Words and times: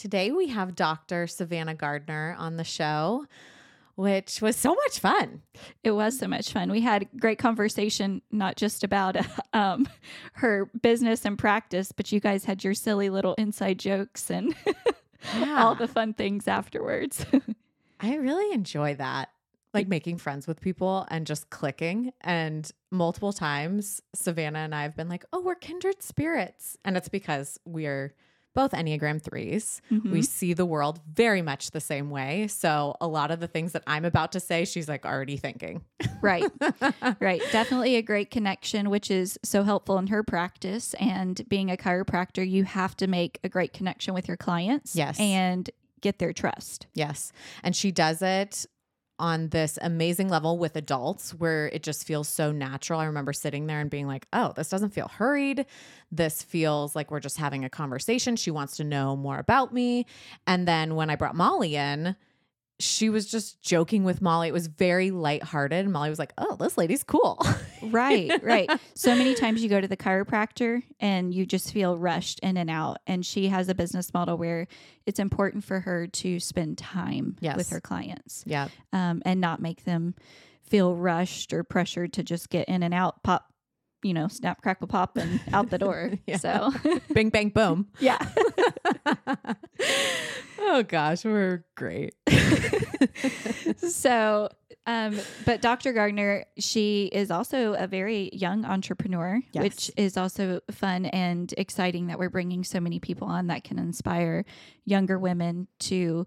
Today 0.00 0.30
we 0.30 0.46
have 0.46 0.74
Dr. 0.74 1.26
Savannah 1.26 1.74
Gardner 1.74 2.34
on 2.38 2.56
the 2.56 2.64
show, 2.64 3.26
which 3.96 4.40
was 4.40 4.56
so 4.56 4.74
much 4.74 4.98
fun. 4.98 5.42
It 5.84 5.90
was 5.90 6.18
so 6.18 6.26
much 6.26 6.54
fun. 6.54 6.70
We 6.70 6.80
had 6.80 7.06
great 7.20 7.38
conversation, 7.38 8.22
not 8.30 8.56
just 8.56 8.82
about 8.82 9.18
um, 9.52 9.86
her 10.32 10.70
business 10.80 11.26
and 11.26 11.38
practice, 11.38 11.92
but 11.92 12.10
you 12.12 12.18
guys 12.18 12.46
had 12.46 12.64
your 12.64 12.72
silly 12.72 13.10
little 13.10 13.34
inside 13.34 13.78
jokes 13.78 14.30
and 14.30 14.54
Yeah. 15.36 15.62
all 15.62 15.74
the 15.74 15.86
fun 15.86 16.14
things 16.14 16.48
afterwards. 16.48 17.26
I 18.00 18.14
really 18.14 18.54
enjoy 18.54 18.94
that. 18.94 19.28
Like 19.74 19.86
making 19.86 20.16
friends 20.16 20.46
with 20.46 20.62
people 20.62 21.06
and 21.10 21.26
just 21.26 21.50
clicking. 21.50 22.14
And 22.22 22.70
multiple 22.90 23.34
times, 23.34 24.00
Savannah 24.14 24.60
and 24.60 24.74
I 24.74 24.84
have 24.84 24.96
been 24.96 25.10
like, 25.10 25.26
oh, 25.34 25.42
we're 25.42 25.56
kindred 25.56 26.02
spirits. 26.02 26.78
And 26.86 26.96
it's 26.96 27.10
because 27.10 27.60
we're 27.66 28.14
both 28.54 28.72
Enneagram 28.72 29.22
3s 29.22 29.80
Mhm. 29.90 30.10
We 30.10 30.22
see 30.22 30.52
the 30.54 30.66
world 30.66 31.00
very 31.12 31.42
much 31.42 31.70
the 31.70 31.80
same 31.80 32.10
way. 32.10 32.46
So 32.48 32.96
a 33.00 33.06
lot 33.06 33.30
of 33.30 33.40
the 33.40 33.46
things 33.46 33.72
that 33.72 33.82
I'm 33.86 34.04
about 34.04 34.32
to 34.32 34.40
say, 34.40 34.64
she's 34.64 34.88
like 34.88 35.04
already 35.06 35.36
thinking. 35.36 35.82
right. 36.22 36.44
Right. 37.20 37.42
Definitely 37.52 37.96
a 37.96 38.02
great 38.02 38.30
connection, 38.30 38.90
which 38.90 39.10
is 39.10 39.38
so 39.44 39.62
helpful 39.62 39.98
in 39.98 40.08
her 40.08 40.22
practice. 40.22 40.94
And 40.94 41.40
being 41.48 41.70
a 41.70 41.76
chiropractor, 41.76 42.48
you 42.48 42.64
have 42.64 42.96
to 42.98 43.06
make 43.06 43.38
a 43.44 43.48
great 43.48 43.72
connection 43.72 44.14
with 44.14 44.26
your 44.28 44.36
clients. 44.36 44.94
Yes. 44.96 45.18
And 45.20 45.68
get 46.00 46.18
their 46.18 46.32
trust. 46.32 46.86
Yes. 46.94 47.32
And 47.62 47.76
she 47.76 47.92
does 47.92 48.22
it 48.22 48.66
on 49.20 49.50
this 49.50 49.78
amazing 49.82 50.28
level 50.28 50.58
with 50.58 50.74
adults 50.74 51.32
where 51.34 51.68
it 51.68 51.82
just 51.82 52.06
feels 52.06 52.26
so 52.26 52.50
natural. 52.50 52.98
I 52.98 53.04
remember 53.04 53.32
sitting 53.32 53.66
there 53.66 53.80
and 53.80 53.90
being 53.90 54.06
like, 54.06 54.26
oh, 54.32 54.52
this 54.56 54.70
doesn't 54.70 54.90
feel 54.90 55.08
hurried. 55.08 55.66
This 56.10 56.42
feels 56.42 56.96
like 56.96 57.10
we're 57.10 57.20
just 57.20 57.36
having 57.36 57.64
a 57.64 57.70
conversation. 57.70 58.34
She 58.34 58.50
wants 58.50 58.76
to 58.78 58.84
know 58.84 59.14
more 59.14 59.38
about 59.38 59.72
me. 59.72 60.06
And 60.46 60.66
then 60.66 60.96
when 60.96 61.10
I 61.10 61.16
brought 61.16 61.36
Molly 61.36 61.76
in, 61.76 62.16
she 62.80 63.08
was 63.10 63.30
just 63.30 63.62
joking 63.62 64.04
with 64.04 64.20
Molly. 64.22 64.48
It 64.48 64.52
was 64.52 64.66
very 64.66 65.10
lighthearted. 65.10 65.84
And 65.84 65.92
Molly 65.92 66.10
was 66.10 66.18
like, 66.18 66.32
oh, 66.38 66.56
this 66.56 66.76
lady's 66.78 67.04
cool. 67.04 67.40
Right, 67.82 68.30
right. 68.42 68.70
So 68.94 69.14
many 69.14 69.34
times 69.34 69.62
you 69.62 69.70
go 69.70 69.80
to 69.80 69.88
the 69.88 69.96
chiropractor 69.96 70.82
and 71.00 71.32
you 71.32 71.46
just 71.46 71.72
feel 71.72 71.96
rushed 71.96 72.38
in 72.40 72.58
and 72.58 72.68
out. 72.68 72.98
And 73.06 73.24
she 73.24 73.48
has 73.48 73.70
a 73.70 73.74
business 73.74 74.12
model 74.12 74.36
where 74.36 74.66
it's 75.06 75.18
important 75.18 75.64
for 75.64 75.80
her 75.80 76.06
to 76.06 76.38
spend 76.40 76.76
time 76.76 77.36
Yes. 77.40 77.56
with 77.56 77.70
her 77.70 77.80
clients 77.80 78.44
yeah. 78.46 78.68
um, 78.92 79.22
and 79.24 79.40
not 79.40 79.62
make 79.62 79.84
them 79.84 80.14
feel 80.62 80.94
rushed 80.94 81.54
or 81.54 81.64
pressured 81.64 82.12
to 82.12 82.22
just 82.22 82.50
get 82.50 82.68
in 82.68 82.82
and 82.82 82.92
out, 82.92 83.22
pop, 83.22 83.50
you 84.02 84.14
know, 84.14 84.28
snap, 84.28 84.62
crackle, 84.62 84.86
pop, 84.88 85.16
and 85.16 85.40
out 85.52 85.70
the 85.70 85.78
door. 85.78 86.10
Yeah. 86.26 86.36
So, 86.38 86.72
Bing, 87.12 87.30
bang, 87.30 87.48
boom. 87.50 87.88
yeah. 88.00 88.18
oh, 90.60 90.82
gosh. 90.86 91.24
We're 91.24 91.64
great. 91.76 92.14
so 93.76 94.48
um 94.86 95.18
but 95.44 95.60
dr 95.60 95.92
gardner 95.92 96.44
she 96.58 97.04
is 97.12 97.30
also 97.30 97.74
a 97.74 97.86
very 97.86 98.30
young 98.32 98.64
entrepreneur 98.64 99.40
Yes. 99.52 99.62
which 99.62 99.90
is 99.96 100.16
also 100.16 100.60
fun 100.70 101.04
and 101.06 101.52
exciting 101.58 102.06
that 102.06 102.18
we're 102.18 102.30
bringing 102.30 102.64
so 102.64 102.80
many 102.80 102.98
people 102.98 103.28
on 103.28 103.48
that 103.48 103.62
can 103.64 103.78
inspire 103.78 104.44
younger 104.86 105.18
women 105.18 105.68
to 105.80 106.24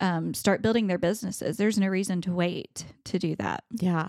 um, 0.00 0.32
start 0.32 0.62
building 0.62 0.86
their 0.86 0.98
businesses 0.98 1.56
there's 1.58 1.78
no 1.78 1.88
reason 1.88 2.22
to 2.22 2.32
wait 2.32 2.84
to 3.04 3.18
do 3.18 3.36
that 3.36 3.64
Yeah. 3.70 4.08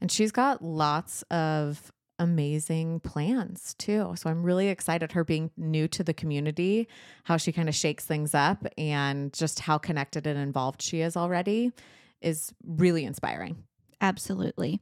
And 0.00 0.10
she's 0.12 0.30
got 0.32 0.62
lots 0.62 1.22
of 1.30 1.92
amazing 2.18 3.00
plans 3.00 3.74
too. 3.78 4.14
So 4.16 4.28
I'm 4.30 4.42
really 4.42 4.68
excited 4.68 5.12
her 5.12 5.24
being 5.24 5.50
new 5.56 5.88
to 5.88 6.02
the 6.02 6.14
community, 6.14 6.88
how 7.24 7.36
she 7.36 7.52
kind 7.52 7.68
of 7.68 7.74
shakes 7.74 8.04
things 8.04 8.34
up 8.34 8.66
and 8.76 9.32
just 9.32 9.60
how 9.60 9.78
connected 9.78 10.26
and 10.26 10.38
involved 10.38 10.82
she 10.82 11.00
is 11.00 11.16
already 11.16 11.72
is 12.20 12.52
really 12.66 13.04
inspiring. 13.04 13.56
absolutely 14.00 14.80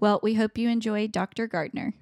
well 0.00 0.18
we 0.22 0.34
hope 0.34 0.58
you 0.58 0.68
enjoy 0.68 1.06
dr 1.06 1.46
gardner 1.48 1.94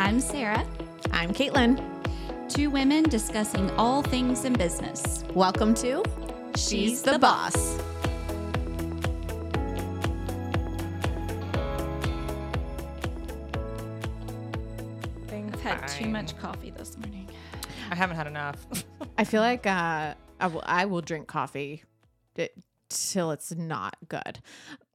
i'm 0.00 0.20
sarah 0.20 0.64
I'm 1.18 1.34
Caitlin. 1.34 1.97
Two 2.48 2.70
women 2.70 3.02
discussing 3.04 3.70
all 3.72 4.02
things 4.02 4.46
in 4.46 4.54
business. 4.54 5.22
Welcome 5.34 5.74
to 5.74 6.02
She's 6.56 7.02
the 7.02 7.18
Boss. 7.18 7.78
I've 15.30 15.60
had 15.60 15.86
too 15.88 16.08
much 16.08 16.38
coffee 16.38 16.70
this 16.70 16.96
morning. 16.96 17.28
I 17.90 17.94
haven't 17.94 18.16
had 18.16 18.26
enough. 18.26 18.66
I 19.18 19.24
feel 19.24 19.42
like 19.42 19.66
uh, 19.66 20.14
I, 20.40 20.46
will, 20.46 20.62
I 20.64 20.86
will 20.86 21.02
drink 21.02 21.26
coffee 21.26 21.84
t- 22.34 22.48
till 22.88 23.30
it's 23.30 23.54
not 23.54 23.96
good. 24.08 24.38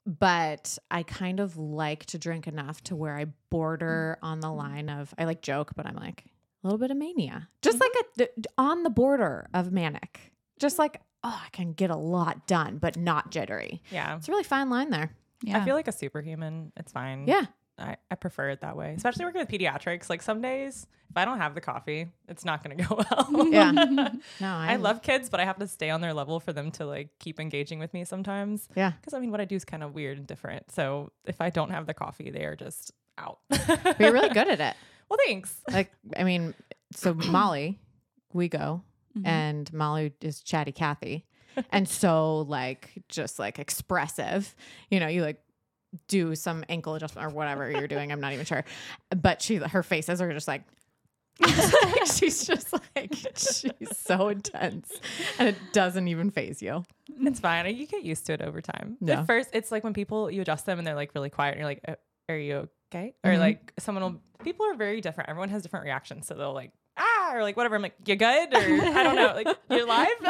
But 0.08 0.80
I 0.90 1.04
kind 1.04 1.40
of 1.40 1.56
like 1.56 2.08
to 2.08 2.18
drink 2.18 2.48
enough 2.48 2.84
to 2.86 2.96
where 2.96 3.16
I 3.16 3.26
border 3.52 4.18
on 4.24 4.40
the 4.40 4.52
line 4.52 4.90
of, 4.90 5.14
I 5.20 5.26
like 5.26 5.42
joke, 5.44 5.74
but 5.76 5.86
I'm 5.86 5.96
like 5.96 6.26
a 6.64 6.68
little 6.68 6.80
bit 6.80 6.92
of 6.92 6.98
mania. 6.98 7.50
Just 7.62 7.80
mm-hmm. 7.80 8.00
like 8.20 8.30
a 8.30 8.52
on 8.58 8.84
the 8.84 8.90
border 8.90 9.48
of 9.54 9.72
manic. 9.72 10.32
Just 10.60 10.80
like, 10.80 11.02
oh, 11.24 11.42
I 11.46 11.50
can 11.50 11.74
get 11.74 11.90
a 11.90 11.96
lot 11.96 12.48
done, 12.48 12.78
but 12.78 12.98
not 12.98 13.32
jittery. 13.32 13.82
yeah. 13.92 14.16
It's 14.16 14.28
a 14.28 14.32
really 14.32 14.44
fine 14.44 14.70
line 14.70 14.90
there. 14.90 15.12
Yeah. 15.42 15.60
I 15.60 15.66
feel 15.66 15.76
like 15.76 15.88
a 15.88 15.92
superhuman. 15.92 16.72
It's 16.78 16.92
fine. 16.92 17.28
Yeah. 17.28 17.46
I, 17.78 17.98
I 18.12 18.16
prefer 18.16 18.50
it 18.50 18.62
that 18.62 18.78
way, 18.78 18.94
especially 18.96 19.26
working 19.26 19.42
with 19.42 19.50
pediatrics. 19.50 20.10
Like 20.10 20.22
some 20.22 20.42
days, 20.42 20.86
if 21.10 21.18
I 21.18 21.26
don't 21.26 21.40
have 21.40 21.56
the 21.56 21.62
coffee, 21.62 22.08
it's 22.28 22.46
not 22.46 22.64
going 22.64 22.78
to 22.78 22.84
go 22.84 23.04
well. 23.10 23.48
Yeah. 23.48 23.72
No, 24.40 24.48
I 24.48 24.76
love 24.76 25.02
kids, 25.02 25.30
but 25.30 25.40
I 25.40 25.46
have 25.46 25.58
to 25.60 25.68
stay 25.68 25.90
on 25.90 26.02
their 26.02 26.14
level 26.14 26.40
for 26.40 26.54
them 26.54 26.72
to 26.72 26.86
like 26.86 27.10
keep 27.20 27.40
engaging 27.40 27.80
with 27.80 27.94
me 27.94 28.06
sometimes. 28.06 28.68
Yeah. 28.76 28.92
Because 28.92 29.14
I 29.14 29.20
mean, 29.20 29.32
what 29.32 29.42
I 29.42 29.46
do 29.46 29.56
is 29.56 29.66
kind 29.66 29.84
of 29.84 29.94
weird 29.94 30.18
and 30.18 30.28
different. 30.28 30.72
So 30.72 31.12
if 31.26 31.42
I 31.42 31.50
don't 31.50 31.72
have 31.72 31.88
the 31.88 31.94
coffee, 31.94 32.30
they 32.30 32.46
are 32.46 32.56
just 32.56 32.92
out. 33.18 33.40
But 33.50 34.00
you're 34.00 34.14
really 34.14 34.30
good 34.34 34.48
at 34.48 34.60
it. 34.60 34.76
Well, 35.10 35.20
thanks. 35.26 35.56
like 35.72 35.92
I 36.18 36.24
mean, 36.24 36.54
so 36.94 37.14
Molly, 37.30 37.80
we 38.34 38.48
go, 38.50 38.84
Mhm. 39.18 39.28
and 39.28 39.74
Molly 39.74 40.14
is 40.22 40.42
chatty 40.42 40.72
Cathy, 40.72 41.26
and 41.72 41.88
so 41.88 42.40
like 42.42 42.92
just 43.10 43.40
like 43.40 43.60
expressive, 43.60 44.56
you 44.90 45.00
know, 45.00 45.08
you 45.08 45.22
like 45.22 45.40
do 46.08 46.34
some 46.36 46.64
ankle 46.70 46.96
adjustment 46.96 47.28
or 47.28 47.30
whatever 47.36 47.70
you're 47.70 47.88
doing. 47.88 48.12
I'm 48.12 48.20
not 48.20 48.34
even 48.34 48.46
sure, 48.46 48.64
but 49.16 49.42
she 49.42 49.58
her 49.58 49.84
faces 49.84 50.22
are 50.22 50.32
just 50.34 50.48
like. 50.48 50.64
she's 52.14 52.46
just 52.46 52.72
like 52.96 53.12
she's 53.36 53.98
so 53.98 54.28
intense 54.30 54.92
and 55.40 55.48
it 55.50 55.56
doesn't 55.74 56.08
even 56.08 56.30
phase 56.30 56.62
you 56.62 56.84
It's 57.22 57.40
fine. 57.40 57.76
You 57.76 57.88
get 57.88 58.04
used 58.04 58.28
to 58.28 58.34
it 58.34 58.42
over 58.44 58.62
time. 58.62 58.98
Yeah. 59.02 59.22
At 59.22 59.26
first, 59.26 59.50
it's 59.52 59.72
like 59.72 59.84
when 59.84 59.94
people 59.94 60.30
you 60.30 60.42
adjust 60.44 60.68
them 60.68 60.78
and 60.78 60.86
they're 60.86 60.94
like 60.96 61.16
really 61.16 61.32
quiet, 61.32 61.54
and 61.54 61.60
you're 61.60 61.68
like, 61.68 61.82
"Uh, 61.88 61.96
"Are 62.30 62.38
you 62.38 62.70
okay?" 62.94 63.16
Or 63.24 63.32
Mhm. 63.32 63.40
like 63.40 63.74
someone 63.80 64.04
will. 64.04 64.22
People 64.44 64.66
are 64.66 64.76
very 64.76 65.02
different. 65.02 65.30
Everyone 65.30 65.50
has 65.50 65.62
different 65.64 65.86
reactions, 65.86 66.28
so 66.28 66.34
they'll 66.36 66.54
like 66.54 66.72
ah 66.98 67.32
or 67.34 67.42
like 67.44 67.56
whatever. 67.58 67.76
I'm 67.76 67.82
like, 67.82 67.96
"You 68.06 68.16
good?" 68.16 68.54
Or 68.54 68.58
I 68.60 69.04
don't 69.04 69.16
know. 69.16 69.34
Like 69.36 69.48
you're 69.70 69.86
live. 69.88 70.08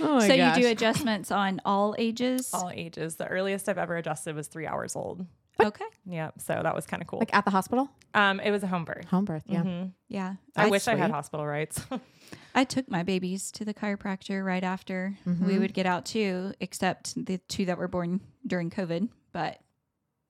oh 0.00 0.16
my 0.18 0.26
so 0.28 0.36
gosh. 0.36 0.56
you 0.56 0.62
do 0.64 0.68
adjustments 0.68 1.30
on 1.30 1.60
all 1.64 1.94
ages? 1.98 2.50
All 2.52 2.70
ages. 2.72 3.16
The 3.16 3.26
earliest 3.26 3.68
I've 3.68 3.78
ever 3.78 3.96
adjusted 3.96 4.34
was 4.34 4.48
three 4.48 4.66
hours 4.66 4.96
old. 4.96 5.26
okay. 5.62 5.84
Yeah, 6.06 6.30
so 6.38 6.60
that 6.62 6.74
was 6.74 6.86
kind 6.86 7.02
of 7.02 7.06
cool. 7.08 7.18
like 7.20 7.34
at 7.34 7.44
the 7.44 7.50
hospital 7.50 7.88
um, 8.14 8.40
it 8.40 8.50
was 8.50 8.62
a 8.62 8.66
home 8.66 8.84
birth. 8.84 9.06
home 9.08 9.24
birth 9.24 9.44
yeah 9.46 9.62
Mhm. 9.62 9.92
Yeah. 10.08 10.34
I 10.56 10.62
That's 10.62 10.70
wish 10.70 10.88
I 10.88 10.96
had 10.96 11.10
hospital 11.10 11.46
rights. 11.46 11.80
I 12.54 12.64
took 12.64 12.90
my 12.90 13.02
babies 13.02 13.50
to 13.52 13.64
the 13.64 13.72
chiropractor 13.74 14.44
right 14.44 14.64
after 14.64 15.16
we 15.26 15.32
Mhm. 15.32 15.60
would 15.60 15.74
get 15.74 15.86
out 15.86 16.04
too, 16.06 16.52
except 16.60 17.14
the 17.26 17.38
two 17.48 17.66
that 17.66 17.78
were 17.78 17.88
born 17.88 18.20
during 18.46 18.70
COVID. 18.70 19.08
But 19.32 19.60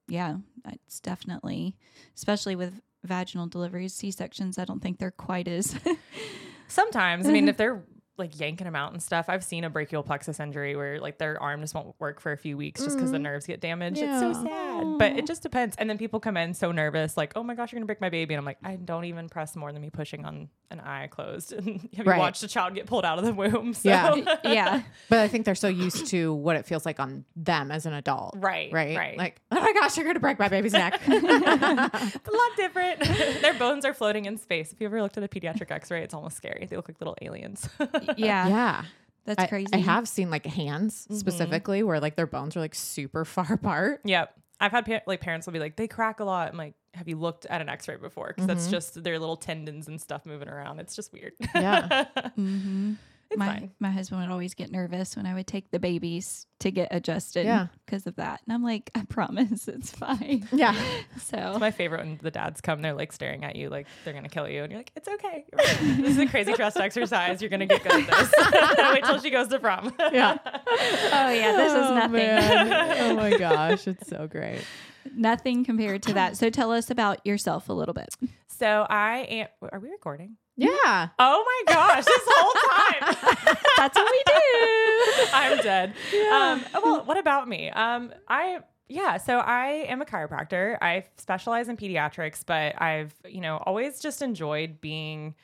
yeah, 0.07 0.37
it's 0.65 0.99
definitely, 0.99 1.75
especially 2.15 2.55
with 2.55 2.81
vaginal 3.03 3.47
deliveries, 3.47 3.93
C 3.93 4.11
sections. 4.11 4.57
I 4.57 4.65
don't 4.65 4.81
think 4.81 4.99
they're 4.99 5.11
quite 5.11 5.47
as. 5.47 5.75
Sometimes, 6.67 7.27
I 7.27 7.31
mean, 7.31 7.47
if 7.47 7.57
they're 7.57 7.83
like 8.17 8.39
yanking 8.39 8.65
them 8.65 8.75
out 8.75 8.91
and 8.91 9.01
stuff, 9.01 9.25
I've 9.27 9.43
seen 9.43 9.63
a 9.63 9.69
brachial 9.69 10.03
plexus 10.03 10.39
injury 10.39 10.75
where 10.75 10.99
like 10.99 11.17
their 11.17 11.41
arm 11.41 11.61
just 11.61 11.73
won't 11.73 11.95
work 11.99 12.19
for 12.19 12.31
a 12.31 12.37
few 12.37 12.55
weeks 12.55 12.83
just 12.83 12.95
because 12.95 13.11
the 13.11 13.17
mm-hmm. 13.17 13.23
nerves 13.23 13.47
get 13.47 13.59
damaged. 13.59 13.99
It's 13.99 14.19
so 14.19 14.29
Yeah. 14.29 14.43
sad, 14.43 14.97
but 14.99 15.13
it 15.13 15.25
just 15.25 15.41
depends. 15.41 15.75
And 15.77 15.89
then 15.89 15.97
people 15.97 16.19
come 16.19 16.37
in 16.37 16.53
so 16.53 16.71
nervous, 16.71 17.17
like, 17.17 17.33
"Oh 17.35 17.43
my 17.43 17.55
gosh, 17.55 17.71
you're 17.71 17.79
gonna 17.79 17.87
break 17.87 18.01
my 18.01 18.09
baby," 18.09 18.33
and 18.33 18.39
I'm 18.39 18.45
like, 18.45 18.59
I 18.63 18.75
don't 18.75 19.05
even 19.05 19.29
press 19.29 19.55
more 19.55 19.71
than 19.71 19.81
me 19.81 19.89
pushing 19.89 20.25
on 20.25 20.49
an 20.73 20.79
eye 20.81 21.07
closed. 21.07 21.53
And 21.63 21.87
have 21.95 22.05
Right. 22.07 22.15
you 22.15 22.19
watched 22.19 22.43
a 22.43 22.47
child 22.47 22.75
get 22.75 22.85
pulled 22.87 23.05
out 23.05 23.19
of 23.19 23.25
the 23.25 23.33
womb? 23.33 23.73
So. 23.83 23.89
Yeah. 23.89 24.15
yeah. 24.43 24.81
but 25.09 25.19
i 25.19 25.27
think 25.27 25.45
they're 25.45 25.55
so 25.55 25.67
used 25.67 26.07
to 26.07 26.33
what 26.33 26.55
it 26.55 26.65
feels 26.65 26.85
like 26.85 26.99
on 26.99 27.25
them 27.35 27.71
as 27.71 27.85
an 27.85 27.93
adult 27.93 28.35
Right, 28.37 28.71
right 28.73 28.97
right. 28.97 29.17
like 29.17 29.41
oh 29.51 29.59
my 29.59 29.73
gosh 29.73 29.95
you're 29.97 30.05
gonna 30.05 30.19
break 30.19 30.39
my 30.39 30.47
baby's 30.47 30.73
neck 30.73 30.99
It's 31.05 32.27
a 32.27 32.31
lot 32.31 32.57
different. 32.57 32.99
Their 33.41 33.53
bones 33.53 33.85
are 33.85 33.93
floating 33.93 34.25
in 34.25 34.37
space. 34.37 34.71
If 34.73 34.81
you 34.81 34.87
ever 34.87 35.01
looked 35.01 35.17
at 35.17 35.23
a 35.23 35.27
pediatric 35.27 35.71
X-ray, 35.71 36.01
it's 36.03 36.13
almost 36.13 36.37
scary. 36.37 36.65
They 36.69 36.75
look 36.75 36.87
like 36.89 36.99
little 36.99 37.15
aliens. 37.21 37.69
Yeah. 38.17 38.47
Yeah. 38.47 38.85
That's 39.25 39.43
I, 39.43 39.47
crazy. 39.47 39.69
I 39.73 39.77
have 39.77 40.07
seen 40.07 40.29
like 40.29 40.45
hands 40.45 41.05
mm-hmm. 41.05 41.15
specifically 41.15 41.83
where 41.83 41.99
like 41.99 42.15
their 42.15 42.27
bones 42.27 42.57
are 42.57 42.59
like 42.59 42.75
super 42.75 43.25
far 43.25 43.53
apart. 43.53 44.01
Yep. 44.03 44.37
I've 44.59 44.71
had 44.71 45.01
like 45.07 45.21
parents 45.21 45.45
will 45.45 45.53
be 45.53 45.59
like, 45.59 45.75
they 45.75 45.87
crack 45.87 46.19
a 46.19 46.23
lot. 46.23 46.49
I'm 46.49 46.57
like, 46.57 46.75
have 46.93 47.07
you 47.07 47.17
looked 47.17 47.45
at 47.47 47.61
an 47.61 47.69
X-ray 47.69 47.97
before? 47.97 48.27
Because 48.29 48.47
that's 48.47 48.67
just 48.67 49.03
their 49.03 49.19
little 49.19 49.37
tendons 49.37 49.87
and 49.87 49.99
stuff 49.99 50.25
moving 50.25 50.47
around. 50.47 50.79
It's 50.79 50.95
just 50.95 51.11
weird. 51.13 51.33
Yeah. 51.55 52.05
Mm-hmm. 52.37 52.93
It's 53.31 53.37
my 53.39 53.45
fine. 53.47 53.71
my 53.79 53.89
husband 53.91 54.21
would 54.21 54.29
always 54.31 54.53
get 54.53 54.71
nervous 54.71 55.15
when 55.15 55.25
I 55.25 55.33
would 55.33 55.47
take 55.47 55.71
the 55.71 55.79
babies 55.79 56.45
to 56.59 56.71
get 56.71 56.89
adjusted 56.91 57.45
Yeah. 57.45 57.67
because 57.85 58.05
of 58.07 58.15
that. 58.17 58.41
And 58.45 58.53
I'm 58.53 58.63
like, 58.63 58.89
I 58.95 59.03
promise 59.05 59.67
it's 59.67 59.91
fine. 59.91 60.47
Yeah. 60.53 60.75
So 61.19 61.37
It's 61.37 61.59
my 61.59 61.71
favorite 61.71 62.01
when 62.01 62.19
the 62.21 62.31
dads 62.31 62.61
come. 62.61 62.81
They're 62.81 62.93
like 62.93 63.11
staring 63.13 63.43
at 63.43 63.55
you, 63.55 63.69
like 63.69 63.87
they're 64.05 64.13
gonna 64.13 64.29
kill 64.29 64.47
you, 64.47 64.63
and 64.63 64.71
you're 64.71 64.79
like, 64.79 64.91
"It's 64.95 65.07
okay. 65.07 65.45
this 65.53 66.11
is 66.11 66.17
a 66.19 66.25
crazy 66.27 66.53
trust 66.53 66.77
exercise. 66.77 67.41
You're 67.41 67.49
gonna 67.49 67.65
get 67.65 67.83
good 67.83 68.07
at 68.07 68.07
this. 68.07 68.33
Wait 68.93 69.03
till 69.03 69.19
she 69.19 69.29
goes 69.29 69.47
to 69.49 69.59
prom." 69.59 69.93
Yeah. 70.11 70.37
oh 70.45 71.29
yeah, 71.29 71.51
this 71.55 71.71
is 71.71 71.77
Oh, 71.77 71.95
nothing. 71.95 72.11
man. 72.13 72.97
Oh 73.11 73.15
my 73.15 73.37
gosh. 73.37 73.87
It's 73.87 74.07
so 74.07 74.27
great. 74.27 74.61
nothing 75.15 75.63
compared 75.65 76.03
to 76.03 76.13
that. 76.13 76.37
So 76.37 76.49
tell 76.49 76.71
us 76.71 76.89
about 76.89 77.25
yourself 77.25 77.69
a 77.69 77.73
little 77.73 77.93
bit. 77.93 78.09
So 78.47 78.85
I 78.89 79.19
am. 79.19 79.47
Are 79.71 79.79
we 79.79 79.89
recording? 79.89 80.37
Yeah. 80.55 81.09
Oh 81.17 81.43
my 81.67 81.73
gosh! 81.73 82.05
This 82.05 82.21
whole 82.25 82.53
time. 82.69 83.57
That's 83.77 83.97
what 83.97 84.11
we 84.11 84.23
do. 84.27 85.27
I'm 85.33 85.57
dead. 85.57 85.93
Um, 86.31 86.63
well, 86.83 87.03
what 87.05 87.17
about 87.17 87.47
me? 87.47 87.69
Um, 87.71 88.13
I 88.27 88.59
yeah, 88.87 89.17
so 89.17 89.39
I 89.39 89.85
am 89.89 90.01
a 90.01 90.05
chiropractor. 90.05 90.77
I 90.81 91.05
specialize 91.17 91.69
in 91.69 91.77
pediatrics, 91.77 92.43
but 92.45 92.79
I've 92.81 93.13
you 93.25 93.41
know 93.41 93.57
always 93.65 93.99
just 93.99 94.21
enjoyed 94.21 94.79
being. 94.81 95.35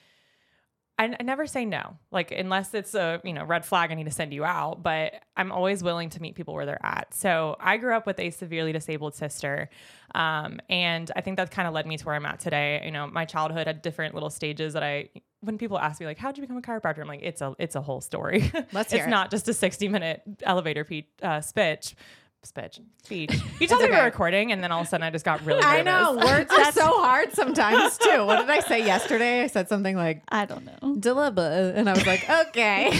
I, 1.00 1.16
I 1.18 1.24
never 1.24 1.48
say 1.48 1.64
no, 1.64 1.98
like 2.12 2.32
unless 2.32 2.74
it's 2.74 2.94
a 2.94 3.22
you 3.24 3.32
know 3.32 3.46
red 3.46 3.66
flag, 3.66 3.90
I 3.90 3.96
need 3.96 4.04
to 4.04 4.12
send 4.12 4.34
you 4.34 4.44
out. 4.44 4.84
But 4.84 5.14
I'm 5.38 5.52
always 5.52 5.82
willing 5.82 6.10
to 6.10 6.22
meet 6.22 6.36
people 6.36 6.54
where 6.54 6.66
they're 6.66 6.86
at. 6.86 7.14
So 7.14 7.56
I 7.60 7.78
grew 7.78 7.96
up 7.96 8.06
with 8.06 8.20
a 8.20 8.30
severely 8.32 8.74
disabled 8.74 9.16
sister, 9.16 9.70
um, 10.14 10.60
and 10.70 11.10
I 11.16 11.22
think 11.22 11.38
that 11.38 11.52
kind 11.52 11.68
of 11.70 11.74
led 11.74 11.88
me 11.88 11.96
to 11.98 12.06
where 12.06 12.16
I'm 12.16 12.26
at 12.26 12.42
today. 12.42 12.82
You 12.84 12.92
know, 12.92 13.08
my 13.08 13.24
childhood 13.24 13.66
had 13.66 13.82
different 13.82 14.14
little 14.14 14.30
stages 14.30 14.74
that 14.74 14.84
I. 14.84 15.10
When 15.42 15.58
people 15.58 15.80
ask 15.80 16.02
me 16.02 16.06
like, 16.06 16.18
"How'd 16.18 16.38
you 16.38 16.42
become 16.42 16.58
a 16.58 16.62
chiropractor?" 16.62 17.00
I'm 17.00 17.08
like, 17.08 17.24
"It's 17.24 17.42
a 17.42 17.56
it's 17.58 17.76
a 17.76 17.82
whole 17.82 18.02
story. 18.02 18.52
Let's 18.74 18.74
it's 18.92 18.94
hear 18.94 19.08
it. 19.08 19.10
not 19.10 19.32
just 19.32 19.48
a 19.48 19.54
60 19.54 19.88
minute 19.88 20.22
elevator 20.44 20.84
pe- 20.84 21.06
uh, 21.24 21.40
speech." 21.40 21.96
Speech, 22.44 22.80
speech. 23.04 23.32
You 23.60 23.68
told 23.68 23.82
me 23.82 23.90
we 23.90 23.96
were 23.98 24.04
recording, 24.04 24.54
and 24.54 24.64
then 24.64 24.72
all 24.72 24.80
of 24.82 24.88
a 24.88 24.90
sudden 24.90 25.04
I 25.06 25.10
just 25.10 25.26
got 25.26 25.46
really. 25.46 25.62
I 25.64 25.82
know. 25.82 26.16
Words 26.24 26.50
are 26.52 26.72
so 26.72 26.88
hard 27.02 27.34
sometimes 27.34 27.98
too. 27.98 28.26
What 28.26 28.40
did 28.40 28.50
I 28.50 28.62
say 28.62 28.86
yesterday? 28.86 29.42
I 29.44 29.48
said 29.48 29.68
something 29.68 29.96
like 29.98 30.24
I 30.30 30.46
don't 30.46 30.64
know. 30.66 30.96
deliberate. 30.96 31.76
And 31.76 31.90
I 31.90 31.94
was 31.94 32.08
like, 32.08 32.28
okay. 32.48 32.92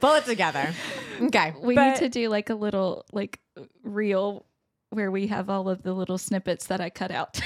Pull 0.00 0.14
it 0.14 0.24
together. 0.24 0.72
Okay. 1.20 1.54
We 1.60 1.74
But- 1.74 1.88
need 1.88 1.96
to 1.98 2.08
do 2.08 2.28
like 2.30 2.48
a 2.48 2.54
little 2.54 3.04
like 3.12 3.38
reel 3.82 4.46
where 4.90 5.10
we 5.10 5.26
have 5.26 5.50
all 5.50 5.68
of 5.68 5.82
the 5.82 5.92
little 5.92 6.16
snippets 6.16 6.68
that 6.68 6.80
I 6.80 6.88
cut 6.88 7.10
out. 7.10 7.38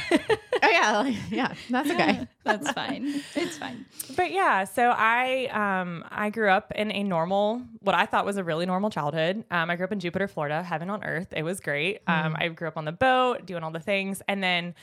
Oh 0.71 0.73
yeah. 0.73 0.99
like- 0.99 1.17
Yeah. 1.31 1.55
That's 1.69 1.91
okay. 1.91 2.27
That's 2.45 2.71
fine. 2.73 3.23
It's 3.35 3.59
fine. 3.59 3.85
but 4.17 4.31
yeah, 4.33 4.65
so 4.65 4.91
I 4.97 5.47
um 5.53 6.05
I 6.11 6.31
grew 6.31 6.49
up 6.51 6.73
in 6.75 6.91
a 6.93 7.03
normal, 7.03 7.63
what 7.81 7.95
I 7.95 8.07
thought 8.07 8.25
was 8.25 8.37
a 8.37 8.45
really 8.45 8.67
normal 8.67 8.91
childhood. 8.91 9.45
Um, 9.51 9.71
I 9.71 9.77
grew 9.77 9.85
up 9.85 9.93
in 9.93 10.01
Jupiter, 10.01 10.29
Florida, 10.29 10.63
heaven 10.63 10.91
on 10.91 11.05
earth. 11.05 11.33
It 11.37 11.43
was 11.43 11.61
great. 11.61 12.01
Um, 12.07 12.37
I 12.39 12.49
grew 12.49 12.69
up 12.69 12.77
on 12.77 12.85
the 12.85 12.93
boat, 12.93 13.47
doing 13.47 13.63
all 13.63 13.71
the 13.71 13.81
things, 13.81 14.23
and 14.29 14.43
then 14.43 14.75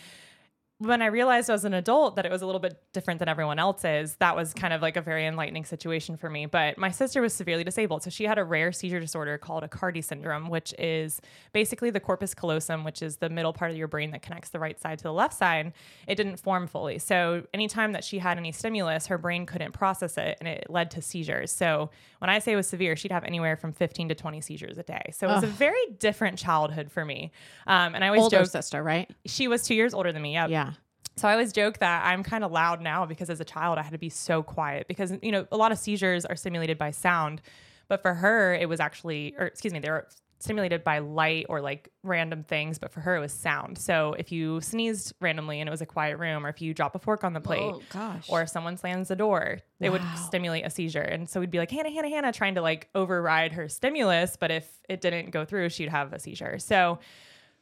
when 0.79 1.01
I 1.01 1.07
realized 1.07 1.49
as 1.49 1.65
an 1.65 1.73
adult 1.73 2.17
that 2.17 2.25
it 2.27 2.31
was 2.31 2.43
a 2.43 2.45
little 2.45 2.59
bit 2.59 2.79
different 2.93 3.17
than 3.17 3.27
everyone 3.27 3.57
else's, 3.57 4.15
that 4.17 4.35
was 4.35 4.53
kind 4.53 4.73
of 4.73 4.81
like 4.81 4.95
a 4.95 5.01
very 5.01 5.25
enlightening 5.25 5.65
situation 5.65 6.17
for 6.17 6.29
me. 6.29 6.45
But 6.45 6.77
my 6.77 6.91
sister 6.91 7.19
was 7.19 7.33
severely 7.33 7.63
disabled. 7.63 8.03
So 8.03 8.11
she 8.11 8.25
had 8.25 8.37
a 8.37 8.43
rare 8.43 8.71
seizure 8.71 8.99
disorder 8.99 9.39
called 9.39 9.63
Aicardi 9.63 10.03
syndrome, 10.03 10.49
which 10.49 10.75
is 10.77 11.19
basically 11.51 11.89
the 11.89 11.99
corpus 11.99 12.35
callosum, 12.35 12.83
which 12.83 13.01
is 13.01 13.17
the 13.17 13.29
middle 13.29 13.53
part 13.53 13.71
of 13.71 13.77
your 13.77 13.87
brain 13.87 14.11
that 14.11 14.21
connects 14.21 14.49
the 14.49 14.59
right 14.59 14.79
side 14.79 14.99
to 14.99 15.03
the 15.03 15.13
left 15.13 15.33
side. 15.33 15.73
It 16.07 16.13
didn't 16.13 16.37
form 16.37 16.67
fully. 16.67 16.99
So 16.99 17.43
anytime 17.55 17.93
that 17.93 18.03
she 18.03 18.19
had 18.19 18.37
any 18.37 18.51
stimulus, 18.51 19.07
her 19.07 19.17
brain 19.17 19.47
couldn't 19.47 19.71
process 19.71 20.15
it 20.15 20.37
and 20.39 20.47
it 20.47 20.67
led 20.69 20.91
to 20.91 21.01
seizures. 21.01 21.51
So 21.51 21.89
when 22.19 22.29
I 22.29 22.39
say 22.39 22.53
it 22.53 22.55
was 22.55 22.67
severe, 22.67 22.95
she'd 22.95 23.11
have 23.11 23.23
anywhere 23.23 23.55
from 23.55 23.73
15 23.73 24.09
to 24.09 24.15
20 24.15 24.41
seizures 24.41 24.77
a 24.77 24.83
day. 24.83 25.11
So 25.13 25.27
it 25.27 25.31
was 25.33 25.43
a 25.43 25.47
very 25.47 25.79
different 25.99 26.37
childhood 26.37 26.91
for 26.91 27.05
me. 27.05 27.31
Um, 27.67 27.95
and 27.95 28.03
I 28.03 28.07
always 28.07 28.23
Older 28.23 28.37
joke, 28.37 28.47
sister, 28.47 28.81
right? 28.83 29.09
she 29.25 29.47
was 29.47 29.63
two 29.63 29.75
years 29.75 29.93
older 29.93 30.11
than 30.11 30.21
me. 30.21 30.33
Yep. 30.33 30.49
Yeah. 30.49 30.73
So 31.15 31.27
I 31.27 31.31
always 31.31 31.51
joke 31.51 31.79
that 31.79 32.05
I'm 32.05 32.23
kind 32.23 32.43
of 32.43 32.51
loud 32.51 32.81
now 32.81 33.05
because 33.05 33.29
as 33.29 33.39
a 33.39 33.45
child 33.45 33.79
I 33.79 33.81
had 33.81 33.91
to 33.93 33.97
be 33.97 34.09
so 34.09 34.43
quiet 34.43 34.87
because 34.87 35.13
you 35.23 35.31
know 35.31 35.47
a 35.51 35.57
lot 35.57 35.71
of 35.71 35.79
seizures 35.79 36.25
are 36.25 36.35
stimulated 36.35 36.77
by 36.77 36.91
sound, 36.91 37.41
but 37.87 38.03
for 38.03 38.13
her 38.13 38.53
it 38.53 38.69
was 38.69 38.79
actually 38.79 39.33
or 39.37 39.45
excuse 39.47 39.73
me 39.73 39.79
they 39.79 39.89
were 39.89 40.07
stimulated 40.39 40.83
by 40.83 40.99
light 40.99 41.45
or 41.49 41.61
like 41.61 41.89
random 42.03 42.43
things, 42.43 42.77
but 42.77 42.91
for 42.91 42.99
her 42.99 43.15
it 43.15 43.19
was 43.19 43.33
sound. 43.33 43.77
So 43.77 44.13
if 44.19 44.31
you 44.31 44.61
sneezed 44.61 45.13
randomly 45.19 45.59
and 45.59 45.67
it 45.67 45.71
was 45.71 45.81
a 45.81 45.85
quiet 45.85 46.17
room, 46.17 46.45
or 46.45 46.49
if 46.49 46.61
you 46.61 46.73
drop 46.73 46.93
a 46.95 46.99
fork 46.99 47.23
on 47.23 47.33
the 47.33 47.41
plate, 47.41 47.59
Oh 47.61 47.81
gosh. 47.89 48.27
or 48.29 48.43
if 48.43 48.49
someone 48.49 48.77
slams 48.77 49.07
the 49.07 49.15
door, 49.15 49.59
it 49.79 49.89
would 49.89 50.03
stimulate 50.27 50.65
a 50.65 50.69
seizure. 50.69 51.01
And 51.01 51.27
so 51.27 51.39
we'd 51.39 51.49
be 51.51 51.57
like, 51.57 51.71
Hannah, 51.71 51.89
Hannah, 51.89 52.09
Hannah, 52.09 52.31
trying 52.31 52.55
to 52.55 52.61
like 52.61 52.87
override 52.93 53.53
her 53.53 53.67
stimulus. 53.67 54.37
But 54.39 54.51
if 54.51 54.69
it 54.87 55.01
didn't 55.01 55.31
go 55.31 55.43
through, 55.43 55.69
she'd 55.69 55.89
have 55.89 56.13
a 56.13 56.19
seizure. 56.19 56.59
So 56.59 56.99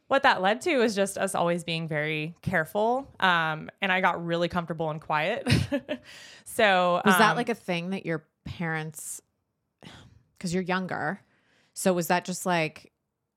what 0.08 0.22
that 0.22 0.40
led 0.42 0.60
to 0.60 0.82
is 0.82 0.94
just 0.94 1.16
us 1.18 1.34
always 1.34 1.64
being 1.64 1.88
very 1.88 2.36
careful. 2.42 3.10
Um, 3.18 3.70
and 3.82 3.90
I 3.90 4.00
got 4.00 4.24
really 4.24 4.48
comfortable 4.48 4.90
and 4.90 5.00
quiet. 5.00 5.48
so 6.44 7.00
Was 7.04 7.16
that 7.18 7.30
um, 7.30 7.36
like 7.36 7.48
a 7.48 7.54
thing 7.54 7.90
that 7.90 8.06
your 8.06 8.24
parents, 8.44 9.20
because 10.36 10.54
you're 10.54 10.62
younger, 10.62 11.20
so 11.78 11.92
was 11.92 12.06
that 12.06 12.24
just 12.24 12.46
like, 12.46 12.90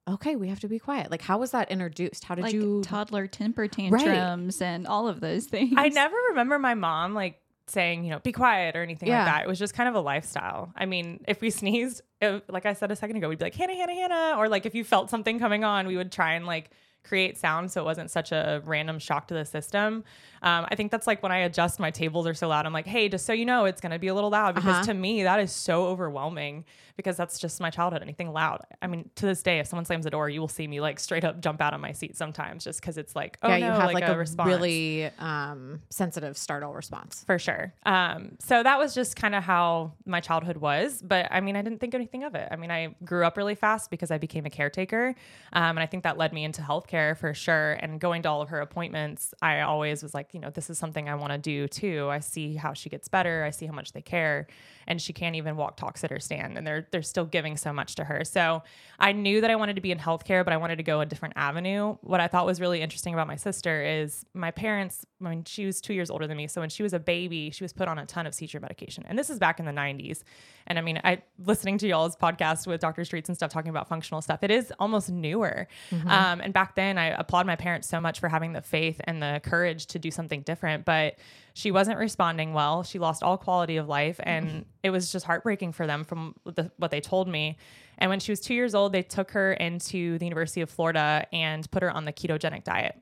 okay, 0.07 0.37
we 0.37 0.47
have 0.47 0.61
to 0.61 0.69
be 0.69 0.79
quiet? 0.79 1.11
Like, 1.11 1.21
how 1.21 1.37
was 1.37 1.51
that 1.51 1.69
introduced? 1.69 2.23
How 2.23 2.35
did 2.35 2.43
like 2.43 2.53
you? 2.53 2.81
toddler 2.83 3.27
temper 3.27 3.67
tantrums 3.67 4.61
and 4.61 4.87
all 4.87 5.09
of 5.09 5.19
those 5.19 5.45
things. 5.45 5.73
I 5.75 5.89
never 5.89 6.15
remember 6.29 6.57
my 6.57 6.73
mom 6.73 7.13
like 7.13 7.41
saying, 7.67 8.05
you 8.05 8.11
know, 8.11 8.19
be 8.19 8.31
quiet 8.31 8.77
or 8.77 8.81
anything 8.81 9.09
Yeah. 9.09 9.25
like 9.25 9.33
that. 9.33 9.43
It 9.43 9.47
was 9.49 9.59
just 9.59 9.73
kind 9.73 9.89
of 9.89 9.95
a 9.95 9.99
lifestyle. 9.99 10.71
I 10.75 10.85
mean, 10.85 11.23
if 11.27 11.41
we 11.41 11.49
sneezed, 11.51 12.01
it, 12.21 12.43
like 12.49 12.65
I 12.65 12.73
said 12.73 12.91
a 12.91 12.95
second 12.95 13.17
ago, 13.17 13.27
we'd 13.29 13.39
be 13.39 13.45
like, 13.45 13.55
Hannah, 13.55 13.75
Hannah, 13.75 13.93
Hannah. 13.93 14.35
Or 14.37 14.47
like 14.47 14.65
if 14.65 14.73
you 14.73 14.83
felt 14.85 15.09
something 15.09 15.37
coming 15.37 15.63
on, 15.65 15.85
we 15.85 15.97
would 15.97 16.11
try 16.11 16.33
and 16.33 16.45
like 16.47 16.71
create 17.03 17.37
sound 17.37 17.71
so 17.71 17.81
it 17.81 17.85
wasn't 17.85 18.09
such 18.09 18.31
a 18.31 18.61
random 18.65 18.99
shock 18.99 19.27
to 19.27 19.33
the 19.33 19.45
system. 19.45 20.03
Um, 20.41 20.65
I 20.69 20.75
think 20.75 20.91
that's 20.91 21.07
like 21.07 21.21
when 21.23 21.31
I 21.31 21.39
adjust 21.39 21.79
my 21.79 21.91
tables 21.91 22.25
are 22.27 22.33
so 22.33 22.47
loud, 22.47 22.65
I'm 22.65 22.73
like, 22.73 22.87
hey, 22.87 23.09
just 23.09 23.25
so 23.25 23.33
you 23.33 23.45
know, 23.45 23.65
it's 23.65 23.81
going 23.81 23.91
to 23.91 23.99
be 23.99 24.07
a 24.07 24.13
little 24.13 24.29
loud 24.29 24.55
because 24.55 24.69
Uh-huh. 24.75 24.83
to 24.85 24.93
me, 24.93 25.23
that 25.23 25.39
is 25.39 25.51
so 25.51 25.85
overwhelming 25.87 26.65
because 26.95 27.15
that's 27.15 27.39
just 27.39 27.61
my 27.61 27.69
childhood. 27.69 28.01
Anything 28.01 28.31
loud. 28.33 28.61
I 28.81 28.87
mean, 28.87 29.09
to 29.15 29.25
this 29.25 29.41
day, 29.41 29.59
if 29.59 29.67
someone 29.67 29.85
slams 29.85 30.03
the 30.03 30.09
door, 30.09 30.29
you 30.29 30.41
will 30.41 30.47
see 30.49 30.67
me 30.67 30.81
like 30.81 30.99
straight 30.99 31.23
up 31.23 31.39
jump 31.41 31.61
out 31.61 31.73
of 31.73 31.79
my 31.79 31.91
seat 31.93 32.17
sometimes 32.17 32.63
just 32.65 32.81
because 32.81 32.97
it's 32.97 33.15
like, 33.15 33.37
oh, 33.41 33.47
yeah, 33.49 33.57
no, 33.59 33.65
you 33.67 33.71
have 33.71 33.93
like, 33.93 34.03
a, 34.07 34.17
response 34.17 34.47
really 34.47 35.05
um, 35.19 35.81
sensitive 35.89 36.37
startle 36.37 36.73
response. 36.73 37.23
for 37.25 37.39
sure. 37.39 37.73
Um, 37.85 38.35
so 38.39 38.63
that 38.63 38.77
was 38.77 38.93
just 38.93 39.15
kind 39.15 39.33
of 39.33 39.43
how 39.43 39.93
my 40.05 40.19
childhood 40.19 40.57
was. 40.57 41.01
But 41.01 41.27
I 41.31 41.39
mean, 41.39 41.55
I 41.55 41.61
didn't 41.61 41.79
think 41.79 41.95
anything 41.95 42.23
of 42.23 42.35
it. 42.35 42.47
I 42.51 42.55
mean, 42.57 42.71
I 42.71 42.95
grew 43.05 43.25
up 43.25 43.37
really 43.37 43.55
fast 43.55 43.89
because 43.89 44.11
I 44.11 44.17
became 44.17 44.45
a 44.45 44.49
caretaker. 44.49 45.15
Um, 45.53 45.63
and 45.77 45.79
I 45.79 45.85
think 45.85 46.03
that 46.03 46.17
led 46.17 46.33
me 46.33 46.43
into 46.43 46.61
healthcare 46.61 47.15
for 47.17 47.33
sure. 47.33 47.73
And 47.79 47.99
going 47.99 48.23
to 48.23 48.29
all 48.29 48.41
of 48.41 48.49
her 48.49 48.59
appointments, 48.59 49.33
I 49.41 49.61
always 49.61 50.03
was 50.03 50.13
like, 50.13 50.28
you 50.31 50.39
know, 50.39 50.49
this 50.49 50.69
is 50.69 50.77
something 50.77 51.09
I 51.09 51.15
want 51.15 51.31
to 51.31 51.37
do 51.37 51.67
too. 51.67 52.07
I 52.09 52.19
see 52.19 52.55
how 52.55 52.73
she 52.73 52.89
gets 52.89 53.07
better. 53.07 53.43
I 53.43 53.49
see 53.49 53.65
how 53.65 53.73
much 53.73 53.93
they 53.93 54.01
care. 54.01 54.47
And 54.89 55.01
she 55.01 55.13
can't 55.13 55.35
even 55.35 55.55
walk, 55.55 55.77
talk, 55.77 55.97
sit, 55.97 56.11
or 56.11 56.19
stand. 56.19 56.57
And 56.57 56.67
they're 56.67 56.87
they're 56.91 57.01
still 57.01 57.25
giving 57.25 57.55
so 57.55 57.71
much 57.71 57.95
to 57.95 58.03
her. 58.03 58.25
So 58.25 58.63
I 58.99 59.13
knew 59.13 59.39
that 59.41 59.49
I 59.49 59.55
wanted 59.55 59.75
to 59.75 59.81
be 59.81 59.91
in 59.91 59.99
healthcare, 59.99 60.43
but 60.43 60.51
I 60.51 60.57
wanted 60.57 60.77
to 60.77 60.83
go 60.83 60.99
a 60.99 61.05
different 61.05 61.35
avenue. 61.37 61.95
What 62.01 62.19
I 62.19 62.27
thought 62.27 62.45
was 62.45 62.59
really 62.59 62.81
interesting 62.81 63.13
about 63.13 63.27
my 63.27 63.37
sister 63.37 63.81
is 63.83 64.25
my 64.33 64.51
parents, 64.51 65.05
I 65.23 65.29
mean, 65.29 65.43
she 65.45 65.65
was 65.65 65.79
two 65.79 65.93
years 65.93 66.09
older 66.09 66.27
than 66.27 66.35
me. 66.35 66.47
So 66.47 66.59
when 66.59 66.69
she 66.69 66.83
was 66.83 66.93
a 66.93 66.99
baby, 66.99 67.51
she 67.51 67.63
was 67.63 67.71
put 67.71 67.87
on 67.87 67.97
a 67.99 68.05
ton 68.05 68.27
of 68.27 68.33
seizure 68.33 68.59
medication. 68.59 69.05
And 69.07 69.17
this 69.17 69.29
is 69.29 69.39
back 69.39 69.59
in 69.59 69.65
the 69.65 69.71
90s. 69.71 70.23
And 70.67 70.77
I 70.77 70.81
mean, 70.81 70.99
I 71.03 71.21
listening 71.45 71.77
to 71.79 71.87
y'all's 71.87 72.15
podcast 72.15 72.67
with 72.67 72.81
Dr. 72.81 73.05
Streets 73.05 73.29
and 73.29 73.37
stuff 73.37 73.51
talking 73.51 73.69
about 73.69 73.87
functional 73.87 74.21
stuff, 74.21 74.39
it 74.43 74.51
is 74.51 74.73
almost 74.79 75.09
newer. 75.09 75.67
Um, 76.09 76.41
and 76.41 76.53
back 76.53 76.75
then, 76.75 76.97
I 76.97 77.07
applaud 77.07 77.45
my 77.45 77.55
parents 77.55 77.87
so 77.87 78.01
much 78.01 78.19
for 78.19 78.27
having 78.27 78.53
the 78.53 78.61
faith 78.61 78.99
and 79.05 79.21
the 79.21 79.39
courage 79.43 79.85
to 79.87 79.99
do 79.99 80.11
something 80.11 80.41
different. 80.41 80.85
But 80.85 81.17
she 81.53 81.71
wasn't 81.71 81.97
responding 81.99 82.53
well. 82.53 82.83
She 82.83 82.99
lost 82.99 83.21
all 83.21 83.37
quality 83.37 83.77
of 83.77 83.87
life. 83.87 84.19
And 84.23 84.65
it 84.83 84.89
was 84.91 85.11
just 85.11 85.25
heartbreaking 85.25 85.73
for 85.73 85.85
them 85.87 86.03
from 86.03 86.35
the, 86.45 86.71
what 86.77 86.91
they 86.91 87.01
told 87.01 87.27
me. 87.27 87.57
And 87.97 88.09
when 88.09 88.19
she 88.19 88.31
was 88.31 88.39
two 88.39 88.53
years 88.53 88.73
old, 88.73 88.93
they 88.93 89.03
took 89.03 89.31
her 89.31 89.51
into 89.53 90.17
the 90.19 90.25
University 90.25 90.61
of 90.61 90.69
Florida 90.69 91.25
and 91.33 91.69
put 91.69 91.83
her 91.83 91.91
on 91.91 92.05
the 92.05 92.13
ketogenic 92.13 92.63
diet. 92.63 92.95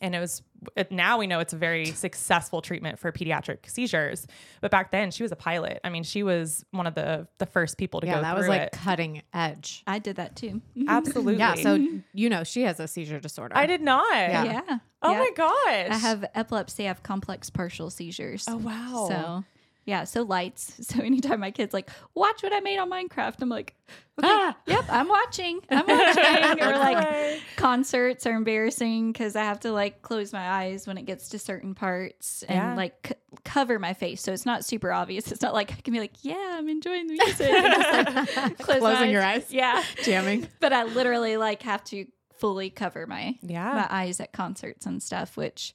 And 0.00 0.14
it 0.14 0.20
was 0.20 0.42
it, 0.76 0.92
now 0.92 1.18
we 1.18 1.26
know 1.26 1.40
it's 1.40 1.52
a 1.54 1.56
very 1.56 1.86
successful 1.92 2.60
treatment 2.60 2.98
for 2.98 3.10
pediatric 3.10 3.68
seizures. 3.68 4.26
But 4.60 4.70
back 4.70 4.90
then, 4.92 5.10
she 5.10 5.22
was 5.24 5.32
a 5.32 5.36
pilot. 5.36 5.80
I 5.82 5.88
mean, 5.88 6.04
she 6.04 6.22
was 6.22 6.64
one 6.72 6.86
of 6.86 6.94
the 6.94 7.26
the 7.38 7.46
first 7.46 7.78
people 7.78 8.00
to 8.00 8.06
Yeah, 8.06 8.16
go 8.16 8.20
that 8.22 8.30
through 8.32 8.38
was 8.40 8.48
like 8.48 8.62
it. 8.62 8.72
cutting 8.72 9.22
edge. 9.32 9.82
I 9.86 9.98
did 9.98 10.16
that 10.16 10.36
too. 10.36 10.60
Absolutely. 10.88 11.36
Yeah, 11.36 11.54
so 11.54 11.74
you 12.12 12.28
know 12.28 12.44
she 12.44 12.62
has 12.62 12.78
a 12.80 12.86
seizure 12.86 13.18
disorder. 13.18 13.56
I 13.56 13.66
did 13.66 13.80
not. 13.80 14.14
Yeah. 14.14 14.44
Yeah. 14.44 14.78
Oh 15.02 15.12
Yeah. 15.12 15.18
my 15.18 15.30
gosh. 15.34 15.90
I 15.90 15.96
have 15.96 16.24
epilepsy. 16.34 16.84
I 16.84 16.88
have 16.88 17.02
complex 17.02 17.50
partial 17.50 17.90
seizures. 17.90 18.44
Oh 18.46 18.58
wow. 18.58 19.06
So 19.08 19.44
Yeah, 19.88 20.04
so 20.04 20.22
lights. 20.22 20.74
So 20.88 21.02
anytime 21.02 21.40
my 21.40 21.50
kids 21.50 21.72
like 21.72 21.88
watch 22.14 22.42
what 22.42 22.52
I 22.52 22.60
made 22.60 22.78
on 22.78 22.90
Minecraft, 22.90 23.36
I'm 23.40 23.48
like, 23.48 23.74
okay, 24.18 24.28
Ah. 24.30 24.56
yep, 24.66 24.84
I'm 24.90 25.08
watching. 25.08 25.60
I'm 25.70 25.86
watching. 25.86 26.62
or 26.62 26.72
like 26.78 27.40
concerts 27.56 28.26
are 28.26 28.32
embarrassing 28.34 29.12
because 29.12 29.34
I 29.34 29.44
have 29.44 29.60
to 29.60 29.72
like 29.72 30.02
close 30.02 30.32
my 30.32 30.46
eyes 30.48 30.86
when 30.86 30.98
it 30.98 31.06
gets 31.06 31.30
to 31.30 31.38
certain 31.38 31.74
parts 31.74 32.42
and 32.48 32.56
Yeah. 32.56 32.74
like 32.74 33.08
c- 33.08 33.38
cover 33.44 33.78
my 33.78 33.94
face, 33.94 34.20
so 34.22 34.32
it's 34.32 34.44
not 34.46 34.64
super 34.64 34.92
obvious. 34.92 35.32
It's 35.32 35.40
not 35.42 35.54
like 35.54 35.72
I 35.72 35.76
can 35.76 35.92
be 35.94 36.00
like, 36.00 36.22
yeah, 36.22 36.56
I'm 36.58 36.68
enjoying 36.68 37.06
the 37.06 37.14
music. 37.14 37.48
just, 37.50 38.36
like, 38.36 38.58
close 38.58 38.78
Closing 38.80 39.10
your 39.10 39.22
eyes? 39.22 39.46
Yeah, 39.50 39.82
Jamming. 40.04 40.48
but 40.60 40.72
I 40.74 40.84
literally 40.84 41.36
like 41.38 41.62
have 41.62 41.82
to 41.84 42.06
fully 42.38 42.70
cover 42.70 43.06
my 43.06 43.36
Yeah. 43.42 43.72
my 43.72 43.86
eyes 43.90 44.20
at 44.20 44.32
concerts 44.32 44.84
and 44.86 45.02
stuff, 45.02 45.36
which 45.36 45.74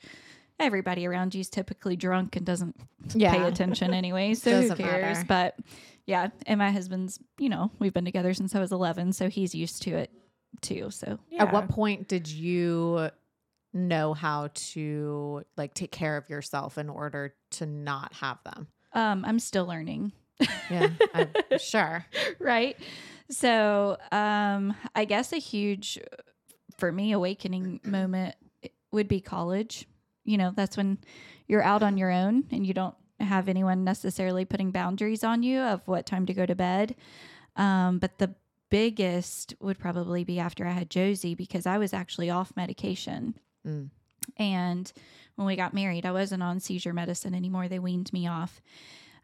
everybody 0.60 1.06
around 1.08 1.34
you 1.36 1.42
is 1.42 1.50
typically 1.50 1.96
drunk 1.96 2.36
and 2.36 2.46
doesn't 2.46 2.76
pay 3.10 3.44
attention 3.44 3.94
anyway. 3.94 4.34
So 4.34 4.52
who 4.52 4.62
Doesn't 4.70 4.78
cares? 4.78 5.18
matter. 5.18 5.26
But 5.28 5.60
yeah, 6.06 6.30
and 6.46 6.58
my 6.60 6.72
husband's, 6.72 7.20
you 7.38 7.50
know, 7.50 7.72
we've 7.80 7.94
been 7.94 8.06
together 8.06 8.34
since 8.34 8.56
I 8.56 8.60
was 8.60 8.72
11, 8.72 9.14
so 9.14 9.30
he's 9.30 9.56
used 9.56 9.82
to 9.84 9.92
it 9.92 10.12
too. 10.62 10.90
So 10.92 11.18
Yeah. 11.30 11.44
At 11.44 11.54
what 11.54 11.70
point 11.70 12.08
did 12.08 12.28
you 12.28 13.10
know 13.74 14.14
how 14.14 14.50
to 14.54 15.44
like 15.58 15.74
take 15.74 15.92
care 15.92 16.16
of 16.18 16.30
yourself 16.30 16.78
in 16.78 16.90
order 16.90 17.34
to 17.52 17.66
not 17.66 18.14
have 18.14 18.38
them? 18.44 18.68
um, 18.94 19.26
I'm 19.26 19.40
still 19.40 19.66
learning. 19.66 20.12
Yeah, 20.70 20.90
I, 21.16 21.28
sure. 21.58 22.06
right? 22.40 22.76
So, 23.32 23.98
um, 24.12 24.76
I 24.94 25.06
guess 25.06 25.32
a 25.34 25.38
huge, 25.38 25.98
for 26.78 26.92
me, 26.92 27.12
awakening 27.14 27.80
moment 27.84 28.36
would 28.92 29.08
be 29.08 29.20
college. 29.22 29.88
You 30.26 30.38
know, 30.38 30.54
that's 30.56 30.78
when 30.78 30.98
you're 31.48 31.64
out 31.64 31.84
on 31.84 31.98
your 31.98 32.12
own 32.12 32.46
and 32.52 32.66
you 32.66 32.74
don't 32.74 32.96
have 33.20 33.48
anyone 33.48 33.84
necessarily 33.84 34.46
putting 34.46 34.72
boundaries 34.72 35.24
on 35.24 35.44
you 35.44 35.60
of 35.60 35.82
what 35.88 36.06
time 36.06 36.26
to 36.26 36.34
go 36.34 36.46
to 36.46 36.56
bed. 36.56 36.96
Um, 37.56 38.00
but 38.00 38.18
the 38.18 38.34
biggest 38.70 39.54
would 39.60 39.78
probably 39.78 40.24
be 40.24 40.40
after 40.40 40.66
I 40.66 40.72
had 40.72 40.90
Josie 40.90 41.36
because 41.36 41.66
I 41.66 41.78
was 41.78 41.94
actually 41.94 42.30
off 42.30 42.52
medication. 42.56 43.36
Mm. 43.68 43.90
And 44.38 44.92
when 45.36 45.46
we 45.46 45.56
got 45.56 45.74
married, 45.74 46.06
I 46.06 46.12
wasn't 46.12 46.44
on 46.44 46.60
seizure 46.60 46.94
medicine 46.94 47.36
anymore. 47.36 47.68
They 47.68 47.80
weaned 47.80 48.12
me 48.14 48.28
off 48.28 48.62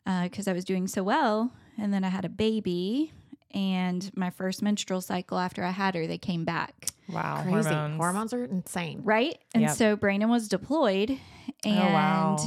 because 0.06 0.48
I 0.48 0.54
was 0.54 0.66
doing 0.66 0.88
so 0.88 1.04
well. 1.04 1.52
And 1.78 1.94
then 1.94 2.04
I 2.04 2.10
had 2.10 2.26
a 2.26 2.30
baby, 2.30 3.14
and 3.54 4.10
my 4.16 4.30
first 4.30 4.62
menstrual 4.62 5.02
cycle 5.02 5.38
after 5.38 5.64
I 5.64 5.72
had 5.72 5.96
her, 5.96 6.06
they 6.08 6.18
came 6.18 6.46
back. 6.46 6.88
Wow. 7.08 7.42
Crazy. 7.44 7.70
Hormones. 7.70 7.98
Hormones 7.98 8.34
are 8.34 8.44
insane. 8.46 9.02
Right. 9.04 9.38
And 9.54 9.64
Yep. 9.64 9.72
so 9.76 9.96
Brandon 9.96 10.30
was 10.30 10.48
deployed, 10.48 11.18
and 11.64 11.94
wow. 11.94 12.38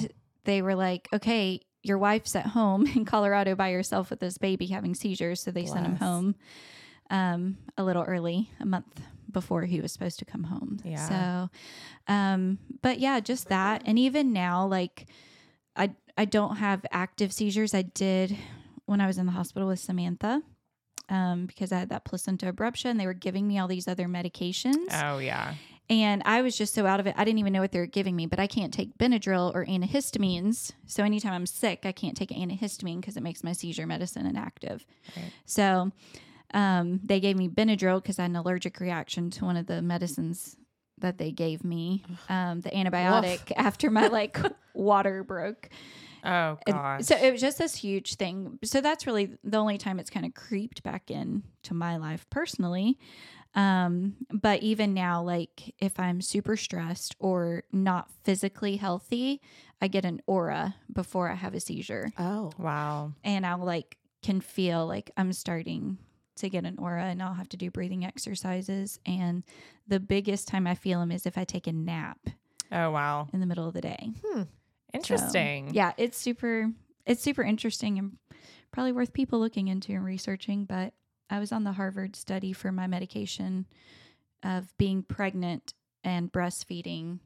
they 0.45 0.63
were 0.63 0.75
like, 0.75 1.09
okay, 1.13 1.61
your 1.83 1.99
wife's 1.99 2.37
at 2.37 2.47
home 2.47 2.87
in 2.87 3.05
Colorado 3.05 3.55
by 3.57 3.73
herself 3.73 4.11
with 4.11 4.21
this 4.21 4.39
baby 4.39 4.67
having 4.67 4.95
seizures. 4.95 5.41
So 5.43 5.51
they 5.51 5.67
sent 5.67 5.85
him 5.87 5.97
home 5.97 6.35
um, 7.11 7.59
a 7.77 7.83
little 7.83 8.05
early, 8.05 8.51
a 8.61 8.65
month 8.67 9.01
before 9.31 9.63
he 9.65 9.81
was 9.81 9.93
supposed 9.93 10.19
to 10.21 10.25
come 10.25 10.45
home. 10.45 10.79
Yeah. 10.85 11.09
So, 11.09 11.51
um, 12.13 12.59
but 12.83 13.01
yeah, 13.01 13.19
just 13.19 13.49
that. 13.49 13.83
And 13.85 13.99
even 13.99 14.33
now, 14.33 14.67
like, 14.67 15.07
I, 15.75 15.91
I 16.17 16.27
don't 16.27 16.57
have 16.57 16.87
active 16.93 17.33
seizures. 17.33 17.75
I 17.75 17.83
did 17.83 18.37
when 18.85 19.01
I 19.01 19.07
was 19.07 19.19
in 19.19 19.27
the 19.27 19.33
hospital 19.33 19.67
with 19.69 19.81
Samantha. 19.81 20.43
Um, 21.09 21.47
because 21.47 21.73
I 21.73 21.79
had 21.79 21.91
that 21.91 22.05
placenta 22.05 22.51
abruption, 22.51 22.87
And 22.87 23.01
they 23.01 23.07
were 23.07 23.13
giving 23.13 23.47
me 23.47 23.59
all 23.59 23.69
these 23.69 23.89
other 23.89 24.07
medications. 24.07 24.87
Oh 24.93 25.19
yeah. 25.19 25.55
And 25.91 26.23
I 26.25 26.41
was 26.41 26.57
just 26.57 26.75
so 26.75 26.87
out 26.87 27.01
of 27.01 27.07
it. 27.07 27.15
I 27.19 27.25
didn't 27.25 27.39
even 27.39 27.53
know 27.53 27.61
what 27.61 27.73
they 27.73 27.79
were 27.79 27.87
giving 27.87 28.17
me, 28.17 28.25
but 28.27 28.39
I 28.39 28.47
can't 28.47 28.73
take 28.73 28.97
Benadryl 28.97 29.55
or 29.55 29.67
antihistamines. 29.67 30.73
So 30.87 31.05
anytime 31.05 31.35
I'm 31.35 31.45
sick, 31.45 31.81
I 31.85 31.93
can't 31.93 32.17
take 32.17 32.31
an 32.31 32.39
antihistamine 32.39 33.01
because 33.01 33.17
it 33.17 33.23
makes 33.23 33.45
my 33.45 33.53
seizure 33.53 33.87
medicine 33.87 34.25
inactive. 34.25 34.87
Right. 35.15 35.33
So 35.45 35.93
um, 36.55 37.01
they 37.05 37.21
gave 37.21 37.37
me 37.37 37.49
Benadryl 37.49 38.01
because 38.03 38.19
I 38.19 38.23
had 38.23 38.31
an 38.31 38.37
allergic 38.37 38.81
reaction 38.81 39.31
to 39.33 39.45
one 39.45 39.57
of 39.57 39.67
the 39.67 39.83
medicines 39.83 40.57
that 40.99 41.19
they 41.19 41.31
gave 41.31 41.65
me, 41.65 42.05
um, 42.29 42.61
the 42.61 42.71
antibiotic 42.71 43.53
after 43.57 43.91
my 43.91 44.07
like 44.07 44.39
water 44.75 45.23
broke. 45.25 45.69
Oh 46.25 46.59
And 46.67 46.75
gosh. 46.75 47.05
So 47.05 47.17
it 47.17 47.33
was 47.33 47.41
just 47.41 47.59
this 47.59 47.75
huge 47.75 48.15
thing. 48.17 48.59
So 48.65 48.81
that's 48.81 49.07
really 49.07 49.37
the 49.43 49.57
only 49.59 49.79
time 49.79 49.99
it's 49.99 50.11
kind 50.11 50.25
of 50.27 50.35
creeped 50.35 50.83
back 50.83 51.11
in 51.11 51.43
to 51.65 51.75
my 51.75 51.97
life 51.97 52.27
personally. 52.31 52.99
Um, 53.55 54.17
but 54.33 54.63
even 54.63 54.95
now, 54.95 55.23
like 55.23 55.75
if 55.79 55.99
I'm 56.01 56.21
super 56.21 56.57
stressed 56.57 57.15
or 57.19 57.65
not 57.73 58.11
physically 58.23 58.77
healthy, 58.77 59.41
I 59.81 59.89
get 59.89 60.05
an 60.05 60.23
aura 60.27 60.77
before 60.93 61.31
I 61.31 61.35
have 61.35 61.55
a 61.55 61.61
seizure. 61.61 62.13
Oh. 62.19 62.53
wow. 62.59 63.13
And 63.25 63.45
I'll 63.45 63.59
like 63.59 63.99
can 64.23 64.41
feel 64.41 64.87
like 64.87 65.11
I'm 65.17 65.33
starting 65.33 65.99
to 66.37 66.49
get 66.49 66.65
an 66.65 66.79
aura 66.79 67.05
and 67.05 67.23
I'll 67.23 67.35
have 67.35 67.49
to 67.51 67.57
do 67.57 67.71
breathing 67.71 68.05
exercises. 68.07 68.99
And 69.05 69.43
the 69.87 70.01
biggest 70.01 70.49
time 70.49 70.67
I 70.67 70.75
feel 70.77 71.01
them 71.01 71.11
is 71.13 71.27
if 71.27 71.37
I 71.37 71.45
take 71.45 71.67
a 71.67 71.73
nap 71.73 72.19
Oh 72.71 72.91
wow. 72.91 73.29
in 73.35 73.41
the 73.41 73.47
middle 73.47 73.67
of 73.69 73.75
the 73.75 73.81
day. 73.83 74.13
So, 74.23 74.47
Interesting. 74.93 75.71
yeah, 75.75 75.93
it's 75.97 76.19
super 76.19 76.71
it's 77.07 77.23
super 77.23 77.43
interesting 77.43 77.99
and 77.99 78.17
probably 78.73 78.93
worth 78.93 79.13
people 79.13 79.39
looking 79.41 79.69
into 79.69 79.93
and 79.93 80.05
researching, 80.05 80.65
but 80.65 80.93
I 81.31 81.39
was 81.39 81.53
on 81.53 81.65
the 81.65 81.73
Harvard 81.73 82.15
study 82.17 82.53
for 82.53 82.71
my 82.73 82.87
medication 82.87 83.67
of 84.43 84.77
being 84.79 85.03
pregnant 85.03 85.75
and 86.05 86.31
breastfeeding 86.33 87.21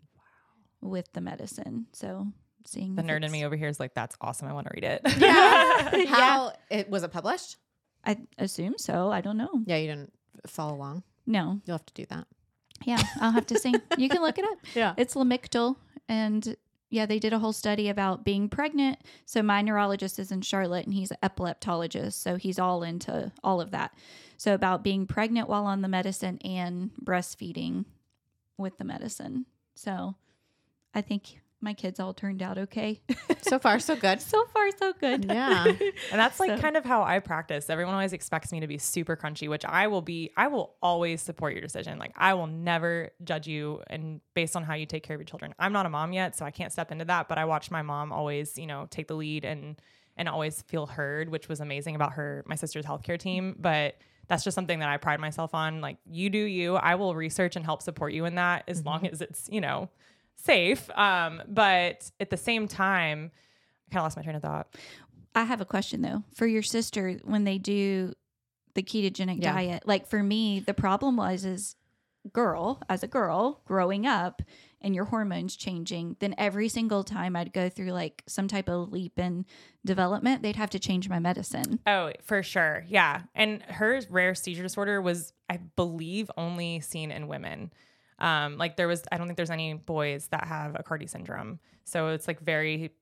with 0.80 1.12
the 1.12 1.20
medicine. 1.20 1.86
So 1.92 2.26
seeing 2.66 2.94
The 2.94 3.02
nerd 3.02 3.24
in 3.24 3.32
me 3.32 3.44
over 3.44 3.56
here 3.56 3.68
is 3.68 3.80
like, 3.80 3.94
that's 3.94 4.16
awesome. 4.20 4.48
I 4.48 4.52
want 4.52 4.66
to 4.66 4.72
read 4.74 4.84
it. 4.84 5.00
Yeah. 5.18 6.04
How 6.06 6.52
it 6.70 6.88
was 6.88 7.02
it 7.02 7.12
published? 7.12 7.56
I 8.04 8.18
assume 8.38 8.74
so. 8.78 9.10
I 9.10 9.20
don't 9.20 9.36
know. 9.36 9.50
Yeah, 9.66 9.76
you 9.76 9.88
didn't 9.88 10.12
follow 10.46 10.74
along. 10.74 11.02
No. 11.26 11.60
You'll 11.64 11.76
have 11.78 11.86
to 11.86 11.94
do 11.94 12.06
that. 12.10 12.26
Yeah, 12.84 13.02
I'll 13.20 13.32
have 13.32 13.46
to 13.46 13.58
sing. 13.58 13.74
You 13.98 14.08
can 14.08 14.20
look 14.22 14.38
it 14.38 14.44
up. 14.44 14.58
Yeah. 14.74 14.94
It's 14.96 15.14
Lamictal. 15.14 15.76
And 16.08 16.56
yeah, 16.96 17.04
they 17.04 17.18
did 17.18 17.34
a 17.34 17.38
whole 17.38 17.52
study 17.52 17.90
about 17.90 18.24
being 18.24 18.48
pregnant. 18.48 18.98
So 19.26 19.42
my 19.42 19.60
neurologist 19.60 20.18
is 20.18 20.32
in 20.32 20.40
Charlotte 20.40 20.86
and 20.86 20.94
he's 20.94 21.10
an 21.10 21.18
epileptologist. 21.22 22.14
So 22.14 22.36
he's 22.36 22.58
all 22.58 22.82
into 22.82 23.30
all 23.44 23.60
of 23.60 23.70
that. 23.72 23.92
So 24.38 24.54
about 24.54 24.82
being 24.82 25.06
pregnant 25.06 25.46
while 25.46 25.66
on 25.66 25.82
the 25.82 25.88
medicine 25.88 26.38
and 26.42 26.90
breastfeeding 27.04 27.84
with 28.56 28.78
the 28.78 28.84
medicine. 28.84 29.44
So 29.74 30.14
I 30.94 31.02
think 31.02 31.40
my 31.60 31.74
kids 31.74 31.98
all 31.98 32.12
turned 32.12 32.42
out 32.42 32.58
okay. 32.58 33.00
So 33.42 33.60
far, 33.60 33.78
so 33.78 33.94
good. 33.94 34.20
so 34.20 34.44
far, 34.46 34.70
so 34.76 34.92
good. 34.92 35.26
Yeah. 35.26 35.64
And 36.10 36.20
that's 36.20 36.40
like 36.40 36.50
So- 36.50 36.58
kind 36.58 36.76
of 36.76 36.84
how 36.84 37.04
I 37.04 37.20
practice. 37.20 37.70
Everyone 37.70 37.94
always 37.94 38.12
expects 38.12 38.50
me 38.50 38.58
to 38.60 38.66
be 38.66 38.76
super 38.76 39.16
crunchy, 39.16 39.48
which 39.48 39.64
I 39.64 39.86
will 39.86 40.02
be. 40.02 40.32
I 40.36 40.48
will 40.48 40.74
always 40.82 41.22
support 41.22 41.52
your 41.52 41.62
decision. 41.62 41.98
Like 41.98 42.12
I 42.16 42.34
will 42.34 42.48
never 42.48 43.10
judge 43.22 43.46
you 43.46 43.82
and 43.86 44.20
based 44.34 44.56
on 44.56 44.64
how 44.64 44.74
you 44.74 44.84
take 44.84 45.04
care 45.04 45.14
of 45.14 45.20
your 45.20 45.26
children. 45.26 45.54
I'm 45.60 45.72
not 45.72 45.86
a 45.86 45.90
mom 45.90 46.12
yet, 46.12 46.36
so 46.36 46.44
I 46.44 46.50
can't 46.50 46.72
step 46.72 46.90
into 46.90 47.04
that, 47.04 47.28
but 47.28 47.38
I 47.38 47.44
watched 47.44 47.70
my 47.70 47.82
mom 47.82 48.12
always, 48.12 48.58
you 48.58 48.66
know, 48.66 48.88
take 48.90 49.06
the 49.06 49.14
lead 49.14 49.44
and 49.44 49.80
and 50.16 50.28
always 50.28 50.62
feel 50.62 50.86
heard, 50.86 51.28
which 51.28 51.48
was 51.48 51.60
amazing 51.60 51.94
about 51.94 52.14
her 52.14 52.42
my 52.48 52.56
sister's 52.56 52.84
healthcare 52.84 53.18
team, 53.18 53.54
but 53.60 53.96
that's 54.28 54.42
just 54.42 54.54
something 54.54 54.80
that 54.80 54.88
I 54.88 54.96
pride 54.96 55.20
myself 55.20 55.54
on. 55.54 55.80
Like 55.80 55.98
you 56.04 56.30
do 56.30 56.38
you. 56.38 56.74
I 56.74 56.96
will 56.96 57.14
research 57.14 57.56
and 57.56 57.64
help 57.64 57.82
support 57.82 58.12
you 58.12 58.24
in 58.24 58.34
that 58.36 58.64
as 58.66 58.80
mm-hmm. 58.80 58.88
long 58.88 59.06
as 59.06 59.20
it's, 59.20 59.48
you 59.50 59.60
know, 59.60 59.88
safe. 60.36 60.88
Um, 60.96 61.42
but 61.48 62.10
at 62.20 62.30
the 62.30 62.36
same 62.36 62.68
time, 62.68 63.30
I 63.90 63.94
kind 63.94 64.00
of 64.00 64.04
lost 64.04 64.16
my 64.16 64.22
train 64.22 64.36
of 64.36 64.42
thought. 64.42 64.68
I 65.34 65.44
have 65.44 65.60
a 65.60 65.64
question 65.66 66.02
though. 66.02 66.22
For 66.34 66.46
your 66.46 66.62
sister, 66.62 67.18
when 67.24 67.44
they 67.44 67.58
do 67.58 68.12
the 68.74 68.82
ketogenic 68.82 69.42
Yeah. 69.42 69.52
diet, 69.52 69.86
like 69.86 70.06
for 70.06 70.22
me, 70.22 70.60
the 70.60 70.74
problem 70.74 71.16
was 71.16 71.44
is 71.44 71.76
girl, 72.32 72.82
as 72.88 73.02
a 73.02 73.06
girl 73.06 73.62
growing 73.66 74.04
up 74.06 74.42
and 74.80 74.94
your 74.94 75.04
hormones 75.06 75.54
changing, 75.56 76.16
then 76.20 76.34
every 76.36 76.68
single 76.68 77.04
time 77.04 77.36
I'd 77.36 77.52
go 77.52 77.68
through 77.68 77.92
like 77.92 78.22
some 78.26 78.48
type 78.48 78.68
of 78.68 78.90
leap 78.92 79.18
in 79.18 79.46
development, 79.84 80.42
they'd 80.42 80.56
have 80.56 80.70
to 80.70 80.78
change 80.78 81.08
my 81.08 81.18
medicine. 81.18 81.78
Oh, 81.86 82.12
for 82.22 82.42
sure. 82.42 82.84
Yeah. 82.88 83.22
And 83.34 83.62
her 83.62 84.00
rare 84.10 84.34
seizure 84.34 84.62
disorder 84.64 85.00
was, 85.00 85.32
I 85.48 85.58
believe, 85.76 86.30
only 86.36 86.80
seen 86.80 87.10
in 87.12 87.28
women. 87.28 87.72
Um, 88.18 88.56
like 88.56 88.76
there 88.76 88.88
was, 88.88 89.02
I 89.12 89.18
don't 89.18 89.26
think 89.26 89.36
there's 89.36 89.50
any 89.50 89.74
boys 89.74 90.28
that 90.28 90.44
have 90.46 90.72
Aicardi 90.72 91.08
syndrome. 91.08 91.58
So 91.84 92.08
it's 92.08 92.26
like 92.26 92.40
very 92.40 92.92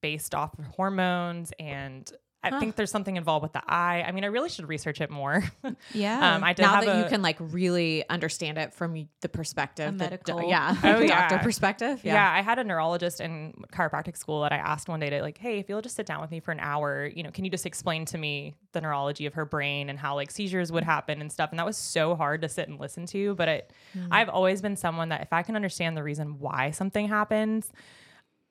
based 0.00 0.34
off 0.34 0.58
of 0.58 0.66
hormones. 0.66 1.52
And 1.58 2.10
I 2.44 2.50
Huh. 2.50 2.60
think 2.60 2.76
there's 2.76 2.90
something 2.90 3.16
involved 3.16 3.42
with 3.42 3.52
the 3.54 3.62
eye. 3.66 4.04
I 4.06 4.12
mean, 4.12 4.22
I 4.24 4.28
really 4.28 4.48
should 4.50 4.68
research 4.68 5.00
it 5.00 5.10
more. 5.10 5.42
Yeah. 5.92 6.34
um, 6.36 6.44
I 6.44 6.52
did 6.52 6.62
now 6.62 6.74
have 6.76 6.84
that 6.84 6.98
you 6.98 7.08
can 7.08 7.22
like 7.22 7.36
really 7.40 8.08
understand 8.08 8.58
it 8.58 8.72
from 8.74 9.08
the 9.20 9.28
perspective, 9.28 9.88
A 9.88 9.92
the 9.92 9.96
medical- 10.04 10.40
do- 10.40 10.46
yeah, 10.46 10.76
Oh, 10.84 10.98
the 10.98 11.06
yeah. 11.06 11.28
doctor 11.28 11.38
perspective, 11.44 12.00
Yeah. 12.04 12.30
I 12.32 12.42
had 12.42 12.58
a 12.58 12.64
neurologist 12.64 13.20
in 13.20 13.54
chiropractic 13.72 14.16
school 14.16 14.42
that 14.42 14.52
I 14.52 14.56
asked 14.56 14.88
one 14.88 15.00
day 15.00 15.10
to 15.10 15.22
like, 15.22 15.38
hey, 15.38 15.58
if 15.58 15.68
you'll 15.68 15.82
just 15.82 15.96
sit 15.96 16.06
down 16.06 16.20
with 16.20 16.30
me 16.30 16.40
for 16.40 16.52
an 16.52 16.60
hour, 16.60 17.06
you 17.06 17.22
know, 17.22 17.30
can 17.30 17.44
you 17.44 17.50
just 17.50 17.66
explain 17.66 18.04
to 18.06 18.18
me 18.18 18.54
the 18.72 18.80
neurology 18.80 19.26
of 19.26 19.34
her 19.34 19.44
brain 19.44 19.88
and 19.88 19.98
how 19.98 20.14
like 20.14 20.30
seizures 20.30 20.70
would 20.72 20.84
happen 20.84 21.20
and 21.20 21.32
stuff? 21.32 21.50
And 21.50 21.58
that 21.58 21.66
was 21.66 21.76
so 21.76 22.14
hard 22.14 22.42
to 22.42 22.48
sit 22.48 22.68
and 22.68 22.78
listen 22.80 23.06
to. 23.06 23.34
But 23.34 23.48
it, 23.48 23.72
I've 24.10 24.28
always 24.28 24.60
been 24.62 24.76
someone 24.76 25.08
that 25.10 25.22
if 25.22 25.32
I 25.32 25.42
can 25.42 25.56
understand 25.56 25.96
the 25.96 26.02
reason 26.02 26.38
why 26.38 26.70
something 26.72 27.08
happens, 27.08 27.72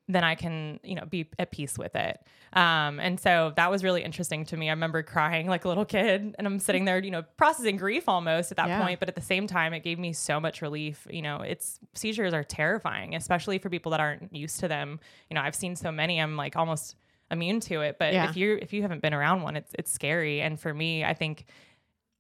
then 0.10 0.24
I 0.24 0.36
can, 0.36 0.80
you 0.84 0.96
know, 0.96 1.06
be 1.06 1.30
at 1.40 1.52
peace 1.52 1.78
with 1.78 1.96
it. 1.96 2.20
Um, 2.52 3.00
and 3.00 3.20
so 3.20 3.54
that 3.56 3.72
was 3.72 3.84
really 3.84 4.04
interesting 4.04 4.44
to 4.46 4.58
me. 4.58 4.70
I 4.70 4.74
remember 4.74 5.02
crying 5.02 5.48
like 5.48 5.64
a 5.66 5.70
little 5.70 5.86
kid 5.86 6.36
and 6.38 6.46
I'm 6.46 6.60
sitting 6.60 6.86
there, 6.86 7.00
you 7.00 7.10
know, 7.10 7.24
processing 7.38 7.78
grief 7.78 8.08
almost 8.10 8.52
at 8.52 8.58
that 8.58 8.68
Yeah. 8.68 8.82
point. 8.84 9.00
But 9.00 9.08
at 9.10 9.16
the 9.16 9.22
same 9.22 9.48
time, 9.48 9.74
it 9.74 9.80
gave 9.80 9.98
me 9.98 10.12
so 10.14 10.40
much 10.40 10.62
relief. 10.62 11.08
You 11.10 11.22
know, 11.22 11.38
it's 11.38 11.80
seizures 11.94 12.34
are 12.34 12.44
terrifying, 12.44 13.16
especially 13.16 13.58
for 13.60 13.70
people 13.70 13.92
that 13.92 14.02
aren't 14.02 14.36
used 14.36 14.60
to 14.60 14.68
them. 14.68 15.00
You 15.30 15.36
know, 15.36 15.42
I've 15.42 15.56
seen 15.56 15.76
so 15.76 15.92
many, 15.92 16.20
I'm 16.20 16.36
like 16.36 16.56
almost 16.58 16.96
immune 17.32 17.62
to 17.62 17.82
it. 17.82 17.98
But 17.98 18.14
Yeah. 18.14 18.30
if 18.30 18.36
you 18.36 18.60
if 18.62 18.74
you 18.74 18.82
haven't 18.82 19.02
been 19.02 19.14
around 19.14 19.42
one, 19.42 19.56
it's 19.56 19.74
it's 19.80 19.92
scary. 19.92 20.42
And 20.42 20.60
for 20.60 20.74
me, 20.74 21.04
I 21.06 21.14
think 21.14 21.46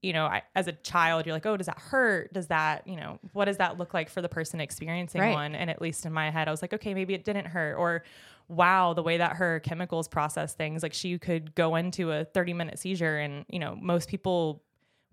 you 0.04 0.12
know, 0.14 0.26
I, 0.26 0.44
as 0.54 0.68
a 0.68 0.74
child, 0.74 1.26
you're 1.26 1.34
like, 1.34 1.46
oh, 1.46 1.56
does 1.56 1.68
that 1.68 1.80
hurt? 1.80 2.34
Does 2.34 2.48
that, 2.48 2.86
you 2.88 2.98
know, 2.98 3.20
what 3.32 3.46
does 3.46 3.58
that 3.58 3.80
look 3.80 3.94
like 3.94 4.10
for 4.10 4.22
the 4.22 4.30
person 4.30 4.60
experiencing 4.60 5.22
Right. 5.22 5.34
one? 5.34 5.56
And 5.56 5.70
at 5.70 5.82
least 5.82 6.06
in 6.06 6.12
my 6.12 6.30
head, 6.30 6.48
I 6.48 6.52
was 6.52 6.62
like, 6.62 6.74
okay, 6.74 6.94
maybe 6.94 7.14
it 7.14 7.24
didn't 7.24 7.46
hurt. 7.46 7.76
Or, 7.76 8.04
wow, 8.50 8.94
the 8.94 9.02
way 9.02 9.18
that 9.18 9.38
her 9.38 9.62
chemicals 9.62 10.10
process 10.10 10.54
things, 10.54 10.84
like 10.84 10.94
she 10.94 11.18
could 11.18 11.56
go 11.56 11.76
into 11.78 12.12
a 12.12 12.26
30 12.26 12.54
minute 12.54 12.80
seizure 12.80 13.18
and, 13.18 13.46
you 13.50 13.60
know, 13.60 13.78
most 13.82 14.10
people 14.10 14.62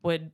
would, 0.02 0.32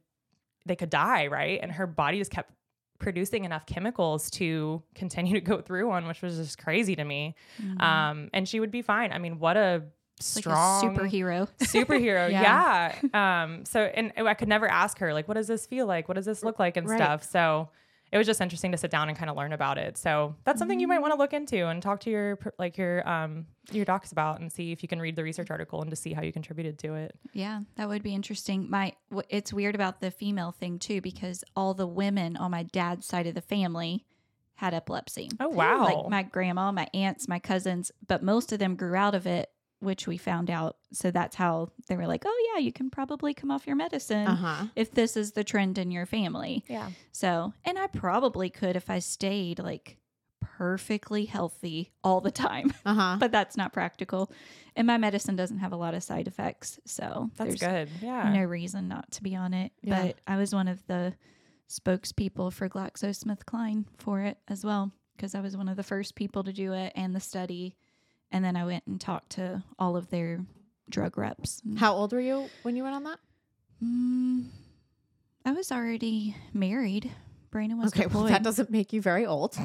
they 0.65 0.75
could 0.75 0.91
die, 0.91 1.27
right? 1.27 1.61
And 1.63 1.71
her 1.73 1.87
body 1.87 2.19
just 2.19 2.31
kept 2.31 2.51
producing 2.99 3.45
enough 3.45 3.67
chemicals 3.67 4.31
to 4.31 4.83
continue 4.95 5.35
to 5.35 5.41
go 5.43 5.61
through 5.61 5.87
one, 5.87 6.07
which 6.07 6.23
was 6.23 6.39
just 6.39 6.57
crazy 6.57 6.97
to 6.97 7.05
me. 7.05 7.35
Um, 7.79 8.31
and 8.33 8.49
she 8.49 8.59
would 8.59 8.71
be 8.71 8.81
fine. 8.81 9.13
I 9.13 9.19
mean, 9.19 9.39
what 9.39 9.59
a 9.59 9.83
strong 10.21 10.85
a 10.97 11.01
superhero. 11.01 11.49
superhero. 11.61 12.31
Yeah. 12.31 12.95
yeah. 13.13 13.43
Um. 13.43 13.65
So, 13.65 13.81
and 13.83 14.13
I 14.17 14.35
could 14.35 14.49
never 14.49 14.69
ask 14.69 14.99
her 14.99 15.13
like, 15.13 15.29
what 15.29 15.35
does 15.35 15.47
this 15.47 15.67
feel 15.67 15.87
like? 15.87 16.09
What 16.09 16.15
does 16.15 16.27
this 16.27 16.43
look 16.43 16.59
like 16.59 16.77
and 16.77 16.89
Right. 16.89 16.97
stuff. 16.99 17.23
So, 17.25 17.69
it 18.13 18.19
was 18.19 18.27
just 18.27 18.41
interesting 18.41 18.71
to 18.71 18.79
sit 18.79 18.91
down 18.93 19.09
and 19.09 19.19
kind 19.19 19.29
of 19.29 19.37
learn 19.37 19.53
about 19.53 19.79
it. 19.79 19.99
So 19.99 20.37
that's 20.45 20.61
something 20.61 20.79
you 20.79 20.87
might 20.87 21.01
want 21.01 21.13
to 21.13 21.19
look 21.19 21.33
into 21.33 21.67
and 21.67 21.83
talk 21.83 21.99
to 22.03 22.11
your 22.11 22.39
like 22.57 22.79
your 22.79 23.07
um 23.07 23.47
your 23.73 23.85
docs 23.85 24.13
about 24.13 24.39
and 24.41 24.51
see 24.51 24.71
if 24.71 24.81
you 24.81 24.89
can 24.89 25.01
read 25.01 25.17
the 25.17 25.25
research 25.25 25.51
article 25.51 25.81
and 25.83 25.91
to 25.91 25.97
see 25.97 26.13
how 26.13 26.23
you 26.23 26.33
contributed 26.33 26.79
to 26.79 26.95
it. 26.95 27.19
Yeah, 27.33 27.63
that 27.75 27.89
would 27.89 28.05
be 28.05 28.15
interesting. 28.15 28.71
My 28.71 28.93
w- 29.11 29.27
it's 29.29 29.53
weird 29.53 29.75
about 29.75 30.01
the 30.01 30.13
female 30.13 30.53
thing 30.53 30.79
too 30.79 31.01
because 31.01 31.43
all 31.57 31.75
the 31.75 31.87
women 31.89 32.37
on 32.37 32.53
my 32.53 32.63
dad's 32.63 33.07
side 33.07 33.27
of 33.27 33.35
the 33.35 33.43
family 33.43 34.07
had 34.55 34.73
epilepsy. 34.73 35.29
Oh 35.41 35.49
wow. 35.49 35.83
Like 35.85 36.09
my 36.09 36.23
grandma, 36.23 36.71
my 36.71 36.87
aunts, 36.95 37.27
my 37.27 37.41
cousins, 37.41 37.91
but 38.07 38.23
most 38.23 38.53
of 38.53 38.61
them 38.61 38.77
grew 38.77 38.95
out 38.95 39.17
of 39.17 39.27
it, 39.27 39.51
which 39.81 40.07
we 40.07 40.17
found 40.17 40.51
out. 40.51 40.77
So 40.93 41.11
that's 41.11 41.37
how 41.37 41.71
they 41.89 41.97
were 41.97 42.07
like, 42.07 42.25
"Oh 42.27 42.53
yeah, 42.55 42.61
you 42.61 42.73
can 42.73 42.91
probably 42.91 43.35
come 43.35 43.51
off 43.51 43.67
your 43.67 43.77
medicine 43.77 44.27
Uh 44.27 44.37
huh. 44.37 44.65
if 44.77 44.91
this 44.93 45.17
is 45.17 45.33
the 45.33 45.45
trend 45.45 45.79
in 45.79 45.91
your 45.91 46.07
family." 46.07 46.65
yeah. 46.69 46.91
So, 47.13 47.53
and 47.65 47.79
I 47.79 47.87
probably 47.89 48.51
could 48.51 48.77
if 48.77 48.89
I 48.91 48.99
stayed 49.01 49.59
like 49.59 49.99
perfectly 50.41 51.25
healthy 51.27 51.93
all 52.05 52.21
the 52.21 52.31
time, 52.31 52.73
Uh 52.87 52.95
huh. 52.95 53.17
but 53.21 53.33
that's 53.33 53.57
not 53.57 53.73
practical. 53.73 54.31
And 54.75 54.87
my 54.87 54.97
medicine 54.99 55.37
doesn't 55.37 55.59
have 55.59 55.73
a 55.73 55.77
lot 55.77 55.95
of 55.95 56.03
side 56.03 56.29
effects, 56.29 56.79
so 56.87 57.31
That's 57.37 57.57
good. 57.57 57.89
Yeah. 58.01 58.33
no 58.33 58.43
reason 58.45 58.89
not 58.89 59.11
to 59.13 59.23
be 59.23 59.35
on 59.37 59.55
it. 59.55 59.73
Yeah. 59.83 60.03
But 60.07 60.17
I 60.27 60.37
was 60.37 60.55
one 60.55 60.69
of 60.69 60.87
the 60.87 61.15
spokespeople 61.69 62.53
for 62.53 62.69
GlaxoSmithKline 62.69 63.85
for 63.99 64.21
it 64.21 64.39
as 64.49 64.65
well, 64.65 64.93
because 65.17 65.35
I 65.35 65.41
was 65.41 65.57
one 65.57 65.69
of 65.69 65.77
the 65.77 65.83
first 65.83 66.15
people 66.15 66.45
to 66.45 66.53
do 66.53 66.73
it 66.73 66.93
and 66.95 67.15
the 67.15 67.21
study. 67.21 67.77
And 68.33 68.45
then 68.45 68.57
I 68.57 68.65
went 68.65 68.85
and 68.87 69.01
talked 69.01 69.31
to 69.33 69.63
all 69.79 69.97
of 69.97 70.11
their 70.11 70.41
drug 70.91 71.17
reps. 71.17 71.63
How 71.77 71.95
old 71.95 72.13
were 72.13 72.21
you 72.21 72.49
when 72.63 72.77
you 72.77 72.83
went 72.83 72.95
on 72.97 73.05
that? 73.05 73.19
Mm, 73.83 74.47
I 75.45 75.53
was 75.53 75.71
already 75.73 76.37
married. 76.53 77.11
Brandon 77.51 77.79
was 77.79 77.93
Okay, 77.93 78.07
well, 78.07 78.25
that 78.25 78.43
doesn't 78.43 78.71
make 78.71 78.93
you 78.93 79.01
very 79.01 79.25
old. 79.27 79.57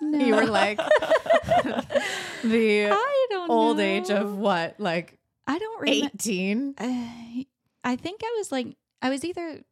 no. 0.00 0.18
you 0.24 0.34
were 0.34 0.46
like 0.46 0.78
the 2.42 2.88
I 2.90 3.26
don't 3.30 3.50
old 3.50 3.76
know. 3.78 3.82
age 3.82 4.10
of 4.10 4.36
what, 4.36 4.78
like 4.78 5.18
I 5.46 5.58
don't 5.58 5.80
remember. 5.82 6.10
18? 6.14 6.74
Uh, 6.78 7.42
I 7.84 7.96
think 7.96 8.20
I 8.22 8.34
was 8.38 8.52
like, 8.52 8.76
I 9.02 9.10
was 9.10 9.24
either, 9.24 9.62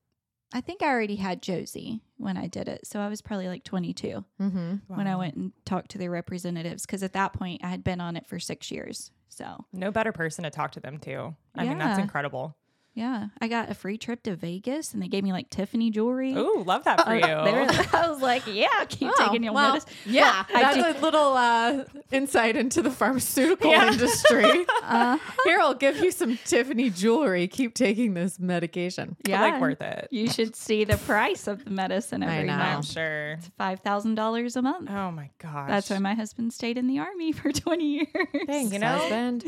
I 0.52 0.60
think 0.60 0.82
I 0.82 0.86
already 0.88 1.16
had 1.16 1.42
Josie 1.42 2.00
when 2.16 2.36
I 2.36 2.46
did 2.46 2.68
it. 2.68 2.86
So 2.86 3.00
I 3.00 3.08
was 3.08 3.20
probably 3.20 3.48
like 3.48 3.64
22 3.64 4.24
Mm-hmm. 4.40 4.74
when 4.86 5.06
I 5.06 5.16
went 5.16 5.34
and 5.36 5.52
talked 5.64 5.90
to 5.92 5.98
their 5.98 6.10
representatives 6.10 6.86
because 6.86 7.02
at 7.02 7.12
that 7.12 7.32
point 7.34 7.62
I 7.64 7.68
had 7.68 7.84
been 7.84 8.00
on 8.00 8.16
it 8.16 8.26
for 8.26 8.38
six 8.38 8.70
years. 8.70 9.10
So 9.28 9.64
No 9.72 9.90
better 9.90 10.10
person 10.12 10.44
to 10.44 10.50
talk 10.50 10.72
to 10.72 10.80
them 10.80 10.98
to. 11.00 11.34
I 11.54 11.64
mean, 11.64 11.78
that's 11.78 11.98
incredible. 11.98 12.56
Yeah, 12.98 13.28
I 13.40 13.46
got 13.48 13.70
a 13.70 13.74
free 13.74 13.96
trip 13.96 14.22
to 14.24 14.34
Vegas 14.34 14.92
and 14.92 15.00
they 15.02 15.08
gave 15.08 15.22
me 15.22 15.32
like 15.32 15.50
Tiffany 15.50 15.90
jewelry. 15.90 16.32
Ooh, 16.34 16.62
love 16.66 16.82
that 16.84 17.00
for 17.04 17.10
Uh, 17.10 17.14
you. 17.14 17.20
they 17.20 17.88
I 17.98 18.08
was 18.10 18.20
like, 18.20 18.42
yeah, 18.46 18.66
keep 18.88 19.12
taking 19.16 19.44
your 19.44 19.52
Oh, 19.52 19.54
well, 19.54 19.68
medicine. 19.74 19.90
Yeah, 20.06 20.44
Well, 20.52 20.64
I 20.66 20.74
that's 20.74 20.98
a 20.98 21.00
little 21.02 21.32
uh, 21.34 21.84
insight 22.10 22.56
into 22.56 22.82
the 22.82 22.90
pharmaceutical 22.90 23.70
Yeah. 23.70 23.92
industry. 23.92 24.66
Uh, 24.82 25.18
Here, 25.44 25.58
I'll 25.60 25.74
give 25.74 25.98
you 25.98 26.10
some 26.10 26.38
Tiffany 26.44 26.90
jewelry. 26.90 27.46
Keep 27.46 27.74
taking 27.74 28.14
this 28.14 28.38
medication. 28.40 29.16
But, 29.22 29.28
yeah, 29.30 29.42
like 29.42 29.60
worth 29.60 29.80
it. 29.80 30.08
You 30.10 30.28
should 30.28 30.56
see 30.56 30.84
the 30.84 30.96
price 30.98 31.46
of 31.46 31.64
the 31.64 31.70
medicine 31.70 32.22
I 32.22 32.34
every 32.36 32.48
know. 32.48 32.54
I'm 32.54 32.72
month. 32.74 32.86
sure. 32.86 33.32
It's 33.32 33.48
five 33.56 33.80
thousand 33.80 34.16
dollars 34.16 34.56
a 34.56 34.62
month. 34.62 34.90
Oh 34.90 35.10
my 35.12 35.30
gosh. 35.38 35.68
That's 35.68 35.90
why 35.90 35.98
my 35.98 36.14
husband 36.14 36.52
stayed 36.52 36.76
in 36.78 36.86
the 36.88 36.98
army 36.98 37.32
for 37.32 37.52
twenty 37.52 37.86
years. 37.86 38.46
Dang, 38.46 38.72
you 38.72 38.78
know, 38.80 38.88
Husband. 38.98 39.44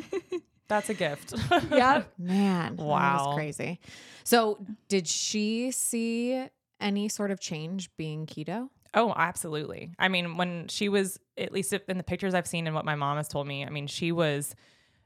That's 0.71 0.89
a 0.89 0.95
gift. 0.95 1.35
Yep. 1.71 2.13
Man, 2.19 2.77
that 2.77 2.83
Wow. 2.83 3.27
was 3.29 3.35
crazy. 3.35 3.79
So, 4.25 4.65
did 4.89 5.07
she 5.07 5.71
see 5.71 6.47
any 6.81 7.09
sort 7.11 7.31
of 7.31 7.39
change 7.41 7.95
being 7.99 8.25
keto? 8.25 8.71
Oh, 8.95 9.13
absolutely. 9.15 9.93
I 9.99 10.09
mean, 10.09 10.37
when 10.39 10.67
she 10.69 10.89
was, 10.89 11.21
at 11.37 11.53
least 11.53 11.73
in 11.73 11.99
the 11.99 12.03
pictures 12.03 12.35
I've 12.35 12.47
seen 12.47 12.67
and 12.67 12.75
what 12.75 12.85
my 12.85 12.95
mom 12.95 13.19
has 13.19 13.29
told 13.29 13.47
me, 13.47 13.65
I 13.65 13.69
mean, 13.71 13.87
she 13.87 14.11
was 14.13 14.55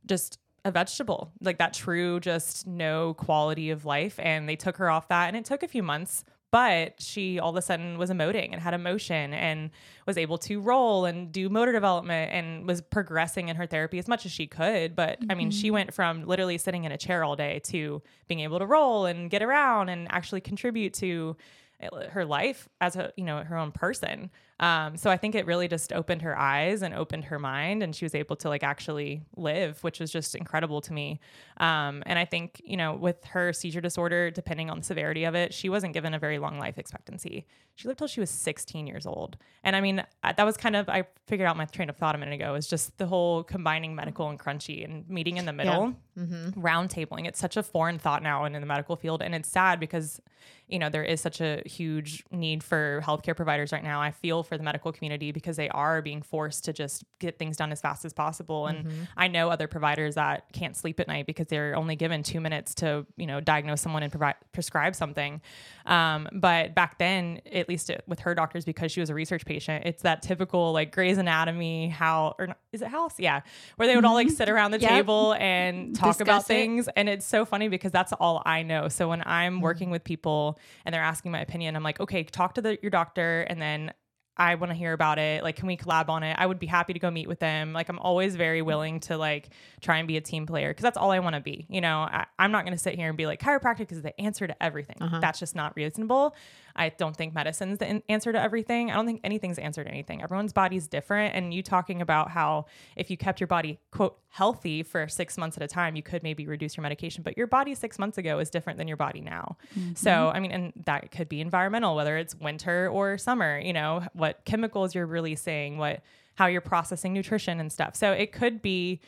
just 0.07 0.38
a 0.64 0.70
vegetable, 0.70 1.33
like 1.42 1.59
that 1.59 1.74
true, 1.74 2.18
just 2.20 2.66
no 2.66 3.12
quality 3.14 3.70
of 3.70 3.85
life. 3.85 4.18
And 4.18 4.48
they 4.48 4.57
took 4.57 4.77
her 4.79 4.88
off 4.88 5.09
that. 5.09 5.27
And 5.29 5.37
it 5.37 5.44
took 5.44 5.62
a 5.62 5.68
few 5.68 5.83
months, 5.83 6.24
but 6.54 7.02
she 7.02 7.40
all 7.40 7.50
of 7.50 7.56
a 7.56 7.62
sudden 7.62 7.98
was 7.98 8.10
emoting 8.10 8.52
and 8.52 8.60
had 8.60 8.74
emotion 8.74 9.34
and 9.34 9.70
was 10.06 10.16
able 10.16 10.38
to 10.38 10.60
roll 10.60 11.04
and 11.04 11.32
do 11.32 11.48
motor 11.48 11.72
development 11.72 12.30
and 12.32 12.64
was 12.64 12.80
progressing 12.80 13.48
in 13.48 13.56
her 13.56 13.66
therapy 13.66 13.98
as 13.98 14.06
much 14.06 14.24
as 14.24 14.30
she 14.30 14.46
could. 14.46 14.94
But 14.94 15.18
I 15.28 15.34
mean, 15.34 15.50
she 15.50 15.72
went 15.72 15.92
from 15.92 16.26
literally 16.26 16.56
sitting 16.58 16.84
in 16.84 16.92
a 16.92 16.96
chair 16.96 17.24
all 17.24 17.34
day 17.34 17.60
to 17.64 18.00
being 18.28 18.38
able 18.38 18.60
to 18.60 18.66
roll 18.66 19.04
and 19.04 19.28
get 19.28 19.42
around 19.42 19.88
and 19.88 20.06
actually 20.12 20.42
contribute 20.42 20.94
to 20.94 21.36
uh, 21.82 22.08
her 22.10 22.24
life 22.24 22.68
as 22.80 22.94
a 22.94 23.12
you 23.16 23.24
know 23.24 23.42
her 23.42 23.56
own 23.56 23.72
person 23.72 24.30
um 24.60 24.96
so 24.96 25.10
i 25.10 25.16
think 25.16 25.34
it 25.34 25.46
really 25.46 25.66
just 25.66 25.92
opened 25.92 26.22
her 26.22 26.38
eyes 26.38 26.82
and 26.82 26.94
opened 26.94 27.24
her 27.24 27.38
mind 27.40 27.82
and 27.82 27.94
she 27.96 28.04
was 28.04 28.14
able 28.14 28.36
to 28.36 28.48
like 28.48 28.62
actually 28.62 29.20
live 29.36 29.82
which 29.82 29.98
was 29.98 30.10
just 30.12 30.34
incredible 30.36 30.80
to 30.80 30.92
me 30.92 31.18
um 31.56 32.02
and 32.06 32.18
i 32.18 32.24
think 32.24 32.62
you 32.64 32.76
know 32.76 32.94
with 32.94 33.24
her 33.24 33.52
seizure 33.52 33.80
disorder 33.80 34.30
depending 34.30 34.70
on 34.70 34.78
the 34.78 34.84
severity 34.84 35.24
of 35.24 35.34
it 35.34 35.52
she 35.52 35.68
wasn't 35.68 35.92
given 35.92 36.14
a 36.14 36.18
very 36.18 36.38
long 36.38 36.58
life 36.58 36.78
expectancy 36.78 37.44
she 37.74 37.88
lived 37.88 37.98
till 37.98 38.06
she 38.06 38.20
was 38.20 38.30
16 38.30 38.86
years 38.86 39.06
old 39.06 39.36
and 39.64 39.74
i 39.74 39.80
mean 39.80 39.98
uh, 40.22 40.32
that 40.36 40.44
was 40.46 40.56
kind 40.56 40.76
of 40.76 40.88
i 40.88 41.02
figured 41.26 41.48
out 41.48 41.56
my 41.56 41.64
train 41.64 41.90
of 41.90 41.96
thought 41.96 42.14
a 42.14 42.18
minute 42.18 42.34
ago 42.34 42.54
is 42.54 42.68
just 42.68 42.96
the 42.98 43.06
whole 43.06 43.42
combining 43.42 43.94
medical 43.94 44.28
and 44.28 44.38
crunchy 44.38 44.84
and 44.84 45.08
meeting 45.08 45.36
in 45.36 45.46
the 45.46 45.52
middle 45.52 45.94
Mm-hmm. 46.16 46.60
round 46.60 46.90
tabling. 46.90 47.26
It's 47.26 47.40
such 47.40 47.56
a 47.56 47.62
foreign 47.64 47.98
thought 47.98 48.22
now 48.22 48.44
and 48.44 48.54
in 48.54 48.60
the 48.62 48.68
medical 48.68 48.94
field. 48.94 49.20
And 49.20 49.34
it's 49.34 49.48
sad 49.48 49.80
because, 49.80 50.20
you 50.68 50.78
know, 50.78 50.88
there 50.88 51.02
is 51.02 51.20
such 51.20 51.40
a 51.40 51.60
huge 51.66 52.22
need 52.30 52.62
for 52.62 53.02
healthcare 53.04 53.34
providers 53.34 53.72
right 53.72 53.82
now. 53.82 54.00
I 54.00 54.12
feel 54.12 54.43
for 54.44 54.57
the 54.57 54.62
medical 54.62 54.92
community 54.92 55.33
because 55.33 55.57
they 55.57 55.68
are 55.70 56.00
being 56.00 56.22
forced 56.22 56.64
to 56.66 56.72
just 56.72 57.04
get 57.18 57.38
things 57.38 57.57
done 57.57 57.72
as 57.72 57.80
fast 57.80 58.04
as 58.04 58.12
possible. 58.12 58.66
And 58.66 58.87
mm-hmm. 58.87 59.02
I 59.16 59.28
know 59.28 59.50
other 59.50 59.66
providers 59.66 60.14
that 60.14 60.52
can't 60.52 60.76
sleep 60.76 61.00
at 61.00 61.09
night 61.09 61.26
because 61.26 61.48
they're 61.48 61.74
only 61.74 61.96
given 61.96 62.22
two 62.22 62.40
minutes 62.40 62.74
to, 62.76 63.07
you 63.16 63.26
know, 63.26 63.40
diagnose 63.40 63.80
someone 63.80 64.02
and 64.02 64.12
provide 64.12 64.37
prescribe 64.52 64.94
something. 64.94 65.40
Um, 65.87 66.28
but 66.33 66.74
back 66.74 66.98
then, 66.98 67.40
at 67.52 67.68
least 67.68 67.90
it, 67.90 68.04
with 68.07 68.20
her 68.20 68.35
doctors, 68.35 68.64
because 68.64 68.92
she 68.92 69.00
was 69.00 69.11
a 69.11 69.14
research 69.14 69.44
patient, 69.44 69.85
it's 69.87 70.02
that 70.02 70.22
typical 70.22 70.72
like 70.72 70.92
Grey's 70.92 71.18
Anatomy, 71.18 71.88
how 71.88 72.37
or 72.38 72.54
is 72.72 72.83
it 72.83 72.88
House? 72.88 73.18
Yeah, 73.18 73.40
where 73.76 73.88
they 73.88 73.96
would 73.96 74.04
all 74.04 74.14
like 74.14 74.28
mm-hmm. 74.28 74.37
sit 74.37 74.48
around 74.48 74.70
the 74.70 74.78
Yep. 74.85 74.90
table 74.90 75.35
and 75.38 75.94
talk 76.04 76.20
about 76.20 76.42
it. 76.42 76.46
things. 76.46 76.88
And 76.96 77.09
it's 77.09 77.26
so 77.26 77.44
funny 77.44 77.68
because 77.68 77.92
that's 77.92 78.12
all 78.12 78.42
I 78.44 78.62
know. 78.62 78.88
So 78.88 79.09
when 79.09 79.22
I'm 79.26 79.54
mm-hmm. 79.54 79.62
working 79.62 79.90
with 79.90 80.04
people 80.04 80.59
and 80.85 80.94
they're 80.94 81.02
asking 81.02 81.33
my 81.33 81.40
opinion, 81.40 81.76
I'm 81.76 81.83
like, 81.83 82.00
okay, 82.00 82.22
talk 82.24 82.54
to 82.54 82.62
the, 82.62 82.78
your 82.83 82.90
doctor, 82.90 83.42
and 83.42 83.61
then 83.61 83.92
I 84.37 84.57
want 84.57 84.70
to 84.70 84.77
hear 84.77 84.92
about 84.92 85.18
it. 85.18 85.42
Like, 85.42 85.57
can 85.57 85.66
we 85.66 85.77
collab 85.77 86.09
on 86.09 86.23
it? 86.23 86.37
I 86.38 86.47
would 86.47 86.59
be 86.59 86.66
happy 86.66 86.92
to 86.92 86.99
go 86.99 87.11
meet 87.11 87.29
with 87.29 87.38
them. 87.38 87.73
Like, 87.73 87.88
I'm 87.88 87.99
always 87.99 88.35
very 88.35 88.62
willing 88.62 89.01
to 89.01 89.16
like 89.16 89.51
try 89.81 89.99
and 89.99 90.09
be 90.09 90.16
a 90.16 90.20
team 90.20 90.47
player 90.47 90.70
because 90.70 90.83
that's 90.83 90.97
all 90.97 91.11
I 91.11 91.20
want 91.20 91.35
to 91.35 91.40
be. 91.40 91.66
You 91.68 91.81
know, 91.81 91.99
I, 91.99 92.27
I'm 92.38 92.51
not 92.51 92.64
going 92.64 92.77
to 92.77 92.83
sit 92.83 92.97
here 92.97 93.09
and 93.09 93.16
be 93.16 93.27
like 93.27 93.40
chiropractic 93.40 93.92
is 93.92 94.03
the 94.03 94.18
answer 94.20 94.47
to 94.47 94.62
everything. 94.62 94.97
Uh-huh. 95.01 95.20
That's 95.20 95.38
just 95.38 95.55
not 95.55 95.77
reasonable. 95.77 96.35
I 96.76 96.88
don't 96.88 97.16
think 97.16 97.34
medicine's 97.34 97.78
the 97.78 97.87
an- 97.87 98.02
answer 98.08 98.32
to 98.32 98.40
everything. 98.40 98.90
I 98.90 98.94
don't 98.94 99.06
think 99.06 99.20
anything's 99.22 99.58
answered 99.58 99.84
to 99.84 99.90
anything. 99.90 100.22
Everyone's 100.22 100.52
body's 100.52 100.88
different. 100.88 101.34
And 101.34 101.54
you 101.54 101.62
talking 101.62 102.02
about 102.02 102.30
how 102.30 102.66
if 102.96 103.10
you 103.10 103.16
kept 103.16 103.40
your 103.40 103.46
body, 103.46 103.78
quote, 103.90 104.18
healthy 104.28 104.82
for 104.82 105.06
six 105.06 105.38
months 105.38 105.56
at 105.56 105.62
a 105.62 105.68
time, 105.68 105.94
you 105.94 106.02
could 106.02 106.22
maybe 106.22 106.46
reduce 106.46 106.76
your 106.76 106.82
medication. 106.82 107.22
But 107.22 107.37
your 107.37 107.46
body 107.46 107.74
six 107.74 107.98
months 107.98 108.18
ago 108.18 108.38
is 108.40 108.50
different 108.50 108.78
than 108.78 108.88
your 108.88 108.96
body 108.96 109.20
now. 109.20 109.56
So, 109.94 110.10
mm-hmm. 110.10 110.37
I 110.37 110.40
mean, 110.40 110.50
and 110.50 110.72
that 110.87 111.10
could 111.10 111.28
be 111.28 111.40
environmental, 111.40 111.94
whether 111.94 112.16
it's 112.16 112.34
winter 112.34 112.88
or 112.88 113.18
summer, 113.18 113.58
you 113.58 113.72
know, 113.72 114.02
what 114.12 114.44
chemicals 114.44 114.94
you're 114.94 115.06
releasing, 115.06 115.78
what 115.78 116.02
how 116.34 116.46
you're 116.46 116.60
processing 116.60 117.12
nutrition 117.12 117.60
and 117.60 117.72
stuff. 117.72 117.94
So 117.94 118.10
it 118.10 118.32
could 118.32 118.60
be 118.60 119.00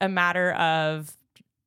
a 0.00 0.08
matter 0.08 0.52
of 0.52 1.16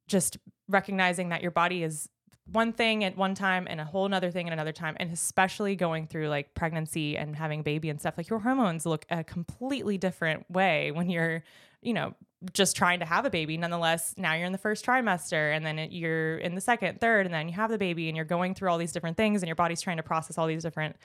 just 0.08 0.38
recognizing 0.70 1.30
that 1.30 1.42
your 1.42 1.52
body 1.52 1.84
is 1.84 2.10
one 2.52 2.74
thing 2.74 3.04
at 3.04 3.16
one 3.16 3.36
time 3.36 3.68
and 3.70 3.80
a 3.80 3.86
whole 3.86 4.06
another 4.06 4.30
thing 4.30 4.48
at 4.48 4.54
another 4.54 4.74
time 4.74 4.96
and 5.00 5.12
especially 5.12 5.76
going 5.76 6.08
through 6.08 6.28
like 6.28 6.54
pregnancy 6.54 7.18
and 7.18 7.36
having 7.36 7.62
a 7.62 7.64
baby 7.64 7.90
and 7.90 8.00
stuff 8.00 8.16
like 8.18 8.30
your 8.30 8.40
hormones 8.40 8.86
look 8.86 9.06
a 9.10 9.24
completely 9.24 9.98
different 9.98 10.50
way 10.52 10.92
when 10.92 11.10
you're 11.10 11.44
you 11.82 11.94
know 11.94 12.14
just 12.52 12.76
trying 12.76 13.00
to 13.00 13.06
have 13.06 13.24
a 13.26 13.30
baby. 13.30 13.56
Nonetheless 13.58 14.16
now 14.18 14.34
you're 14.34 14.46
in 14.46 14.52
the 14.52 14.58
first 14.58 14.86
trimester 14.86 15.56
and 15.56 15.66
then 15.66 15.80
it, 15.80 15.92
you're 15.92 16.38
in 16.38 16.56
the 16.56 16.62
second 16.62 17.00
third 17.00 17.26
and 17.26 17.34
then 17.34 17.48
you 17.48 17.54
have 17.54 17.72
the 17.72 17.78
baby 17.78 18.10
and 18.10 18.18
you're 18.18 18.26
going 18.26 18.54
through 18.54 18.70
all 18.70 18.78
these 18.78 18.92
different 18.92 19.16
things 19.16 19.42
and 19.42 19.48
your 19.48 19.56
body's 19.56 19.82
trying 19.82 19.98
to 19.98 20.04
process 20.04 20.38
all 20.38 20.48
these 20.48 20.64
different 20.64 20.98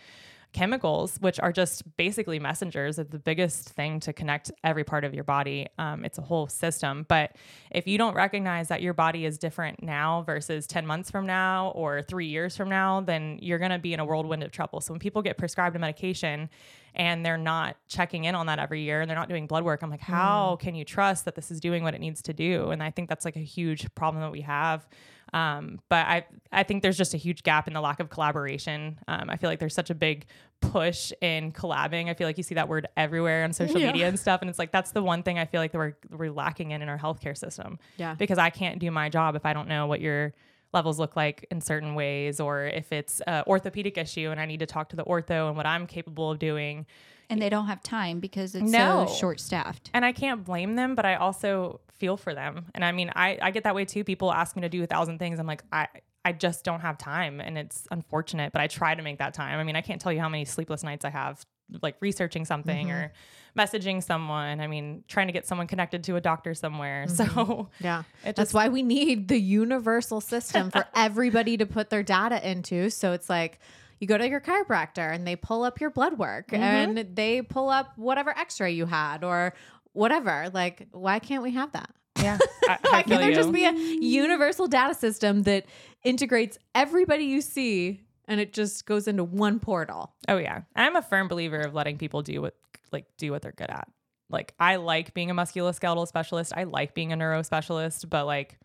chemicals, 0.53 1.19
which 1.21 1.39
are 1.41 1.53
just 1.53 1.97
basically 1.97 2.39
messengers. 2.39 2.99
It's 2.99 3.11
the 3.11 3.19
biggest 3.19 3.71
thing 3.71 4.01
to 4.01 4.13
connect 4.13 4.51
every 4.65 4.83
part 4.83 5.05
of 5.05 5.13
your 5.13 5.25
body. 5.25 5.67
Um, 5.79 6.05
it's 6.05 6.19
a 6.19 6.23
whole 6.23 6.47
system. 6.47 7.05
But 7.09 7.37
if 7.71 7.87
you 7.87 7.99
don't 7.99 8.15
recognize 8.15 8.69
that 8.69 8.81
your 8.81 8.95
body 8.95 9.27
is 9.27 9.39
different 9.39 9.83
now 9.83 10.23
versus 10.23 10.67
10 10.67 10.87
months 10.87 11.11
from 11.11 11.27
now 11.27 11.73
or 11.75 12.03
three 12.03 12.27
years 12.27 12.57
from 12.57 12.69
now, 12.69 13.01
then 13.01 13.39
you're 13.43 13.59
going 13.59 13.71
to 13.71 13.79
be 13.79 13.93
in 13.93 14.01
a 14.01 14.05
whirlwind 14.05 14.43
of 14.43 14.51
trouble. 14.51 14.81
So 14.81 14.93
when 14.93 15.01
people 15.01 15.21
get 15.21 15.37
prescribed 15.37 15.77
a 15.77 15.79
medication 15.79 16.49
and 16.95 17.25
they're 17.25 17.37
not 17.37 17.77
checking 17.87 18.25
in 18.25 18.35
on 18.35 18.47
that 18.47 18.59
every 18.59 18.83
year 18.83 19.03
and 19.03 19.09
they're 19.09 19.19
not 19.19 19.29
doing 19.29 19.47
blood 19.47 19.65
work, 19.65 19.83
I'm 19.83 19.91
like, 19.91 20.01
how 20.01 20.57
mm. 20.57 20.61
can 20.61 20.75
you 20.75 20.85
trust 20.85 21.27
that 21.27 21.35
this 21.35 21.51
is 21.51 21.61
doing 21.61 21.83
what 21.85 21.95
it 21.95 22.01
needs 22.01 22.23
to 22.23 22.33
do? 22.33 22.71
And 22.71 22.83
I 22.83 22.91
think 22.91 23.09
that's 23.09 23.25
like 23.25 23.37
a 23.37 23.41
huge 23.41 23.95
problem 23.95 24.23
that 24.23 24.33
we 24.33 24.41
have 24.41 24.89
um, 25.33 25.81
but 25.89 26.07
I 26.07 26.27
I 26.53 26.63
think 26.63 26.83
there's 26.83 26.97
just 26.97 27.15
a 27.15 27.17
huge 27.17 27.43
gap 27.43 27.69
in 27.69 27.75
the 27.75 27.81
lack 27.81 28.01
of 28.01 28.11
collaboration. 28.11 28.99
Um, 29.09 29.29
I 29.29 29.37
feel 29.37 29.51
like 29.51 29.59
there's 29.59 29.75
such 29.75 29.91
a 29.91 29.95
big 29.95 30.27
push 30.61 31.13
in 31.21 31.53
collabing. 31.53 32.09
I 32.09 32.15
feel 32.15 32.27
like 32.27 32.39
you 32.39 32.43
see 32.43 32.55
that 32.55 32.69
word 32.69 32.89
everywhere 32.97 33.45
on 33.45 33.53
social 33.53 33.81
yeah. 33.81 33.93
media 33.93 34.09
and 34.09 34.19
stuff, 34.19 34.41
and 34.41 34.49
it's 34.49 34.59
like 34.59 34.73
that's 34.73 34.93
the 34.93 35.03
one 35.03 35.23
thing 35.23 35.39
I 35.39 35.45
feel 35.45 35.61
like 35.61 35.73
that 35.73 35.79
we're 35.79 35.97
we're 36.11 36.33
lacking 36.33 36.71
in 36.71 36.83
in 36.83 36.89
our 36.89 36.99
healthcare 36.99 37.37
system. 37.37 37.79
Yeah, 37.97 38.15
because 38.15 38.39
I 38.39 38.51
can't 38.51 38.79
do 38.79 38.91
my 38.91 39.09
job 39.09 39.37
if 39.37 39.45
I 39.45 39.53
don't 39.53 39.69
know 39.69 39.87
what 39.87 40.01
your 40.01 40.35
levels 40.73 40.99
look 40.99 41.17
like 41.17 41.47
in 41.51 41.61
certain 41.61 41.95
ways, 41.95 42.41
or 42.41 42.65
if 42.65 42.93
it's 42.93 43.21
a 43.27 43.45
orthopedic 43.47 43.99
issue 43.99 44.31
and 44.31 44.41
I 44.41 44.47
need 44.47 44.61
to 44.61 44.67
talk 44.67 44.91
to 44.91 44.97
the 44.97 45.05
ortho 45.05 45.49
and 45.49 45.57
what 45.57 45.67
I'm 45.67 45.87
capable 45.87 46.31
of 46.31 46.39
doing 46.39 46.87
and 47.31 47.41
they 47.41 47.49
don't 47.49 47.67
have 47.67 47.83
time 47.83 48.21
because 48.21 48.55
it's 48.55 48.71
no. 48.71 49.07
so 49.07 49.15
short 49.15 49.41
staffed. 49.41 49.91
And 49.93 50.05
I 50.05 50.13
can't 50.13 50.45
blame 50.45 50.77
them, 50.77 50.95
but 50.95 51.05
I 51.05 51.17
also 51.17 51.81
feel 51.99 52.17
for 52.17 52.35
them. 52.35 52.67
And 52.75 52.85
I 52.85 52.93
mean, 52.93 53.11
I, 53.15 53.39
I 53.41 53.51
get 53.51 53.65
that 53.65 53.75
way 53.75 53.85
too. 53.85 54.05
People 54.05 54.33
ask 54.33 54.57
me 54.57 54.63
to 54.63 54.69
do 54.69 54.83
a 54.83 54.87
thousand 54.87 55.19
things. 55.19 55.39
I'm 55.39 55.47
like, 55.47 55.63
I, 55.73 55.89
I 56.25 56.33
just 56.33 56.65
don't 56.65 56.81
have 56.81 56.99
time 56.99 57.41
and 57.41 57.59
it's 57.59 57.87
unfortunate, 57.91 58.53
but 58.53 58.61
I 58.61 58.67
try 58.67 58.95
to 58.95 59.03
make 59.03 59.19
that 59.19 59.35
time. 59.35 59.59
I 59.59 59.65
mean, 59.65 59.77
I 59.77 59.81
can't 59.81 60.01
tell 60.01 60.13
you 60.13 60.21
how 60.21 60.29
many 60.29 60.45
sleepless 60.45 60.83
nights 60.83 61.05
I 61.05 61.11
have 61.11 61.45
like 61.83 61.97
researching 62.01 62.45
something 62.45 62.89
mm-hmm. 62.89 62.97
or 62.97 63.13
messaging 63.57 64.03
someone. 64.03 64.61
I 64.61 64.67
mean, 64.67 65.05
trying 65.07 65.27
to 65.27 65.33
get 65.33 65.47
someone 65.47 65.67
connected 65.67 66.05
to 66.05 66.17
a 66.17 66.21
doctor 66.21 66.55
somewhere. 66.55 67.07
Mm-hmm. 67.07 67.19
So 67.49 67.69
yeah, 67.81 68.05
just, 68.25 68.37
that's 68.37 68.55
why 68.55 68.69
we 68.69 68.83
need 68.83 69.29
the 69.29 69.39
universal 69.39 70.21
system 70.21 70.71
for 70.71 70.87
everybody 70.95 71.57
to 71.57 71.67
put 71.67 71.91
their 71.91 72.03
data 72.03 72.47
into. 72.49 72.91
So 72.91 73.13
it's 73.13 73.29
like, 73.29 73.59
you 73.99 74.07
go 74.07 74.19
to 74.19 74.29
your 74.29 74.41
chiropractor 74.41 75.13
and 75.13 75.27
they 75.27 75.37
pull 75.37 75.65
up 75.65 75.81
your 75.81 75.91
blood 75.91 76.19
work 76.19 76.49
mm-hmm. 76.49 76.63
and 76.63 77.17
they 77.17 77.43
pull 77.43 77.69
up 77.69 77.93
whatever 77.97 78.31
x-ray 78.31 78.73
you 78.73 78.87
had 78.87 79.25
or 79.25 79.55
whatever. 79.93 80.51
Like 80.53 80.89
why 80.93 81.19
can't 81.19 81.43
we 81.43 81.53
have 81.53 81.73
that? 81.73 81.91
Yeah. 82.17 82.39
I, 82.69 82.73
I 82.73 82.79
why 82.83 83.03
can't 83.03 83.21
there 83.21 83.31
you. 83.31 83.35
just 83.35 83.53
be 83.53 83.65
a 83.65 83.73
universal 83.73 84.67
data 84.67 84.95
system 84.95 85.43
that 85.43 85.67
integrates 86.05 86.59
everybody 86.75 87.25
you 87.25 87.41
see 87.41 88.03
and 88.27 88.41
it 88.41 88.53
just 88.53 88.87
goes 88.87 89.09
into 89.09 89.25
one 89.25 89.59
portal? 89.59 90.15
Oh 90.29 90.37
yeah. 90.37 90.63
I'm 90.77 90.97
a 90.97 91.03
firm 91.03 91.29
believer 91.29 91.61
of 91.61 91.75
letting 91.75 91.99
people 91.99 92.23
do 92.23 92.41
what 92.43 92.55
like 92.93 93.07
do 93.17 93.31
what 93.31 93.43
they're 93.43 93.53
good 93.53 93.71
at. 93.71 93.89
Like 94.31 94.55
i 94.61 94.77
like 94.77 95.15
being 95.15 95.31
a 95.31 95.35
musculoskeletal 95.35 96.07
specialist. 96.07 96.53
I 96.55 96.65
like 96.65 96.95
being 96.95 97.13
a 97.13 97.17
neuro 97.17 97.43
specialist 97.43 98.09
but 98.09 98.27
like 98.27 98.59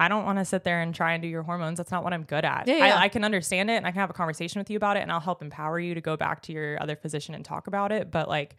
I 0.00 0.08
don't 0.08 0.24
want 0.24 0.38
to 0.38 0.46
sit 0.46 0.64
there 0.64 0.80
and 0.80 0.94
try 0.94 1.12
and 1.12 1.20
do 1.20 1.28
your 1.28 1.42
hormones. 1.42 1.76
That's 1.76 1.90
not 1.90 2.02
what 2.02 2.14
I'm 2.14 2.24
good 2.24 2.42
at. 2.42 2.66
Yeah, 2.66 2.76
yeah. 2.76 2.96
I, 2.96 3.02
I, 3.02 3.08
can 3.08 3.22
understand 3.22 3.68
it 3.68 3.74
and 3.74 3.86
I 3.86 3.90
can 3.90 4.00
have 4.00 4.08
a 4.08 4.14
conversation 4.14 4.58
with 4.58 4.70
you 4.70 4.78
about 4.78 4.96
it 4.96 5.00
and 5.00 5.12
I'll 5.12 5.20
help 5.20 5.42
empower 5.42 5.78
you 5.78 5.94
to 5.94 6.00
go 6.00 6.16
back 6.16 6.40
to 6.44 6.52
your 6.52 6.82
other 6.82 6.96
physician 6.96 7.34
and 7.34 7.44
talk 7.44 7.66
about 7.66 7.92
it. 7.92 8.10
But 8.10 8.26
like, 8.26 8.56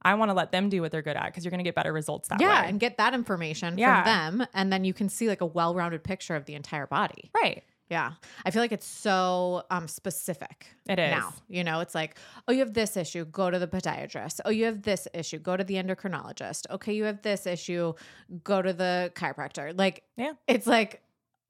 I 0.00 0.14
want 0.14 0.30
to 0.30 0.32
let 0.32 0.50
them 0.50 0.70
do 0.70 0.80
what 0.80 0.90
they're 0.90 1.02
good 1.02 1.16
at 1.16 1.26
because 1.26 1.44
you're 1.44 1.50
going 1.50 1.58
to 1.58 1.64
get 1.64 1.74
better 1.74 1.92
results 1.92 2.28
that 2.28 2.40
yeah, 2.40 2.48
way. 2.48 2.54
Yeah, 2.54 2.68
and 2.70 2.80
get 2.80 2.96
that 2.96 3.12
information 3.12 3.76
yeah. 3.76 4.02
from 4.02 4.38
them. 4.38 4.48
And 4.54 4.72
then 4.72 4.84
you 4.84 4.94
can 4.94 5.10
see 5.10 5.28
like 5.28 5.42
a 5.42 5.46
well 5.46 5.74
rounded 5.74 6.02
picture 6.04 6.34
of 6.34 6.46
the 6.46 6.54
entire 6.54 6.86
body. 6.86 7.30
Right. 7.34 7.64
Yeah. 7.90 8.12
I 8.44 8.50
feel 8.50 8.60
like 8.62 8.72
it's 8.72 8.86
so 8.86 9.62
um 9.70 9.88
specific. 9.88 10.66
It 10.88 10.98
is. 10.98 11.10
Now, 11.10 11.32
you 11.48 11.64
know, 11.64 11.80
it's 11.80 11.94
like, 11.94 12.18
oh, 12.46 12.52
you 12.52 12.60
have 12.60 12.74
this 12.74 12.96
issue, 12.96 13.24
go 13.24 13.50
to 13.50 13.58
the 13.58 13.66
podiatrist. 13.66 14.40
Oh, 14.44 14.50
you 14.50 14.64
have 14.66 14.82
this 14.82 15.08
issue, 15.14 15.38
go 15.38 15.56
to 15.56 15.64
the 15.64 15.74
endocrinologist. 15.74 16.66
Okay, 16.70 16.92
you 16.92 17.04
have 17.04 17.22
this 17.22 17.46
issue, 17.46 17.94
go 18.44 18.62
to 18.62 18.72
the 18.72 19.12
chiropractor. 19.14 19.76
Like, 19.76 20.04
yeah. 20.16 20.32
It's 20.46 20.66
like 20.66 21.02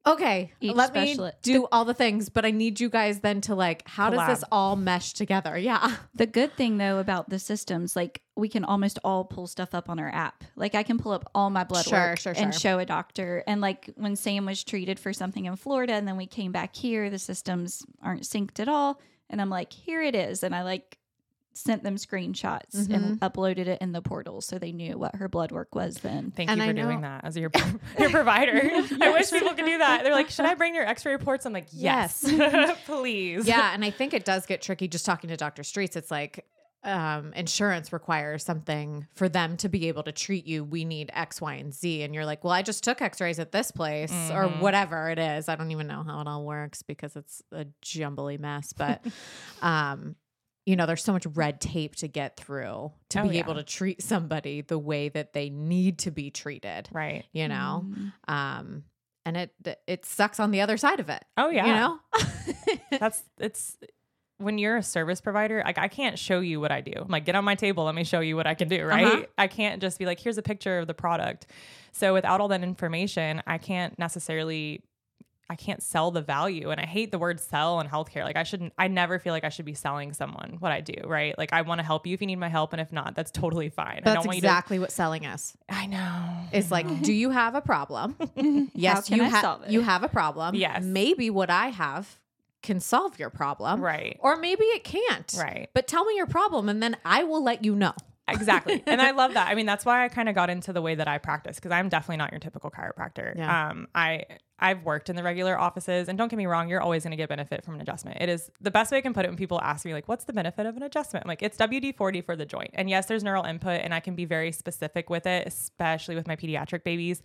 okay, 0.06 0.52
Each 0.60 0.74
let 0.74 0.94
me 0.94 1.16
do 1.42 1.66
all 1.70 1.84
the 1.84 1.94
things, 1.94 2.28
but 2.28 2.44
I 2.44 2.50
need 2.50 2.80
you 2.80 2.88
guys 2.88 3.20
then 3.20 3.40
to 3.42 3.54
like, 3.54 3.86
how 3.86 4.10
Collab. 4.10 4.26
does 4.26 4.40
this 4.40 4.48
all 4.50 4.76
mesh 4.76 5.12
together? 5.12 5.56
Yeah. 5.56 5.96
The 6.14 6.26
good 6.26 6.54
thing 6.54 6.78
though 6.78 6.98
about 6.98 7.30
the 7.30 7.38
systems, 7.38 7.94
like 7.94 8.22
we 8.36 8.48
can 8.48 8.64
almost 8.64 8.98
all 9.04 9.24
pull 9.24 9.46
stuff 9.46 9.74
up 9.74 9.88
on 9.88 9.98
our 9.98 10.10
app. 10.10 10.44
Like 10.56 10.74
I 10.74 10.82
can 10.82 10.98
pull 10.98 11.12
up 11.12 11.30
all 11.34 11.50
my 11.50 11.64
blood 11.64 11.84
sure, 11.84 11.98
work 11.98 12.18
sure, 12.18 12.34
sure. 12.34 12.42
and 12.42 12.54
show 12.54 12.78
a 12.78 12.86
doctor. 12.86 13.44
And 13.46 13.60
like 13.60 13.90
when 13.96 14.16
Sam 14.16 14.46
was 14.46 14.64
treated 14.64 14.98
for 14.98 15.12
something 15.12 15.44
in 15.44 15.56
Florida 15.56 15.94
and 15.94 16.08
then 16.08 16.16
we 16.16 16.26
came 16.26 16.52
back 16.52 16.74
here, 16.74 17.10
the 17.10 17.18
systems 17.18 17.84
aren't 18.02 18.22
synced 18.22 18.60
at 18.60 18.68
all. 18.68 19.00
And 19.30 19.40
I'm 19.40 19.50
like, 19.50 19.72
here 19.72 20.02
it 20.02 20.14
is. 20.14 20.42
And 20.42 20.54
I 20.54 20.62
like 20.62 20.97
sent 21.58 21.82
them 21.82 21.96
screenshots 21.96 22.76
mm-hmm. 22.76 22.92
and 22.92 23.20
uploaded 23.20 23.66
it 23.66 23.80
in 23.80 23.92
the 23.92 24.00
portal 24.00 24.40
so 24.40 24.58
they 24.58 24.72
knew 24.72 24.96
what 24.96 25.14
her 25.16 25.28
blood 25.28 25.52
work 25.52 25.74
was 25.74 25.96
then. 25.98 26.30
Thank 26.30 26.50
and 26.50 26.60
you 26.60 26.66
for 26.66 26.72
doing 26.72 27.00
that 27.02 27.24
as 27.24 27.36
your 27.36 27.50
your 27.98 28.10
provider. 28.10 28.54
yes. 28.54 28.92
I 29.00 29.10
wish 29.10 29.30
people 29.30 29.54
could 29.54 29.64
do 29.64 29.78
that. 29.78 30.04
They're 30.04 30.14
like, 30.14 30.30
"Should 30.30 30.46
I 30.46 30.54
bring 30.54 30.74
your 30.74 30.84
x-ray 30.84 31.12
reports?" 31.12 31.46
I'm 31.46 31.52
like, 31.52 31.68
"Yes, 31.72 32.24
yes. 32.26 32.78
please." 32.86 33.46
Yeah, 33.46 33.72
and 33.74 33.84
I 33.84 33.90
think 33.90 34.14
it 34.14 34.24
does 34.24 34.46
get 34.46 34.62
tricky 34.62 34.88
just 34.88 35.04
talking 35.04 35.28
to 35.30 35.36
Dr. 35.36 35.64
Streets. 35.64 35.96
It's 35.96 36.10
like 36.10 36.44
um, 36.84 37.32
insurance 37.34 37.92
requires 37.92 38.44
something 38.44 39.06
for 39.14 39.28
them 39.28 39.56
to 39.58 39.68
be 39.68 39.88
able 39.88 40.04
to 40.04 40.12
treat 40.12 40.46
you. 40.46 40.64
We 40.64 40.84
need 40.84 41.10
X, 41.12 41.40
Y, 41.40 41.54
and 41.54 41.74
Z. 41.74 42.02
And 42.02 42.14
you're 42.14 42.24
like, 42.24 42.44
well, 42.44 42.52
I 42.52 42.62
just 42.62 42.84
took 42.84 43.02
x 43.02 43.20
rays 43.20 43.38
at 43.38 43.52
this 43.52 43.70
place 43.70 44.12
mm-hmm. 44.12 44.36
or 44.36 44.48
whatever 44.60 45.10
it 45.10 45.18
is. 45.18 45.48
I 45.48 45.56
don't 45.56 45.72
even 45.72 45.88
know 45.88 46.04
how 46.04 46.20
it 46.20 46.28
all 46.28 46.44
works 46.44 46.82
because 46.82 47.16
it's 47.16 47.42
a 47.52 47.66
jumbly 47.82 48.36
mess. 48.36 48.72
But 48.72 49.04
um, 49.60 50.14
you 50.68 50.76
know, 50.76 50.84
there's 50.84 51.02
so 51.02 51.14
much 51.14 51.24
red 51.24 51.62
tape 51.62 51.96
to 51.96 52.08
get 52.08 52.36
through 52.36 52.92
to 53.08 53.20
oh, 53.20 53.28
be 53.28 53.36
yeah. 53.36 53.40
able 53.40 53.54
to 53.54 53.62
treat 53.62 54.02
somebody 54.02 54.60
the 54.60 54.78
way 54.78 55.08
that 55.08 55.32
they 55.32 55.48
need 55.48 56.00
to 56.00 56.10
be 56.10 56.30
treated. 56.30 56.90
Right. 56.92 57.24
You 57.32 57.48
know? 57.48 57.86
Mm. 57.88 58.12
Um, 58.30 58.84
and 59.24 59.38
it 59.38 59.80
it 59.86 60.04
sucks 60.04 60.38
on 60.38 60.50
the 60.50 60.60
other 60.60 60.76
side 60.76 61.00
of 61.00 61.08
it. 61.08 61.24
Oh 61.38 61.48
yeah. 61.48 61.66
You 61.66 61.72
know? 61.72 62.78
That's 62.98 63.22
it's 63.38 63.78
when 64.36 64.58
you're 64.58 64.76
a 64.76 64.82
service 64.82 65.22
provider, 65.22 65.62
like 65.64 65.78
I 65.78 65.88
can't 65.88 66.18
show 66.18 66.40
you 66.40 66.60
what 66.60 66.70
I 66.70 66.82
do. 66.82 66.92
I'm 66.96 67.08
like, 67.08 67.24
get 67.24 67.34
on 67.34 67.46
my 67.46 67.54
table, 67.54 67.84
let 67.84 67.94
me 67.94 68.04
show 68.04 68.20
you 68.20 68.36
what 68.36 68.46
I 68.46 68.52
can 68.52 68.68
do, 68.68 68.84
right? 68.84 69.06
Uh-huh. 69.06 69.22
I 69.38 69.46
can't 69.46 69.80
just 69.80 69.98
be 69.98 70.04
like, 70.04 70.20
here's 70.20 70.36
a 70.36 70.42
picture 70.42 70.80
of 70.80 70.86
the 70.86 70.94
product. 70.94 71.46
So 71.92 72.12
without 72.12 72.42
all 72.42 72.48
that 72.48 72.62
information, 72.62 73.42
I 73.46 73.56
can't 73.56 73.98
necessarily 73.98 74.82
I 75.50 75.56
can't 75.56 75.82
sell 75.82 76.10
the 76.10 76.20
value. 76.20 76.70
And 76.70 76.80
I 76.80 76.84
hate 76.84 77.10
the 77.10 77.18
word 77.18 77.40
sell 77.40 77.80
in 77.80 77.88
healthcare. 77.88 78.24
Like 78.24 78.36
I 78.36 78.42
shouldn't, 78.42 78.74
I 78.76 78.88
never 78.88 79.18
feel 79.18 79.32
like 79.32 79.44
I 79.44 79.48
should 79.48 79.64
be 79.64 79.74
selling 79.74 80.12
someone 80.12 80.56
what 80.58 80.72
I 80.72 80.82
do, 80.82 80.94
right? 81.06 81.36
Like 81.38 81.52
I 81.52 81.62
want 81.62 81.78
to 81.78 81.84
help 81.84 82.06
you 82.06 82.14
if 82.14 82.20
you 82.20 82.26
need 82.26 82.36
my 82.36 82.48
help. 82.48 82.72
And 82.72 82.80
if 82.80 82.92
not, 82.92 83.14
that's 83.14 83.30
totally 83.30 83.70
fine. 83.70 84.02
That's 84.04 84.26
exactly 84.26 84.76
to, 84.76 84.82
what 84.82 84.92
selling 84.92 85.24
is. 85.24 85.56
I 85.68 85.86
know. 85.86 86.36
It's 86.52 86.70
like, 86.70 87.02
do 87.02 87.12
you 87.12 87.30
have 87.30 87.54
a 87.54 87.62
problem? 87.62 88.16
yes, 88.74 89.10
you, 89.10 89.24
ha- 89.24 89.60
you 89.68 89.80
have 89.80 90.02
a 90.02 90.08
problem. 90.08 90.54
Yes. 90.54 90.84
Maybe 90.84 91.30
what 91.30 91.48
I 91.48 91.68
have 91.68 92.18
can 92.62 92.80
solve 92.80 93.18
your 93.18 93.30
problem. 93.30 93.80
Right. 93.80 94.18
Or 94.20 94.36
maybe 94.36 94.64
it 94.64 94.84
can't. 94.84 95.34
Right. 95.38 95.70
But 95.72 95.86
tell 95.86 96.04
me 96.04 96.16
your 96.16 96.26
problem 96.26 96.68
and 96.68 96.82
then 96.82 96.96
I 97.04 97.24
will 97.24 97.42
let 97.42 97.64
you 97.64 97.74
know. 97.74 97.94
Exactly. 98.28 98.82
and 98.86 99.00
I 99.00 99.12
love 99.12 99.34
that. 99.34 99.48
I 99.48 99.54
mean, 99.54 99.66
that's 99.66 99.84
why 99.84 100.04
I 100.04 100.08
kind 100.08 100.28
of 100.28 100.34
got 100.34 100.50
into 100.50 100.72
the 100.72 100.82
way 100.82 100.94
that 100.94 101.08
I 101.08 101.18
practice 101.18 101.56
because 101.56 101.72
I'm 101.72 101.88
definitely 101.88 102.18
not 102.18 102.32
your 102.32 102.40
typical 102.40 102.70
chiropractor. 102.70 103.36
Yeah. 103.36 103.70
Um, 103.70 103.88
I 103.94 104.24
I've 104.60 104.84
worked 104.84 105.08
in 105.08 105.14
the 105.14 105.22
regular 105.22 105.58
offices 105.58 106.08
and 106.08 106.18
don't 106.18 106.28
get 106.28 106.36
me 106.36 106.46
wrong, 106.46 106.68
you're 106.68 106.80
always 106.80 107.04
going 107.04 107.12
to 107.12 107.16
get 107.16 107.28
benefit 107.28 107.64
from 107.64 107.74
an 107.74 107.80
adjustment. 107.80 108.18
It 108.20 108.28
is 108.28 108.50
the 108.60 108.72
best 108.72 108.90
way 108.90 108.98
I 108.98 109.00
can 109.00 109.14
put 109.14 109.24
it 109.24 109.28
when 109.28 109.36
people 109.36 109.60
ask 109.60 109.84
me 109.84 109.92
like, 109.94 110.08
what's 110.08 110.24
the 110.24 110.32
benefit 110.32 110.66
of 110.66 110.76
an 110.76 110.82
adjustment? 110.82 111.24
I'm 111.24 111.28
like, 111.28 111.42
it's 111.42 111.56
WD-40 111.56 112.24
for 112.24 112.34
the 112.34 112.44
joint. 112.44 112.70
And 112.74 112.90
yes, 112.90 113.06
there's 113.06 113.22
neural 113.22 113.44
input 113.44 113.80
and 113.82 113.94
I 113.94 114.00
can 114.00 114.16
be 114.16 114.24
very 114.24 114.50
specific 114.50 115.10
with 115.10 115.26
it, 115.26 115.46
especially 115.46 116.16
with 116.16 116.26
my 116.26 116.34
pediatric 116.34 116.82
babies 116.82 117.22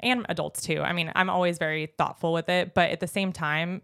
and 0.00 0.26
adults 0.28 0.60
too. 0.60 0.82
I 0.82 0.92
mean, 0.92 1.10
I'm 1.14 1.30
always 1.30 1.56
very 1.56 1.86
thoughtful 1.86 2.34
with 2.34 2.50
it, 2.50 2.74
but 2.74 2.90
at 2.90 3.00
the 3.00 3.06
same 3.06 3.32
time, 3.32 3.80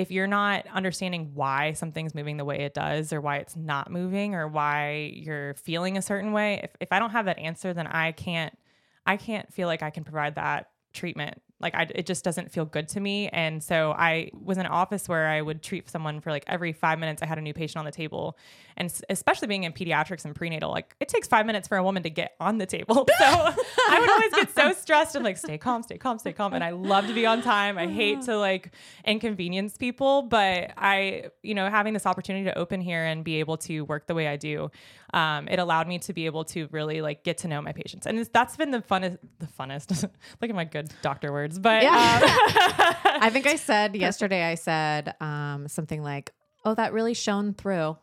if 0.00 0.10
you're 0.10 0.26
not 0.26 0.66
understanding 0.72 1.30
why 1.34 1.74
something's 1.74 2.14
moving 2.14 2.38
the 2.38 2.44
way 2.44 2.60
it 2.60 2.72
does 2.72 3.12
or 3.12 3.20
why 3.20 3.36
it's 3.36 3.54
not 3.54 3.90
moving 3.90 4.34
or 4.34 4.48
why 4.48 5.12
you're 5.14 5.52
feeling 5.54 5.98
a 5.98 6.02
certain 6.02 6.32
way 6.32 6.58
if, 6.62 6.70
if 6.80 6.90
i 6.90 6.98
don't 6.98 7.10
have 7.10 7.26
that 7.26 7.38
answer 7.38 7.74
then 7.74 7.86
i 7.86 8.10
can't 8.10 8.56
i 9.04 9.18
can't 9.18 9.52
feel 9.52 9.68
like 9.68 9.82
i 9.82 9.90
can 9.90 10.02
provide 10.02 10.36
that 10.36 10.70
treatment 10.94 11.42
Like 11.60 11.74
I, 11.74 11.86
it 11.94 12.06
just 12.06 12.24
doesn't 12.24 12.50
feel 12.50 12.64
good 12.64 12.88
to 12.88 13.00
me. 13.00 13.28
And 13.28 13.62
so 13.62 13.92
I 13.92 14.30
was 14.32 14.56
in 14.56 14.66
an 14.66 14.72
office 14.72 15.08
where 15.08 15.28
I 15.28 15.42
would 15.42 15.62
treat 15.62 15.88
someone 15.90 16.20
for 16.20 16.30
like 16.30 16.44
every 16.46 16.72
five 16.72 16.98
minutes. 16.98 17.22
I 17.22 17.26
had 17.26 17.38
a 17.38 17.42
new 17.42 17.52
patient 17.52 17.76
on 17.76 17.84
the 17.84 17.90
table, 17.90 18.38
and 18.76 18.92
especially 19.10 19.48
being 19.48 19.64
in 19.64 19.72
pediatrics 19.72 20.24
and 20.24 20.34
prenatal, 20.34 20.70
like 20.70 20.94
it 21.00 21.08
takes 21.08 21.28
five 21.28 21.44
minutes 21.46 21.68
for 21.68 21.76
a 21.76 21.82
woman 21.82 22.02
to 22.04 22.10
get 22.10 22.34
on 22.40 22.58
the 22.58 22.66
table. 22.66 23.06
So 23.20 23.26
I 23.26 24.00
would 24.00 24.10
always 24.10 24.32
get 24.32 24.54
so 24.54 24.72
stressed 24.72 25.14
and 25.14 25.22
like 25.22 25.36
stay 25.36 25.58
calm, 25.58 25.82
stay 25.82 25.98
calm, 25.98 26.18
stay 26.18 26.32
calm. 26.32 26.54
And 26.54 26.64
I 26.64 26.70
love 26.70 27.06
to 27.06 27.12
be 27.12 27.26
on 27.26 27.42
time. 27.42 27.76
I 27.76 27.86
hate 27.86 28.22
to 28.22 28.38
like 28.38 28.72
inconvenience 29.04 29.76
people, 29.76 30.22
but 30.22 30.72
I, 30.78 31.24
you 31.42 31.54
know, 31.54 31.68
having 31.68 31.92
this 31.92 32.06
opportunity 32.06 32.44
to 32.46 32.56
open 32.56 32.80
here 32.80 33.04
and 33.04 33.22
be 33.22 33.40
able 33.40 33.58
to 33.58 33.82
work 33.82 34.06
the 34.06 34.14
way 34.14 34.26
I 34.26 34.36
do, 34.36 34.70
um, 35.12 35.48
it 35.48 35.58
allowed 35.58 35.88
me 35.88 35.98
to 36.00 36.12
be 36.12 36.26
able 36.26 36.44
to 36.46 36.68
really 36.72 37.00
like 37.02 37.24
get 37.24 37.38
to 37.38 37.48
know 37.48 37.60
my 37.62 37.72
patients, 37.72 38.06
and 38.06 38.18
that's 38.32 38.56
been 38.56 38.70
the 38.70 38.80
funnest. 38.82 39.18
The 39.38 39.46
funnest. 39.46 39.90
Look 40.40 40.50
at 40.50 40.54
my 40.56 40.64
good 40.64 40.92
doctor 41.02 41.32
words, 41.32 41.58
but 41.58 41.82
Yeah. 41.82 41.90
um, 42.22 43.12
I 43.22 43.30
think 43.30 43.46
I 43.46 43.56
said 43.56 43.96
yesterday, 43.96 44.44
I 44.44 44.54
said 44.54 45.14
um, 45.20 45.68
something 45.68 46.02
like, 46.02 46.32
oh, 46.64 46.74
that 46.74 46.92
really 46.92 47.14
shone 47.26 47.54
through. 47.54 47.96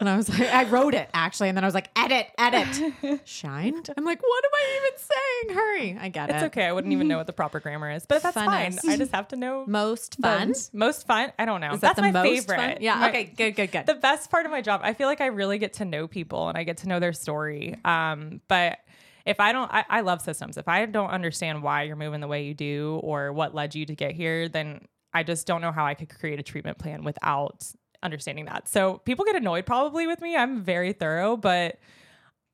And 0.00 0.08
I 0.08 0.16
was 0.16 0.28
like, 0.28 0.40
I 0.52 0.64
wrote 0.64 0.94
it 0.94 1.08
actually. 1.14 1.48
And 1.48 1.56
then 1.56 1.62
I 1.62 1.66
was 1.66 1.74
like, 1.74 1.88
edit, 1.96 2.26
edit. 2.36 3.20
Shined? 3.24 3.88
I'm 3.96 4.04
like, 4.04 4.20
what 4.20 4.44
am 4.44 4.50
I 4.54 4.80
even 4.80 4.98
saying? 4.98 5.56
Hurry. 5.56 5.98
I 6.00 6.08
get 6.08 6.28
it's 6.30 6.34
it. 6.34 6.36
It's 6.36 6.44
okay. 6.46 6.64
I 6.66 6.72
wouldn't 6.72 6.92
even 6.92 7.06
know 7.06 7.18
what 7.18 7.28
the 7.28 7.32
proper 7.32 7.60
grammar 7.60 7.90
is, 7.90 8.04
but 8.06 8.20
that's 8.22 8.36
Funnest. 8.36 8.80
fine. 8.80 8.90
I 8.90 8.96
just 8.96 9.14
have 9.14 9.28
to 9.28 9.36
know. 9.36 9.64
Most 9.68 10.16
fun. 10.20 10.48
Most- 10.48 10.74
Most 10.74 11.06
fun. 11.06 11.32
I 11.38 11.44
don't 11.44 11.60
know. 11.60 11.72
Is 11.74 11.80
That's 11.80 11.96
that 12.00 12.02
the 12.06 12.12
my 12.12 12.22
favorite. 12.22 12.56
fun? 12.56 12.76
Yeah. 12.80 12.96
My- 12.96 13.08
okay. 13.10 13.24
Good, 13.24 13.52
good, 13.52 13.70
good. 13.70 13.86
the 13.86 13.94
best 13.94 14.28
part 14.30 14.44
of 14.44 14.50
my 14.50 14.60
job. 14.60 14.80
I 14.82 14.92
feel 14.94 15.06
like 15.06 15.20
I 15.20 15.26
really 15.26 15.58
get 15.58 15.74
to 15.74 15.84
know 15.84 16.08
people 16.08 16.48
and 16.48 16.58
I 16.58 16.64
get 16.64 16.78
to 16.78 16.88
know 16.88 16.98
their 16.98 17.12
story. 17.12 17.76
Um, 17.84 18.40
but 18.48 18.78
if 19.24 19.38
I 19.38 19.52
don't, 19.52 19.72
I, 19.72 19.84
I 19.88 20.00
love 20.00 20.20
systems. 20.20 20.56
If 20.56 20.66
I 20.66 20.84
don't 20.86 21.10
understand 21.10 21.62
why 21.62 21.84
you're 21.84 21.94
moving 21.96 22.20
the 22.20 22.26
way 22.26 22.44
you 22.44 22.54
do 22.54 22.98
or 23.04 23.32
what 23.32 23.54
led 23.54 23.76
you 23.76 23.86
to 23.86 23.94
get 23.94 24.12
here, 24.12 24.48
then 24.48 24.80
I 25.14 25.22
just 25.22 25.46
don't 25.46 25.60
know 25.60 25.72
how 25.72 25.84
I 25.86 25.94
could 25.94 26.08
create 26.08 26.38
a 26.40 26.42
treatment 26.42 26.78
plan 26.78 27.04
without 27.04 27.64
understanding 28.02 28.46
that. 28.46 28.68
So 28.68 28.98
people 28.98 29.24
get 29.24 29.36
annoyed 29.36 29.66
probably 29.66 30.06
with 30.06 30.20
me. 30.20 30.36
I'm 30.36 30.62
very 30.62 30.92
thorough, 30.92 31.36
but 31.36 31.78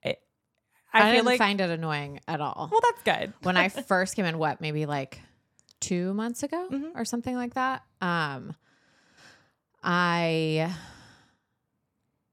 it, 0.03 0.21
I, 0.93 0.99
I, 0.99 1.03
feel 1.05 1.13
didn't 1.13 1.27
like, 1.27 1.39
find 1.39 1.61
it 1.61 1.71
annoying 1.71 2.21
at 2.29 2.41
all. 2.41 2.69
well, 2.71 2.81
that's 2.83 3.03
good. 3.03 3.33
when 3.43 3.57
I 3.57 3.69
first 3.89 4.17
came 4.17 4.25
in, 4.25 4.39
what, 4.39 4.61
maybe 4.61 4.87
like 4.87 5.21
two 5.81 6.13
months 6.15 6.43
ago 6.43 6.69
Mm-hmm. 6.71 6.99
or 6.99 7.05
something 7.05 7.35
like 7.37 7.55
that. 7.55 7.83
Um, 8.03 8.55
I 9.83 10.75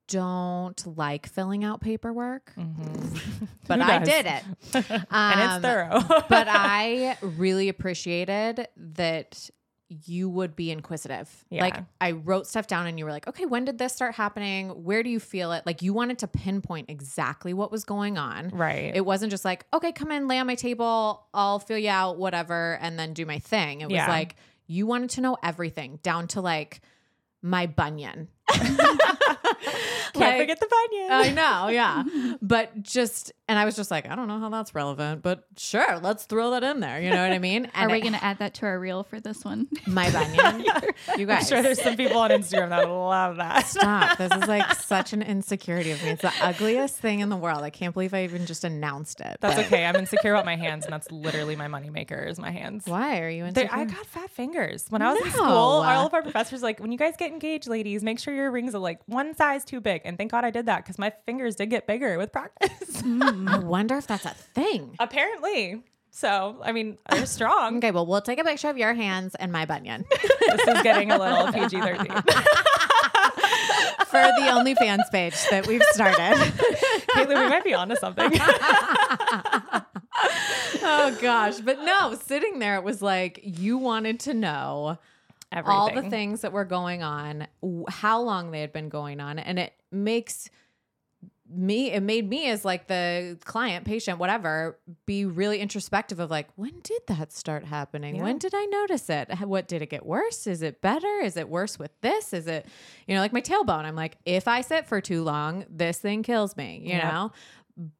don't 0.07 0.97
like 0.97 1.27
filling 1.27 1.63
out 1.63 1.81
paperwork, 1.81 2.51
but 2.57 2.63
Mm-hmm. 2.63 3.81
Who 3.81 3.81
I 3.81 3.99
did 3.99 4.25
it. 4.25 4.43
and 5.11 5.39
Um, 5.39 5.39
it's 5.39 5.61
thorough. 5.61 6.01
but 6.29 6.47
I 6.49 7.17
really 7.21 7.69
appreciated 7.69 8.67
that 8.77 9.49
you 9.89 10.27
would 10.29 10.55
be 10.55 10.71
inquisitive. 10.71 11.29
Like 11.51 11.77
I 12.01 12.11
wrote 12.11 12.47
stuff 12.47 12.65
down 12.65 12.87
and 12.87 12.97
you 12.97 13.05
were 13.05 13.11
like, 13.11 13.27
okay, 13.27 13.45
when 13.45 13.65
did 13.65 13.77
this 13.77 13.93
start 13.93 14.15
happening? 14.15 14.69
Where 14.83 15.03
do 15.03 15.09
you 15.11 15.19
feel 15.19 15.51
it? 15.51 15.63
Like 15.65 15.81
you 15.83 15.93
wanted 15.93 16.17
to 16.19 16.27
pinpoint 16.27 16.89
exactly 16.89 17.53
what 17.53 17.71
was 17.71 17.83
going 17.83 18.17
on. 18.17 18.49
right. 18.49 18.91
It 18.95 19.05
wasn't 19.05 19.29
just 19.31 19.45
like, 19.45 19.65
okay, 19.73 19.91
come 19.91 20.11
in, 20.11 20.27
lay 20.27 20.39
on 20.39 20.47
my 20.47 20.55
table, 20.55 21.27
I'll 21.33 21.59
feel 21.59 21.77
you 21.77 21.89
out, 21.89 22.17
whatever, 22.17 22.79
and 22.81 22.97
then 22.97 23.13
do 23.13 23.25
my 23.27 23.37
thing. 23.39 23.81
It 23.81 23.85
was 23.85 23.93
Yeah. 23.95 24.07
like 24.09 24.35
you 24.67 24.87
wanted 24.87 25.11
to 25.11 25.21
know 25.21 25.37
everything 25.43 25.99
down 26.01 26.27
to 26.29 26.41
like 26.41 26.81
my 27.43 27.67
bunion. 27.67 28.29
Can't 30.13 30.15
Like- 30.15 30.37
forget 30.39 30.59
the 30.59 30.67
bunion. 30.67 31.11
I 31.11 31.31
know, 31.31 31.67
yeah. 31.69 32.03
But 32.41 32.81
just, 32.83 33.31
and 33.47 33.57
I 33.59 33.65
was 33.65 33.75
just 33.75 33.91
like, 33.91 34.09
I 34.09 34.15
don't 34.15 34.27
know 34.27 34.39
how 34.39 34.49
that's 34.49 34.73
relevant, 34.73 35.21
but 35.21 35.45
sure, 35.57 35.99
let's 35.99 36.25
throw 36.25 36.51
that 36.51 36.63
in 36.63 36.79
there. 36.79 37.01
You 37.01 37.09
know 37.09 37.21
what 37.21 37.31
I 37.33 37.39
mean? 37.39 37.69
Are 37.75 37.89
we 37.89 38.01
going 38.01 38.13
to 38.13 38.23
add 38.23 38.39
that 38.39 38.53
to 38.55 38.65
our 38.65 38.79
reel 38.79 39.03
for 39.03 39.19
this 39.19 39.43
one? 39.43 39.67
my 39.87 40.09
bunion? 40.37 40.61
you 40.65 40.71
I'm 41.23 41.25
guys, 41.27 41.47
sure 41.49 41.61
there's 41.61 41.81
some 41.81 41.95
people 41.97 42.17
on 42.17 42.29
Instagram 42.31 42.69
that 42.69 42.89
love 42.89 43.37
that. 43.37 43.65
stop. 43.67 44.17
This 44.17 44.31
is 44.31 44.47
like 44.47 44.73
such 44.81 45.13
an 45.13 45.21
insecurity 45.21 45.91
of 45.91 46.01
me. 46.03 46.11
It's 46.11 46.21
the 46.21 46.33
ugliest 46.41 46.97
thing 46.97 47.19
in 47.19 47.29
the 47.29 47.37
world. 47.37 47.61
I 47.63 47.69
can't 47.69 47.93
believe 47.93 48.13
I 48.13 48.23
even 48.23 48.45
just 48.45 48.63
announced 48.63 49.19
it. 49.21 49.37
That's 49.41 49.55
But 49.55 49.65
okay. 49.65 49.85
I'm 49.85 49.95
insecure 49.95 50.33
about 50.33 50.45
my 50.45 50.55
hands, 50.55 50.85
and 50.85 50.93
that's 50.93 51.11
literally 51.11 51.55
my 51.55 51.67
moneymaker 51.67 52.27
is 52.27 52.39
my 52.39 52.51
hands. 52.51 52.83
Why 52.87 53.19
are 53.21 53.29
you 53.29 53.45
insecure? 53.45 53.69
I 53.71 53.85
got 53.85 54.05
fat 54.05 54.29
fingers 54.29 54.85
when 54.89 55.01
I 55.01 55.13
was 55.13 55.21
in 55.25 55.31
school. 55.31 55.45
All 55.45 56.07
of 56.07 56.13
our 56.13 56.21
professors 56.23 56.61
were 56.61 56.67
like, 56.67 56.79
when 56.79 56.91
you 56.91 56.97
guys 56.97 57.13
get 57.17 57.31
engaged, 57.31 57.67
ladies, 57.67 58.03
make 58.03 58.19
sure 58.19 58.33
your 58.33 58.49
rings 58.51 58.73
are 58.73 58.79
like 58.79 58.99
one 59.05 59.33
size 59.35 59.63
too 59.65 59.81
big. 59.81 60.01
And 60.05 60.17
thank 60.17 60.31
God 60.31 60.43
I 60.45 60.49
did 60.49 60.65
that 60.67 60.83
because 60.83 60.97
my 60.97 61.11
fingers 61.25 61.55
did 61.55 61.69
get 61.69 61.87
bigger 61.87 62.17
with 62.17 62.31
practice. 62.31 62.71
Hmm, 63.05 63.47
I 63.47 63.59
wonder 63.59 63.97
if 63.97 64.07
that's 64.07 64.25
a 64.25 64.29
thing. 64.29 64.95
Apparently. 64.99 65.83
So 66.09 66.59
I 66.63 66.71
mean, 66.71 66.97
they're 67.11 67.25
strong. 67.27 67.77
Okay, 67.77 67.91
well, 67.91 68.05
we'll 68.07 68.21
take 68.21 68.39
a 68.39 68.43
picture 68.43 68.69
of 68.69 68.77
your 68.77 68.93
hands 68.95 69.35
and 69.35 69.51
my 69.51 69.65
bunion 69.65 70.05
this 70.11 70.67
is 70.67 70.81
getting 70.81 71.11
a 71.11 71.19
little 71.19 71.51
PG 71.51 71.81
thirteen. 71.81 72.07
for 74.07 74.21
the 74.21 74.47
OnlyFans 74.49 75.11
page 75.11 75.35
that 75.51 75.67
we've 75.67 75.83
started. 75.91 76.37
Caitlin, 77.15 77.43
we 77.43 77.49
might 77.49 77.63
be 77.63 77.73
onto 77.73 77.95
something. 77.97 78.31
oh 80.81 81.17
gosh, 81.21 81.59
but 81.59 81.81
no, 81.81 82.15
sitting 82.15 82.59
there, 82.59 82.75
it 82.75 82.83
was 82.83 83.01
like 83.01 83.41
you 83.43 83.77
wanted 83.77 84.19
to 84.21 84.33
know 84.33 84.97
Everything. 85.51 85.79
all 85.79 85.89
the 85.93 86.09
things 86.09 86.41
that 86.41 86.51
were 86.51 86.65
going 86.65 87.01
on, 87.03 87.47
how 87.87 88.21
long 88.21 88.51
they 88.51 88.61
had 88.61 88.73
been 88.73 88.89
going 88.89 89.19
on, 89.19 89.39
and 89.39 89.57
it 89.59 89.73
makes 89.91 90.49
me 91.47 91.91
it 91.91 92.01
made 92.01 92.27
me 92.27 92.49
as 92.49 92.65
like 92.65 92.87
the 92.87 93.37
client 93.45 93.85
patient 93.85 94.17
whatever 94.17 94.79
be 95.05 95.25
really 95.25 95.59
introspective 95.59 96.19
of 96.19 96.31
like 96.31 96.47
when 96.55 96.73
did 96.81 97.01
that 97.07 97.31
start 97.31 97.63
happening? 97.63 98.19
When 98.19 98.39
did 98.39 98.53
i 98.55 98.65
notice 98.65 99.09
it? 99.11 99.29
What 99.41 99.67
did 99.67 99.83
it 99.83 99.91
get 99.91 100.03
worse? 100.05 100.47
Is 100.47 100.63
it 100.63 100.81
better? 100.81 101.21
Is 101.23 101.37
it 101.37 101.47
worse 101.47 101.77
with 101.77 101.91
this? 102.01 102.33
Is 102.33 102.47
it 102.47 102.65
you 103.07 103.13
know 103.13 103.21
like 103.21 103.31
my 103.31 103.41
tailbone 103.41 103.85
i'm 103.85 103.95
like 103.95 104.17
if 104.25 104.47
i 104.47 104.61
sit 104.61 104.87
for 104.87 105.01
too 105.01 105.21
long 105.23 105.65
this 105.69 105.99
thing 105.99 106.23
kills 106.23 106.57
me 106.57 106.81
you 106.83 106.89
Yep. 106.95 107.13
know? 107.13 107.31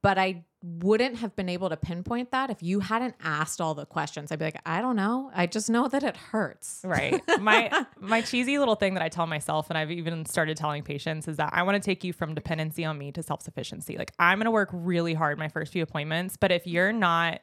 But 0.02 0.18
i 0.18 0.44
wouldn't 0.68 1.18
have 1.18 1.36
been 1.36 1.50
able 1.50 1.70
to 1.70 1.78
pinpoint 1.78 2.32
that 2.32 2.50
if 2.50 2.64
you 2.64 2.80
hadn't 2.80 3.14
asked 3.24 3.62
all 3.62 3.76
the 3.76 3.86
questions 3.86 4.32
i'd 4.32 4.40
be 4.40 4.46
like 4.46 4.60
i 4.66 4.82
don't 4.82 4.96
know 4.96 5.30
i 5.36 5.46
just 5.46 5.70
know 5.70 5.88
that 5.88 6.02
it 6.04 6.18
hurts 6.18 6.82
Right. 6.84 7.22
My 7.40 7.86
my 8.00 8.22
cheesy 8.22 8.58
little 8.58 8.76
thing 8.76 8.94
that 8.94 9.04
I 9.04 9.10
tell 9.10 9.28
myself 9.28 9.70
and 9.70 9.78
I've 9.78 9.92
even 9.92 10.26
started 10.26 10.58
telling 10.58 10.84
patients 10.84 11.28
is 11.28 11.38
that 11.38 11.50
I 11.54 11.64
want 11.64 11.82
to 11.82 11.86
take 11.86 12.04
you 12.04 12.14
from 12.14 12.34
dependency 12.36 12.86
on 12.86 12.98
me 12.98 13.12
to 13.12 13.24
self-sufficiency. 13.24 13.98
Like 13.98 14.12
I'm 14.20 14.38
going 14.38 14.46
to 14.46 14.52
work 14.52 14.70
really 14.72 15.14
hard 15.14 15.38
my 15.38 15.48
first 15.48 15.72
few 15.74 15.84
appointments, 15.84 16.38
but 16.38 16.52
if 16.52 16.66
you're 16.68 16.94
not 16.94 17.42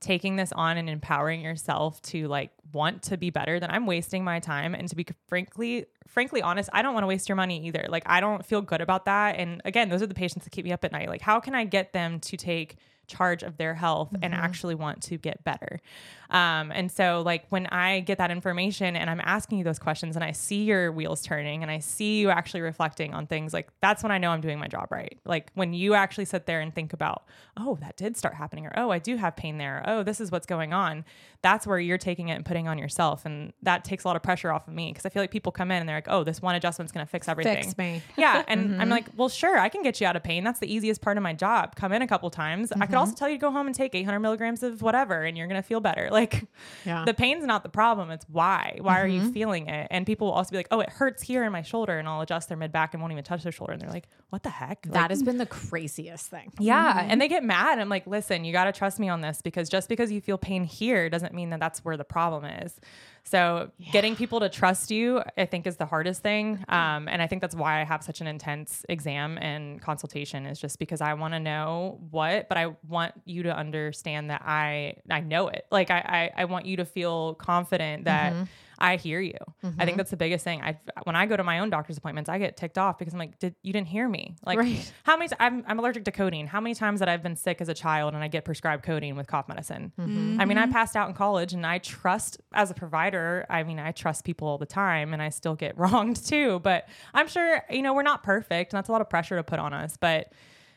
taking 0.00 0.36
this 0.36 0.52
on 0.52 0.76
and 0.76 0.88
empowering 0.88 1.40
yourself 1.40 2.00
to 2.02 2.28
like 2.28 2.50
want 2.72 3.02
to 3.04 3.16
be 3.16 3.30
better, 3.30 3.60
then 3.60 3.70
I'm 3.70 3.86
wasting 3.86 4.24
my 4.24 4.40
time 4.40 4.74
and 4.74 4.88
to 4.88 4.96
be 4.96 5.06
frankly 5.28 5.86
frankly 6.06 6.40
honest, 6.42 6.70
I 6.72 6.82
don't 6.82 6.94
want 6.94 7.04
to 7.04 7.08
waste 7.08 7.28
your 7.28 7.36
money 7.36 7.66
either. 7.66 7.86
Like 7.88 8.04
I 8.06 8.20
don't 8.20 8.44
feel 8.44 8.62
good 8.62 8.80
about 8.80 9.04
that 9.06 9.36
and 9.36 9.60
again, 9.64 9.88
those 9.88 10.02
are 10.02 10.06
the 10.06 10.14
patients 10.14 10.44
that 10.44 10.50
keep 10.50 10.64
me 10.64 10.72
up 10.72 10.84
at 10.84 10.92
night. 10.92 11.08
Like 11.08 11.20
how 11.20 11.40
can 11.40 11.54
I 11.54 11.64
get 11.64 11.92
them 11.92 12.20
to 12.20 12.36
take 12.36 12.76
charge 13.06 13.42
of 13.42 13.56
their 13.56 13.74
health 13.74 14.10
and 14.12 14.34
mm-hmm. 14.34 14.44
actually 14.44 14.74
want 14.74 15.02
to 15.04 15.16
get 15.16 15.42
better. 15.44 15.80
Um, 16.30 16.72
and 16.72 16.90
so, 16.90 17.22
like, 17.24 17.46
when 17.50 17.66
I 17.66 18.00
get 18.00 18.18
that 18.18 18.30
information 18.30 18.96
and 18.96 19.08
I'm 19.08 19.20
asking 19.22 19.58
you 19.58 19.64
those 19.64 19.78
questions 19.78 20.16
and 20.16 20.24
I 20.24 20.32
see 20.32 20.64
your 20.64 20.92
wheels 20.92 21.22
turning 21.22 21.62
and 21.62 21.70
I 21.70 21.78
see 21.78 22.20
you 22.20 22.30
actually 22.30 22.60
reflecting 22.60 23.14
on 23.14 23.26
things, 23.26 23.52
like, 23.52 23.68
that's 23.80 24.02
when 24.02 24.12
I 24.12 24.18
know 24.18 24.30
I'm 24.30 24.40
doing 24.40 24.58
my 24.58 24.68
job 24.68 24.88
right. 24.90 25.18
Like, 25.24 25.50
when 25.54 25.72
you 25.72 25.94
actually 25.94 26.24
sit 26.24 26.46
there 26.46 26.60
and 26.60 26.74
think 26.74 26.92
about, 26.92 27.24
oh, 27.56 27.76
that 27.80 27.96
did 27.96 28.16
start 28.16 28.34
happening, 28.34 28.66
or 28.66 28.72
oh, 28.76 28.90
I 28.90 28.98
do 28.98 29.16
have 29.16 29.36
pain 29.36 29.58
there, 29.58 29.78
or 29.78 29.90
oh, 29.90 30.02
this 30.02 30.20
is 30.20 30.30
what's 30.30 30.46
going 30.46 30.72
on, 30.72 31.04
that's 31.42 31.66
where 31.66 31.78
you're 31.78 31.98
taking 31.98 32.28
it 32.28 32.34
and 32.34 32.44
putting 32.44 32.68
on 32.68 32.78
yourself. 32.78 33.24
And 33.24 33.52
that 33.62 33.84
takes 33.84 34.04
a 34.04 34.08
lot 34.08 34.16
of 34.16 34.22
pressure 34.22 34.50
off 34.50 34.66
of 34.66 34.74
me 34.74 34.90
because 34.90 35.06
I 35.06 35.10
feel 35.10 35.22
like 35.22 35.30
people 35.30 35.52
come 35.52 35.70
in 35.70 35.78
and 35.78 35.88
they're 35.88 35.96
like, 35.96 36.08
oh, 36.08 36.24
this 36.24 36.42
one 36.42 36.54
adjustment's 36.54 36.92
going 36.92 37.06
to 37.06 37.10
fix 37.10 37.28
everything. 37.28 37.62
fix 37.62 37.78
me 37.78 38.02
Yeah. 38.16 38.42
And 38.48 38.80
I'm 38.80 38.88
like, 38.88 39.06
well, 39.16 39.28
sure, 39.28 39.58
I 39.58 39.68
can 39.68 39.82
get 39.82 40.00
you 40.00 40.06
out 40.06 40.16
of 40.16 40.22
pain. 40.22 40.44
That's 40.44 40.58
the 40.58 40.72
easiest 40.72 41.00
part 41.00 41.16
of 41.16 41.22
my 41.22 41.32
job. 41.32 41.76
Come 41.76 41.92
in 41.92 42.02
a 42.02 42.06
couple 42.06 42.30
times. 42.30 42.72
I 42.72 42.86
could 42.86 42.94
also 42.94 43.14
tell 43.14 43.28
you 43.28 43.36
to 43.36 43.40
go 43.40 43.50
home 43.50 43.66
and 43.66 43.74
take 43.74 43.94
800 43.94 44.20
milligrams 44.20 44.62
of 44.62 44.82
whatever, 44.82 45.22
and 45.22 45.36
you're 45.36 45.46
going 45.46 45.60
to 45.60 45.66
feel 45.66 45.80
better. 45.80 46.08
Like, 46.16 46.46
Yeah. 46.86 47.04
the 47.04 47.12
pain's 47.12 47.44
not 47.44 47.62
the 47.62 47.68
problem. 47.68 48.10
It's 48.10 48.24
why. 48.30 48.78
Why 48.80 49.00
are 49.02 49.06
you 49.06 49.20
mm-hmm. 49.20 49.32
feeling 49.32 49.68
it? 49.68 49.86
And 49.90 50.06
people 50.06 50.28
will 50.28 50.34
also 50.34 50.50
be 50.50 50.56
like, 50.56 50.68
oh, 50.70 50.80
it 50.80 50.88
hurts 50.88 51.22
here 51.22 51.44
in 51.44 51.52
my 51.52 51.60
shoulder. 51.60 51.98
And 51.98 52.08
I'll 52.08 52.22
adjust 52.22 52.48
their 52.48 52.56
mid 52.56 52.72
back 52.72 52.94
and 52.94 53.02
won't 53.02 53.12
even 53.12 53.22
touch 53.22 53.42
their 53.42 53.52
shoulder. 53.52 53.74
And 53.74 53.82
they're 53.82 53.90
like, 53.90 54.08
what 54.30 54.42
the 54.42 54.48
heck? 54.48 54.82
that 54.82 54.94
Like, 54.94 55.10
has 55.10 55.22
been 55.22 55.36
the 55.36 55.44
craziest 55.46 56.28
thing 56.28 56.52
yeah. 56.58 57.00
Mm-hmm. 57.00 57.10
And 57.10 57.20
they 57.20 57.28
get 57.28 57.44
mad. 57.44 57.78
I'm 57.78 57.90
like, 57.90 58.06
listen, 58.06 58.44
you 58.44 58.52
got 58.52 58.64
to 58.64 58.72
trust 58.72 58.98
me 58.98 59.08
on 59.10 59.20
this 59.20 59.42
because 59.42 59.68
just 59.68 59.88
because 59.90 60.10
you 60.10 60.20
feel 60.22 60.38
pain 60.38 60.64
here 60.64 61.10
doesn't 61.10 61.34
mean 61.34 61.50
that 61.50 61.60
that's 61.60 61.84
where 61.84 61.96
the 61.98 62.04
problem 62.04 62.44
is. 62.44 62.80
So 63.28 63.72
getting 63.92 64.14
people 64.14 64.38
to 64.40 64.48
trust 64.48 64.90
you, 64.90 65.20
I 65.36 65.46
think, 65.46 65.66
is 65.66 65.76
the 65.76 65.84
hardest 65.86 66.22
thing. 66.22 66.64
Um, 66.68 67.08
and 67.08 67.20
I 67.20 67.26
think 67.26 67.42
that's 67.42 67.56
why 67.56 67.80
I 67.80 67.84
have 67.84 68.02
such 68.04 68.20
an 68.20 68.28
intense 68.28 68.84
exam 68.88 69.36
and 69.38 69.82
consultation 69.82 70.46
is 70.46 70.60
just 70.60 70.78
because 70.78 71.00
I 71.00 71.14
want 71.14 71.34
to 71.34 71.40
know 71.40 71.98
what, 72.10 72.48
but 72.48 72.56
I 72.56 72.76
want 72.86 73.14
you 73.24 73.42
to 73.44 73.56
understand 73.56 74.30
that 74.30 74.42
I 74.46 74.96
I 75.10 75.20
know 75.20 75.48
it. 75.48 75.66
Like 75.72 75.90
I 75.90 76.30
I, 76.36 76.42
I 76.42 76.44
want 76.44 76.66
you 76.66 76.76
to 76.76 76.84
feel 76.84 77.34
confident 77.34 78.04
that 78.04 78.32
I 78.78 78.96
hear 78.96 79.20
you. 79.20 79.34
I 79.62 79.66
Mm-hmm. 79.66 79.80
think 79.84 79.96
that's 79.96 80.10
the 80.10 80.16
biggest 80.16 80.44
thing. 80.44 80.62
I 80.62 80.78
when 81.04 81.16
I 81.16 81.26
go 81.26 81.36
to 81.36 81.42
my 81.44 81.58
own 81.60 81.70
doctor's 81.70 81.96
appointments, 81.98 82.28
I 82.28 82.38
get 82.38 82.56
ticked 82.56 82.78
off 82.78 82.98
because 82.98 83.12
I'm 83.14 83.18
like, 83.18 83.38
did 83.38 83.54
you 83.62 83.72
didn't 83.72 83.88
hear 83.88 84.08
me? 84.08 84.36
Like, 84.44 84.58
Right. 84.58 84.92
how 85.04 85.16
many? 85.16 85.30
I'm 85.40 85.64
I'm 85.66 85.78
allergic 85.78 86.04
to 86.04 86.12
codeine. 86.12 86.46
How 86.46 86.60
many 86.60 86.74
times 86.74 87.00
that 87.00 87.08
I've 87.08 87.22
been 87.22 87.36
sick 87.36 87.60
as 87.60 87.68
a 87.68 87.74
child 87.74 88.14
and 88.14 88.22
I 88.22 88.28
get 88.28 88.44
prescribed 88.44 88.82
codeine 88.84 89.16
with 89.16 89.26
cough 89.26 89.48
medicine? 89.48 89.92
Mm-hmm. 89.98 90.40
I 90.40 90.44
mean, 90.44 90.58
I 90.58 90.66
passed 90.66 90.96
out 90.96 91.08
in 91.08 91.14
college, 91.14 91.52
and 91.52 91.66
I 91.66 91.78
trust 91.78 92.40
as 92.52 92.70
a 92.70 92.74
provider. 92.74 93.46
I 93.50 93.62
mean, 93.62 93.78
I 93.78 93.92
trust 93.92 94.24
people 94.24 94.48
all 94.48 94.58
the 94.58 94.66
time, 94.66 95.12
and 95.12 95.22
I 95.22 95.30
still 95.30 95.54
get 95.54 95.76
wronged 95.78 96.24
too. 96.24 96.60
But 96.60 96.88
I'm 97.14 97.28
sure 97.28 97.62
you 97.70 97.82
know 97.82 97.94
we're 97.94 98.02
not 98.02 98.22
perfect, 98.22 98.72
and 98.72 98.78
that's 98.78 98.88
a 98.88 98.92
lot 98.92 99.00
of 99.00 99.08
pressure 99.10 99.36
to 99.36 99.42
put 99.42 99.58
on 99.58 99.72
us. 99.72 99.96
But 99.96 100.32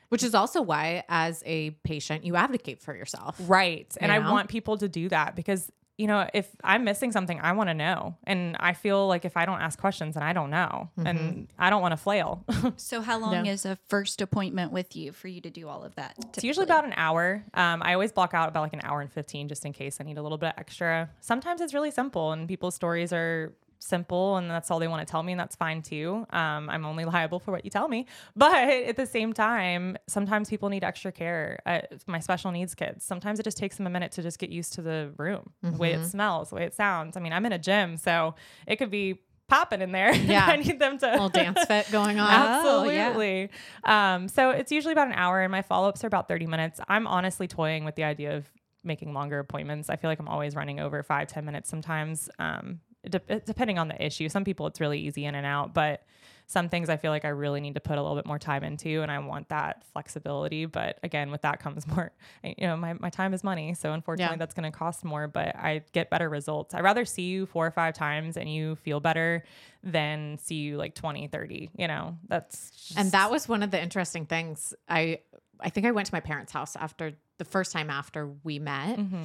Which 0.09 0.23
is 0.23 0.33
also 0.33 0.63
why, 0.63 1.03
as 1.07 1.43
a 1.45 1.69
patient, 1.83 2.25
you 2.25 2.35
advocate 2.35 2.81
for 2.81 2.95
yourself. 2.95 3.35
Right. 3.47 3.95
And 4.01 4.11
I 4.11 4.17
know? 4.17 4.31
want 4.31 4.49
people 4.49 4.75
to 4.77 4.89
do 4.89 5.07
that 5.09 5.35
because, 5.35 5.71
you 5.99 6.07
know, 6.07 6.29
if 6.33 6.47
I'm 6.63 6.85
missing 6.85 7.11
something, 7.11 7.41
I 7.41 7.51
want 7.51 7.69
to 7.69 7.73
know. 7.73 8.15
And 8.23 8.55
I 8.57 8.71
feel 8.71 9.05
like 9.09 9.25
if 9.25 9.35
I 9.35 9.45
don't 9.45 9.59
ask 9.59 9.77
questions, 9.77 10.13
then 10.15 10.23
I 10.23 10.31
don't 10.31 10.49
know. 10.49 10.89
And 10.97 11.49
I 11.59 11.69
don't 11.69 11.81
want 11.81 11.91
to 11.91 11.97
flail. 11.97 12.45
So 12.77 13.01
how 13.01 13.17
long 13.19 13.45
Yeah. 13.45 13.51
is 13.51 13.65
a 13.65 13.77
first 13.89 14.21
appointment 14.21 14.71
with 14.71 14.95
you 14.95 15.11
for 15.11 15.27
you 15.27 15.41
to 15.41 15.49
do 15.49 15.67
all 15.67 15.83
of 15.83 15.95
that? 15.95 16.15
it's 16.37 16.43
usually 16.43 16.63
about 16.63 16.85
an 16.85 16.93
hour. 16.95 17.43
Um, 17.53 17.83
I 17.83 17.93
always 17.93 18.13
block 18.13 18.33
out 18.33 18.47
about 18.47 18.61
like 18.61 18.73
an 18.73 18.81
hour 18.83 19.01
and 19.01 19.11
15 19.11 19.49
just 19.49 19.65
in 19.65 19.73
case 19.73 19.97
I 19.99 20.05
need 20.05 20.17
a 20.17 20.21
little 20.23 20.37
bit 20.37 20.53
extra. 20.57 21.09
Sometimes 21.19 21.59
it's 21.59 21.73
really 21.73 21.91
simple 21.91 22.31
and 22.31 22.47
people's 22.47 22.75
stories 22.75 23.11
are 23.11 23.53
simple 23.79 24.37
and 24.37 24.49
that's 24.49 24.69
all 24.69 24.79
they 24.79 24.87
want 24.87 25.05
to 25.05 25.09
tell 25.09 25.23
me 25.23 25.31
and 25.33 25.39
that's 25.39 25.55
fine 25.55 25.81
too. 25.81 26.25
Um, 26.31 26.69
I'm 26.69 26.85
only 26.85 27.05
liable 27.05 27.39
for 27.39 27.51
what 27.51 27.63
you 27.65 27.71
tell 27.71 27.87
me. 27.87 28.05
But 28.35 28.53
at 28.53 28.95
the 28.95 29.05
same 29.05 29.33
time, 29.33 29.97
sometimes 30.07 30.49
people 30.49 30.69
need 30.69 30.83
extra 30.83 31.11
care. 31.11 31.59
Uh, 31.65 31.81
my 32.07 32.19
special 32.19 32.51
needs 32.51 32.75
kids, 32.75 33.03
sometimes 33.03 33.39
it 33.39 33.43
just 33.43 33.57
takes 33.57 33.77
them 33.77 33.87
a 33.87 33.89
minute 33.89 34.11
to 34.13 34.21
just 34.21 34.39
get 34.39 34.49
used 34.49 34.73
to 34.73 34.81
the 34.81 35.11
room, 35.17 35.51
the 35.61 35.71
way 35.77 35.93
it 35.93 36.05
smells, 36.05 36.49
the 36.49 36.55
way 36.55 36.63
it 36.63 36.73
sounds. 36.73 37.17
I 37.17 37.19
mean, 37.19 37.33
I'm 37.33 37.45
in 37.45 37.51
a 37.53 37.59
gym, 37.59 37.97
so 37.97 38.35
it 38.67 38.77
could 38.77 38.91
be 38.91 39.19
popping 39.47 39.81
in 39.81 39.91
there. 39.91 40.13
Yeah. 40.29 40.45
I 40.45 40.57
need 40.57 40.79
them 40.79 40.97
to 40.99 41.11
little 41.11 41.29
dance 41.29 41.63
fit 41.65 41.87
going 41.91 42.19
on. 42.19 42.29
Oh, 42.65 42.83
yeah. 42.83 43.07
Absolutely. 43.07 43.49
Um, 43.83 44.27
so 44.27 44.51
it's 44.51 44.71
usually 44.71 44.91
about 44.91 45.07
an 45.07 45.13
hour, 45.13 45.41
and 45.41 45.51
my 45.51 45.63
follow 45.63 45.89
ups 45.89 46.03
are 46.03 46.07
about 46.07 46.27
30 46.27 46.45
minutes. 46.45 46.79
I'm 46.87 47.07
honestly 47.07 47.47
toying 47.47 47.83
with 47.83 47.95
the 47.95 48.03
idea 48.03 48.37
of 48.37 48.49
making 48.83 49.13
longer 49.13 49.39
appointments. 49.39 49.89
I 49.89 49.95
feel 49.95 50.09
like 50.09 50.19
I'm 50.19 50.27
always 50.27 50.55
running 50.55 50.79
over 50.79 51.01
five, 51.03 51.27
10 51.27 51.43
minutes 51.45 51.69
sometimes, 51.69 52.29
um, 52.39 52.79
de- 53.07 53.39
depending 53.45 53.77
on 53.79 53.87
the 53.87 54.03
issue. 54.05 54.29
Some 54.29 54.43
people 54.43 54.67
it's 54.67 54.79
really 54.81 54.99
easy 54.99 55.25
in 55.25 55.35
and 55.35 55.45
out, 55.45 55.73
but 55.73 56.03
some 56.47 56.67
things 56.67 56.89
I 56.89 56.97
feel 56.97 57.11
like 57.11 57.25
I 57.25 57.29
really 57.29 57.61
need 57.61 57.75
to 57.75 57.79
put 57.79 57.99
a 57.99 58.01
little 58.01 58.15
bit 58.15 58.25
more 58.25 58.39
time 58.39 58.63
into, 58.63 59.03
and 59.03 59.11
I 59.11 59.19
want 59.19 59.49
that 59.49 59.83
flexibility. 59.93 60.65
But 60.65 60.97
again, 61.03 61.29
with 61.29 61.43
that 61.43 61.59
comes 61.59 61.85
more, 61.87 62.11
you 62.43 62.55
know, 62.65 62.75
my, 62.75 62.93
my 62.93 63.11
time 63.11 63.35
is 63.35 63.43
money. 63.43 63.75
So 63.75 63.93
unfortunately, 63.93 64.33
Yeah. 64.33 64.39
that's 64.39 64.55
going 64.55 64.69
to 64.71 64.75
cost 64.75 65.05
more, 65.05 65.27
but 65.27 65.55
I 65.55 65.83
get 65.93 66.09
better 66.09 66.27
results. 66.27 66.73
I'd 66.73 66.83
rather 66.83 67.05
see 67.05 67.23
you 67.23 67.45
four 67.45 67.67
or 67.67 67.71
five 67.71 67.93
times 67.93 68.35
and 68.35 68.51
you 68.51 68.77
feel 68.77 68.99
better 68.99 69.43
than 69.83 70.39
see 70.39 70.55
you 70.55 70.77
like 70.77 70.95
20, 70.95 71.27
30, 71.27 71.69
you 71.77 71.87
know, 71.87 72.17
that's 72.27 72.71
just, 72.71 72.97
And 72.99 73.11
that 73.11 73.29
was 73.29 73.47
one 73.47 73.61
of 73.61 73.69
the 73.69 73.81
interesting 73.81 74.25
things. 74.25 74.73
I 74.87 75.19
I 75.61 75.69
think 75.69 75.85
I 75.85 75.91
went 75.91 76.07
to 76.07 76.15
my 76.15 76.21
parents' 76.21 76.53
house 76.53 76.75
after 76.77 77.11
the 77.37 77.43
first 77.45 77.73
time 77.73 77.89
after 77.89 78.27
we 78.43 78.59
met. 78.59 78.97
Mhm. 78.97 79.23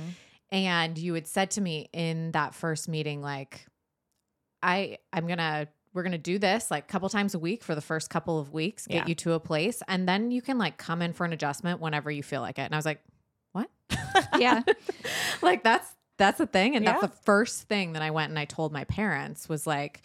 And 0.55 0.97
you 0.97 1.15
had 1.15 1.27
said 1.27 1.51
to 1.53 1.61
me 1.61 1.89
in 1.93 2.31
that 2.31 2.55
first 2.55 2.89
meeting, 2.89 3.21
like, 3.21 3.67
I 4.63 4.99
I'm 5.13 5.27
gonna 5.27 5.67
we're 5.93 6.05
gonna 6.05 6.17
do 6.17 6.39
this 6.39 6.71
like 6.71 6.85
a 6.85 6.87
couple 6.87 7.09
times 7.09 7.35
a 7.35 7.39
week 7.39 7.63
for 7.65 7.75
the 7.75 7.81
first 7.81 8.09
couple 8.09 8.39
of 8.39 8.53
weeks, 8.53 8.87
get 8.87 8.95
Yeah. 8.95 9.07
you 9.09 9.15
to 9.17 9.33
a 9.33 9.41
place, 9.41 9.83
and 9.89 10.09
then 10.09 10.31
you 10.31 10.41
can 10.41 10.57
like 10.57 10.77
come 10.79 11.03
in 11.03 11.13
for 11.13 11.25
an 11.25 11.33
adjustment 11.33 11.81
whenever 11.81 12.11
you 12.11 12.23
feel 12.23 12.41
like 12.41 12.59
it. 12.59 12.63
And 12.63 12.75
I 12.75 12.79
was 12.79 12.87
like, 12.87 13.01
what? 13.53 13.69
Yeah. 14.39 14.63
like 15.43 15.65
that's 15.65 15.93
that's 16.19 16.39
the 16.39 16.47
thing. 16.47 16.77
And 16.77 16.87
that's 16.87 17.01
the 17.01 17.09
first 17.09 17.65
thing 17.65 17.95
that 17.95 18.03
I 18.03 18.13
went 18.13 18.31
and 18.31 18.39
I 18.39 18.45
told 18.45 18.73
my 18.73 18.85
parents 18.85 19.49
was 19.49 19.67
like, 19.67 20.03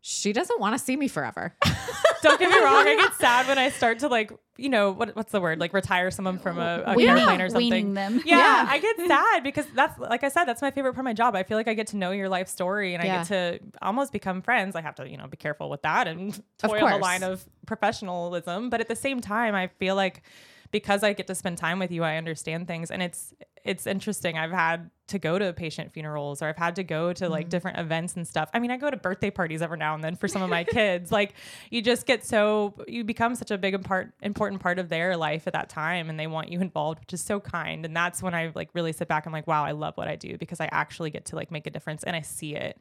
she 0.00 0.32
doesn't 0.32 0.60
want 0.60 0.76
to 0.76 0.78
see 0.82 0.96
me 0.96 1.08
forever. 1.08 1.54
Don't 2.22 2.38
get 2.40 2.50
me 2.50 2.56
wrong. 2.64 2.86
I 2.86 2.96
get 2.96 3.14
sad 3.14 3.46
when 3.46 3.58
I 3.58 3.68
start 3.68 4.00
to 4.00 4.08
like, 4.08 4.32
you 4.56 4.68
know, 4.68 4.90
what 4.90 5.14
what's 5.14 5.30
the 5.32 5.40
word? 5.40 5.60
Like 5.60 5.72
retire 5.72 6.10
someone 6.10 6.38
from 6.38 6.58
a, 6.58 6.82
a 6.86 6.94
Weaning- 6.94 7.16
care 7.16 7.24
plane 7.26 7.40
or 7.40 7.48
something. 7.48 7.70
weaning 7.70 7.94
them. 7.94 8.22
Yeah, 8.24 8.38
Yeah. 8.38 8.66
I 8.68 8.78
get 8.78 8.96
sad 9.06 9.42
because 9.44 9.66
that's 9.74 9.98
like 9.98 10.24
I 10.24 10.28
said, 10.28 10.44
that's 10.46 10.62
my 10.62 10.70
favorite 10.70 10.94
part 10.94 11.02
of 11.02 11.04
my 11.04 11.12
job. 11.12 11.36
I 11.36 11.42
feel 11.44 11.56
like 11.56 11.68
I 11.68 11.74
get 11.74 11.88
to 11.88 11.96
know 11.96 12.10
your 12.10 12.28
life 12.28 12.48
story 12.48 12.94
and 12.94 13.02
I 13.02 13.06
get 13.06 13.26
to 13.26 13.60
almost 13.82 14.12
become 14.12 14.42
friends. 14.42 14.74
I 14.74 14.80
have 14.80 14.94
to, 14.96 15.08
you 15.08 15.16
know, 15.16 15.26
be 15.28 15.36
careful 15.36 15.70
with 15.70 15.82
that 15.82 16.08
and 16.08 16.30
Of 16.62 16.70
toil 16.70 16.84
on 16.84 16.90
the 16.92 16.98
line 16.98 17.22
of 17.22 17.44
professionalism. 17.66 18.70
But 18.70 18.80
at 18.80 18.88
the 18.88 18.96
same 18.96 19.20
time, 19.20 19.54
I 19.54 19.68
feel 19.78 19.94
like 19.94 20.22
because 20.70 21.02
I 21.02 21.12
get 21.12 21.26
to 21.28 21.34
spend 21.34 21.58
time 21.58 21.78
with 21.78 21.90
you, 21.90 22.04
I 22.04 22.16
understand 22.16 22.66
things. 22.66 22.90
And 22.90 23.02
it's 23.02 23.32
it's 23.64 23.86
interesting. 23.86 24.36
I've 24.38 24.50
had 24.50 24.90
to 25.08 25.18
go 25.18 25.38
to 25.38 25.52
patient 25.52 25.92
funerals 25.92 26.40
or 26.42 26.46
I've 26.46 26.56
had 26.56 26.76
to 26.76 26.84
go 26.84 27.12
to 27.12 27.28
like 27.28 27.48
different 27.48 27.78
events 27.78 28.16
and 28.16 28.26
stuff. 28.26 28.48
I 28.54 28.58
mean, 28.58 28.70
I 28.70 28.76
go 28.76 28.90
to 28.90 28.96
birthday 28.96 29.30
parties 29.30 29.62
every 29.62 29.78
now 29.78 29.94
and 29.94 30.02
then 30.04 30.16
for 30.16 30.28
some 30.28 30.42
of 30.42 30.50
my 30.50 30.64
kids. 30.78 31.10
Like 31.12 31.34
you 31.70 31.82
just 31.82 32.06
get 32.06 32.24
so 32.24 32.74
you 32.86 33.04
become 33.04 33.34
such 33.34 33.50
a 33.50 33.58
big 33.58 33.82
part 33.84 34.12
important 34.22 34.62
part 34.62 34.78
of 34.78 34.88
their 34.88 35.16
life 35.16 35.46
at 35.46 35.52
that 35.54 35.68
time 35.68 36.08
and 36.10 36.18
they 36.18 36.26
want 36.26 36.50
you 36.50 36.60
involved, 36.60 37.00
which 37.00 37.12
is 37.12 37.20
so 37.22 37.40
kind. 37.40 37.84
And 37.84 37.96
that's 37.96 38.22
when 38.22 38.34
I 38.34 38.52
like 38.54 38.70
really 38.74 38.92
sit 38.92 39.08
back 39.08 39.26
and 39.26 39.32
like, 39.32 39.46
wow, 39.46 39.64
I 39.64 39.72
love 39.72 39.96
what 39.96 40.08
I 40.08 40.16
do 40.16 40.38
because 40.38 40.60
I 40.60 40.68
actually 40.72 41.10
get 41.10 41.24
to 41.26 41.36
like 41.36 41.50
make 41.50 41.66
a 41.66 41.70
difference 41.70 42.02
and 42.04 42.14
I 42.14 42.20
see 42.22 42.54
it. 42.54 42.78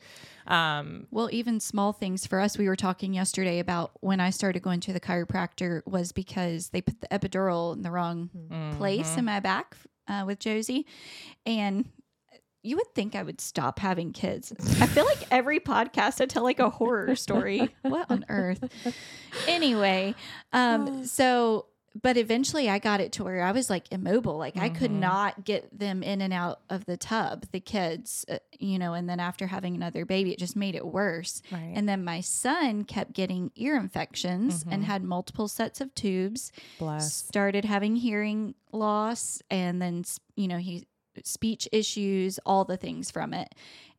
Um 0.47 1.07
Well, 1.11 1.29
even 1.31 1.59
small 1.59 1.93
things 1.93 2.25
for 2.27 2.39
us, 2.39 2.57
we 2.57 2.67
were 2.67 2.75
talking 2.75 3.13
yesterday 3.13 3.59
about 3.59 3.91
when 4.01 4.19
I 4.19 4.29
started 4.29 4.61
going 4.61 4.79
to 4.81 4.93
the 4.93 4.99
chiropractor 4.99 5.85
was 5.87 6.11
because 6.11 6.69
they 6.69 6.81
put 6.81 7.01
the 7.01 7.07
epidural 7.07 7.73
in 7.75 7.81
the 7.81 7.91
wrong 7.91 8.29
place 8.77 9.09
Mm-hmm. 9.09 9.19
in 9.19 9.25
my 9.25 9.39
back 9.39 9.75
uh, 10.07 10.23
with 10.25 10.39
Josie. 10.39 10.85
And 11.45 11.89
you 12.67 12.75
would 12.77 12.93
think 12.93 13.15
I 13.15 13.23
would 13.23 13.39
stop 13.41 13.79
having 13.79 14.11
kids. 14.13 14.51
I 14.81 14.87
feel 14.87 15.05
like 15.05 15.19
every 15.31 15.59
podcast 15.59 16.21
I 16.21 16.25
tell 16.25 16.43
like 16.43 16.59
a 16.59 16.69
horror 16.69 17.15
story. 17.15 17.69
what 17.81 18.09
on 18.11 18.25
earth? 18.29 18.63
Anyway, 19.47 20.15
um, 20.53 21.05
so 21.05 21.65
but 21.99 22.15
eventually 22.15 22.69
I 22.69 22.77
got 22.77 23.01
it 23.01 23.13
to 23.13 23.23
where 23.23 23.41
I 23.41 23.51
was 23.51 23.71
like 23.71 23.85
immobile. 23.91 24.37
Like 24.37 24.55
I 24.55 24.69
could 24.69 24.91
Mhm. 24.91 24.99
not 24.99 25.43
get 25.45 25.79
them 25.79 26.03
in 26.03 26.21
and 26.21 26.31
out 26.31 26.59
of 26.69 26.85
the 26.85 26.95
tub, 26.95 27.47
the 27.51 27.59
kids, 27.59 28.23
uh, 28.29 28.37
you 28.59 28.77
know, 28.77 28.93
and 28.93 29.09
then 29.09 29.19
after 29.19 29.47
having 29.47 29.73
another 29.73 30.05
baby, 30.05 30.31
it 30.31 30.37
just 30.37 30.55
made 30.55 30.75
it 30.75 30.85
worse. 30.85 31.41
Right. 31.51 31.71
And 31.73 31.89
then 31.89 32.03
my 32.03 32.21
son 32.21 32.83
kept 32.83 33.13
getting 33.13 33.49
ear 33.55 33.75
infections 33.77 34.63
and 34.69 34.83
Mhm. 34.83 34.85
had 34.85 35.03
multiple 35.03 35.47
sets 35.47 35.81
of 35.81 35.95
tubes 35.95 36.51
bless. 36.77 37.11
started 37.15 37.65
having 37.65 37.95
hearing 37.95 38.53
loss 38.71 39.41
and 39.49 39.81
then 39.81 40.03
you 40.35 40.47
know 40.47 40.57
he 40.59 40.85
speech 41.25 41.67
issues 41.71 42.39
all 42.45 42.65
the 42.65 42.77
things 42.77 43.09
from 43.11 43.33
it. 43.33 43.55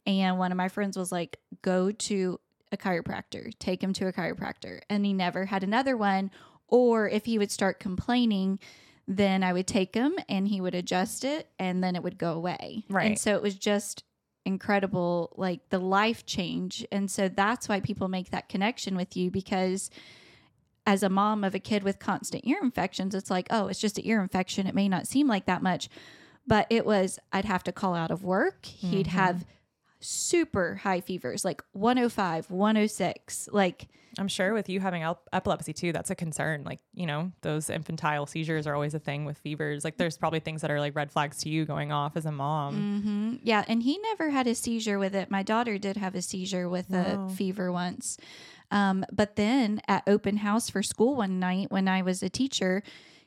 And 0.07 0.39
one 0.39 0.53
of 0.53 0.57
my 0.57 0.69
friends 0.69 0.97
was 0.97 1.11
like 1.11 1.39
go 1.63 1.91
to 1.91 2.41
a 2.71 2.77
chiropractor 2.77 3.51
take 3.59 3.83
him 3.83 3.93
to 3.95 4.07
a 4.07 4.13
chiropractor. 4.13 4.81
And 4.91 5.05
he 5.05 5.13
never 5.13 5.47
had 5.47 5.65
another 5.65 5.97
one. 5.97 6.31
Or 6.69 7.09
if 7.09 7.25
he 7.25 7.39
would 7.39 7.51
start 7.51 7.81
complaining 7.81 8.59
then 9.11 9.43
i 9.43 9.55
would 9.55 9.67
take 9.67 9.95
him 9.95 10.15
and 10.29 10.47
he 10.47 10.61
would 10.61 10.75
adjust 10.75 11.25
it 11.25 11.49
and 11.59 11.83
then 11.83 11.97
it 11.97 12.03
would 12.03 12.19
go 12.19 12.35
away. 12.35 12.85
Right. 12.91 13.07
and 13.07 13.19
so 13.19 13.35
it 13.35 13.43
was 13.43 13.55
just 13.55 14.05
incredible 14.49 15.33
like 15.37 15.69
the 15.69 15.79
life 15.79 16.27
change. 16.27 16.85
And 16.91 17.11
so 17.11 17.29
that's 17.29 17.69
why 17.69 17.81
people 17.81 18.09
make 18.09 18.31
that 18.31 18.49
connection 18.49 18.97
with 18.97 19.17
you 19.17 19.31
because 19.31 19.91
as 20.87 21.03
a 21.03 21.09
mom 21.11 21.45
of 21.45 21.55
a 21.55 21.59
kid 21.59 21.83
with 21.83 21.99
constant 21.99 22.47
ear 22.47 22.59
infections, 22.63 23.15
it's 23.15 23.31
like, 23.31 23.47
oh, 23.51 23.69
it's 23.69 23.79
just 23.79 23.99
an 23.99 24.07
ear 24.07 24.23
infection. 24.23 24.67
It 24.67 24.75
may 24.75 24.89
not 24.89 25.07
seem 25.07 25.29
like 25.29 25.45
that 25.45 25.63
much, 25.63 25.91
but 26.49 26.67
it 26.71 26.85
was, 26.87 27.19
I'd 27.33 27.45
have 27.45 27.63
to 27.65 27.73
call 27.73 27.95
out 27.95 28.11
of 28.11 28.25
work. 28.25 28.65
He'd 28.67 29.07
Mhm. 29.07 29.11
have 29.11 29.45
super 30.01 30.77
high 30.77 31.01
fevers, 31.01 31.45
like 31.45 31.63
105, 31.73 32.51
106. 32.51 33.49
Like, 33.53 33.89
I'm 34.19 34.29
sure 34.29 34.53
with 34.55 34.69
you 34.69 34.81
having 34.81 35.03
ep- 35.03 35.29
epilepsy 35.33 35.73
too, 35.73 35.93
that's 35.93 36.11
a 36.11 36.15
concern. 36.15 36.65
Like, 36.65 36.81
you 36.95 37.07
know, 37.07 37.33
those 37.43 37.69
infantile 37.69 38.27
seizures 38.27 38.67
are 38.67 38.75
always 38.75 38.95
a 38.95 38.99
thing 38.99 39.25
with 39.25 39.39
fevers. 39.39 39.85
Like, 39.85 39.97
there's 39.97 40.17
probably 40.17 40.41
things 40.41 40.63
that 40.63 40.71
are 40.71 40.81
like 40.81 40.95
red 40.97 41.11
flags 41.13 41.39
to 41.39 41.49
you 41.49 41.65
going 41.65 41.93
off 41.93 42.17
as 42.17 42.27
a 42.27 42.33
mom. 42.33 42.75
hmm 43.03 43.37
yeah. 43.43 43.65
And 43.69 43.83
he 43.83 43.99
never 43.99 44.31
had 44.31 44.47
a 44.47 44.55
seizure 44.55 44.99
with 44.99 45.15
it. 45.15 45.31
My 45.31 45.43
daughter 45.43 45.79
did 45.79 45.97
have 45.97 46.15
a 46.15 46.23
seizure 46.23 46.69
with 46.69 46.91
Wow. 46.91 47.27
a 47.29 47.35
fever 47.35 47.71
once. 47.71 48.19
Um, 48.71 49.05
but 49.13 49.37
then 49.37 49.81
at 49.89 50.03
open 50.07 50.39
house 50.39 50.69
for 50.71 50.83
school 50.83 51.17
one 51.17 51.39
night 51.41 51.71
when 51.71 51.89
I 51.89 52.03
was 52.03 52.23
a 52.23 52.29
teacher, 52.29 52.83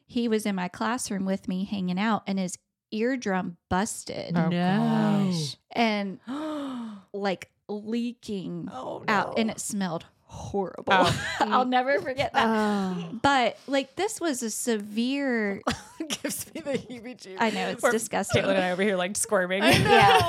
he 0.06 0.28
was 0.28 0.46
in 0.46 0.56
my 0.56 0.68
classroom 0.68 1.26
with 1.26 1.48
me 1.48 1.64
hanging 1.66 2.00
out 2.00 2.24
and 2.28 2.38
his 2.40 2.58
eardrum 2.92 3.58
busted 3.70 4.36
Oh, 4.36 4.50
No. 4.50 5.30
gosh. 5.32 5.58
and 5.72 6.20
oh, 6.28 6.98
like 7.14 7.50
leaking 7.68 8.66
no. 8.66 9.04
out 9.08 9.38
and 9.40 9.50
it 9.50 9.60
smelled 9.60 10.06
horrible. 10.26 10.94
Oh. 10.94 11.22
I'll 11.42 11.66
never 11.66 12.00
forget 12.00 12.32
that. 12.34 12.46
Oh. 12.48 13.10
But 13.22 13.58
like 13.68 13.96
this 13.98 14.22
was 14.22 14.42
a 14.44 14.50
severe 14.50 15.62
gives 16.08 16.54
me 16.54 16.62
the 16.62 16.72
heebie-jeebies. 16.78 17.36
I 17.38 17.50
know 17.50 17.68
it's 17.70 17.82
Poor 17.82 17.92
disgusting. 17.92 18.42
Caitlin 18.44 18.56
and 18.56 18.64
I 18.64 18.72
over 18.72 18.82
here 18.82 18.96
like 18.96 19.16
squirming. 19.18 19.62
Yeah. 19.64 20.22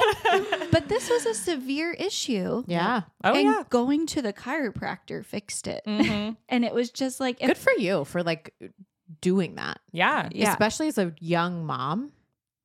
But 0.73 0.89
this 0.89 1.09
was 1.11 1.27
a 1.27 1.35
severe 1.35 1.93
issue. 1.93 2.65
Yeah. 2.67 3.03
Oh, 3.23 3.33
and 3.35 3.45
yeah. 3.45 3.63
going 3.71 4.07
to 4.09 4.23
the 4.23 4.33
chiropractor 4.33 5.25
fixed 5.25 5.69
it. 5.69 5.83
Mhm. 5.87 6.37
And 6.49 6.65
it 6.65 6.75
was 6.75 6.91
just 6.91 7.21
like 7.21 7.39
Good 7.39 7.57
for 7.59 7.73
you 7.73 8.05
for 8.05 8.23
like 8.25 8.55
doing 9.21 9.55
that. 9.57 9.79
Yeah. 9.93 10.29
Yeah. 10.33 10.51
Especially 10.51 10.89
as 10.89 10.99
a 10.99 11.15
young 11.21 11.65
mom. 11.67 12.13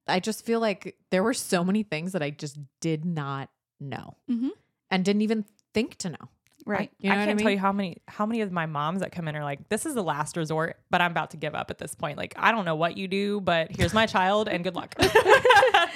I 0.08 0.20
just 0.20 0.46
feel 0.46 0.60
like 0.60 0.96
there 1.12 1.24
were 1.24 1.34
so 1.34 1.64
many 1.64 1.84
things 1.84 2.12
that 2.14 2.22
I 2.24 2.30
just 2.30 2.58
did 2.82 3.06
not 3.06 3.50
know. 3.80 4.16
Mhm. 4.30 4.50
and 4.90 5.04
didn't 5.06 5.22
even 5.22 5.46
think 5.74 5.96
to 5.98 6.10
know. 6.10 6.30
Right. 6.66 6.92
You 7.00 7.10
know 7.10 7.16
I 7.16 7.20
what 7.20 7.24
I 7.24 7.26
can't 7.28 7.40
tell 7.40 7.46
mean? 7.48 7.54
you 7.56 7.60
how 7.60 7.72
many 7.72 7.98
how 8.08 8.26
many 8.26 8.42
of 8.42 8.52
my 8.52 8.66
moms 8.66 9.00
that 9.02 9.12
come 9.12 9.28
in 9.28 9.36
are 9.36 9.44
like, 9.44 9.70
this 9.70 9.86
is 9.86 9.94
the 9.96 10.04
last 10.04 10.36
resort, 10.36 10.78
but 10.90 11.00
I'm 11.02 11.12
about 11.12 11.32
to 11.32 11.38
give 11.38 11.56
up 11.56 11.70
at 11.72 11.78
this 11.78 11.94
point. 11.96 12.18
Like, 12.18 12.34
I 12.38 12.52
don't 12.52 12.66
know 12.66 12.76
what 12.76 12.98
you 12.98 13.08
do, 13.08 13.40
but 13.40 13.70
here's 13.76 13.94
my 13.94 14.06
child 14.06 14.48
and 14.50 14.64
good 14.64 14.76
luck. 14.76 14.96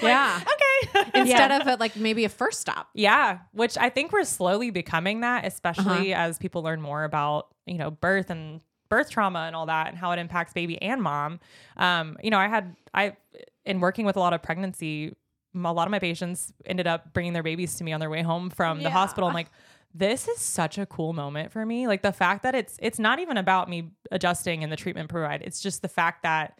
Yeah. 0.01 0.39
okay. 0.41 1.11
Instead 1.19 1.51
of 1.61 1.67
a, 1.67 1.75
like 1.79 1.95
maybe 1.95 2.25
a 2.25 2.29
first 2.29 2.59
stop. 2.61 2.89
Yeah, 2.93 3.39
which 3.53 3.77
I 3.77 3.89
think 3.89 4.11
we're 4.11 4.23
slowly 4.23 4.71
becoming 4.71 5.21
that, 5.21 5.45
especially 5.45 6.13
Uh-huh. 6.13 6.23
as 6.29 6.37
people 6.39 6.63
learn 6.63 6.81
more 6.81 7.03
about, 7.03 7.47
you 7.65 7.77
know, 7.77 7.91
birth 7.91 8.29
and 8.29 8.61
birth 8.89 9.09
trauma 9.09 9.39
and 9.41 9.55
all 9.55 9.67
that 9.67 9.87
and 9.89 9.97
how 9.97 10.11
it 10.11 10.19
impacts 10.19 10.53
baby 10.53 10.81
and 10.81 11.01
mom. 11.03 11.39
Um, 11.77 12.17
you 12.23 12.29
know, 12.31 12.39
I 12.39 12.47
had 12.47 12.75
I 12.93 13.15
in 13.65 13.79
working 13.79 14.05
with 14.05 14.15
a 14.15 14.19
lot 14.19 14.33
of 14.33 14.41
pregnancy, 14.41 15.15
a 15.53 15.73
lot 15.73 15.87
of 15.87 15.91
my 15.91 15.99
patients 15.99 16.53
ended 16.65 16.87
up 16.87 17.13
bringing 17.13 17.33
their 17.33 17.43
babies 17.43 17.75
to 17.75 17.83
me 17.83 17.93
on 17.93 17.99
their 17.99 18.09
way 18.09 18.21
home 18.21 18.49
from 18.49 18.81
the 18.81 18.89
hospital. 18.89 19.27
I'm 19.27 19.35
like, 19.35 19.51
this 19.93 20.27
is 20.27 20.39
such 20.39 20.77
a 20.77 20.85
cool 20.85 21.13
moment 21.13 21.51
for 21.51 21.65
me. 21.65 21.87
Like 21.87 22.01
the 22.01 22.13
fact 22.13 22.43
that 22.43 22.55
it's 22.55 22.77
it's 22.81 22.99
not 22.99 23.19
even 23.19 23.37
about 23.37 23.69
me 23.69 23.91
adjusting 24.11 24.63
and 24.63 24.71
the 24.71 24.77
treatment 24.77 25.09
provide. 25.09 25.41
It's 25.41 25.59
just 25.59 25.81
the 25.81 25.89
fact 25.89 26.23
that 26.23 26.57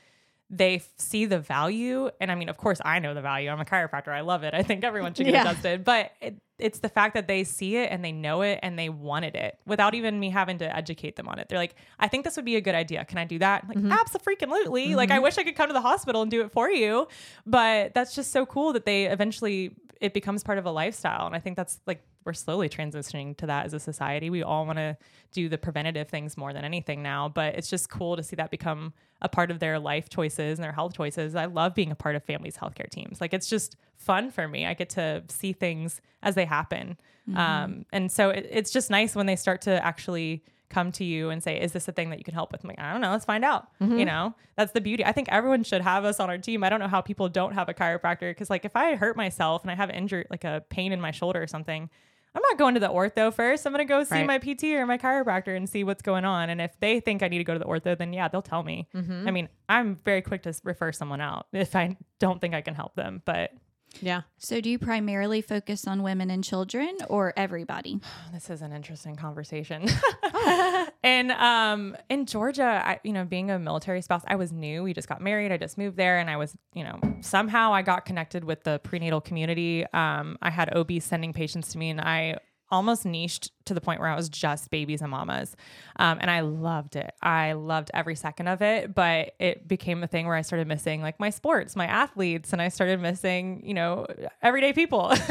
they 0.52 0.76
f- 0.76 0.90
see 0.98 1.26
the 1.26 1.40
value 1.40 2.12
and 2.20 2.32
i 2.32 2.36
mean 2.36 2.50
of 2.50 2.58
course 2.58 2.82
i 2.84 3.00
know 3.00 3.14
the 3.14 3.22
value. 3.22 3.50
I'm 3.50 3.60
a 3.60 3.66
chiropractor. 3.66 4.10
I 4.10 4.22
love 4.22 4.44
it. 4.44 4.54
I 4.54 4.64
think 4.64 4.84
everyone 4.84 5.14
should 5.14 5.26
get 5.26 5.34
Yeah. 5.34 5.44
adjusted. 5.44 5.84
But 5.84 6.12
it, 6.22 6.36
it's 6.60 6.80
the 6.80 6.90
fact 6.90 7.16
that 7.16 7.28
they 7.28 7.44
see 7.44 7.78
it 7.78 7.92
and 7.92 8.04
they 8.06 8.12
know 8.12 8.42
it 8.42 8.60
and 8.62 8.78
they 8.78 8.90
wanted 8.90 9.36
it 9.36 9.58
without 9.66 9.96
even 9.96 10.20
me 10.20 10.30
having 10.30 10.60
to 10.60 10.76
educate 10.76 11.16
them 11.16 11.28
on 11.28 11.40
it. 11.40 11.50
They're 11.50 11.58
like 11.58 11.76
i 12.00 12.08
think 12.08 12.24
this 12.24 12.36
would 12.36 12.46
be 12.46 12.56
a 12.56 12.62
good 12.62 12.76
idea. 12.76 13.06
Can 13.06 13.18
i 13.18 13.26
do 13.26 13.40
that? 13.40 13.64
I'm 13.64 13.70
like 13.70 13.78
mm-hmm. 13.78 13.92
absolutely 13.92 14.96
like 14.96 15.10
i 15.10 15.16
mm-hmm. 15.16 15.24
wish 15.24 15.38
i 15.38 15.44
could 15.44 15.56
come 15.56 15.68
to 15.68 15.74
the 15.74 15.82
hospital 15.82 16.22
and 16.22 16.32
do 16.32 16.42
it 16.42 16.52
for 16.52 16.70
you. 16.70 17.08
But 17.46 17.94
that's 17.94 18.16
just 18.16 18.32
so 18.32 18.46
cool 18.46 18.74
that 18.74 18.86
they 18.86 19.06
eventually 19.06 19.76
it 20.02 20.14
becomes 20.14 20.44
part 20.44 20.58
of 20.58 20.66
a 20.66 20.72
lifestyle. 20.72 21.26
And 21.26 21.36
i 21.36 21.40
think 21.40 21.56
that's 21.56 21.80
like 21.88 22.04
we're 22.26 22.34
slowly 22.34 22.70
transitioning 22.70 23.36
to 23.38 23.48
that 23.48 23.66
as 23.66 23.74
a 23.74 23.80
society. 23.80 24.30
We 24.30 24.44
all 24.44 24.66
want 24.66 24.78
to 24.78 24.98
do 25.32 25.50
the 25.50 25.58
preventative 25.58 26.08
things 26.10 26.38
more 26.38 26.54
than 26.54 26.66
anything 26.66 27.02
now 27.02 27.30
but 27.30 27.56
it's 27.56 27.70
just 27.70 27.90
cool 27.90 28.16
to 28.18 28.24
see 28.24 28.36
that 28.36 28.52
become 28.52 28.94
a 29.22 29.30
part 29.30 29.52
of 29.52 29.60
their 29.60 29.80
life 29.80 30.10
choices 30.10 30.60
and 30.60 30.64
their 30.64 30.72
health 30.72 30.94
choices. 30.94 31.36
I 31.36 31.46
love 31.46 31.74
being 31.76 31.92
a 31.92 31.96
part 31.96 32.16
of 32.16 32.24
families 32.24 32.58
healthcare 32.58 32.90
teams. 32.90 33.22
Like 33.22 33.34
it's 33.34 33.48
just 33.48 33.78
fun 33.96 34.32
for 34.32 34.48
me. 34.48 34.66
I 34.66 34.74
get 34.74 34.90
to 34.92 35.24
see 35.30 35.54
things 35.54 36.02
as 36.24 36.36
they 36.36 36.46
happen. 36.46 36.98
Um, 37.36 37.86
and 37.94 38.12
so 38.12 38.30
it, 38.30 38.48
it's 38.52 38.72
just 38.72 38.90
nice 38.90 39.16
when 39.16 39.26
they 39.26 39.36
start 39.36 39.62
to 39.62 39.86
actually 39.86 40.44
come 40.72 40.92
to 40.92 41.04
you 41.04 41.30
and 41.30 41.44
say 41.44 41.60
is 41.60 41.74
this 41.74 41.88
a 41.88 41.92
thing 41.92 42.10
that 42.10 42.18
you 42.18 42.24
can 42.24 42.34
help 42.34 42.52
with 42.52 42.64
i'm 42.64 42.68
like 42.70 42.80
i 42.80 42.92
don't 42.92 43.02
know 43.02 43.12
let's 43.12 43.26
find 43.26 43.46
out 43.46 43.68
mm-hmm. 43.82 43.98
you 43.98 44.06
know 44.06 44.34
that's 44.56 44.72
the 44.72 44.82
beauty 44.82 45.06
i 45.06 45.12
think 45.12 45.28
everyone 45.30 45.64
should 45.64 45.82
have 45.82 46.06
us 46.06 46.20
on 46.20 46.30
our 46.30 46.38
team 46.38 46.64
i 46.64 46.70
don't 46.70 46.80
know 46.80 46.88
how 46.88 47.02
people 47.02 47.30
don't 47.30 47.54
have 47.54 47.70
a 47.70 47.74
chiropractor 47.74 48.32
because 48.32 48.50
like 48.50 48.66
if 48.66 48.76
i 48.76 48.96
hurt 48.96 49.16
myself 49.16 49.62
and 49.62 49.70
i 49.70 49.76
have 49.76 49.90
injury 49.90 50.26
like 50.32 50.44
a 50.44 50.64
pain 50.70 50.92
in 50.92 51.00
my 51.00 51.12
shoulder 51.12 51.42
or 51.42 51.48
something 51.48 51.90
I'm 52.34 52.42
not 52.44 52.58
going 52.58 52.76
to 52.76 52.80
the 52.80 52.88
ortho 52.88 53.34
first. 53.34 53.66
I'm 53.66 53.74
going 53.74 53.86
to 53.86 53.90
go 53.92 54.04
see 54.04 54.24
Right. 54.24 54.26
my 54.26 54.38
PT 54.38 54.64
or 54.76 54.86
my 54.86 54.98
chiropractor 54.98 55.56
and 55.56 55.68
see 55.70 55.84
what's 55.84 56.02
going 56.02 56.24
on. 56.24 56.50
And 56.50 56.62
if 56.62 56.80
they 56.80 57.02
think 57.02 57.24
I 57.24 57.28
need 57.28 57.40
to 57.40 57.44
go 57.44 57.54
to 57.54 57.60
the 57.60 57.66
ortho, 57.66 57.98
then 57.98 58.14
yeah, 58.14 58.30
they'll 58.30 58.42
tell 58.42 58.64
me. 58.64 58.88
Mm-hmm. 58.96 59.28
I 59.28 59.32
mean, 59.32 59.50
I'm 59.68 59.98
very 60.06 60.22
quick 60.22 60.44
to 60.44 60.54
refer 60.64 60.94
someone 60.94 61.20
out 61.20 61.48
if 61.52 61.76
I 61.76 61.98
don't 62.20 62.40
think 62.40 62.54
I 62.54 62.62
can 62.62 62.74
help 62.74 62.96
them. 62.96 63.22
But 63.26 63.52
Yeah. 64.00 64.22
So 64.38 64.62
do 64.62 64.70
you 64.70 64.80
primarily 64.80 65.42
focus 65.42 65.88
on 65.88 66.04
women 66.04 66.32
and 66.32 66.44
children 66.44 66.98
or 67.10 67.34
everybody? 67.36 68.00
this 68.34 68.50
is 68.50 68.62
an 68.62 68.72
interesting 68.72 69.16
conversation. 69.16 69.88
and 71.04 71.32
um, 71.32 71.96
in 72.10 72.26
Georgia, 72.26 72.82
I, 72.84 73.00
you 73.04 73.14
know, 73.14 73.26
being 73.26 73.52
a 73.52 73.60
military 73.60 74.02
spouse, 74.02 74.24
I 74.28 74.36
was 74.36 74.52
new. 74.52 74.84
We 74.84 74.94
just 74.94 75.08
got 75.08 75.22
married. 75.22 75.52
I 75.52 75.58
just 75.58 75.78
moved 75.78 75.98
there, 75.98 76.20
and 76.20 76.30
I 76.30 76.38
was, 76.38 76.56
you 76.74 76.84
know, 76.84 77.00
somehow 77.22 77.74
I 77.74 77.82
got 77.82 78.06
connected 78.06 78.44
with 78.44 78.64
the 78.64 78.80
prenatal 78.84 79.22
community. 79.22 79.86
Um, 79.94 80.38
I 80.42 80.50
had 80.50 80.76
OB 80.76 81.02
sending 81.02 81.34
patients 81.34 81.70
to 81.70 81.78
me, 81.78 81.90
and 81.90 82.02
I 82.02 82.38
almost 82.70 83.06
niched 83.06 83.52
to 83.66 83.74
the 83.74 83.82
point 83.82 84.00
where 84.00 84.10
I 84.10 84.16
was 84.16 84.30
just 84.30 84.70
babies 84.70 85.02
and 85.02 85.12
mamas. 85.12 85.56
Um, 85.98 86.18
and 86.22 86.30
I 86.32 86.42
loved 86.42 86.96
it. 86.96 87.14
I 87.22 87.54
loved 87.54 87.92
every 87.94 88.16
second 88.16 88.48
of 88.48 88.62
it, 88.62 88.94
but 88.96 89.34
it 89.40 89.68
became 89.68 90.04
a 90.04 90.08
thing 90.08 90.26
where 90.28 90.36
I 90.36 90.42
started 90.42 90.68
missing 90.68 91.02
like 91.02 91.20
my 91.20 91.30
sports, 91.30 91.76
my 91.76 91.86
athletes, 91.86 92.54
and 92.54 92.62
I 92.62 92.70
started 92.70 93.00
missing, 93.00 93.62
you 93.66 93.74
know, 93.74 94.08
everyday 94.42 94.74
people. 94.74 95.14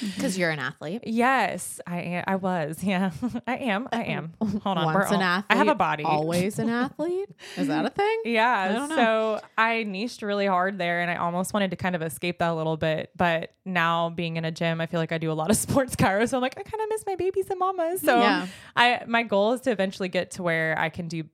Because 0.00 0.36
you're 0.36 0.50
an 0.50 0.58
athlete. 0.58 1.02
Yes, 1.06 1.80
I 1.86 2.00
am. 2.00 2.24
I 2.26 2.36
was. 2.36 2.82
Yeah, 2.82 3.12
I 3.46 3.56
am. 3.56 3.88
I 3.92 4.02
am. 4.04 4.32
Hold 4.40 4.78
on. 4.78 4.84
Once 4.84 5.10
an 5.10 5.16
all- 5.16 5.22
athlete. 5.22 5.44
I 5.50 5.56
have 5.56 5.68
a 5.68 5.74
body. 5.74 6.04
Always 6.04 6.58
an 6.58 6.68
athlete. 6.84 7.28
Is 7.56 7.68
that 7.68 7.86
a 7.86 7.90
thing? 7.90 8.20
Yeah. 8.24 8.72
don't 8.72 8.90
so 8.90 9.40
I 9.56 9.84
niched 9.84 10.22
really 10.22 10.46
hard 10.46 10.78
there 10.78 11.00
and 11.02 11.10
I 11.10 11.16
almost 11.16 11.54
wanted 11.54 11.70
to 11.70 11.76
kind 11.76 11.94
of 11.94 12.02
escape 12.02 12.38
that 12.40 12.50
a 12.50 12.54
little 12.54 12.76
bit. 12.76 13.10
But 13.16 13.52
now 13.64 14.10
being 14.10 14.36
in 14.36 14.44
a 14.44 14.50
gym, 14.50 14.80
I 14.80 14.86
feel 14.86 15.00
like 15.00 15.12
I 15.12 15.18
do 15.18 15.30
a 15.30 15.34
lot 15.34 15.50
of 15.50 15.56
sports 15.56 15.94
chiro. 15.96 16.28
So 16.28 16.36
I'm 16.36 16.42
like, 16.42 16.58
I 16.58 16.62
kind 16.62 16.82
of 16.82 16.88
miss 16.88 17.04
my 17.06 17.14
babies 17.16 17.45
and 17.50 17.58
mamas. 17.58 18.00
So 18.00 18.18
Yeah. 18.18 18.46
I 18.74 19.02
my 19.06 19.22
goal 19.22 19.52
is 19.52 19.60
to 19.62 19.70
eventually 19.70 20.08
get 20.08 20.32
to 20.32 20.42
where 20.42 20.78
I 20.78 20.88
can 20.88 21.08
do 21.08 21.24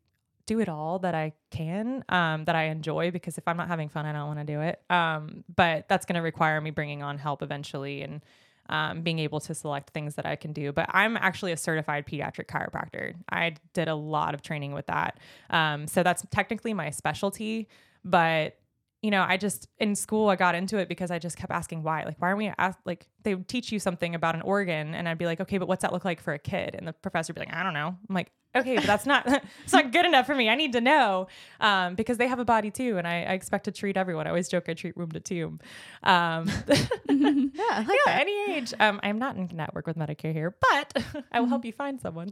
do 0.46 0.58
it 0.58 0.68
all 0.68 0.98
that 0.98 1.14
I 1.14 1.34
can, 1.50 2.04
um, 2.08 2.44
that 2.46 2.56
I 2.56 2.64
enjoy 2.64 3.12
because 3.12 3.38
if 3.38 3.46
I'm 3.46 3.56
not 3.56 3.68
having 3.68 3.88
fun, 3.88 4.06
I 4.06 4.12
don't 4.12 4.26
want 4.26 4.40
to 4.40 4.44
do 4.44 4.60
it. 4.60 4.82
Um, 4.90 5.44
but 5.54 5.88
that's 5.88 6.04
going 6.04 6.16
to 6.16 6.20
require 6.20 6.60
me 6.60 6.70
bringing 6.70 7.00
on 7.02 7.16
help 7.18 7.42
eventually 7.42 8.02
and 8.02 8.20
um, 8.68 9.02
being 9.02 9.20
able 9.20 9.38
to 9.40 9.54
select 9.54 9.90
things 9.90 10.16
that 10.16 10.26
I 10.26 10.34
can 10.34 10.52
do. 10.52 10.72
But 10.72 10.86
I'm 10.90 11.16
actually 11.16 11.52
a 11.52 11.56
certified 11.56 12.06
pediatric 12.06 12.46
chiropractor. 12.46 13.14
I 13.30 13.54
did 13.72 13.88
a 13.88 13.94
lot 13.94 14.34
of 14.34 14.42
training 14.42 14.72
with 14.72 14.86
that. 14.86 15.18
Um, 15.50 15.86
so 15.86 16.02
that's 16.02 16.24
technically 16.30 16.74
my 16.74 16.90
specialty. 16.90 17.68
But 18.04 18.56
you 19.02 19.10
know, 19.10 19.24
I 19.28 19.36
just 19.36 19.68
in 19.78 19.94
school 19.96 20.28
I 20.28 20.36
got 20.36 20.54
into 20.54 20.78
it 20.78 20.88
because 20.88 21.10
I 21.10 21.18
just 21.18 21.36
kept 21.36 21.52
asking 21.52 21.82
why. 21.82 22.04
Like, 22.04 22.20
why 22.20 22.28
aren't 22.28 22.38
we 22.38 22.52
ask 22.56 22.78
like 22.86 23.08
they 23.24 23.34
would 23.34 23.48
teach 23.48 23.72
you 23.72 23.80
something 23.80 24.14
about 24.14 24.36
an 24.36 24.42
organ 24.42 24.94
and 24.94 25.08
I'd 25.08 25.18
be 25.18 25.26
like, 25.26 25.40
okay, 25.40 25.58
but 25.58 25.66
what's 25.66 25.82
that 25.82 25.92
look 25.92 26.04
like 26.04 26.20
for 26.20 26.32
a 26.32 26.38
kid? 26.38 26.76
And 26.78 26.86
the 26.86 26.92
professor 26.92 27.32
would 27.32 27.40
be 27.40 27.46
like, 27.46 27.54
I 27.54 27.64
don't 27.64 27.74
know. 27.74 27.88
I'm 28.08 28.14
like, 28.14 28.30
okay, 28.54 28.76
but 28.76 28.84
that's 28.84 29.06
not 29.06 29.26
it's 29.64 29.72
not 29.72 29.92
good 29.92 30.06
enough 30.06 30.26
for 30.26 30.34
me. 30.34 30.48
I 30.48 30.54
need 30.54 30.72
to 30.72 30.80
know. 30.80 31.28
Um, 31.60 31.94
because 31.94 32.18
they 32.18 32.26
have 32.26 32.38
a 32.38 32.44
body 32.44 32.70
too, 32.70 32.98
and 32.98 33.06
I, 33.06 33.22
I 33.22 33.32
expect 33.32 33.64
to 33.64 33.72
treat 33.72 33.96
everyone. 33.96 34.26
I 34.26 34.30
always 34.30 34.48
joke 34.48 34.68
I 34.68 34.74
treat 34.74 34.96
room 34.96 35.10
to 35.12 35.20
tomb. 35.20 35.60
Um 36.02 36.50
Yeah, 37.54 37.64
I 37.70 37.84
like 38.06 38.20
any 38.20 38.52
age. 38.52 38.72
Um, 38.80 38.98
I'm 39.02 39.18
not 39.18 39.36
in 39.36 39.48
network 39.52 39.86
with 39.86 39.96
Medicare 39.96 40.32
here, 40.32 40.56
but 40.72 41.04
I 41.32 41.40
will 41.40 41.48
help 41.48 41.64
you 41.64 41.72
find 41.72 42.00
someone. 42.00 42.30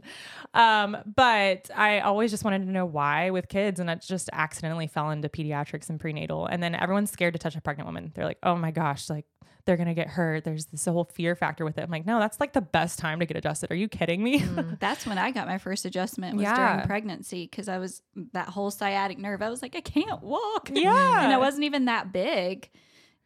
Um, 0.53 0.97
but 1.15 1.69
I 1.75 1.99
always 1.99 2.31
just 2.31 2.43
wanted 2.43 2.65
to 2.65 2.71
know 2.71 2.85
why 2.85 3.29
with 3.29 3.47
kids, 3.47 3.79
and 3.79 3.87
that 3.89 4.01
just 4.01 4.29
accidentally 4.33 4.87
fell 4.87 5.11
into 5.11 5.29
pediatrics 5.29 5.89
and 5.89 5.99
prenatal. 5.99 6.45
And 6.45 6.61
then 6.61 6.75
everyone's 6.75 7.11
scared 7.11 7.33
to 7.33 7.39
touch 7.39 7.55
a 7.55 7.61
pregnant 7.61 7.87
woman. 7.87 8.11
They're 8.15 8.25
like, 8.25 8.39
oh 8.43 8.55
my 8.55 8.71
gosh, 8.71 9.09
like 9.09 9.25
they're 9.65 9.77
gonna 9.77 9.93
get 9.93 10.07
hurt. 10.07 10.43
There's 10.43 10.65
this 10.67 10.85
whole 10.85 11.05
fear 11.05 11.35
factor 11.35 11.63
with 11.65 11.77
it. 11.77 11.81
I'm 11.81 11.89
like, 11.91 12.05
no, 12.05 12.19
that's 12.19 12.39
like 12.39 12.53
the 12.53 12.61
best 12.61 12.99
time 12.99 13.19
to 13.19 13.25
get 13.25 13.37
adjusted. 13.37 13.71
Are 13.71 13.75
you 13.75 13.87
kidding 13.87 14.23
me? 14.23 14.39
That's 14.79 15.05
when 15.05 15.17
I 15.17 15.31
got 15.31 15.47
my 15.47 15.57
first 15.57 15.85
adjustment 15.85 16.35
was 16.37 16.43
Yeah. 16.43 16.73
during 16.73 16.87
pregnancy 16.87 17.45
because 17.49 17.67
I 17.69 17.77
was 17.77 18.01
that 18.33 18.47
whole 18.49 18.71
sciatic 18.71 19.17
nerve. 19.19 19.41
I 19.41 19.49
was 19.49 19.61
like, 19.61 19.75
I 19.75 19.81
can't 19.81 20.21
walk. 20.23 20.69
Yeah. 20.73 21.23
and 21.23 21.31
I 21.31 21.37
wasn't 21.37 21.63
even 21.65 21.85
that 21.85 22.11
big 22.11 22.69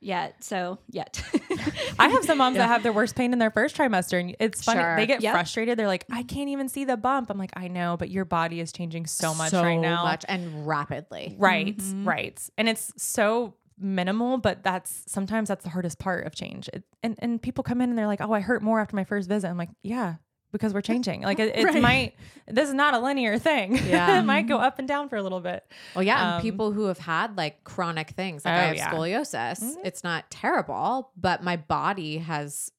yet. 0.01 0.43
So 0.43 0.79
yet. 0.89 1.23
I 1.99 2.09
have 2.09 2.25
some 2.25 2.37
moms 2.37 2.57
that 2.57 2.67
have 2.67 2.83
their 2.83 2.93
worst 2.93 3.15
pain 3.15 3.31
in 3.33 3.39
their 3.39 3.49
first 3.51 3.75
trimester, 3.77 4.19
and 4.19 4.35
it's 4.39 4.63
funny. 4.63 4.81
Sure. 4.81 4.95
They 4.97 5.05
get 5.07 5.21
Yep. 5.21 5.33
frustrated. 5.33 5.79
They're 5.79 5.87
like, 5.87 6.05
I 6.11 6.23
can't 6.23 6.49
even 6.49 6.67
see 6.69 6.83
the 6.85 6.97
bump. 6.97 7.29
I'm 7.29 7.37
like, 7.37 7.51
I 7.55 7.69
know, 7.69 7.95
but 7.97 8.09
your 8.09 8.25
body 8.25 8.59
is 8.59 8.71
changing 8.71 9.05
so 9.07 9.33
much 9.33 9.51
so 9.51 9.63
right 9.63 9.77
now. 9.79 10.03
much 10.03 10.25
and 10.27 10.67
rapidly. 10.67 11.35
Right, 11.39 11.77
Mm-hmm. 11.77 12.07
right. 12.07 12.49
And 12.57 12.67
it's 12.69 12.91
so 13.01 13.55
minimal, 13.77 14.37
but 14.37 14.63
that's 14.63 15.03
sometimes 15.07 15.47
that's 15.49 15.63
the 15.63 15.69
hardest 15.69 15.99
part 15.99 16.25
of 16.25 16.35
change. 16.35 16.69
It, 16.73 16.83
and 17.03 17.15
and 17.19 17.41
people 17.41 17.63
come 17.63 17.81
in 17.81 17.89
and 17.89 17.97
they're 17.97 18.07
like, 18.07 18.21
"Oh, 18.21 18.31
I 18.33 18.39
hurt 18.41 18.61
more 18.63 18.79
after 18.79 18.95
my 18.95 19.03
first 19.03 19.27
visit." 19.29 19.47
I'm 19.49 19.57
like, 19.57 19.69
"Yeah, 19.83 20.15
because 20.51 20.73
we're 20.73 20.81
changing. 20.81 21.21
Like 21.21 21.39
it, 21.39 21.55
it 21.55 21.63
Right. 21.65 21.81
might. 21.81 22.15
This 22.47 22.69
is 22.69 22.73
not 22.73 22.93
a 22.93 22.99
linear 22.99 23.37
thing. 23.37 23.75
Yeah. 23.87 24.19
it 24.21 24.23
might 24.23 24.47
go 24.47 24.57
up 24.57 24.79
and 24.79 24.87
down 24.87 25.09
for 25.09 25.17
a 25.17 25.21
little 25.23 25.41
bit. 25.41 25.63
Well, 25.95 26.03
yeah, 26.03 26.17
and 26.27 26.35
Um, 26.35 26.41
people 26.41 26.71
who 26.71 26.85
have 26.85 26.99
had 26.99 27.35
like 27.37 27.63
chronic 27.65 28.11
things, 28.11 28.45
like 28.45 28.53
Oh, 28.53 28.57
I 28.57 28.61
have 28.63 28.75
yeah. 28.77 28.91
scoliosis. 28.91 29.75
It's 29.83 30.03
not 30.03 30.29
terrible, 30.31 31.11
but 31.17 31.43
my 31.43 31.57
body 31.57 32.19
has 32.19 32.71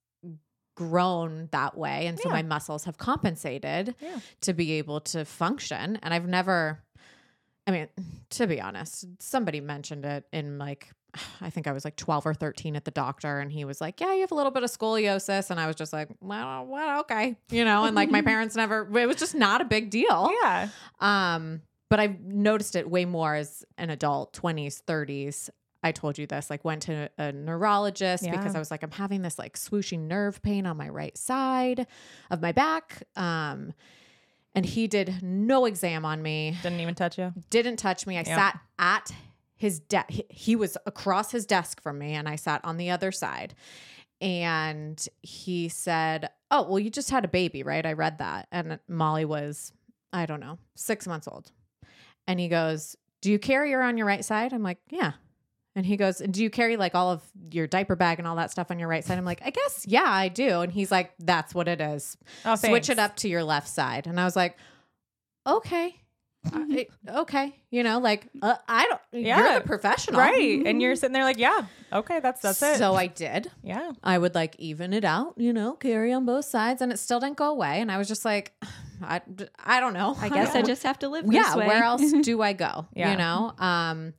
grown 0.74 1.49
that 1.53 1.76
way, 1.76 2.07
and 2.07 2.18
so 2.18 2.28
Yeah. 2.28 2.34
my 2.34 2.42
muscles 2.42 2.84
have 2.84 2.99
compensated 2.99 3.94
Yeah. 4.01 4.18
to 4.42 4.53
be 4.53 4.72
able 4.72 5.01
to 5.01 5.24
function. 5.24 5.97
And 6.03 6.12
I've 6.12 6.26
never, 6.26 6.82
I 7.67 7.71
mean, 7.73 7.89
to 8.31 8.47
be 8.47 8.61
honest, 8.61 9.07
somebody 9.21 9.61
mentioned 9.61 10.05
it 10.05 10.25
in 10.33 10.59
like. 10.59 10.91
I 11.41 11.49
think 11.49 11.67
I 11.67 11.73
was 11.73 11.83
like 11.83 11.97
12 11.97 12.27
or 12.27 12.35
13 12.35 12.77
at 12.77 12.85
the 12.85 12.91
doctor, 12.91 13.39
and 13.39 13.51
he 13.51 13.64
was 13.64 13.81
like, 13.81 14.03
Yeah, 14.03 14.12
you 14.12 14.21
have 14.21 14.33
a 14.33 14.35
little 14.35 14.53
bit 14.53 14.64
of 14.64 14.71
scoliosis. 14.71 15.51
And 15.51 15.59
I 15.59 15.67
was 15.67 15.75
just 15.75 15.91
like, 15.91 16.09
Well, 16.21 16.67
well 16.67 17.01
okay. 17.01 17.37
You 17.51 17.64
know, 17.64 17.85
and 17.85 17.97
like 17.97 18.11
my 18.11 18.21
parents 18.33 18.55
never, 18.55 18.87
it 18.99 19.07
was 19.07 19.17
just 19.17 19.35
not 19.35 19.62
a 19.62 19.64
big 19.64 19.89
deal. 19.89 20.31
Yeah, 20.43 20.69
Um, 21.01 21.62
but 21.89 22.01
I've 22.01 22.21
noticed 22.21 22.77
it 22.77 22.91
way 22.91 23.07
more 23.07 23.35
as 23.35 23.64
an 23.79 23.89
adult, 23.89 24.35
20s, 24.35 24.83
30s. 24.83 25.49
I 25.83 25.93
told 25.93 26.19
you 26.19 26.27
this, 26.27 26.51
like 26.51 26.64
went 26.64 26.83
to 26.83 27.09
a 27.17 27.33
neurologist 27.33 28.25
because 28.25 28.55
I 28.55 28.59
was 28.59 28.71
like, 28.71 28.83
I'm 28.83 28.91
having 28.91 29.23
this 29.23 29.39
like 29.39 29.57
swooshing 29.57 30.01
nerve 30.01 30.43
pain 30.43 30.67
on 30.67 30.77
my 30.77 30.89
right 30.89 31.17
side 31.17 31.87
of 32.31 32.43
my 32.43 32.53
back. 32.53 33.05
Um, 33.14 33.73
and 34.57 34.67
he 34.67 34.89
did 34.89 35.23
no 35.23 35.67
exam 35.67 36.05
on 36.05 36.21
me, 36.23 36.57
didn't 36.63 36.81
even 36.81 36.95
touch 36.97 37.19
you. 37.19 37.33
didn't 37.51 37.77
touch 37.77 38.07
me. 38.07 38.17
I 38.19 38.23
Yeah. 38.27 38.37
sat 38.37 38.61
at 38.79 39.13
his 39.55 39.79
desk. 39.79 40.09
He 40.29 40.57
was 40.57 40.77
across 40.87 41.31
his 41.31 41.47
desk 41.47 41.81
from 41.81 41.99
me, 41.99 42.15
and 42.15 42.29
I 42.29 42.35
sat 42.37 42.65
on 42.65 42.77
the 42.77 42.91
other 42.91 43.13
side. 43.13 43.55
And 44.21 45.07
he 45.23 45.69
said, 45.69 46.31
oh, 46.51 46.63
well, 46.63 46.79
you 46.79 46.89
just 46.91 47.11
had 47.11 47.25
a 47.25 47.29
baby, 47.29 47.63
right? 47.63 47.85
I 47.85 47.93
read 47.93 48.19
that. 48.19 48.49
And 48.51 48.79
Molly 48.89 49.27
was, 49.27 49.73
I 50.13 50.25
don't 50.27 50.41
know, 50.41 50.59
six 50.75 51.07
months 51.07 51.29
old. 51.29 51.53
And 52.27 52.41
he 52.41 52.49
goes, 52.49 52.97
do 53.21 53.31
you 53.31 53.39
carry 53.39 53.73
her 53.73 53.83
on 53.83 53.97
your 53.99 54.07
right 54.07 54.25
side? 54.25 54.53
I'm 54.55 54.63
like, 54.63 54.79
yeah. 54.91 55.13
And 55.77 55.85
he 55.87 55.97
goes, 55.99 56.18
do 56.18 56.43
you 56.43 56.49
carry 56.51 56.77
like 56.79 56.95
all 56.95 57.11
of 57.12 57.22
your 57.53 57.66
diaper 57.66 57.95
bag 57.97 58.18
and 58.18 58.27
all 58.27 58.37
that 58.37 58.51
stuff 58.51 58.70
on 58.70 58.79
your 58.79 58.89
right 58.89 59.05
side? 59.05 59.18
I'm 59.18 59.24
like, 59.27 59.43
I 59.45 59.51
guess, 59.51 59.85
yeah, 59.87 60.07
I 60.07 60.29
do. 60.29 60.61
And 60.62 60.72
he's 60.72 60.91
like, 60.91 61.12
that's 61.18 61.55
what 61.55 61.68
it 61.68 61.81
is. 61.83 62.16
Oh, 62.47 62.55
Switch 62.57 62.89
it 62.91 62.99
up 62.99 63.14
to 63.16 63.29
your 63.29 63.45
left 63.45 63.68
side. 63.68 64.07
And 64.07 64.18
I 64.18 64.24
was 64.24 64.35
like, 64.35 64.57
okay. 65.47 65.95
I- 66.53 66.87
okay. 67.09 67.55
You 67.70 67.83
know, 67.83 67.99
like, 67.99 68.27
uh, 68.41 68.55
I 68.68 68.87
don't, 68.87 69.01
you're 69.12 69.37
Yeah. 69.37 69.59
the 69.59 69.64
professional. 69.66 70.18
Right. 70.20 70.62
And 70.64 70.81
you're 70.81 70.95
sitting 70.97 71.12
there 71.12 71.24
like, 71.24 71.39
yeah, 71.39 71.66
okay, 71.93 72.20
that's 72.20 72.41
that's 72.41 72.62
it. 72.62 72.77
So 72.79 72.95
I 72.95 73.09
did. 73.09 73.51
yeah. 73.62 73.91
I 74.03 74.16
would 74.16 74.35
like 74.35 74.57
even 74.59 74.93
it 74.95 75.05
out, 75.05 75.35
you 75.37 75.53
know, 75.53 75.72
carry 75.74 76.12
on 76.12 76.24
both 76.24 76.45
sides, 76.47 76.81
and 76.83 76.91
it 76.93 76.99
still 76.99 77.20
didn't 77.20 77.37
go 77.37 77.51
away. 77.51 77.81
And 77.81 77.91
I 77.93 77.99
was 77.99 78.07
just 78.09 78.24
like, 78.24 78.53
I, 79.03 79.20
I 79.62 79.81
don't 79.81 79.93
know. 79.93 80.16
I 80.20 80.29
guess 80.31 80.55
I 80.55 80.62
just 80.72 80.85
have 80.85 81.01
to 81.01 81.09
live 81.09 81.24
with 81.24 81.35
this 81.35 81.47
yeah. 81.47 81.57
way. 81.57 81.66
Where 81.66 81.83
else 81.83 82.12
do 82.22 82.41
I 82.41 82.53
go? 82.55 82.87
Yeah. 82.95 83.11
You 83.11 83.18
know. 83.18 83.53
Um, 83.59 84.14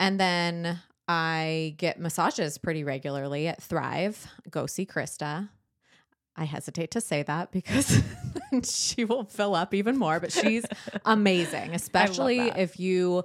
and 0.00 0.18
then 0.18 0.80
I 1.08 1.74
get 1.78 1.98
massages 1.98 2.58
pretty 2.58 2.84
regularly 2.84 3.48
at 3.48 3.62
Thrive. 3.62 4.26
Go 4.50 4.66
see 4.66 4.84
Krista. 4.86 5.48
I 6.36 6.44
hesitate 6.44 6.90
to 6.92 7.00
say 7.00 7.22
that 7.24 7.50
because 7.50 8.00
she 8.62 9.04
will 9.04 9.24
fill 9.24 9.54
up 9.54 9.74
even 9.74 9.96
more, 9.96 10.20
but 10.20 10.30
she's 10.32 10.64
amazing, 11.04 11.74
especially 11.74 12.40
if 12.50 12.78
you 12.78 13.24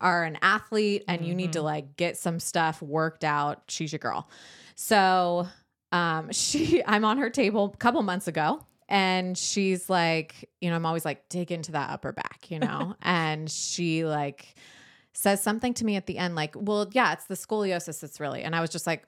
are 0.00 0.24
an 0.24 0.38
athlete 0.40 1.04
and 1.08 1.26
you 1.26 1.34
need 1.34 1.52
to 1.52 1.58
Mhm. 1.58 1.64
like 1.64 1.96
get 1.96 2.16
some 2.16 2.40
stuff 2.40 2.80
worked 2.80 3.24
out. 3.24 3.64
She's 3.68 3.92
your 3.92 3.98
girl. 3.98 4.30
So, 4.74 5.48
um, 5.92 6.30
she, 6.32 6.82
I'm 6.86 7.04
on 7.04 7.18
her 7.18 7.28
table 7.28 7.70
a 7.74 7.76
couple 7.76 8.00
months 8.02 8.26
ago 8.28 8.64
and 8.88 9.36
she's 9.36 9.90
like, 9.90 10.48
you 10.60 10.70
know, 10.70 10.76
I'm 10.76 10.86
always 10.86 11.04
like, 11.04 11.28
dig 11.28 11.52
into 11.52 11.72
that 11.72 11.90
upper 11.90 12.12
back, 12.12 12.50
you 12.50 12.58
know? 12.60 12.94
and 13.02 13.50
she 13.50 14.04
like 14.06 14.54
says 15.14 15.42
something 15.42 15.74
to 15.74 15.84
me 15.84 15.96
at 15.96 16.06
the 16.06 16.18
end, 16.18 16.34
like, 16.34 16.54
well, 16.56 16.88
yeah, 16.92 17.12
it's 17.12 17.24
the 17.26 17.34
scoliosis. 17.34 18.02
It's 18.02 18.20
really, 18.20 18.42
and 18.42 18.54
I 18.54 18.60
was 18.60 18.70
just 18.70 18.86
like, 18.86 19.04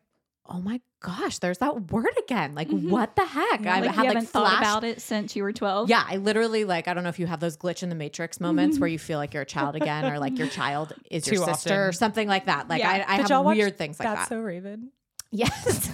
oh 0.46 0.61
my 0.61 0.80
gosh, 1.00 1.38
there's 1.38 1.59
that 1.59 1.92
word 1.92 2.11
again. 2.18 2.55
Like, 2.57 2.68
Mhm. 2.68 2.90
what 2.90 3.14
the 3.14 3.24
heck? 3.24 3.61
Yeah. 3.62 3.76
I 3.76 3.80
like 3.80 3.90
had 3.90 4.03
you 4.03 4.09
like 4.09 4.14
haven't 4.16 4.28
thought 4.28 4.59
about 4.59 4.82
it 4.82 5.00
since 5.00 5.36
you 5.36 5.44
were 5.44 5.53
12. 5.53 5.88
Yeah, 5.88 6.05
I 6.05 6.16
literally 6.16 6.64
like 6.64 6.88
I 6.88 6.94
don't 6.94 7.05
know 7.05 7.09
if 7.11 7.20
you 7.20 7.28
have 7.28 7.38
those 7.38 7.57
glitch 7.57 7.84
in 7.84 7.88
the 7.90 7.94
matrix 7.94 8.40
moments 8.40 8.80
where 8.80 8.88
you 8.88 8.98
feel 8.98 9.18
like 9.18 9.34
you're 9.34 9.44
a 9.44 9.46
child 9.46 9.76
again, 9.76 10.05
or 10.12 10.18
like 10.18 10.36
your 10.36 10.48
child 10.48 10.94
is 11.11 11.26
your 11.28 11.36
Too 11.46 11.53
sister, 11.53 11.86
or 11.88 11.92
something 11.92 12.26
like 12.26 12.46
that. 12.46 12.68
Like 12.68 12.80
Yeah. 12.80 13.05
I, 13.09 13.14
I 13.14 13.16
have 13.18 13.30
y'all 13.30 13.44
watch 13.44 13.57
weird 13.57 13.78
things 13.78 14.00
like 14.00 14.09
That's 14.09 14.28
that. 14.28 14.34
so 14.34 14.40
Raven. 14.40 14.90
yes, 15.35 15.91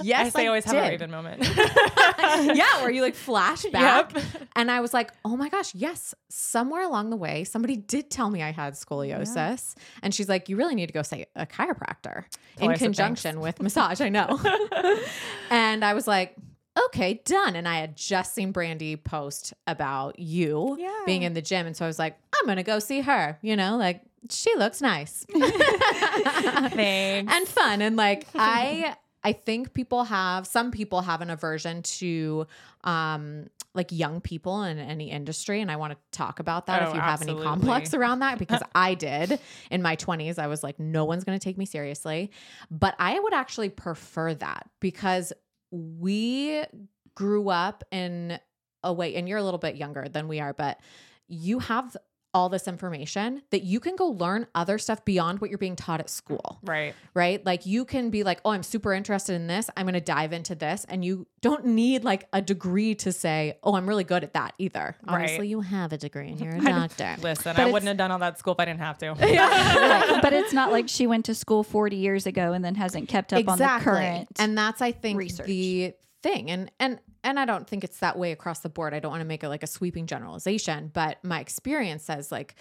yes, 0.00 0.26
I 0.26 0.28
say 0.28 0.46
always 0.46 0.64
have 0.64 0.74
a 0.76 0.80
did. 0.82 0.88
Raven 0.90 1.10
moment. 1.10 1.42
yeah, 2.54 2.82
where 2.82 2.90
you 2.90 3.02
like 3.02 3.16
flash 3.16 3.64
back. 3.72 4.12
Yep. 4.14 4.24
And 4.54 4.70
I 4.70 4.80
was 4.80 4.94
like, 4.94 5.10
oh 5.24 5.36
my 5.36 5.48
gosh, 5.48 5.74
yes. 5.74 6.14
Somewhere 6.28 6.82
along 6.84 7.10
the 7.10 7.16
way, 7.16 7.42
somebody 7.42 7.76
did 7.76 8.10
tell 8.10 8.30
me 8.30 8.42
I 8.44 8.52
had 8.52 8.74
scoliosis. 8.74 9.74
And 10.02 10.14
she's 10.14 10.28
like, 10.28 10.48
you 10.48 10.56
really 10.56 10.76
need 10.76 10.86
to 10.86 10.92
go 10.92 11.02
see 11.02 11.26
a 11.34 11.46
chiropractor 11.46 12.24
Oh, 12.60 12.64
in 12.66 12.70
I 12.70 12.76
conjunction 12.76 13.40
with 13.40 13.60
massage. 13.60 14.00
I 14.00 14.08
know. 14.08 14.38
and 15.50 15.84
I 15.84 15.94
was 15.94 16.06
like, 16.06 16.36
okay, 16.86 17.20
done. 17.24 17.56
And 17.56 17.66
I 17.66 17.78
had 17.78 17.96
just 17.96 18.34
seen 18.34 18.52
Brandy 18.52 18.96
post 18.96 19.52
about 19.66 20.18
you 20.18 20.76
Yeah. 20.78 20.92
being 21.06 21.22
in 21.22 21.34
the 21.34 21.42
gym. 21.42 21.66
And 21.66 21.76
so 21.76 21.84
I 21.84 21.88
was 21.88 21.98
like, 21.98 22.16
I'm 22.38 22.44
going 22.46 22.56
to 22.58 22.62
go 22.62 22.78
see 22.78 23.00
her, 23.00 23.38
you 23.42 23.56
know, 23.56 23.76
like 23.76 24.02
she 24.30 24.54
looks 24.56 24.80
nice 24.80 25.24
Thanks. 25.32 27.32
and 27.32 27.48
fun. 27.48 27.82
And 27.82 27.96
like, 27.96 28.26
I, 28.34 28.96
I 29.22 29.32
think 29.32 29.74
people 29.74 30.04
have 30.04 30.46
some 30.46 30.70
people 30.70 31.02
have 31.02 31.20
an 31.20 31.30
aversion 31.30 31.82
to 31.82 32.46
um 32.84 33.48
like 33.74 33.92
young 33.92 34.22
people 34.22 34.62
in 34.62 34.78
any 34.78 35.10
industry 35.10 35.60
and 35.60 35.70
I 35.70 35.76
want 35.76 35.92
to 35.92 35.98
talk 36.16 36.38
about 36.38 36.66
that 36.66 36.82
Oh, 36.82 36.88
if 36.88 36.94
you 36.94 37.00
have 37.00 37.22
any 37.22 37.34
complex 37.34 37.92
around 37.94 38.20
that 38.20 38.38
because 38.38 38.62
I 38.74 38.94
did 38.94 39.38
in 39.70 39.82
my 39.82 39.96
20s 39.96 40.38
I 40.38 40.46
was 40.46 40.62
like 40.62 40.78
no 40.78 41.04
one's 41.04 41.24
going 41.24 41.38
to 41.38 41.42
take 41.42 41.58
me 41.58 41.66
seriously 41.66 42.30
but 42.70 42.94
I 42.98 43.18
would 43.18 43.34
actually 43.34 43.68
prefer 43.68 44.32
that 44.34 44.70
because 44.80 45.32
we 45.70 46.62
grew 47.14 47.50
up 47.50 47.84
in 47.90 48.38
a 48.82 48.92
way 48.92 49.14
and 49.16 49.28
you're 49.28 49.38
a 49.38 49.44
little 49.44 49.58
bit 49.58 49.76
younger 49.76 50.08
than 50.08 50.28
we 50.28 50.40
are 50.40 50.54
but 50.54 50.78
you 51.28 51.58
have 51.58 51.96
all 52.36 52.50
this 52.50 52.68
information 52.68 53.40
that 53.48 53.62
you 53.62 53.80
can 53.80 53.96
go 53.96 54.08
learn 54.08 54.46
other 54.54 54.76
stuff 54.76 55.02
beyond 55.06 55.40
what 55.40 55.48
you're 55.48 55.56
being 55.56 55.74
taught 55.74 56.00
at 56.00 56.10
school 56.10 56.58
right. 56.62 56.94
right? 57.14 57.44
Like 57.46 57.64
you 57.64 57.86
can 57.86 58.10
be 58.10 58.24
like, 58.24 58.42
oh, 58.44 58.50
I'm 58.50 58.62
super 58.62 58.92
interested 58.92 59.34
in 59.36 59.46
this. 59.46 59.70
I'm 59.74 59.86
going 59.86 59.94
to 59.94 60.02
dive 60.02 60.34
into 60.34 60.54
this. 60.54 60.84
And 60.90 61.02
you 61.02 61.26
don't 61.40 61.64
need 61.64 62.04
like 62.04 62.28
a 62.34 62.42
degree 62.42 62.94
to 62.96 63.10
say, 63.10 63.56
oh, 63.62 63.74
I'm 63.74 63.88
really 63.88 64.04
good 64.04 64.22
at 64.22 64.34
that 64.34 64.52
either. 64.58 64.96
Right. 65.02 65.14
Obviously, 65.14 65.48
you 65.48 65.62
have 65.62 65.94
a 65.94 65.96
degree 65.96 66.28
and 66.28 66.38
you're 66.38 66.56
a 66.56 66.58
I- 66.60 66.86
doctor. 66.86 67.16
Listen, 67.22 67.54
But 67.56 67.62
I 67.62 67.72
wouldn't 67.72 67.88
have 67.88 67.96
done 67.96 68.10
all 68.10 68.18
that 68.18 68.38
school 68.38 68.52
if 68.52 68.60
I 68.60 68.66
didn't 68.66 68.80
have 68.80 68.98
to. 68.98 69.14
Right. 69.16 70.18
But 70.22 70.34
it's 70.34 70.52
not 70.52 70.72
like 70.72 70.88
she 70.90 71.06
went 71.06 71.24
to 71.26 71.34
school 71.34 71.62
40 71.62 71.96
years 71.96 72.26
ago 72.26 72.52
and 72.52 72.62
then 72.62 72.74
hasn't 72.74 73.08
kept 73.08 73.32
up 73.32 73.48
on 73.48 73.56
the 73.56 73.78
current. 73.80 74.28
And 74.38 74.58
that's, 74.58 74.82
I 74.82 74.92
think, 74.92 75.18
research. 75.18 75.46
the 75.46 75.94
thing. 76.26 76.50
And, 76.50 76.70
and, 76.80 76.98
and 77.22 77.38
I 77.38 77.44
don't 77.44 77.68
think 77.68 77.84
it's 77.84 78.00
that 78.00 78.18
way 78.18 78.32
across 78.32 78.60
the 78.60 78.68
board. 78.68 78.94
I 78.94 79.00
don't 79.00 79.10
want 79.10 79.20
to 79.20 79.26
make 79.26 79.44
it 79.44 79.48
like 79.48 79.62
a 79.62 79.68
sweeping 79.68 80.06
generalization, 80.06 80.90
but 80.92 81.22
my 81.22 81.40
experience 81.40 82.04
says 82.04 82.32
like, 82.32 82.56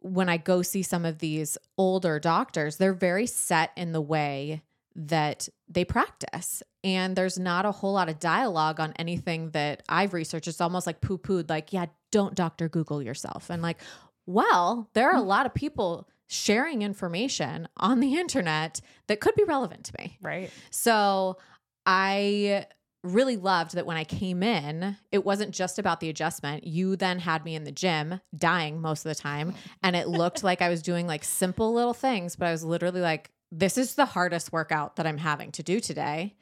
when 0.00 0.28
I 0.28 0.36
go 0.36 0.60
see 0.60 0.82
some 0.82 1.06
of 1.06 1.18
these 1.18 1.56
older 1.78 2.20
doctors, 2.20 2.76
they're 2.76 2.92
very 2.92 3.26
set 3.26 3.70
in 3.74 3.92
the 3.92 4.02
way 4.02 4.62
that 4.96 5.48
they 5.66 5.84
practice. 5.84 6.62
And 6.84 7.16
there's 7.16 7.38
not 7.38 7.64
a 7.64 7.72
whole 7.72 7.94
lot 7.94 8.10
of 8.10 8.18
dialogue 8.20 8.80
on 8.80 8.92
anything 8.98 9.50
that 9.50 9.82
I've 9.88 10.12
researched. 10.12 10.46
It's 10.46 10.60
almost 10.60 10.86
like 10.86 11.00
poo 11.00 11.16
pooed, 11.16 11.48
like, 11.48 11.72
yeah, 11.72 11.86
don't 12.12 12.34
Dr. 12.34 12.68
Google 12.68 13.02
yourself. 13.02 13.48
And 13.48 13.62
like, 13.62 13.80
well, 14.26 14.90
there 14.92 15.10
are 15.10 15.16
a 15.16 15.22
lot 15.22 15.46
of 15.46 15.54
people 15.54 16.06
sharing 16.26 16.82
information 16.82 17.68
on 17.76 18.00
the 18.00 18.16
internet 18.16 18.80
that 19.06 19.20
could 19.20 19.34
be 19.34 19.44
relevant 19.44 19.84
to 19.84 19.92
me. 19.98 20.18
right. 20.22 20.50
So 20.70 21.38
I 21.86 22.66
really 23.02 23.36
loved 23.36 23.74
that 23.74 23.86
when 23.86 23.96
I 23.96 24.04
came 24.04 24.42
in, 24.42 24.96
it 25.12 25.24
wasn't 25.24 25.54
just 25.54 25.78
about 25.78 26.00
the 26.00 26.08
adjustment. 26.08 26.66
You 26.66 26.96
then 26.96 27.18
had 27.18 27.44
me 27.44 27.54
in 27.54 27.64
the 27.64 27.72
gym 27.72 28.20
dying 28.34 28.80
most 28.80 29.04
of 29.04 29.10
the 29.10 29.20
time. 29.20 29.54
And 29.82 29.94
it 29.94 30.08
looked 30.08 30.42
like 30.42 30.62
I 30.62 30.70
was 30.70 30.80
doing 30.80 31.06
like 31.06 31.24
simple 31.24 31.74
little 31.74 31.92
things, 31.92 32.36
but 32.36 32.48
I 32.48 32.52
was 32.52 32.64
literally 32.64 33.02
like, 33.02 33.30
this 33.52 33.76
is 33.76 33.94
the 33.94 34.06
hardest 34.06 34.50
workout 34.50 34.96
that 34.96 35.06
I'm 35.06 35.18
having 35.18 35.52
to 35.52 35.62
do 35.62 35.78
today. 35.78 36.34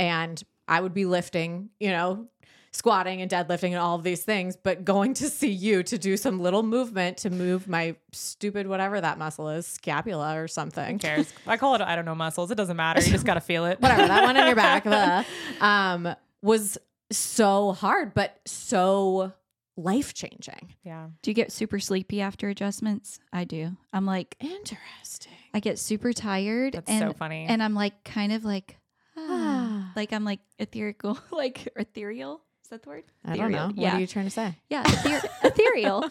And 0.00 0.42
I 0.66 0.80
would 0.80 0.94
be 0.94 1.04
lifting, 1.04 1.70
you 1.78 1.90
know, 1.90 2.28
squatting 2.78 3.20
and 3.20 3.30
deadlifting 3.30 3.70
and 3.70 3.76
all 3.76 3.96
of 3.96 4.04
these 4.04 4.22
things, 4.22 4.56
but 4.56 4.84
going 4.84 5.12
to 5.14 5.28
see 5.28 5.50
you 5.50 5.82
to 5.82 5.98
do 5.98 6.16
some 6.16 6.40
little 6.40 6.62
movement 6.62 7.18
to 7.18 7.30
move 7.30 7.68
my 7.68 7.96
stupid 8.12 8.66
whatever 8.68 9.00
that 9.00 9.18
muscle 9.18 9.50
is, 9.50 9.66
scapula 9.66 10.40
or 10.40 10.46
something 10.46 10.92
Who 10.94 10.98
cares? 10.98 11.32
I 11.46 11.56
call 11.56 11.74
it 11.74 11.80
I 11.80 11.96
don't 11.96 12.04
know 12.04 12.14
muscles. 12.14 12.50
It 12.50 12.54
doesn't 12.54 12.76
matter. 12.76 13.02
You 13.02 13.10
just 13.10 13.26
gotta 13.26 13.40
feel 13.40 13.66
it. 13.66 13.80
whatever 13.82 14.06
that 14.06 14.22
one 14.22 14.36
in 14.36 14.46
your 14.46 14.56
back 14.56 14.84
blah, 14.84 15.24
um 15.60 16.14
was 16.40 16.78
so 17.10 17.72
hard 17.72 18.14
but 18.14 18.38
so 18.46 19.32
life 19.76 20.14
changing 20.14 20.74
Yeah. 20.82 21.08
Do 21.22 21.30
you 21.30 21.34
get 21.34 21.52
super 21.52 21.80
sleepy 21.80 22.20
after 22.20 22.48
adjustments? 22.48 23.18
I 23.32 23.44
do. 23.44 23.76
I'm 23.92 24.06
like, 24.06 24.36
interesting 24.40 25.32
I 25.54 25.60
get 25.60 25.78
super 25.78 26.12
tired. 26.12 26.74
That's 26.74 26.88
and, 26.90 27.10
so 27.10 27.12
funny. 27.12 27.46
And 27.48 27.62
I'm 27.62 27.74
like, 27.74 28.04
kind 28.04 28.32
of 28.32 28.44
like, 28.44 28.76
ah, 29.16 29.92
like 29.96 30.12
I'm 30.12 30.24
like 30.24 30.40
ethereal, 30.58 31.18
like 31.30 31.68
ethereal. 31.76 32.40
Is 32.68 32.70
that 32.70 32.82
the 32.82 32.88
word? 32.90 33.04
i 33.24 33.34
don't 33.34 33.50
know 33.50 33.68
Ethereal. 33.68 33.82
what 33.86 33.94
are 33.94 34.00
you 34.00 34.06
trying 34.06 34.26
to 34.26 34.30
say 34.30 34.54
Yeah, 34.68 34.82
ether- 34.86 35.28
ethereal. 35.48 36.10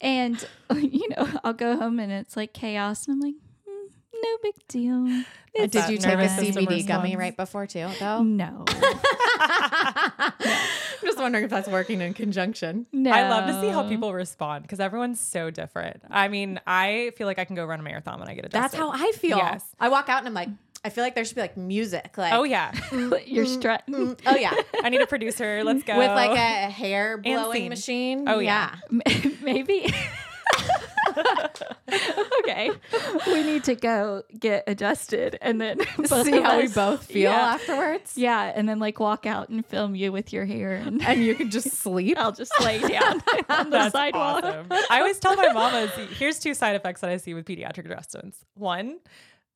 And 0.00 0.44
you 0.74 1.08
know, 1.10 1.28
I'll 1.44 1.52
go 1.52 1.76
home 1.76 2.00
and 2.00 2.10
it's 2.10 2.36
like 2.36 2.52
chaos, 2.52 3.06
and 3.06 3.14
I'm 3.14 3.20
like, 3.20 3.34
hmm, 3.64 3.86
no 4.12 4.28
big 4.42 4.54
deal. 4.66 5.06
It's 5.54 5.72
did 5.72 5.88
you 5.88 5.98
take 5.98 6.14
a 6.14 6.26
cbd 6.26 6.84
gummy 6.84 7.10
response. 7.10 7.16
right 7.16 7.36
before 7.36 7.66
too 7.68 7.88
though 8.00 8.22
No, 8.24 8.64
i'm 8.68 10.32
just 11.04 11.18
wondering 11.18 11.44
if 11.44 11.50
that's 11.50 11.68
working 11.68 12.00
in 12.00 12.12
conjunction 12.12 12.86
no. 12.92 13.10
I 13.12 13.28
love 13.28 13.46
to 13.46 13.60
see 13.60 13.68
how 13.68 13.88
people 13.88 14.12
respond 14.12 14.62
because 14.62 14.80
everyone's 14.80 15.20
so 15.20 15.50
different. 15.50 16.02
I 16.10 16.26
mean, 16.28 16.58
I 16.66 17.12
feel 17.16 17.26
like 17.28 17.38
I 17.38 17.44
can 17.44 17.54
go 17.54 17.64
run 17.64 17.78
a 17.78 17.82
marathon 17.84 18.18
when 18.18 18.28
I 18.28 18.34
get 18.34 18.46
adjusted. 18.46 18.62
that's 18.62 18.74
how 18.74 18.90
i 18.92 19.12
feel 19.12 19.36
Yes. 19.36 19.64
i 19.78 19.88
walk 19.88 20.08
out 20.08 20.18
and 20.18 20.26
i'm 20.28 20.34
like 20.34 20.48
i 20.84 20.90
feel 20.90 21.02
like 21.02 21.14
there 21.14 21.24
should 21.24 21.34
be 21.34 21.40
like 21.40 21.56
music 21.56 22.16
like 22.18 22.32
Oh 22.32 22.44
yeah. 22.44 22.72
You're 23.26 23.46
strutting. 23.46 23.94
mm, 23.94 24.18
oh 24.26 24.36
yeah 24.36 24.54
I 24.82 24.88
need 24.90 25.00
a 25.00 25.06
producer. 25.06 25.64
Let's 25.64 25.82
go. 25.84 25.96
with 25.98 26.10
like 26.10 26.30
a 26.38 26.70
hair 26.70 27.16
blowing 27.18 27.68
machine 27.70 28.28
Oh, 28.28 28.38
yeah. 28.40 28.76
Maybe. 29.42 29.92
okay, 32.40 32.70
we 33.28 33.42
need 33.42 33.64
to 33.64 33.74
go 33.74 34.22
get 34.38 34.64
adjusted 34.66 35.38
and 35.40 35.60
then 35.60 35.78
see 36.06 36.36
of 36.36 36.42
how 36.44 36.58
we 36.58 36.68
both 36.68 37.04
feel 37.06 37.30
Yeah. 37.30 37.54
afterwards 37.54 38.16
Yeah, 38.16 38.52
and 38.54 38.68
then 38.68 38.78
like 38.78 38.98
walk 39.00 39.24
out 39.26 39.48
and 39.48 39.64
film 39.64 39.94
you 39.94 40.10
with 40.12 40.32
your 40.32 40.44
hair, 40.44 40.74
and 40.74 41.02
and 41.04 41.22
you 41.22 41.34
can 41.34 41.50
just 41.50 41.70
sleep 41.70 42.18
I'll 42.18 42.32
just 42.32 42.52
lay 42.62 42.80
down 42.80 43.22
on 43.48 43.70
the 43.70 43.78
That's 43.78 43.92
sidewalk. 43.92 44.44
awesome. 44.44 44.66
I 44.90 44.98
always 45.00 45.18
tell 45.18 45.36
my 45.36 45.52
mama, 45.52 45.88
see, 45.94 46.06
here's 46.06 46.38
two 46.38 46.54
side 46.54 46.74
effects 46.76 47.00
that 47.02 47.10
I 47.10 47.16
see 47.18 47.34
with 47.34 47.46
pediatric 47.46 47.86
adjustments. 47.86 48.38
One, 48.54 48.98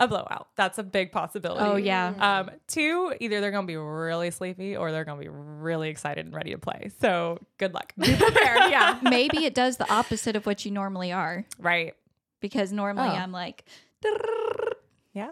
a 0.00 0.06
blowout. 0.06 0.48
That's 0.56 0.78
a 0.78 0.82
big 0.82 1.10
possibility. 1.12 1.64
Oh, 1.64 1.76
yeah. 1.76 2.14
Um, 2.18 2.50
two, 2.68 3.14
either 3.20 3.40
they're 3.40 3.50
gonna 3.50 3.66
be 3.66 3.76
really 3.76 4.30
sleepy 4.30 4.76
or 4.76 4.92
they're 4.92 5.04
gonna 5.04 5.20
be 5.20 5.28
really 5.28 5.88
excited 5.88 6.24
and 6.24 6.34
ready 6.34 6.52
to 6.52 6.58
play. 6.58 6.90
So 7.00 7.38
good 7.58 7.74
luck. 7.74 7.92
Be 7.98 8.14
prepared. 8.16 8.70
yeah. 8.70 8.98
Maybe 9.02 9.44
it 9.44 9.54
does 9.54 9.76
the 9.76 9.90
opposite 9.92 10.36
of 10.36 10.46
what 10.46 10.64
you 10.64 10.70
normally 10.70 11.10
are 11.12 11.44
Right. 11.58 11.94
because 12.40 12.72
normally 12.72 13.08
Oh. 13.08 13.12
I'm 13.12 13.32
like, 13.32 13.64
Yeah. 15.14 15.30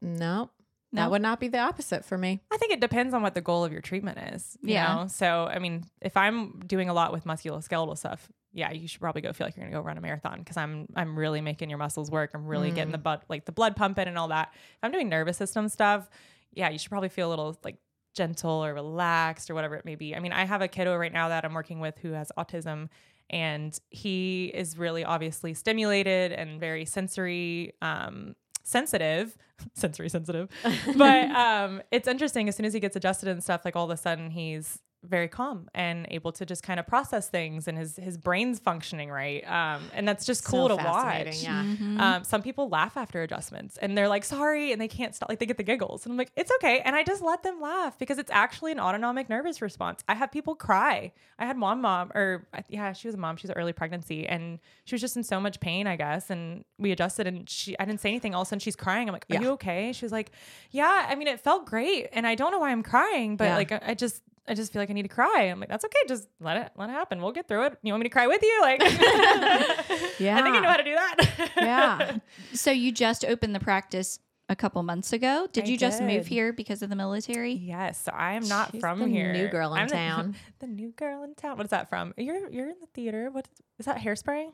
No, 0.00 0.50
No? 0.92 1.02
that 1.02 1.10
would 1.10 1.22
not 1.22 1.40
be 1.40 1.48
the 1.48 1.58
opposite 1.58 2.04
for 2.04 2.16
me. 2.16 2.40
I 2.52 2.56
think 2.56 2.72
it 2.72 2.80
depends 2.80 3.14
on 3.14 3.22
what 3.22 3.34
the 3.34 3.40
goal 3.40 3.64
of 3.64 3.72
your 3.72 3.80
treatment 3.82 4.18
is. 4.32 4.56
You 4.62 4.74
Yeah. 4.74 4.94
Know? 4.94 5.06
So, 5.08 5.46
I 5.46 5.58
mean, 5.58 5.84
if 6.00 6.16
I'm 6.16 6.60
doing 6.60 6.88
a 6.88 6.94
lot 6.94 7.12
with 7.12 7.24
musculoskeletal 7.24 7.98
stuff, 7.98 8.30
yeah, 8.58 8.72
you 8.72 8.88
should 8.88 9.00
probably 9.00 9.22
go 9.22 9.32
feel 9.32 9.46
like 9.46 9.56
you're 9.56 9.64
gonna 9.64 9.76
go 9.76 9.80
run 9.80 9.96
a 9.96 10.00
marathon 10.00 10.40
because 10.40 10.56
I'm 10.56 10.88
I'm 10.96 11.16
really 11.16 11.40
making 11.40 11.70
your 11.70 11.78
muscles 11.78 12.10
work. 12.10 12.32
I'm 12.34 12.46
really 12.46 12.72
getting 12.72 12.90
the 12.90 12.98
blood 12.98 13.20
like 13.28 13.44
the 13.44 13.52
blood 13.52 13.76
pumping 13.76 14.08
and 14.08 14.18
all 14.18 14.28
that. 14.28 14.50
If 14.52 14.78
I'm 14.82 14.90
doing 14.90 15.08
nervous 15.08 15.36
system 15.36 15.68
stuff, 15.68 16.10
yeah, 16.52 16.68
you 16.68 16.78
should 16.78 16.90
probably 16.90 17.08
feel 17.08 17.28
a 17.28 17.30
little 17.30 17.56
like 17.62 17.76
gentle 18.14 18.64
or 18.64 18.74
relaxed 18.74 19.48
or 19.48 19.54
whatever 19.54 19.76
it 19.76 19.84
may 19.84 19.94
be. 19.94 20.16
I 20.16 20.18
mean, 20.18 20.32
I 20.32 20.44
have 20.44 20.60
a 20.60 20.66
kiddo 20.66 20.96
right 20.96 21.12
now 21.12 21.28
that 21.28 21.44
I'm 21.44 21.54
working 21.54 21.78
with 21.78 21.98
who 21.98 22.12
has 22.12 22.32
autism 22.36 22.88
and 23.30 23.78
he 23.90 24.46
is 24.46 24.76
really 24.76 25.04
obviously 25.04 25.54
stimulated 25.54 26.32
and 26.32 26.58
very 26.58 26.84
sensory 26.84 27.74
um 27.82 28.34
sensitive 28.64 29.36
sensory 29.74 30.08
sensitive 30.08 30.48
but 30.96 31.30
um 31.30 31.82
it's 31.90 32.08
interesting 32.08 32.48
as 32.48 32.56
soon 32.56 32.66
as 32.66 32.72
he 32.72 32.80
gets 32.80 32.96
adjusted 32.96 33.28
and 33.28 33.42
stuff 33.42 33.64
like 33.64 33.76
all 33.76 33.84
of 33.84 33.90
a 33.90 33.96
sudden 33.96 34.30
he's 34.30 34.80
very 35.04 35.28
calm 35.28 35.68
and 35.74 36.06
able 36.10 36.32
to 36.32 36.44
just 36.44 36.62
kind 36.64 36.80
of 36.80 36.86
process 36.86 37.28
things 37.28 37.68
and 37.68 37.78
his 37.78 37.94
his 37.96 38.18
brain's 38.18 38.58
functioning 38.58 39.08
right 39.10 39.48
um 39.48 39.80
and 39.94 40.08
that's 40.08 40.26
just 40.26 40.44
cool 40.44 40.68
So 40.68 40.76
to 40.76 40.82
watch 40.84 41.40
Yeah. 41.42 41.62
Mm-hmm. 41.62 42.00
um, 42.00 42.24
some 42.24 42.42
people 42.42 42.68
laugh 42.68 42.96
after 42.96 43.22
adjustments 43.22 43.76
and 43.78 43.96
they're 43.96 44.08
like, 44.08 44.24
sorry, 44.24 44.72
and 44.72 44.80
they 44.80 44.88
can't 44.88 45.14
stop. 45.14 45.28
Like 45.28 45.38
they 45.38 45.46
get 45.46 45.56
the 45.56 45.62
giggles. 45.62 46.04
And 46.04 46.12
I'm 46.12 46.18
like, 46.18 46.32
it's 46.36 46.50
okay. 46.56 46.80
And 46.80 46.96
I 46.96 47.04
just 47.04 47.22
let 47.22 47.42
them 47.44 47.60
laugh 47.60 47.96
because 47.98 48.18
it's 48.18 48.30
actually 48.32 48.72
an 48.72 48.80
autonomic 48.80 49.28
nervous 49.28 49.62
response. 49.62 50.02
I 50.08 50.14
have 50.14 50.32
people 50.32 50.54
cry. 50.56 51.12
I 51.38 51.46
had 51.46 51.58
one 51.60 51.80
mom, 51.80 52.10
or 52.14 52.48
yeah, 52.68 52.92
she 52.92 53.06
was 53.06 53.14
a 53.14 53.18
mom. 53.18 53.36
She 53.36 53.46
was 53.46 53.54
early 53.56 53.72
pregnancy 53.72 54.26
and 54.26 54.58
she 54.84 54.94
was 54.96 55.00
just 55.00 55.16
in 55.16 55.22
so 55.22 55.38
much 55.38 55.60
pain, 55.60 55.86
I 55.86 55.94
guess. 55.94 56.28
And 56.30 56.64
we 56.78 56.90
adjusted 56.90 57.26
and 57.28 57.48
she, 57.48 57.78
I 57.78 57.84
didn't 57.84 58.00
say 58.00 58.08
anything. 58.08 58.34
All 58.34 58.42
of 58.42 58.46
a 58.46 58.48
sudden 58.48 58.60
she's 58.60 58.76
crying. 58.76 59.08
I'm 59.08 59.12
like, 59.12 59.26
are 59.30 59.34
Yeah. 59.34 59.40
you 59.42 59.50
okay? 59.52 59.92
She 59.92 60.04
was 60.04 60.12
like, 60.12 60.32
yeah, 60.72 61.06
I 61.08 61.14
mean, 61.14 61.28
it 61.28 61.38
felt 61.38 61.66
great. 61.66 62.08
And 62.12 62.26
I 62.26 62.34
don't 62.34 62.50
know 62.50 62.58
why 62.58 62.70
I'm 62.72 62.82
crying, 62.82 63.36
but 63.36 63.44
Yeah. 63.44 63.56
like, 63.56 63.70
I 63.72 63.80
I 63.88 63.94
just, 63.94 64.22
I 64.48 64.54
just 64.54 64.72
feel 64.72 64.80
like 64.82 64.90
I 64.90 64.92
need 64.94 65.02
to 65.02 65.08
cry. 65.08 65.42
I'm 65.50 65.60
like, 65.60 65.68
that's 65.68 65.84
okay. 65.84 65.98
Just 66.08 66.28
let 66.40 66.56
it, 66.56 66.72
let 66.76 66.88
it 66.88 66.92
happen. 66.92 67.20
We'll 67.20 67.32
get 67.32 67.46
through 67.48 67.66
it. 67.66 67.78
You 67.82 67.92
want 67.92 68.02
me 68.02 68.08
to 68.08 68.12
cry 68.12 68.26
with 68.26 68.42
you? 68.42 68.58
Like, 68.62 68.80
Yeah. 68.80 68.88
I 70.38 70.42
think 70.42 70.56
I 70.56 70.60
know 70.60 70.68
how 70.68 70.76
to 70.76 70.84
do 70.84 70.94
that. 70.94 71.50
Yeah. 71.56 72.18
So 72.54 72.70
you 72.70 72.92
just 72.92 73.24
opened 73.24 73.54
the 73.54 73.60
practice 73.60 74.18
a 74.48 74.56
couple 74.56 74.82
months 74.82 75.12
ago. 75.12 75.46
Did 75.52 75.64
I 75.64 75.66
you 75.68 75.76
just 75.76 76.00
move 76.02 76.26
here 76.26 76.52
because 76.52 76.82
of 76.82 76.88
the 76.88 76.96
military? 76.96 77.52
Yes, 77.52 78.02
so 78.04 78.12
I 78.12 78.32
am 78.34 78.46
not 78.48 78.70
She's 78.72 78.80
from 78.80 79.00
the 79.00 79.06
here. 79.08 79.32
new 79.32 79.48
girl 79.48 79.74
in 79.74 79.80
I'm 79.82 79.88
town. 80.04 80.36
The, 80.60 80.66
new 80.66 80.90
girl 80.92 81.22
in 81.24 81.34
town. 81.34 81.56
What 81.58 81.66
is 81.66 81.70
that 81.70 81.88
from? 81.90 82.14
You're 82.16 82.48
you're 82.48 82.70
in 82.70 82.76
the 82.80 82.86
theater. 82.94 83.28
What 83.30 83.46
is 83.78 83.86
that? 83.86 83.98
Hairspray. 83.98 84.50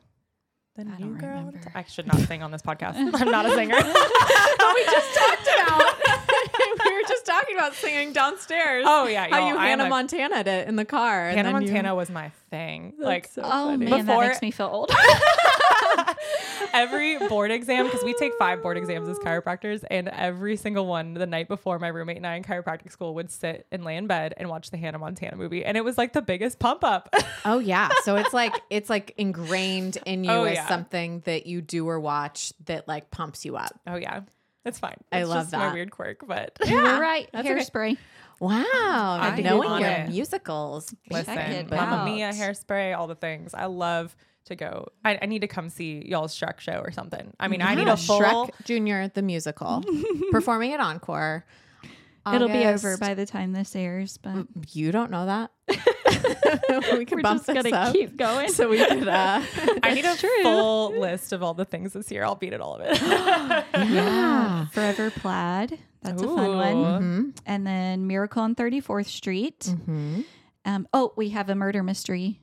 The 0.77 0.83
I 0.83 0.99
new 0.99 1.15
girl. 1.17 1.53
Town. 1.53 1.61
I 1.77 1.85
should 1.85 2.07
not 2.09 2.19
sing 2.21 2.43
on 2.43 2.51
this 2.51 2.63
podcast. 2.63 2.97
I'm 2.97 3.31
not 3.31 3.47
a 3.47 3.51
singer. 3.55 3.77
we 3.77 4.85
just 4.87 5.15
talked 5.15 5.49
about. 5.55 5.95
We 7.09 7.13
were 7.13 7.15
just 7.15 7.27
talking 7.27 7.57
about 7.57 7.75
singing 7.75 8.13
downstairs. 8.13 8.85
oh 8.87 9.07
yeah, 9.07 9.29
How 9.31 9.39
y'all, 9.39 9.49
you 9.49 9.55
I 9.57 9.69
am 9.69 9.79
Hannah 9.81 9.85
a- 9.85 9.89
Montana 9.91 10.37
it 10.37 10.69
in 10.69 10.77
the 10.77 10.85
car. 10.85 11.29
and 11.29 11.37
Hannah 11.37 11.53
then 11.53 11.63
you- 11.63 11.69
Montana 11.69 11.95
was 11.95 12.11
my 12.11 12.31
thing. 12.51 12.95
Like 12.99 13.29
so 13.29 13.43
Oh 13.45 13.49
funny. 13.69 13.87
man, 13.87 14.07
Before- 14.07 14.23
that 14.23 14.29
makes 14.29 14.43
me 14.43 14.51
feel 14.51 14.67
old. 14.73 14.91
every 16.73 17.19
board 17.29 17.51
exam 17.51 17.87
because 17.87 18.03
we 18.05 18.15
take 18.15 18.33
five 18.39 18.63
board 18.63 18.77
exams 18.77 19.09
as 19.09 19.19
chiropractors 19.19 19.85
and 19.91 20.09
every 20.09 20.57
single 20.57 20.87
one 20.87 21.15
the 21.15 21.27
night 21.27 21.47
before 21.49 21.79
my 21.79 21.89
roommate 21.89 22.17
and 22.17 22.27
i 22.27 22.35
in 22.35 22.43
chiropractic 22.43 22.91
school 22.91 23.15
would 23.15 23.31
sit 23.31 23.67
and 23.71 23.85
lay 23.85 23.97
in 23.97 24.07
bed 24.07 24.35
and 24.37 24.49
watch 24.49 24.71
the 24.71 24.77
hannah 24.77 24.99
montana 24.99 25.37
movie 25.37 25.65
and 25.65 25.77
it 25.77 25.85
was 25.85 25.97
like 25.97 26.13
the 26.13 26.23
biggest 26.23 26.59
pump 26.59 26.83
up 26.85 27.15
Oh 27.47 27.59
yeah. 27.59 27.91
So 28.05 28.17
it's 28.17 28.33
like 28.33 28.55
it's 28.71 28.89
like 28.89 29.13
ingrained 29.19 29.99
in 30.07 30.25
you 30.25 30.31
Oh, 30.31 30.45
as 30.45 30.55
yeah. 30.55 30.67
something 30.67 31.21
that 31.27 31.47
you 31.47 31.61
do 31.61 31.87
or 31.87 32.01
watch 32.01 32.55
that 32.65 32.89
like 32.89 33.11
pumps 33.11 33.45
you 33.45 33.57
up. 33.57 33.79
oh 33.87 33.97
yeah 33.97 34.21
it's 34.65 34.79
fine 34.79 34.97
I 35.13 35.25
love 35.25 35.45
just 35.45 35.53
my 35.53 35.59
that. 35.61 35.75
weird 35.75 35.91
quirk 35.91 36.27
but 36.27 36.59
you 36.67 36.77
were 36.77 36.83
right. 36.83 37.29
that's 37.33 37.47
okay. 37.49 37.59
Hairspray. 37.61 37.99
Wow. 38.41 38.63
I 39.21 39.41
knowing 39.41 39.69
on 39.69 39.81
your 39.81 39.91
it. 39.91 40.09
musicals. 40.11 40.93
Listen, 41.11 41.39
it 41.39 41.71
Mamma 41.71 41.97
out. 41.97 42.05
Mia, 42.05 42.31
Hairspray, 42.33 42.97
all 42.97 43.07
the 43.07 43.15
things. 43.15 43.55
I 43.55 43.67
love 43.67 44.17
to 44.47 44.57
go. 44.57 44.89
I, 45.05 45.19
I 45.23 45.27
need 45.27 45.41
to 45.41 45.47
come 45.47 45.69
see 45.71 46.03
y'all's 46.05 46.35
Shrek 46.39 46.59
show 46.61 46.81
or 46.81 46.91
something. 46.91 47.33
I 47.39 47.49
mean, 47.49 47.63
I 47.63 47.75
need 47.75 47.87
Yeah, 47.87 47.95
a 47.95 47.97
full. 47.97 48.21
Shrek 48.21 48.51
Junior 48.65 49.09
the 49.09 49.23
musical 49.23 49.83
performing 50.31 50.73
at 50.73 50.81
Encore. 50.81 51.45
It'll 52.33 52.49
be 52.49 52.65
over 52.65 52.97
by 52.97 53.15
the 53.15 53.27
time 53.27 53.53
this 53.53 53.77
airs, 53.77 54.17
but 54.19 54.33
mm, 54.35 54.47
You 54.73 54.91
don't 54.93 55.11
know 55.11 55.27
that. 55.27 55.51
we 56.99 57.05
can 57.05 57.19
we're 57.19 57.23
bump 57.23 57.45
just 57.45 57.47
this 57.47 57.63
gonna 57.63 57.77
up 57.77 57.93
keep 57.93 58.17
going. 58.17 58.49
so 58.51 58.69
we 58.69 58.85
could. 58.85 59.09
Uh, 59.09 59.43
I 59.83 59.95
need 59.95 60.05
a 60.05 60.15
full 60.43 60.99
list 60.99 61.33
of 61.33 61.43
all 61.43 61.55
the 61.55 61.65
things 61.65 61.93
this 61.93 62.11
year. 62.11 62.25
I'll 62.25 62.35
beat 62.35 62.53
it 62.53 62.61
all 62.61 62.77
of 62.77 62.83
it. 62.83 63.01
yeah. 63.75 64.67
Forever 64.69 65.11
Plaid. 65.11 65.79
That's 66.03 66.23
a 66.23 66.27
fun 66.27 66.57
one. 66.57 66.75
Mm-hmm. 66.75 67.31
And 67.47 67.67
then 67.67 68.07
Miracle 68.07 68.43
on 68.43 68.55
34th 68.55 69.07
Street. 69.07 69.61
Mm-hmm. 69.61 70.21
Um, 70.67 70.89
oh, 70.93 71.13
we 71.17 71.31
have 71.31 71.49
a 71.49 71.55
murder 71.55 71.83
mystery 71.83 72.41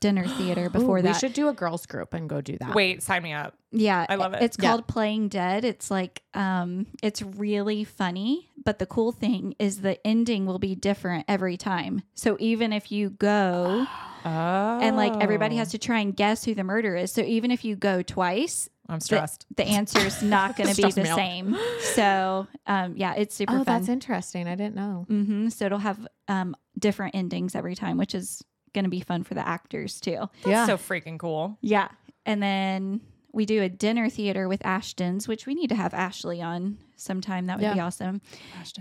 dinner 0.00 0.26
theater 0.26 0.70
before 0.70 0.98
Ooh, 0.98 1.02
that. 1.02 1.14
we 1.14 1.18
should 1.18 1.32
do 1.32 1.48
a 1.48 1.52
girls 1.52 1.86
group 1.86 2.14
and 2.14 2.28
go 2.28 2.40
do 2.40 2.56
that. 2.58 2.74
Wait, 2.74 3.02
sign 3.02 3.22
me 3.22 3.32
up. 3.32 3.54
Yeah, 3.72 4.04
I 4.08 4.16
love 4.16 4.34
it. 4.34 4.42
It's 4.42 4.56
Yeah. 4.60 4.70
called 4.70 4.86
Playing 4.86 5.28
Dead. 5.28 5.64
It's 5.64 5.90
like 5.90 6.22
um 6.34 6.86
it's 7.02 7.22
really 7.22 7.84
funny, 7.84 8.48
but 8.64 8.78
the 8.78 8.86
cool 8.86 9.12
thing 9.12 9.54
is 9.58 9.80
the 9.80 10.04
ending 10.06 10.46
will 10.46 10.58
be 10.58 10.74
different 10.74 11.24
every 11.28 11.56
time. 11.56 12.02
So 12.14 12.36
even 12.40 12.72
if 12.72 12.90
you 12.92 13.10
go 13.10 13.86
Oh. 14.24 14.28
and 14.82 14.96
like 14.96 15.14
everybody 15.22 15.56
has 15.56 15.70
to 15.70 15.78
try 15.78 16.00
and 16.00 16.14
guess 16.14 16.44
who 16.44 16.54
the 16.54 16.64
murderer 16.64 16.96
is. 16.96 17.12
So 17.12 17.22
even 17.22 17.50
if 17.50 17.64
you 17.64 17.76
go 17.76 18.02
twice, 18.02 18.68
I'm 18.88 18.98
the, 18.98 19.04
stressed. 19.04 19.46
the 19.56 19.66
is 19.68 20.22
not 20.22 20.56
going 20.58 20.74
to 20.74 20.82
be 20.82 20.90
the 20.90 21.04
same. 21.06 21.56
So, 21.94 22.46
um 22.66 22.94
yeah, 22.96 23.14
it's 23.14 23.34
super 23.34 23.54
Oh, 23.54 23.56
fun. 23.58 23.64
that's 23.66 23.88
interesting. 23.88 24.46
I 24.48 24.56
didn't 24.56 24.74
know. 24.74 25.06
Mm-hmm. 25.08 25.48
So 25.50 25.66
it'll 25.66 25.78
have 25.78 26.06
um 26.28 26.56
different 26.78 27.14
endings 27.14 27.54
every 27.54 27.74
time, 27.76 27.96
which 27.98 28.14
is 28.14 28.42
going 28.74 28.84
to 28.84 28.90
be 28.90 29.00
fun 29.00 29.22
for 29.24 29.34
the 29.34 29.46
actors 29.46 30.00
too. 30.00 30.28
That's 30.42 30.46
yeah. 30.46 30.66
so 30.66 30.76
freaking 30.76 31.18
cool. 31.18 31.58
Yeah. 31.60 31.88
And 32.26 32.42
then 32.42 33.00
we 33.32 33.46
do 33.46 33.62
a 33.62 33.68
dinner 33.68 34.08
theater 34.10 34.48
with 34.48 34.64
Ashton's, 34.66 35.26
which 35.28 35.46
we 35.46 35.54
need 35.54 35.68
to 35.68 35.74
have 35.76 35.94
Ashley 35.94 36.42
on 36.42 36.78
sometime. 36.96 37.46
That 37.46 37.58
would 37.60 37.70
be 37.70 37.76
Yeah. 37.76 37.86
awesome. 37.86 38.20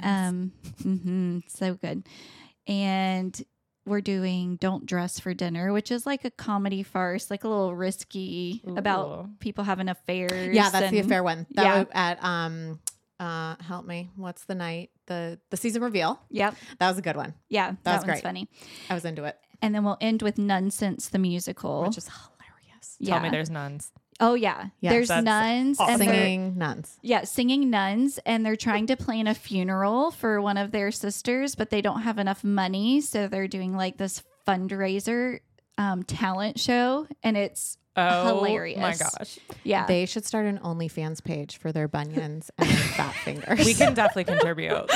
Um, 0.01 0.51
hmm 0.81 1.39
so 1.47 1.75
good. 1.75 2.03
And 2.67 3.41
we're 3.85 4.01
doing 4.01 4.57
Don't 4.57 4.85
Dress 4.85 5.19
for 5.19 5.33
Dinner, 5.33 5.73
which 5.73 5.91
is 5.91 6.05
like 6.05 6.25
a 6.25 6.31
comedy 6.31 6.83
farce, 6.83 7.31
like 7.31 7.43
a 7.43 7.47
little 7.47 7.75
risky 7.75 8.61
Ooh. 8.67 8.75
about 8.77 9.39
people 9.39 9.63
having 9.63 9.89
affairs. 9.89 10.55
yeah, 10.55 10.69
that's 10.69 10.91
the 10.91 10.97
and- 10.97 11.05
affair 11.05 11.23
one. 11.23 11.47
That 11.51 11.63
yeah. 11.65 11.79
was 11.79 11.87
at 11.93 12.23
um 12.23 12.79
uh 13.19 13.55
help 13.61 13.85
me. 13.85 14.09
What's 14.15 14.45
the 14.45 14.55
night? 14.55 14.91
The 15.07 15.39
the 15.49 15.57
season 15.57 15.81
reveal. 15.81 16.19
Yep. 16.29 16.55
That 16.79 16.89
was 16.89 16.97
a 16.97 17.01
good 17.01 17.15
one. 17.15 17.33
Yeah. 17.49 17.73
That, 17.83 17.93
was 17.93 18.01
one's 18.01 18.05
great. 18.05 18.23
funny. 18.23 18.49
I 18.89 18.93
was 18.93 19.05
into 19.05 19.23
it. 19.23 19.37
And 19.61 19.73
then 19.75 19.83
we'll 19.83 19.97
end 20.01 20.21
with 20.21 20.37
Nunsense 20.37 21.09
the 21.09 21.19
musical. 21.19 21.83
Which 21.83 21.97
is 21.97 22.07
hilarious. 22.07 22.95
yeah. 22.99 23.13
Tell 23.15 23.23
me 23.23 23.29
there's 23.29 23.49
nuns. 23.49 23.91
oh 24.21 24.33
yeah. 24.33 24.67
Yes. 24.81 24.91
There's 24.93 25.09
nuns 25.23 25.79
awesome. 25.79 25.93
and 25.93 26.01
they're- 26.01 26.13
Singing 26.13 26.57
nuns. 26.57 26.97
Yeah, 27.01 27.23
singing 27.23 27.69
nuns, 27.69 28.19
and 28.25 28.45
they're 28.45 28.55
trying 28.55 28.87
to 28.87 28.95
plan 28.97 29.27
a 29.27 29.33
funeral 29.35 30.11
for 30.11 30.41
one 30.41 30.57
of 30.57 30.71
their 30.71 30.91
sisters, 30.91 31.55
but 31.55 31.69
they 31.69 31.81
don't 31.81 32.01
have 32.01 32.19
enough 32.19 32.43
money, 32.43 33.01
so 33.01 33.27
they're 33.27 33.47
doing 33.47 33.75
like 33.75 33.97
this 33.97 34.23
fundraiser 34.47 35.39
um, 35.77 36.03
talent 36.03 36.59
show, 36.59 37.07
and 37.23 37.37
it's 37.37 37.77
Oh 37.95 38.27
Hilarious. 38.37 38.79
my 38.79 38.95
gosh. 38.95 39.39
yeah, 39.65 39.85
They 39.85 40.05
should 40.05 40.23
start 40.25 40.45
an 40.45 40.59
OnlyFans 40.59 41.21
page 41.21 41.57
for 41.57 41.73
their 41.73 41.87
bunions 41.89 42.49
and 42.57 42.69
fat 42.69 43.13
fingers. 43.25 43.65
We 43.65 43.73
can 43.73 43.93
definitely 43.93 44.23
contribute. 44.25 44.71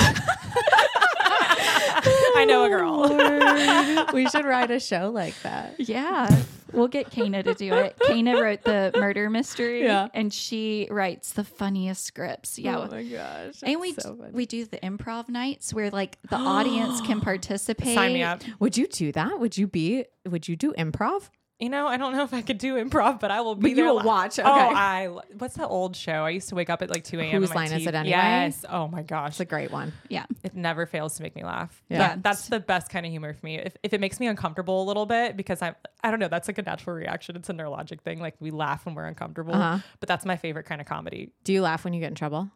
I 2.36 2.46
know 2.46 2.64
a 2.66 2.70
girl. 2.70 3.02
Oh, 3.10 4.06
we 4.14 4.28
should 4.30 4.46
write 4.46 4.72
a 4.72 4.80
show 4.80 5.10
like 5.10 5.40
that. 5.44 5.76
yeah. 5.80 6.30
We'll 6.72 6.88
get 6.88 7.12
Kana 7.12 7.44
to 7.44 7.54
do 7.54 7.72
it. 7.72 7.96
Kana 8.08 8.42
wrote 8.42 8.64
the 8.64 8.92
murder 8.96 9.30
mystery, 9.30 9.84
Yeah. 9.84 10.08
and 10.16 10.34
she 10.34 10.88
writes 10.90 11.34
the 11.34 11.44
funniest 11.44 12.04
scripts. 12.04 12.58
Yeah. 12.58 12.80
Oh 12.80 12.88
my 12.90 13.04
gosh. 13.04 13.60
and 13.62 13.80
we 13.80 13.94
so 13.94 14.16
funny. 14.16 14.32
we 14.32 14.48
do 14.48 14.66
the 14.66 14.78
improv 14.80 15.30
nights 15.30 15.72
where 15.72 15.92
like 15.92 16.18
the 16.32 16.36
audience 16.36 17.00
can 17.02 17.22
participate. 17.22 17.94
Sign 17.96 18.14
me 18.14 18.24
up. 18.24 18.42
would 18.60 18.76
you 18.76 18.88
do 18.88 19.12
that? 19.12 19.40
Would 19.40 19.56
you 19.56 19.68
be 19.68 20.06
would 20.28 20.48
you 20.48 20.56
do 20.56 20.74
improv? 20.76 21.30
You 21.64 21.70
know, 21.70 21.88
I 21.88 21.96
don't 21.98 22.12
know 22.14 22.24
if 22.24 22.34
I 22.34 22.42
could 22.42 22.58
do 22.58 22.76
improv, 22.76 23.20
but 23.22 23.32
I 23.32 23.40
will 23.42 23.56
be 23.56 23.70
But 23.70 23.78
you 23.78 23.86
will 23.86 23.98
li- 24.00 24.06
watch, 24.06 24.38
Oh, 24.38 24.42
okay. 24.44 24.76
I 24.76 25.08
what's 25.38 25.56
that 25.56 25.68
old 25.68 25.96
show? 25.96 26.26
I 26.26 26.32
used 26.32 26.50
to 26.50 26.56
wake 26.56 26.70
up 26.70 26.82
at 26.82 26.90
like 26.90 27.04
2 27.06 27.20
a.m. 27.22 27.40
Whose 27.42 27.56
Line 27.56 27.72
Is 27.72 27.88
It 27.88 27.96
Anyway? 27.96 28.10
Yes. 28.10 28.66
Oh 28.70 28.88
my 28.90 29.02
gosh. 29.02 29.30
It's 29.32 29.40
a 29.40 29.46
great 29.46 29.72
one. 29.72 29.94
Yeah. 30.10 30.26
it 30.44 30.56
never 30.56 30.86
fails 30.86 31.16
to 31.16 31.24
make 31.24 31.36
me 31.36 31.44
laugh. 31.46 31.82
Yeah. 31.90 32.00
That- 32.00 32.24
that's 32.24 32.48
the 32.50 32.60
best 32.60 32.90
kind 32.90 33.06
of 33.06 33.12
humor 33.12 33.34
for 33.34 33.46
me. 33.46 33.58
If, 33.60 33.78
if 33.82 33.94
it 33.94 34.02
makes 34.02 34.20
me 34.20 34.28
uncomfortable 34.28 34.84
a 34.84 34.86
little 34.86 35.06
bit, 35.06 35.38
because 35.38 35.62
I'm, 35.62 35.76
I 36.04 36.12
don't 36.12 36.20
know, 36.20 36.28
that's 36.28 36.50
like 36.50 36.58
a 36.58 36.64
natural 36.64 36.96
reaction. 36.98 37.36
It's 37.38 37.50
a 37.50 37.54
neurologic 37.54 38.02
thing. 38.02 38.20
Like 38.20 38.36
we 38.42 38.52
laugh 38.52 38.86
when 38.86 38.94
we're 38.96 39.06
uncomfortable, 39.08 39.56
Uh-huh. 39.56 39.80
but 40.02 40.10
that's 40.10 40.26
my 40.26 40.36
favorite 40.36 40.66
kind 40.66 40.82
of 40.82 40.88
comedy. 40.88 41.32
Do 41.46 41.54
you 41.54 41.62
laugh 41.62 41.86
when 41.86 41.94
you 41.94 42.02
get 42.02 42.10
in 42.10 42.16
trouble? 42.16 42.50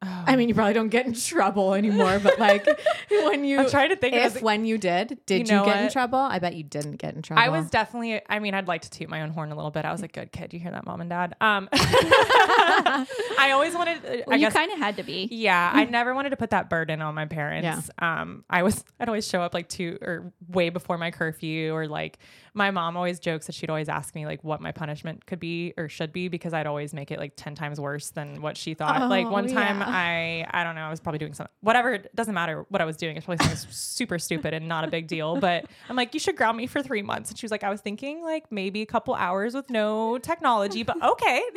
I 0.00 0.36
mean, 0.36 0.48
you 0.48 0.54
probably 0.54 0.74
don't 0.74 0.90
get 0.90 1.06
in 1.06 1.14
trouble 1.14 1.74
anymore, 1.74 2.20
but 2.22 2.38
like 2.38 2.64
when 3.10 3.44
you, 3.44 3.58
I'm 3.58 3.68
trying 3.70 3.88
to 3.90 3.96
think. 3.96 4.14
if 4.14 4.36
of, 4.36 4.42
when 4.42 4.64
you 4.64 4.78
did, 4.78 5.18
did 5.26 5.48
You 5.48 5.54
you, 5.56 5.60
know 5.60 5.64
get 5.66 5.82
in 5.82 5.90
trouble? 5.90 6.18
I 6.20 6.38
bet 6.38 6.54
you 6.54 6.62
didn't 6.62 6.96
get 6.96 7.14
in 7.14 7.22
trouble. 7.22 7.42
I 7.42 7.48
was 7.48 7.68
definitely. 7.68 8.20
I 8.28 8.38
mean, 8.38 8.54
I'd 8.54 8.68
like 8.68 8.82
to 8.82 8.90
toot 8.90 9.08
my 9.08 9.22
own 9.22 9.30
horn 9.30 9.50
a 9.50 9.56
little 9.56 9.70
bit. 9.72 9.84
I 9.84 9.90
was 9.92 10.02
a 10.02 10.08
good 10.08 10.30
kid. 10.30 10.52
You 10.54 10.60
hear 10.60 10.70
that, 10.70 10.86
mom 10.86 11.00
and 11.00 11.10
dad? 11.10 11.34
Um, 11.40 11.68
I 11.72 13.50
always 13.52 13.74
wanted. 13.74 13.98
uh, 14.04 14.22
Well, 14.26 14.36
I 14.36 14.36
you 14.36 14.48
kind 14.50 14.72
of 14.72 14.78
had 14.78 14.96
to 14.98 15.02
be. 15.02 15.28
yeah, 15.30 15.70
I 15.74 15.84
never 15.84 16.14
wanted 16.14 16.30
to 16.30 16.36
put 16.36 16.50
that 16.50 16.70
burden 16.70 17.02
on 17.02 17.14
my 17.14 17.26
parents. 17.26 17.90
Um, 17.98 18.44
I 18.48 18.62
was. 18.62 18.84
I'd 19.00 19.08
always 19.08 19.26
show 19.26 19.42
up 19.42 19.54
like 19.54 19.68
two 19.68 19.98
or 20.00 20.32
way 20.48 20.70
before 20.70 20.98
my 20.98 21.10
curfew, 21.10 21.72
or 21.74 21.86
like 21.88 22.18
my 22.54 22.70
mom 22.70 22.96
always 22.96 23.18
jokes 23.20 23.46
that 23.46 23.54
she'd 23.54 23.70
always 23.70 23.88
ask 23.88 24.14
me 24.14 24.26
like 24.26 24.42
what 24.42 24.60
my 24.60 24.72
punishment 24.72 25.24
could 25.26 25.38
be 25.38 25.74
or 25.76 25.88
should 25.88 26.12
be 26.12 26.28
because 26.28 26.52
I'd 26.52 26.66
always 26.66 26.92
make 26.92 27.10
it 27.10 27.18
like 27.18 27.32
ten 27.36 27.54
times 27.54 27.80
worse 27.80 28.10
than 28.10 28.42
what 28.42 28.56
she 28.56 28.74
thought. 28.74 29.08
like 29.08 29.28
one 29.30 29.46
time, 29.48 29.78
yeah. 29.80 29.87
I 29.94 30.46
I 30.50 30.64
don't 30.64 30.74
know. 30.74 30.82
I 30.82 30.90
was 30.90 31.00
probably 31.00 31.18
doing 31.18 31.34
something. 31.34 31.52
Whatever. 31.60 31.94
It 31.94 32.14
doesn't 32.14 32.34
matter 32.34 32.66
what 32.68 32.80
I 32.80 32.84
was 32.84 32.96
doing. 32.96 33.16
It's 33.16 33.26
probably 33.26 33.44
something 33.46 33.68
super 33.70 34.18
stupid 34.18 34.54
and 34.54 34.68
not 34.68 34.84
a 34.84 34.88
big 34.88 35.06
deal. 35.08 35.36
But 35.36 35.66
I'm 35.88 35.96
like, 35.96 36.14
you 36.14 36.20
should 36.20 36.36
ground 36.36 36.56
me 36.56 36.66
for 36.66 36.82
three 36.82 37.02
months. 37.02 37.30
And 37.30 37.38
she 37.38 37.44
was 37.44 37.50
like, 37.50 37.64
I 37.64 37.70
was 37.70 37.80
thinking 37.80 38.22
like 38.22 38.50
maybe 38.52 38.82
a 38.82 38.86
couple 38.86 39.14
hours 39.14 39.54
with 39.54 39.70
no 39.70 40.18
technology, 40.18 40.82
but 40.82 41.02
okay. 41.02 41.42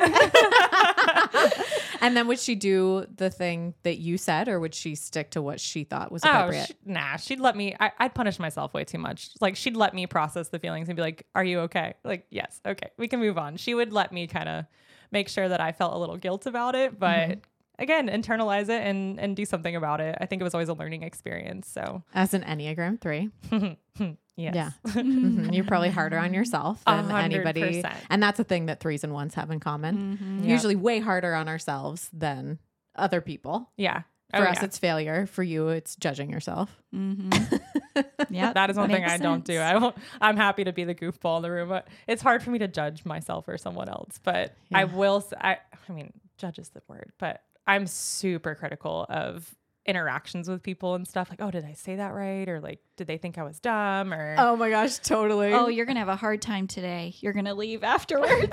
and 2.00 2.16
then 2.16 2.26
would 2.28 2.38
she 2.38 2.54
do 2.54 3.06
the 3.16 3.30
thing 3.30 3.74
that 3.82 3.98
you 3.98 4.18
said, 4.18 4.48
or 4.48 4.58
would 4.60 4.74
she 4.74 4.94
stick 4.94 5.30
to 5.32 5.42
what 5.42 5.60
she 5.60 5.84
thought 5.84 6.10
was 6.12 6.24
Oh, 6.24 6.30
appropriate? 6.30 6.76
nah, 6.84 7.16
she'd 7.16 7.40
let 7.40 7.56
me. 7.56 7.74
I, 7.78 7.92
I'd 7.98 8.14
punish 8.14 8.38
myself 8.38 8.74
way 8.74 8.84
too 8.84 8.98
much. 8.98 9.30
Like 9.40 9.56
she'd 9.56 9.76
let 9.76 9.94
me 9.94 10.06
process 10.06 10.48
the 10.48 10.58
feelings 10.58 10.88
and 10.88 10.96
be 10.96 11.02
like, 11.02 11.26
"Are 11.34 11.44
you 11.44 11.60
okay?" 11.60 11.94
Like, 12.04 12.26
yes, 12.30 12.60
okay, 12.66 12.90
we 12.98 13.08
can 13.08 13.20
move 13.20 13.38
on. 13.38 13.56
She 13.56 13.74
would 13.74 13.92
let 13.92 14.12
me 14.12 14.26
kind 14.26 14.48
of 14.48 14.64
make 15.10 15.28
sure 15.28 15.48
that 15.48 15.60
I 15.60 15.72
felt 15.72 15.94
a 15.94 15.98
little 15.98 16.16
guilt 16.16 16.46
about 16.46 16.74
it, 16.74 16.98
but 16.98 17.12
Mm-hmm. 17.28 17.40
Again, 17.78 18.08
internalize 18.08 18.64
it 18.68 18.82
and 18.82 19.18
and 19.20 19.36
do 19.36 19.44
something 19.44 19.74
about 19.76 20.00
it. 20.00 20.16
I 20.20 20.26
think 20.26 20.40
it 20.40 20.44
was 20.44 20.54
always 20.54 20.68
a 20.68 20.74
learning 20.74 21.02
experience. 21.02 21.68
So 21.68 22.02
As 22.14 22.34
an 22.34 22.42
Enneagram 22.42 23.00
three, 23.00 23.30
yes, 24.36 24.54
yeah, 24.54 24.70
Mhm. 24.86 25.54
you're 25.54 25.64
probably 25.64 25.90
harder 25.90 26.18
on 26.18 26.32
yourself 26.34 26.84
than 26.84 27.04
hundred 27.10 27.46
anybody, 27.46 27.82
and 28.10 28.22
that's 28.22 28.38
a 28.40 28.44
thing 28.44 28.66
that 28.66 28.80
threes 28.80 29.04
and 29.04 29.12
ones 29.12 29.34
have 29.34 29.50
in 29.50 29.60
common. 29.60 30.18
Mhm. 30.20 30.44
Yeah. 30.44 30.52
Usually, 30.52 30.76
way 30.76 31.00
harder 31.00 31.34
on 31.34 31.48
ourselves 31.48 32.08
than 32.12 32.58
other 32.96 33.20
people. 33.20 33.70
yeah. 33.76 34.02
For 34.34 34.38
Oh, 34.46 34.50
us, 34.50 34.56
yeah. 34.60 34.64
it's 34.64 34.78
failure. 34.78 35.26
For 35.26 35.42
you, 35.42 35.68
it's 35.68 35.94
judging 35.94 36.30
yourself. 36.30 36.80
Mhm. 36.94 37.60
yeah, 38.30 38.54
that 38.54 38.70
is 38.70 38.78
one 38.78 38.88
thing 38.88 39.02
makes 39.02 39.12
I 39.12 39.18
don't 39.18 39.44
do. 39.44 39.58
I 39.58 39.76
won't, 39.76 39.94
I'm 40.22 40.38
happy 40.38 40.64
to 40.64 40.72
be 40.72 40.84
the 40.84 40.94
goofball 40.94 41.36
in 41.36 41.42
the 41.42 41.50
room, 41.50 41.68
but 41.68 41.86
it's 42.06 42.22
hard 42.22 42.42
for 42.42 42.48
me 42.50 42.58
to 42.60 42.66
judge 42.68 43.04
myself 43.04 43.46
or 43.46 43.58
someone 43.58 43.90
else. 43.90 44.18
But 44.22 44.56
I 44.72 44.84
Yeah. 44.84 44.94
will. 44.96 45.22
I 45.38 45.58
mean, 45.90 46.14
judge 46.38 46.58
is 46.58 46.70
the 46.70 46.80
word, 46.88 47.12
but 47.18 47.42
I'm 47.66 47.86
super 47.86 48.54
critical 48.54 49.06
of 49.08 49.54
interactions 49.86 50.48
with 50.48 50.62
people 50.62 50.94
and 50.94 51.06
stuff. 51.06 51.28
Like, 51.30 51.40
oh, 51.42 51.50
did 51.50 51.64
I 51.64 51.72
say 51.72 51.96
that 51.96 52.12
right? 52.14 52.48
Or 52.48 52.60
like, 52.60 52.78
did 52.96 53.06
they 53.06 53.18
think 53.18 53.36
I 53.38 53.42
was 53.42 53.58
dumb? 53.58 54.12
Or 54.12 54.36
Oh 54.38 54.54
my 54.56 54.70
gosh, 54.70 54.98
totally. 54.98 55.52
Oh, 55.52 55.68
you're 55.68 55.86
gonna 55.86 55.98
have 55.98 56.08
a 56.08 56.16
hard 56.16 56.40
time 56.40 56.66
today. 56.68 57.14
You're 57.20 57.32
gonna 57.32 57.54
leave 57.54 57.82
afterwards. 57.82 58.52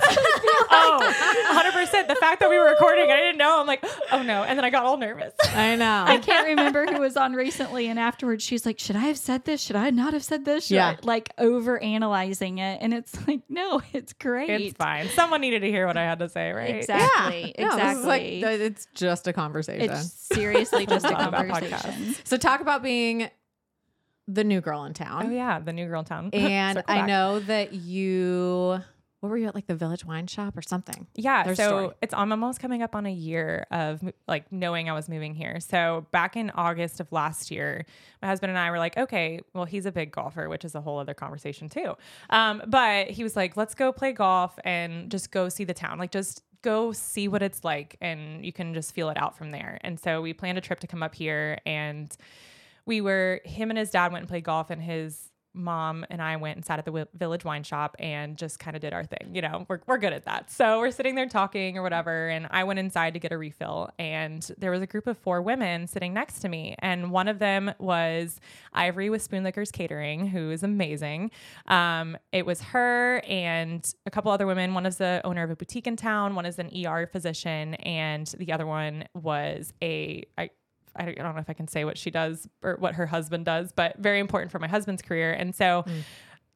oh, 0.70 1.70
100%. 1.72 2.08
The 2.08 2.16
fact 2.16 2.40
that 2.40 2.50
we 2.50 2.58
were 2.58 2.66
recording, 2.68 3.10
I 3.10 3.16
didn't 3.16 3.38
know. 3.38 3.60
I'm 3.60 3.66
like, 3.66 3.84
oh 4.12 4.22
no. 4.22 4.42
And 4.42 4.58
then 4.58 4.64
I 4.64 4.70
got 4.70 4.84
all 4.84 4.96
nervous. 4.96 5.34
I 5.54 5.76
know. 5.76 6.04
I 6.06 6.18
can't 6.18 6.48
remember 6.48 6.86
who 6.86 7.00
was 7.00 7.16
on 7.16 7.34
recently, 7.34 7.86
and 7.88 7.98
afterwards 7.98 8.42
she's 8.42 8.66
like, 8.66 8.78
"Should 8.78 8.96
I 8.96 9.00
have 9.00 9.18
said 9.18 9.44
this? 9.44 9.60
Should 9.60 9.76
I 9.76 9.90
not 9.90 10.12
have 10.14 10.24
said 10.24 10.44
this?" 10.44 10.66
Should 10.66 10.74
Yeah. 10.74 10.96
I-" 11.00 11.06
like 11.06 11.30
over 11.38 11.78
analyzing 11.78 12.58
it, 12.58 12.78
and 12.80 12.92
it's 12.92 13.16
like, 13.28 13.40
no, 13.48 13.82
it's 13.92 14.12
great. 14.14 14.50
It's 14.50 14.76
fine. 14.76 15.08
Someone 15.10 15.40
needed 15.40 15.60
to 15.60 15.68
hear 15.70 15.86
what 15.86 15.96
I 15.96 16.02
had 16.02 16.18
to 16.20 16.28
say, 16.28 16.50
right? 16.52 16.76
Exactly. 16.76 17.54
No, 17.58 17.76
this 17.76 17.98
is 17.98 18.04
like 18.04 18.22
exactly. 18.22 18.66
it's 18.66 18.86
just 18.94 19.28
a 19.28 19.32
conversation. 19.32 19.90
it's 19.90 20.10
seriously 20.12 20.86
just 20.86 21.06
a 21.06 21.10
Love 21.10 21.19
about 21.28 21.48
conversation. 21.48 22.16
so 22.24 22.36
talk 22.36 22.60
about 22.60 22.82
being 22.82 23.30
the 24.28 24.44
new 24.44 24.60
girl 24.60 24.84
in 24.84 24.94
town. 24.94 25.26
Oh, 25.26 25.30
yeah. 25.30 25.58
The 25.58 25.72
new 25.72 25.86
girl 25.86 26.00
in 26.00 26.06
town. 26.06 26.30
And 26.32 26.82
I 26.86 27.06
know 27.06 27.40
that 27.40 27.72
you 27.72 28.80
what 29.20 29.28
were 29.28 29.36
you 29.36 29.46
at 29.48 29.54
like 29.54 29.66
the 29.66 29.74
village 29.74 30.02
wine 30.04 30.26
shop 30.26 30.56
or 30.56 30.62
something? 30.62 31.06
Yeah, 31.14 31.52
so 31.52 31.92
it's 32.00 32.14
I'm 32.14 32.32
almost 32.32 32.58
coming 32.58 32.82
up 32.82 32.96
on 32.96 33.04
a 33.04 33.12
year 33.12 33.66
of 33.70 34.00
like 34.26 34.50
knowing 34.50 34.88
I 34.88 34.94
was 34.94 35.10
moving 35.10 35.34
here. 35.34 35.60
So 35.60 36.06
back 36.10 36.36
in 36.36 36.50
August 36.54 37.00
of 37.00 37.12
last 37.12 37.50
year, 37.50 37.84
my 38.22 38.28
husband 38.28 38.48
and 38.48 38.58
I 38.58 38.70
were 38.70 38.78
like, 38.78 38.96
okay, 38.96 39.40
well 39.52 39.66
he's 39.66 39.84
a 39.84 39.92
big 39.92 40.10
golfer, 40.10 40.48
which 40.48 40.64
is 40.64 40.74
a 40.74 40.80
whole 40.80 40.98
other 40.98 41.12
conversation 41.12 41.68
too. 41.68 41.96
Um, 42.30 42.62
but 42.66 43.10
he 43.10 43.22
was 43.22 43.36
like, 43.36 43.58
let's 43.58 43.74
go 43.74 43.92
play 43.92 44.12
golf 44.12 44.58
and 44.64 45.10
just 45.10 45.30
go 45.30 45.50
see 45.50 45.64
the 45.64 45.74
town, 45.74 45.98
like 45.98 46.12
just 46.12 46.42
go 46.62 46.92
see 46.92 47.28
what 47.28 47.42
it's 47.42 47.64
like, 47.64 47.96
and 48.00 48.44
you 48.44 48.52
can 48.52 48.74
just 48.74 48.94
feel 48.94 49.08
it 49.10 49.16
out 49.16 49.36
from 49.36 49.50
there. 49.50 49.78
And 49.82 49.98
so 49.98 50.20
we 50.20 50.32
planned 50.32 50.58
a 50.58 50.60
trip 50.60 50.80
to 50.80 50.86
come 50.86 51.02
up 51.02 51.14
here, 51.14 51.58
and 51.64 52.14
we 52.86 53.00
were 53.00 53.40
him 53.44 53.70
and 53.70 53.78
his 53.78 53.90
dad 53.90 54.12
went 54.12 54.22
and 54.22 54.28
played 54.28 54.44
golf, 54.44 54.70
and 54.70 54.82
his 54.82 55.30
mom 55.54 56.04
and 56.10 56.22
I 56.22 56.36
went 56.36 56.56
and 56.56 56.64
sat 56.64 56.78
at 56.78 56.84
the 56.84 57.08
village 57.14 57.44
wine 57.44 57.62
shop 57.62 57.96
and 57.98 58.36
just 58.36 58.58
kind 58.58 58.76
of 58.76 58.80
did 58.80 58.92
our 58.92 59.04
thing. 59.04 59.34
You 59.34 59.42
know, 59.42 59.66
we're, 59.68 59.80
we're 59.86 59.98
good 59.98 60.12
at 60.12 60.24
that. 60.24 60.50
So 60.50 60.78
we're 60.78 60.90
sitting 60.90 61.14
there 61.14 61.28
talking 61.28 61.76
or 61.76 61.82
whatever. 61.82 62.28
And 62.28 62.46
I 62.50 62.64
went 62.64 62.78
inside 62.78 63.14
to 63.14 63.20
get 63.20 63.32
a 63.32 63.38
refill. 63.38 63.90
And 63.98 64.48
there 64.58 64.70
was 64.70 64.82
a 64.82 64.86
group 64.86 65.06
of 65.06 65.18
four 65.18 65.42
women 65.42 65.86
sitting 65.86 66.14
next 66.14 66.40
to 66.40 66.48
me. 66.48 66.76
And 66.78 67.10
one 67.10 67.28
of 67.28 67.38
them 67.38 67.72
was 67.78 68.40
Ivory 68.72 69.10
with 69.10 69.22
Spoon 69.22 69.44
Liquors 69.44 69.70
Catering, 69.70 70.26
who 70.26 70.50
is 70.50 70.62
amazing. 70.62 71.30
Um, 71.66 72.16
it 72.32 72.46
was 72.46 72.60
her 72.60 73.22
and 73.28 73.92
a 74.06 74.10
couple 74.10 74.30
other 74.30 74.46
women. 74.46 74.74
One 74.74 74.86
is 74.86 74.96
the 74.96 75.20
owner 75.24 75.42
of 75.42 75.50
a 75.50 75.56
boutique 75.56 75.86
in 75.86 75.96
town, 75.96 76.34
one 76.34 76.46
is 76.46 76.58
an 76.58 76.70
ER 76.86 77.06
physician, 77.06 77.74
and 77.74 78.26
the 78.38 78.52
other 78.52 78.66
one 78.66 79.04
was 79.14 79.72
a, 79.82 80.24
I, 80.38 80.50
I 80.96 81.04
don't 81.04 81.18
know 81.18 81.40
if 81.40 81.48
I 81.48 81.52
can 81.52 81.68
say 81.68 81.84
what 81.84 81.96
she 81.96 82.10
does 82.10 82.48
or 82.62 82.76
what 82.78 82.94
her 82.94 83.06
husband 83.06 83.44
does, 83.44 83.72
but 83.72 83.98
very 83.98 84.18
important 84.18 84.50
for 84.50 84.58
my 84.58 84.68
husband's 84.68 85.02
career. 85.02 85.32
And 85.32 85.54
so 85.54 85.84
mm. 85.86 86.02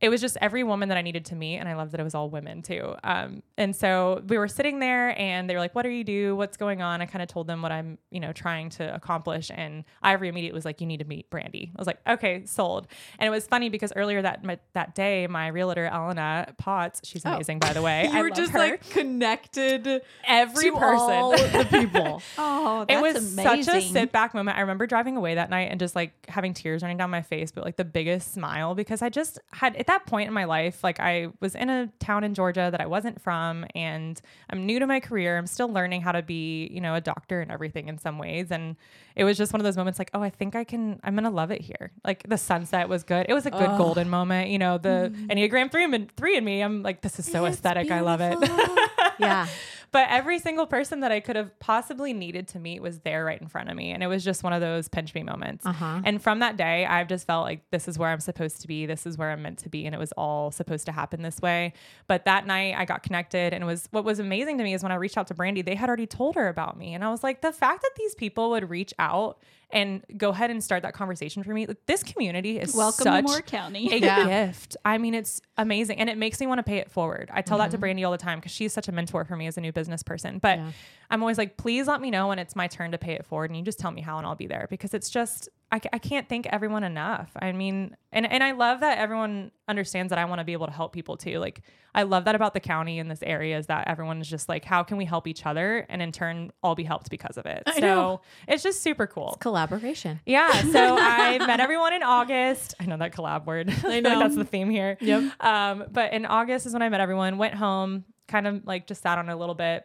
It 0.04 0.10
was 0.10 0.20
just 0.20 0.36
every 0.42 0.62
woman 0.62 0.90
that 0.90 0.98
I 0.98 1.02
needed 1.02 1.24
to 1.26 1.34
meet. 1.34 1.56
And 1.56 1.66
I 1.66 1.74
love 1.76 1.90
that 1.92 1.98
it 2.00 2.02
was 2.04 2.14
all 2.14 2.28
women 2.28 2.60
too. 2.60 2.94
Um, 3.02 3.42
and 3.56 3.74
so 3.74 4.22
we 4.28 4.36
were 4.36 4.48
sitting 4.48 4.78
there 4.78 5.18
and 5.18 5.48
they 5.48 5.54
were 5.54 5.60
like, 5.60 5.74
what 5.74 5.80
do 5.82 5.88
you 5.88 6.04
do? 6.04 6.36
What's 6.36 6.58
going 6.58 6.82
on? 6.82 7.00
I 7.00 7.06
kind 7.06 7.22
of 7.22 7.28
told 7.28 7.46
them 7.46 7.62
what 7.62 7.72
I'm, 7.72 7.96
you 8.10 8.20
know, 8.20 8.30
trying 8.34 8.68
to 8.70 8.94
accomplish. 8.94 9.50
And 9.54 9.84
Ivory 10.02 10.28
immediately 10.28 10.58
was 10.58 10.66
like, 10.66 10.82
you 10.82 10.86
need 10.86 10.98
to 10.98 11.06
meet 11.06 11.30
Brandy. 11.30 11.72
I 11.74 11.80
was 11.80 11.86
like, 11.86 12.00
okay, 12.06 12.44
sold. 12.44 12.86
And 13.18 13.26
it 13.26 13.30
was 13.30 13.46
funny 13.46 13.70
because 13.70 13.94
earlier 13.96 14.20
that, 14.20 14.44
my, 14.44 14.58
that 14.74 14.94
day, 14.94 15.26
my 15.26 15.48
realtor, 15.48 15.86
Elena 15.86 16.52
Potts, 16.58 17.00
she's 17.02 17.24
amazing, 17.24 17.60
by 17.60 17.72
the 17.72 17.80
way. 17.80 18.06
I 18.12 18.18
You 18.18 18.22
were 18.24 18.28
love 18.28 18.36
just 18.36 18.52
her. 18.52 18.58
like 18.58 18.90
connected 18.90 20.02
every 20.26 20.70
to 20.70 20.76
person. 20.76 21.10
all 21.14 21.30
the 21.30 21.66
people. 21.70 22.20
Oh, 22.36 22.84
it 22.88 23.00
was 23.00 23.32
amazing. 23.32 23.62
such 23.64 23.74
a 23.76 23.80
sit 23.80 24.12
back 24.12 24.34
moment. 24.34 24.58
I 24.58 24.60
remember 24.60 24.86
driving 24.86 25.16
away 25.16 25.36
that 25.36 25.48
night 25.48 25.70
and 25.70 25.80
just 25.80 25.96
like 25.96 26.12
having 26.28 26.52
tears 26.52 26.82
running 26.82 26.98
down 26.98 27.08
my 27.10 27.22
face, 27.22 27.50
but 27.50 27.64
like 27.64 27.76
the 27.76 27.84
biggest 27.84 28.34
smile 28.34 28.74
because 28.74 29.00
I 29.00 29.08
just 29.08 29.38
had 29.52 29.76
at 29.76 29.86
that 29.86 29.93
point 29.98 30.28
in 30.28 30.34
my 30.34 30.44
life, 30.44 30.84
like 30.84 31.00
I 31.00 31.28
was 31.40 31.54
in 31.54 31.70
a 31.70 31.88
town 31.98 32.24
in 32.24 32.34
Georgia 32.34 32.68
that 32.70 32.80
I 32.80 32.86
wasn't 32.86 33.20
from 33.20 33.64
and 33.74 34.20
I'm 34.50 34.66
new 34.66 34.78
to 34.78 34.86
my 34.86 35.00
career. 35.00 35.38
I'm 35.38 35.46
still 35.46 35.68
learning 35.68 36.02
how 36.02 36.12
to 36.12 36.22
be, 36.22 36.68
you 36.72 36.80
know, 36.80 36.94
a 36.94 37.00
doctor 37.00 37.40
and 37.40 37.50
everything 37.50 37.88
in 37.88 37.98
some 37.98 38.18
ways. 38.18 38.50
And 38.50 38.76
it 39.16 39.24
was 39.24 39.36
just 39.36 39.52
one 39.52 39.60
of 39.60 39.64
those 39.64 39.76
moments 39.76 39.98
like, 39.98 40.10
oh, 40.14 40.22
I 40.22 40.30
think 40.30 40.54
I 40.54 40.64
can, 40.64 41.00
I'm 41.04 41.14
going 41.14 41.24
to 41.24 41.30
love 41.30 41.50
it 41.50 41.60
here. 41.60 41.92
Like 42.04 42.28
the 42.28 42.38
sunset 42.38 42.88
was 42.88 43.04
good. 43.04 43.26
It 43.28 43.34
was 43.34 43.46
a 43.46 43.50
good 43.50 43.78
golden 43.78 44.10
moment. 44.10 44.50
You 44.50 44.58
know, 44.58 44.78
the 44.78 45.12
Enneagram 45.28 45.70
three, 45.70 46.08
three 46.16 46.36
in 46.36 46.44
me, 46.44 46.60
I'm 46.60 46.82
like, 46.82 47.00
this 47.00 47.18
is 47.18 47.26
so 47.26 47.46
aesthetic. 47.46 47.90
I 47.90 48.00
love 48.00 48.20
it. 48.20 48.38
yeah. 49.18 49.46
But 49.94 50.08
every 50.10 50.40
single 50.40 50.66
person 50.66 50.98
that 51.00 51.12
I 51.12 51.20
could 51.20 51.36
have 51.36 51.56
possibly 51.60 52.12
needed 52.12 52.48
to 52.48 52.58
meet 52.58 52.82
was 52.82 52.98
there 53.02 53.24
right 53.24 53.40
in 53.40 53.46
front 53.46 53.70
of 53.70 53.76
me. 53.76 53.92
And 53.92 54.02
it 54.02 54.08
was 54.08 54.24
just 54.24 54.42
one 54.42 54.52
of 54.52 54.60
those 54.60 54.88
pinch 54.88 55.14
me 55.14 55.22
moments. 55.22 55.64
Uh-huh. 55.64 56.00
And 56.02 56.20
from 56.20 56.40
that 56.40 56.56
day, 56.56 56.84
I've 56.84 57.06
just 57.06 57.28
felt 57.28 57.44
like 57.44 57.62
this 57.70 57.86
is 57.86 57.96
where 57.96 58.08
I'm 58.08 58.18
supposed 58.18 58.60
to 58.62 58.66
be. 58.66 58.86
This 58.86 59.06
is 59.06 59.16
where 59.16 59.30
I'm 59.30 59.42
meant 59.42 59.60
to 59.60 59.68
be. 59.68 59.86
And 59.86 59.94
it 59.94 59.98
was 59.98 60.10
all 60.16 60.50
supposed 60.50 60.86
to 60.86 60.92
happen 60.92 61.22
this 61.22 61.40
way. 61.40 61.74
But 62.08 62.24
that 62.24 62.44
night 62.44 62.74
I 62.76 62.86
got 62.86 63.04
connected. 63.04 63.54
And 63.54 63.62
it 63.62 63.66
was 63.68 63.86
what 63.92 64.04
was 64.04 64.18
amazing 64.18 64.58
to 64.58 64.64
me 64.64 64.74
is 64.74 64.82
when 64.82 64.90
I 64.90 64.96
reached 64.96 65.16
out 65.16 65.28
to 65.28 65.34
Brandy, 65.34 65.62
they 65.62 65.76
had 65.76 65.88
already 65.88 66.08
told 66.08 66.34
her 66.34 66.48
about 66.48 66.76
me. 66.76 66.92
And 66.92 67.04
I 67.04 67.10
was 67.10 67.22
like, 67.22 67.40
the 67.40 67.52
fact 67.52 67.82
that 67.82 67.92
these 67.96 68.16
people 68.16 68.50
would 68.50 68.68
reach 68.68 68.92
out 68.98 69.38
and 69.74 70.02
go 70.16 70.30
ahead 70.30 70.50
and 70.50 70.64
start 70.64 70.82
that 70.84 70.94
conversation 70.94 71.42
for 71.42 71.52
me, 71.52 71.66
like, 71.66 71.84
this 71.86 72.02
community 72.02 72.58
is 72.58 72.74
Welcome 72.74 73.04
such 73.04 73.24
to 73.26 73.30
Moore 73.30 73.42
County. 73.42 73.92
a 73.92 73.96
Yeah. 73.98 74.46
gift. 74.46 74.76
I 74.84 74.96
mean, 74.96 75.12
it's 75.14 75.42
amazing. 75.58 75.98
And 75.98 76.08
it 76.08 76.16
makes 76.16 76.40
me 76.40 76.46
want 76.46 76.60
to 76.60 76.62
pay 76.62 76.78
it 76.78 76.90
forward. 76.90 77.28
I 77.32 77.42
tell 77.42 77.58
that 77.58 77.70
to 77.72 77.76
mm-hmm. 77.76 77.80
Brandy 77.80 78.04
all 78.04 78.12
the 78.12 78.18
time 78.18 78.38
because 78.38 78.52
she's 78.52 78.72
such 78.72 78.88
a 78.88 78.92
mentor 78.92 79.24
for 79.26 79.36
me 79.36 79.46
as 79.46 79.58
a 79.58 79.60
new 79.60 79.72
business 79.72 80.02
person. 80.02 80.38
But 80.38 80.58
Yeah. 80.58 80.70
I'm 81.10 81.22
always 81.22 81.36
like, 81.36 81.56
please 81.58 81.86
let 81.86 82.00
me 82.00 82.10
know 82.10 82.28
when 82.28 82.38
it's 82.38 82.56
my 82.56 82.66
turn 82.68 82.92
to 82.92 82.98
pay 82.98 83.12
it 83.12 83.26
forward. 83.26 83.50
And 83.50 83.58
you 83.58 83.62
just 83.64 83.78
tell 83.78 83.90
me 83.90 84.00
how 84.00 84.16
and 84.18 84.26
I'll 84.26 84.34
be 84.36 84.46
there 84.46 84.66
because 84.70 84.94
it's 84.94 85.10
just, 85.10 85.48
I, 85.74 85.80
I 85.92 85.98
can't 85.98 86.28
thank 86.28 86.46
everyone 86.46 86.84
enough. 86.84 87.32
I 87.36 87.50
mean, 87.50 87.96
and, 88.12 88.30
and 88.30 88.44
I 88.44 88.52
love 88.52 88.78
that 88.80 88.98
everyone 88.98 89.50
understands 89.66 90.10
that 90.10 90.20
I 90.20 90.24
want 90.24 90.38
to 90.38 90.44
be 90.44 90.52
able 90.52 90.66
to 90.66 90.72
help 90.72 90.92
people 90.92 91.16
too. 91.16 91.40
Like, 91.40 91.62
I 91.96 92.04
love 92.04 92.26
that 92.26 92.36
about 92.36 92.54
the 92.54 92.60
county 92.60 93.00
in 93.00 93.08
this 93.08 93.24
area 93.24 93.58
is 93.58 93.66
that 93.66 93.88
everyone 93.88 94.20
is 94.20 94.28
just 94.30 94.48
like, 94.48 94.64
how 94.64 94.84
can 94.84 94.98
we 94.98 95.04
help 95.04 95.26
each 95.26 95.44
other? 95.44 95.84
And 95.88 96.00
in 96.00 96.12
turn, 96.12 96.52
all 96.62 96.76
be 96.76 96.84
helped 96.84 97.10
because 97.10 97.36
of 97.36 97.46
it. 97.46 97.64
I 97.66 97.74
so 97.74 97.80
know. 97.80 98.20
it's 98.46 98.62
just 98.62 98.82
super 98.82 99.08
cool. 99.08 99.36
Collaboration. 99.40 100.20
Yeah. 100.26 100.62
So 100.70 100.96
I 100.96 101.38
met 101.44 101.58
everyone 101.58 101.92
in 101.92 102.04
August. 102.04 102.74
I 102.78 102.86
know 102.86 102.96
that 102.96 103.12
collab 103.12 103.44
word. 103.44 103.68
I 103.84 103.98
know. 103.98 104.10
like 104.10 104.18
that's 104.20 104.36
the 104.36 104.44
theme 104.44 104.70
here. 104.70 104.96
Yep. 105.00 105.44
Um, 105.44 105.86
but 105.90 106.12
in 106.12 106.24
August 106.24 106.66
is 106.66 106.72
when 106.72 106.82
I 106.82 106.88
met 106.88 107.00
everyone, 107.00 107.36
went 107.36 107.54
home, 107.54 108.04
kind 108.28 108.46
of 108.46 108.64
like 108.64 108.86
just 108.86 109.02
sat 109.02 109.18
on 109.18 109.28
it 109.28 109.32
a 109.32 109.36
little 109.36 109.56
bit, 109.56 109.84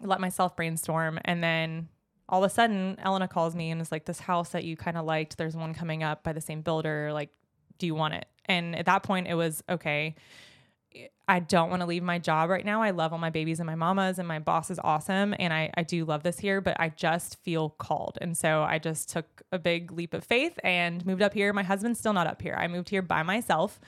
let 0.00 0.18
myself 0.18 0.56
brainstorm. 0.56 1.18
And 1.26 1.44
then 1.44 1.88
all 2.30 2.42
of 2.42 2.50
a 2.50 2.54
sudden, 2.54 2.96
Elena 3.04 3.28
calls 3.28 3.54
me 3.54 3.70
and 3.70 3.80
is 3.80 3.92
like, 3.92 4.06
"This 4.06 4.20
house 4.20 4.50
that 4.50 4.64
you 4.64 4.76
kind 4.76 4.96
of 4.96 5.04
liked, 5.04 5.36
there's 5.36 5.56
one 5.56 5.74
coming 5.74 6.02
up 6.02 6.22
by 6.22 6.32
the 6.32 6.40
same 6.40 6.62
builder. 6.62 7.12
Like, 7.12 7.30
do 7.78 7.86
you 7.86 7.94
want 7.94 8.14
it?" 8.14 8.26
And 8.46 8.74
at 8.74 8.86
that 8.86 9.02
point, 9.02 9.26
it 9.26 9.34
was 9.34 9.62
okay. 9.68 10.14
I 11.28 11.38
don't 11.38 11.70
want 11.70 11.82
to 11.82 11.86
leave 11.86 12.02
my 12.02 12.18
job 12.18 12.50
right 12.50 12.64
now. 12.64 12.82
I 12.82 12.90
love 12.90 13.12
all 13.12 13.18
my 13.20 13.30
babies 13.30 13.60
and 13.60 13.66
my 13.66 13.76
mamas, 13.76 14.18
and 14.18 14.26
my 14.26 14.40
boss 14.40 14.70
is 14.70 14.80
awesome. 14.82 15.34
And 15.38 15.52
I, 15.52 15.70
I 15.76 15.84
do 15.84 16.04
love 16.04 16.24
this 16.24 16.40
here, 16.40 16.60
but 16.60 16.80
I 16.80 16.88
just 16.88 17.36
feel 17.44 17.70
called. 17.70 18.18
And 18.20 18.36
so 18.36 18.62
I 18.62 18.80
just 18.80 19.08
took 19.10 19.42
a 19.52 19.58
big 19.58 19.92
leap 19.92 20.14
of 20.14 20.24
faith 20.24 20.58
and 20.64 21.06
moved 21.06 21.22
up 21.22 21.32
here. 21.32 21.52
My 21.52 21.62
husband's 21.62 22.00
still 22.00 22.12
not 22.12 22.26
up 22.26 22.42
here. 22.42 22.56
I 22.58 22.66
moved 22.66 22.88
here 22.88 23.02
by 23.02 23.22
myself 23.22 23.78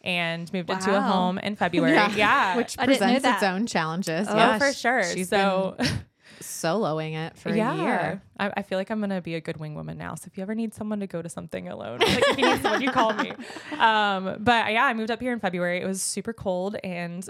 and 0.00 0.52
moved 0.52 0.70
into 0.70 0.96
a 0.96 1.00
home 1.00 1.38
in 1.38 1.54
February. 1.54 1.94
Yeah. 2.16 2.56
Which 2.56 2.74
I 2.76 2.86
didn't 2.86 3.00
know 3.00 3.06
presents 3.14 3.28
its 3.28 3.42
own 3.44 3.66
challenges. 3.66 4.26
oh, 4.28 4.34
yeah, 4.36 4.58
for 4.58 4.72
sure. 4.72 5.04
She's 5.04 5.28
so 5.28 5.76
been 5.78 5.86
soloing 6.40 7.14
it 7.14 7.36
for 7.36 7.54
yeah, 7.54 7.74
a 7.74 7.76
year. 7.76 8.22
I, 8.38 8.52
I 8.58 8.62
feel 8.62 8.78
like 8.78 8.90
I'm 8.90 9.00
gonna 9.00 9.20
be 9.20 9.34
a 9.34 9.40
good 9.40 9.56
wing 9.56 9.74
woman 9.74 9.98
now. 9.98 10.14
So 10.14 10.24
if 10.26 10.36
you 10.36 10.42
ever 10.42 10.54
need 10.54 10.74
someone 10.74 11.00
to 11.00 11.06
go 11.06 11.22
to 11.22 11.28
something 11.28 11.68
alone, 11.68 11.98
like 12.00 12.24
if 12.28 12.38
you 12.38 12.44
need 12.44 12.62
someone, 12.62 12.82
you 12.82 12.90
call 12.90 13.12
me. 13.14 13.32
Um, 13.78 14.36
but 14.40 14.72
yeah, 14.72 14.84
I 14.84 14.94
moved 14.94 15.10
up 15.10 15.20
here 15.20 15.32
in 15.32 15.40
February. 15.40 15.80
It 15.80 15.86
was 15.86 16.02
super 16.02 16.32
cold 16.32 16.76
and 16.82 17.28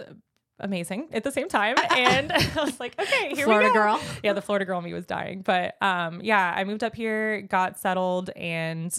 amazing 0.61 1.09
at 1.13 1.25
the 1.25 1.33
same 1.33 1.49
time, 1.49 1.77
and 1.91 2.33
I 2.33 2.65
was 2.65 2.79
like, 2.81 3.01
okay, 3.01 3.35
here 3.35 3.45
Florida 3.45 3.69
we 3.69 3.75
go. 3.75 3.81
Florida 3.81 4.01
girl. 4.01 4.01
Yeah, 4.23 4.33
the 4.33 4.43
Florida 4.43 4.65
girl 4.65 4.79
in 4.79 4.85
me 4.85 4.93
was 4.93 5.07
dying, 5.07 5.43
but 5.43 5.81
um, 5.83 6.21
yeah, 6.23 6.53
I 6.57 6.65
moved 6.65 6.85
up 6.85 6.95
here, 6.95 7.43
got 7.43 7.79
settled, 7.79 8.31
and 8.31 8.97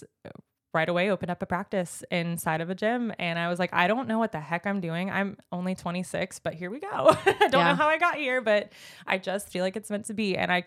right 0.74 0.88
away 0.88 1.10
opened 1.10 1.32
up 1.32 1.42
a 1.42 1.46
practice 1.46 2.04
inside 2.12 2.62
of 2.62 2.70
a 2.70 2.76
gym 2.76 3.12
and 3.18 3.40
I 3.40 3.50
was 3.50 3.58
like 3.60 3.74
I 3.74 3.88
don't 3.88 4.08
know 4.08 4.20
what 4.20 4.32
the 4.32 4.40
heck 4.40 4.68
I'm 4.68 4.80
doing. 4.82 5.10
I'm 5.10 5.38
only 5.52 5.74
26, 5.76 6.40
but 6.40 6.54
here 6.54 6.70
we 6.70 6.80
go. 6.80 6.88
I 6.92 7.36
don't 7.50 7.54
Yeah. 7.54 7.70
know 7.70 7.76
how 7.76 7.88
I 7.88 7.98
got 7.98 8.16
here, 8.16 8.40
but 8.42 8.72
I 9.08 9.18
just 9.18 9.50
feel 9.50 9.64
like 9.64 9.76
it's 9.76 9.90
meant 9.90 10.06
to 10.06 10.14
be 10.14 10.38
and 10.38 10.52
I 10.52 10.66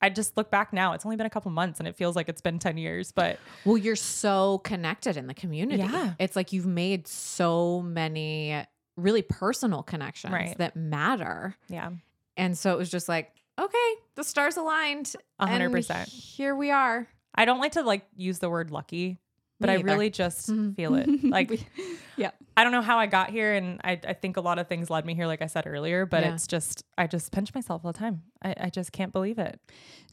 I 0.00 0.08
just 0.08 0.36
look 0.36 0.50
back 0.52 0.72
now. 0.72 0.92
It's 0.92 1.04
only 1.04 1.16
been 1.16 1.26
a 1.26 1.30
couple 1.30 1.50
months 1.50 1.80
and 1.80 1.88
it 1.88 1.96
feels 1.96 2.14
like 2.14 2.28
it's 2.28 2.40
been 2.40 2.58
10 2.60 2.76
years, 2.76 3.10
but 3.12 3.38
Well, 3.64 3.76
you're 3.76 3.96
so 3.96 4.58
connected 4.58 5.16
in 5.16 5.26
the 5.26 5.34
community. 5.34 5.82
Yeah. 5.82 6.14
It's 6.20 6.36
like 6.36 6.52
you've 6.52 6.66
made 6.66 7.08
so 7.08 7.80
many 7.82 8.64
really 8.96 9.22
personal 9.22 9.82
connections 9.82 10.32
Right. 10.32 10.56
that 10.58 10.76
matter. 10.76 11.56
yeah. 11.68 11.90
And 12.36 12.56
so 12.58 12.72
it 12.72 12.78
was 12.78 12.90
just 12.90 13.08
like, 13.08 13.32
okay, 13.60 13.94
the 14.16 14.24
stars 14.24 14.56
aligned. 14.56 15.12
Hundred 15.40 15.66
and 15.66 15.72
percent. 15.74 16.08
Here 16.08 16.54
we 16.54 16.70
are. 16.72 17.06
I 17.34 17.44
don't 17.44 17.58
like 17.60 17.72
to 17.72 17.82
like 17.82 18.06
use 18.16 18.38
the 18.38 18.48
word 18.50 18.70
lucky, 18.70 19.18
but 19.60 19.70
I 19.70 19.74
really 19.76 20.10
just 20.10 20.48
Mhm. 20.50 20.76
feel 20.76 20.94
it. 20.94 21.08
Like 21.24 21.66
yeah. 22.16 22.30
I 22.56 22.62
don't 22.62 22.70
know 22.72 22.82
how 22.82 22.98
I 22.98 23.06
got 23.06 23.30
here, 23.30 23.52
and 23.54 23.80
I, 23.82 23.98
I 24.06 24.12
think 24.12 24.36
a 24.36 24.40
lot 24.40 24.60
of 24.60 24.68
things 24.68 24.88
led 24.88 25.04
me 25.04 25.16
here, 25.16 25.26
like 25.26 25.42
I 25.42 25.46
said 25.46 25.66
earlier. 25.66 26.06
But 26.06 26.22
Yeah. 26.22 26.34
it's 26.34 26.46
just 26.46 26.84
I 26.96 27.08
just 27.08 27.32
pinch 27.32 27.52
myself 27.52 27.84
all 27.84 27.92
the 27.92 27.98
time. 27.98 28.22
I, 28.44 28.54
I 28.60 28.70
just 28.70 28.92
can't 28.92 29.12
believe 29.12 29.38
it. 29.40 29.58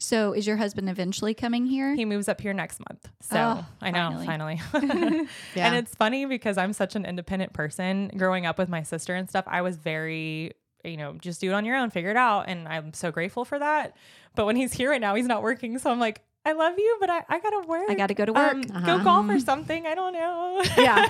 So 0.00 0.32
is 0.32 0.46
your 0.46 0.56
husband 0.56 0.88
eventually 0.90 1.34
coming 1.34 1.66
here? 1.66 1.94
He 1.94 2.04
moves 2.04 2.28
up 2.28 2.40
here 2.40 2.52
next 2.52 2.80
month, 2.80 3.08
so 3.20 3.36
Oh, 3.60 3.66
I 3.80 3.90
know 3.92 4.20
finally. 4.26 4.60
Yeah. 5.54 5.66
And 5.66 5.76
it's 5.76 5.94
funny 5.94 6.24
because 6.26 6.58
I'm 6.58 6.72
such 6.72 6.96
an 6.96 7.04
independent 7.04 7.52
person. 7.52 8.10
Growing 8.16 8.46
up 8.46 8.58
with 8.58 8.68
my 8.68 8.82
sister 8.82 9.14
and 9.14 9.28
stuff, 9.28 9.44
I 9.46 9.62
was 9.62 9.76
very 9.76 10.52
you 10.84 10.96
know 10.96 11.12
just 11.20 11.40
do 11.40 11.50
it 11.50 11.54
on 11.54 11.64
your 11.64 11.76
own, 11.76 11.90
figure 11.90 12.10
it 12.10 12.16
out, 12.16 12.46
and 12.48 12.66
I'm 12.66 12.92
so 12.94 13.12
grateful 13.12 13.44
for 13.44 13.58
that. 13.60 13.96
But 14.34 14.46
when 14.46 14.56
he's 14.56 14.72
here 14.72 14.90
right 14.90 15.00
now, 15.00 15.14
he's 15.14 15.26
not 15.26 15.42
working, 15.42 15.78
so 15.78 15.90
I'm 15.92 16.00
like. 16.00 16.22
I 16.44 16.52
love 16.52 16.74
you, 16.78 16.96
but 17.00 17.08
I, 17.08 17.22
I 17.28 17.38
gotta 17.40 17.60
work. 17.66 17.88
I 17.88 17.94
gotta 17.94 18.14
go 18.14 18.24
to 18.24 18.32
work. 18.32 18.54
Um, 18.54 18.62
Uh-huh. 18.74 18.98
Go 18.98 19.04
golf 19.04 19.28
or 19.28 19.38
something. 19.38 19.86
I 19.86 19.94
don't 19.94 20.12
know. 20.12 20.62
Yeah. 20.76 21.08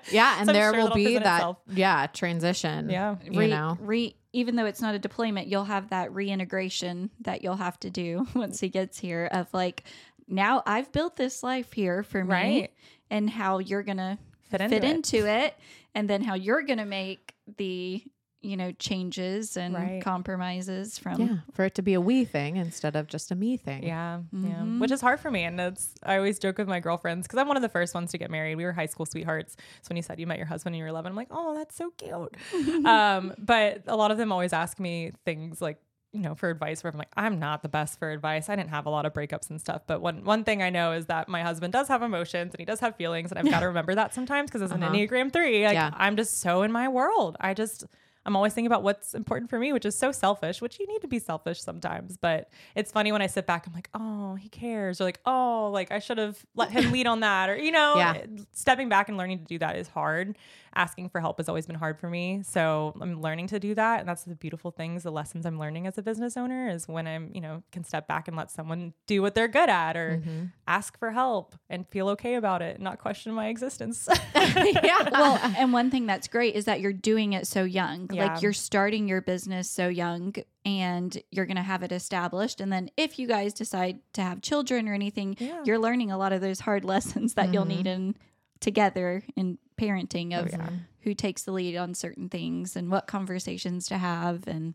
Yeah. 0.10 0.36
And 0.38 0.46
So 0.46 0.52
there 0.52 0.72
sure 0.72 0.82
will 0.88 0.94
be 0.94 1.18
that, 1.18 1.36
itself. 1.36 1.58
yeah, 1.68 2.06
transition. 2.08 2.88
Yeah. 2.90 3.16
You 3.24 3.38
re, 3.38 3.48
know, 3.48 3.76
re, 3.80 4.16
even 4.32 4.56
though 4.56 4.64
it's 4.66 4.80
not 4.80 4.94
a 4.94 4.98
deployment, 4.98 5.48
you'll 5.48 5.64
have 5.64 5.90
that 5.90 6.12
reintegration 6.14 7.10
that 7.20 7.42
you'll 7.42 7.56
have 7.56 7.78
to 7.80 7.90
do 7.90 8.26
once 8.34 8.58
he 8.60 8.68
gets 8.68 8.98
here. 8.98 9.28
Of 9.30 9.52
like, 9.52 9.84
now 10.26 10.62
I've 10.66 10.90
built 10.92 11.16
this 11.16 11.42
life 11.42 11.72
here 11.72 12.02
for 12.02 12.24
me, 12.24 12.30
Right. 12.30 12.70
and 13.10 13.28
how 13.30 13.58
you're 13.58 13.82
gonna 13.82 14.18
Fit 14.50 14.60
fit, 14.62 14.72
into 14.72 14.86
it. 14.86 14.90
into 14.90 15.28
it, 15.30 15.54
and 15.94 16.08
then 16.08 16.22
how 16.22 16.34
you're 16.34 16.62
gonna 16.62 16.86
make 16.86 17.34
the 17.58 18.02
you 18.40 18.56
know 18.56 18.70
changes 18.72 19.56
and 19.56 19.74
Right. 19.74 20.00
compromises 20.02 20.96
from. 20.98 21.20
yeah, 21.20 21.36
for 21.52 21.64
it 21.64 21.74
to 21.74 21.82
be 21.82 21.94
a 21.94 22.00
we 22.00 22.24
thing 22.24 22.56
instead 22.56 22.94
of 22.94 23.08
just 23.08 23.30
a 23.32 23.34
me 23.34 23.56
thing. 23.56 23.82
Yeah, 23.82 24.20
Mhm. 24.32 24.48
yeah, 24.48 24.80
which 24.80 24.90
is 24.92 25.00
hard 25.00 25.18
for 25.20 25.30
me, 25.30 25.42
and 25.44 25.58
it's 25.60 25.94
I 26.04 26.16
always 26.18 26.38
joke 26.38 26.58
with 26.58 26.68
my 26.68 26.78
girlfriends 26.80 27.26
because 27.26 27.38
I'm 27.40 27.48
one 27.48 27.56
of 27.56 27.62
the 27.62 27.68
first 27.68 27.94
ones 27.94 28.12
to 28.12 28.18
get 28.18 28.30
married. 28.30 28.54
We 28.56 28.64
were 28.64 28.72
high 28.72 28.86
school 28.86 29.06
sweethearts. 29.06 29.56
So 29.82 29.88
when 29.88 29.96
you 29.96 30.02
said 30.02 30.20
you 30.20 30.26
met 30.26 30.38
your 30.38 30.46
husband 30.46 30.72
when 30.74 30.78
you 30.78 30.84
were 30.84 30.88
11, 30.90 31.10
I'm 31.10 31.16
like, 31.16 31.28
oh, 31.32 31.54
that's 31.54 31.74
so 31.74 31.90
cute. 31.96 32.36
um, 32.86 33.34
but 33.38 33.82
a 33.86 33.96
lot 33.96 34.10
of 34.12 34.18
them 34.18 34.30
always 34.30 34.52
ask 34.52 34.78
me 34.78 35.12
things 35.24 35.60
like, 35.60 35.80
you 36.12 36.20
know, 36.20 36.34
for 36.34 36.48
advice. 36.48 36.82
Where 36.84 36.90
I'm 36.92 36.98
like, 36.98 37.12
I'm 37.16 37.38
not 37.38 37.62
the 37.62 37.68
best 37.68 37.98
for 37.98 38.10
advice. 38.10 38.48
I 38.48 38.56
didn't 38.56 38.70
have 38.70 38.86
a 38.86 38.90
lot 38.90 39.04
of 39.04 39.12
breakups 39.12 39.50
and 39.50 39.60
stuff. 39.60 39.82
But 39.86 40.00
one 40.00 40.24
one 40.24 40.44
thing 40.44 40.62
I 40.62 40.70
know 40.70 40.92
is 40.92 41.06
that 41.06 41.28
my 41.28 41.42
husband 41.42 41.72
does 41.72 41.88
have 41.88 42.02
emotions 42.02 42.54
and 42.54 42.60
he 42.60 42.64
does 42.64 42.80
have 42.80 42.96
feelings, 42.96 43.30
and 43.32 43.38
I've 43.38 43.50
got 43.50 43.60
to 43.60 43.66
remember 43.74 43.94
that 43.96 44.14
sometimes 44.14 44.48
because 44.48 44.62
as 44.62 44.70
an 44.70 44.82
Uh-huh. 44.82 44.94
Enneagram 44.94 45.32
three, 45.32 45.64
like 45.66 45.74
Yeah. 45.74 45.90
I'm 45.94 46.16
just 46.16 46.38
so 46.40 46.62
in 46.62 46.70
my 46.72 46.88
world. 46.88 47.36
I 47.40 47.52
just 47.52 47.84
I'm 48.28 48.36
always 48.36 48.52
thinking 48.52 48.66
about 48.66 48.82
what's 48.82 49.14
important 49.14 49.48
for 49.48 49.58
me, 49.58 49.72
which 49.72 49.86
is 49.86 49.96
so 49.96 50.12
selfish, 50.12 50.60
which 50.60 50.78
you 50.78 50.86
need 50.86 51.00
to 51.00 51.08
be 51.08 51.18
selfish 51.18 51.62
sometimes. 51.62 52.18
But 52.18 52.50
it's 52.74 52.92
funny 52.92 53.10
when 53.10 53.22
I 53.22 53.26
sit 53.26 53.46
back, 53.46 53.66
I'm 53.66 53.72
like, 53.72 53.88
oh, 53.94 54.34
he 54.34 54.50
cares. 54.50 55.00
Or 55.00 55.04
like, 55.04 55.20
oh, 55.24 55.70
like 55.72 55.90
I 55.90 55.98
should 55.98 56.18
have 56.18 56.44
let 56.54 56.70
him 56.70 56.92
lead 56.92 57.06
on 57.06 57.20
that. 57.20 57.48
Or, 57.48 57.56
you 57.56 57.72
know, 57.72 57.94
Yeah. 57.96 58.26
stepping 58.52 58.90
back 58.90 59.08
and 59.08 59.16
learning 59.16 59.38
to 59.38 59.44
do 59.46 59.58
that 59.60 59.76
is 59.76 59.88
hard. 59.88 60.36
Asking 60.74 61.08
for 61.08 61.20
help 61.20 61.38
has 61.38 61.48
always 61.48 61.66
been 61.66 61.76
hard 61.76 61.98
for 61.98 62.08
me. 62.08 62.42
So 62.44 62.94
I'm 63.00 63.20
learning 63.20 63.48
to 63.48 63.58
do 63.60 63.74
that. 63.74 64.00
And 64.00 64.08
that's 64.08 64.24
the 64.24 64.34
beautiful 64.34 64.70
things, 64.70 65.02
the 65.02 65.10
lessons 65.12 65.44
I'm 65.46 65.58
learning 65.58 65.86
as 65.86 65.98
a 65.98 66.02
business 66.02 66.36
owner 66.36 66.68
is 66.68 66.86
when 66.88 67.06
I'm, 67.06 67.30
you 67.34 67.40
know, 67.40 67.62
can 67.72 67.84
step 67.84 68.06
back 68.06 68.28
and 68.28 68.36
let 68.36 68.50
someone 68.50 68.92
do 69.06 69.22
what 69.22 69.34
they're 69.34 69.48
good 69.48 69.68
at 69.68 69.96
or 69.96 70.18
Mm-hmm. 70.18 70.44
ask 70.66 70.98
for 70.98 71.10
help 71.12 71.54
and 71.70 71.86
feel 71.88 72.08
okay 72.10 72.34
about 72.34 72.62
it, 72.62 72.76
and 72.76 72.84
not 72.84 72.98
question 72.98 73.32
my 73.34 73.48
existence. 73.48 74.08
yeah. 74.34 75.08
well, 75.12 75.38
and 75.56 75.72
one 75.72 75.90
thing 75.90 76.06
that's 76.06 76.28
great 76.28 76.54
is 76.54 76.64
that 76.66 76.80
you're 76.80 76.92
doing 76.92 77.32
it 77.34 77.46
so 77.46 77.64
young. 77.64 78.08
Yeah. 78.12 78.26
Like 78.32 78.42
you're 78.42 78.52
starting 78.52 79.08
your 79.08 79.20
business 79.20 79.68
so 79.70 79.88
young 79.88 80.34
and 80.64 81.20
you're 81.30 81.46
going 81.46 81.56
to 81.56 81.62
have 81.62 81.82
it 81.82 81.92
established. 81.92 82.60
And 82.60 82.72
then 82.72 82.90
if 82.96 83.18
you 83.18 83.26
guys 83.26 83.52
decide 83.54 84.00
to 84.14 84.20
have 84.22 84.42
children 84.42 84.88
or 84.88 84.94
anything, 84.94 85.36
Yeah. 85.38 85.62
you're 85.64 85.78
learning 85.78 86.10
a 86.10 86.18
lot 86.18 86.32
of 86.32 86.40
those 86.40 86.60
hard 86.60 86.84
lessons 86.94 87.34
that 87.34 87.52
you'll 87.54 87.64
Mhm. 87.64 87.68
need 87.68 87.86
in 87.86 88.16
together 88.60 89.22
in 89.36 89.58
parenting 89.78 90.34
oh, 90.36 90.40
of 90.40 90.50
yeah. 90.50 90.68
who 91.02 91.14
takes 91.14 91.42
the 91.44 91.52
lead 91.52 91.76
on 91.76 91.94
certain 91.94 92.28
things 92.28 92.76
and 92.76 92.90
what 92.90 93.06
conversations 93.06 93.86
to 93.88 93.98
have 93.98 94.46
and 94.46 94.74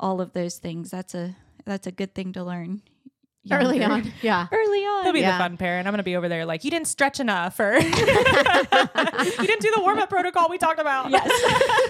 all 0.00 0.20
of 0.20 0.32
those 0.32 0.56
things. 0.58 0.90
That's 0.90 1.14
a 1.14 1.36
that's 1.64 1.86
a 1.86 1.92
good 1.92 2.14
thing 2.14 2.32
to 2.34 2.44
learn 2.44 2.82
Early 3.50 3.78
younger. 3.80 3.94
on. 3.94 4.12
Yeah. 4.22 4.46
Early 4.52 4.80
on. 4.84 5.04
He'll 5.04 5.12
be 5.12 5.20
Yeah. 5.20 5.38
the 5.38 5.42
fun 5.44 5.56
parent. 5.56 5.86
I'm 5.88 5.92
gonna 5.92 6.02
be 6.02 6.16
over 6.16 6.28
there 6.28 6.44
like 6.46 6.64
you 6.64 6.70
didn't 6.70 6.86
stretch 6.88 7.18
enough, 7.20 7.58
or 7.60 7.72
you 7.78 7.80
didn't 7.80 9.60
do 9.62 9.72
the 9.74 9.80
warm 9.80 9.98
up 9.98 10.08
protocol 10.10 10.48
we 10.50 10.58
talked 10.58 10.80
about. 10.80 11.10
yes. 11.16 11.30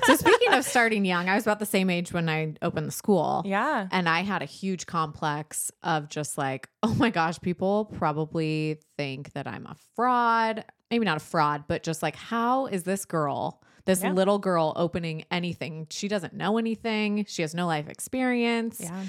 so 0.07 0.15
speaking 0.17 0.53
of 0.55 0.65
starting 0.65 1.05
young, 1.05 1.29
I 1.29 1.35
was 1.35 1.45
about 1.45 1.59
the 1.59 1.67
same 1.67 1.91
age 1.91 2.13
when 2.13 2.29
I 2.29 2.55
opened 2.63 2.87
the 2.87 2.93
school. 2.93 3.43
yeah, 3.45 3.89
And 3.91 4.09
I 4.09 4.21
had 4.21 4.43
a 4.43 4.47
huge 4.47 4.87
complex 4.87 5.71
of 5.83 6.09
just 6.09 6.39
like, 6.39 6.69
oh 6.83 6.95
my 6.95 7.11
gosh, 7.11 7.41
people 7.41 7.87
probably 7.87 8.79
think 8.97 9.33
that 9.33 9.47
I'm 9.47 9.67
a 9.67 9.77
fraud. 9.97 10.65
Maybe 10.91 11.05
not 11.05 11.17
a 11.19 11.21
fraud, 11.21 11.65
but 11.69 11.83
just 11.83 12.03
like, 12.03 12.17
how 12.17 12.67
is 12.67 12.85
this 12.85 13.05
girl, 13.05 13.63
this 13.85 14.03
Yeah. 14.03 14.13
little 14.13 14.39
girl, 14.39 14.73
opening 14.77 15.25
anything? 15.31 15.87
She 15.91 16.09
doesn't 16.09 16.33
know 16.35 16.57
anything. 16.59 17.25
She 17.29 17.43
has 17.43 17.55
no 17.55 17.67
life 17.67 17.89
experience. 17.89 18.81
yeah, 18.81 19.05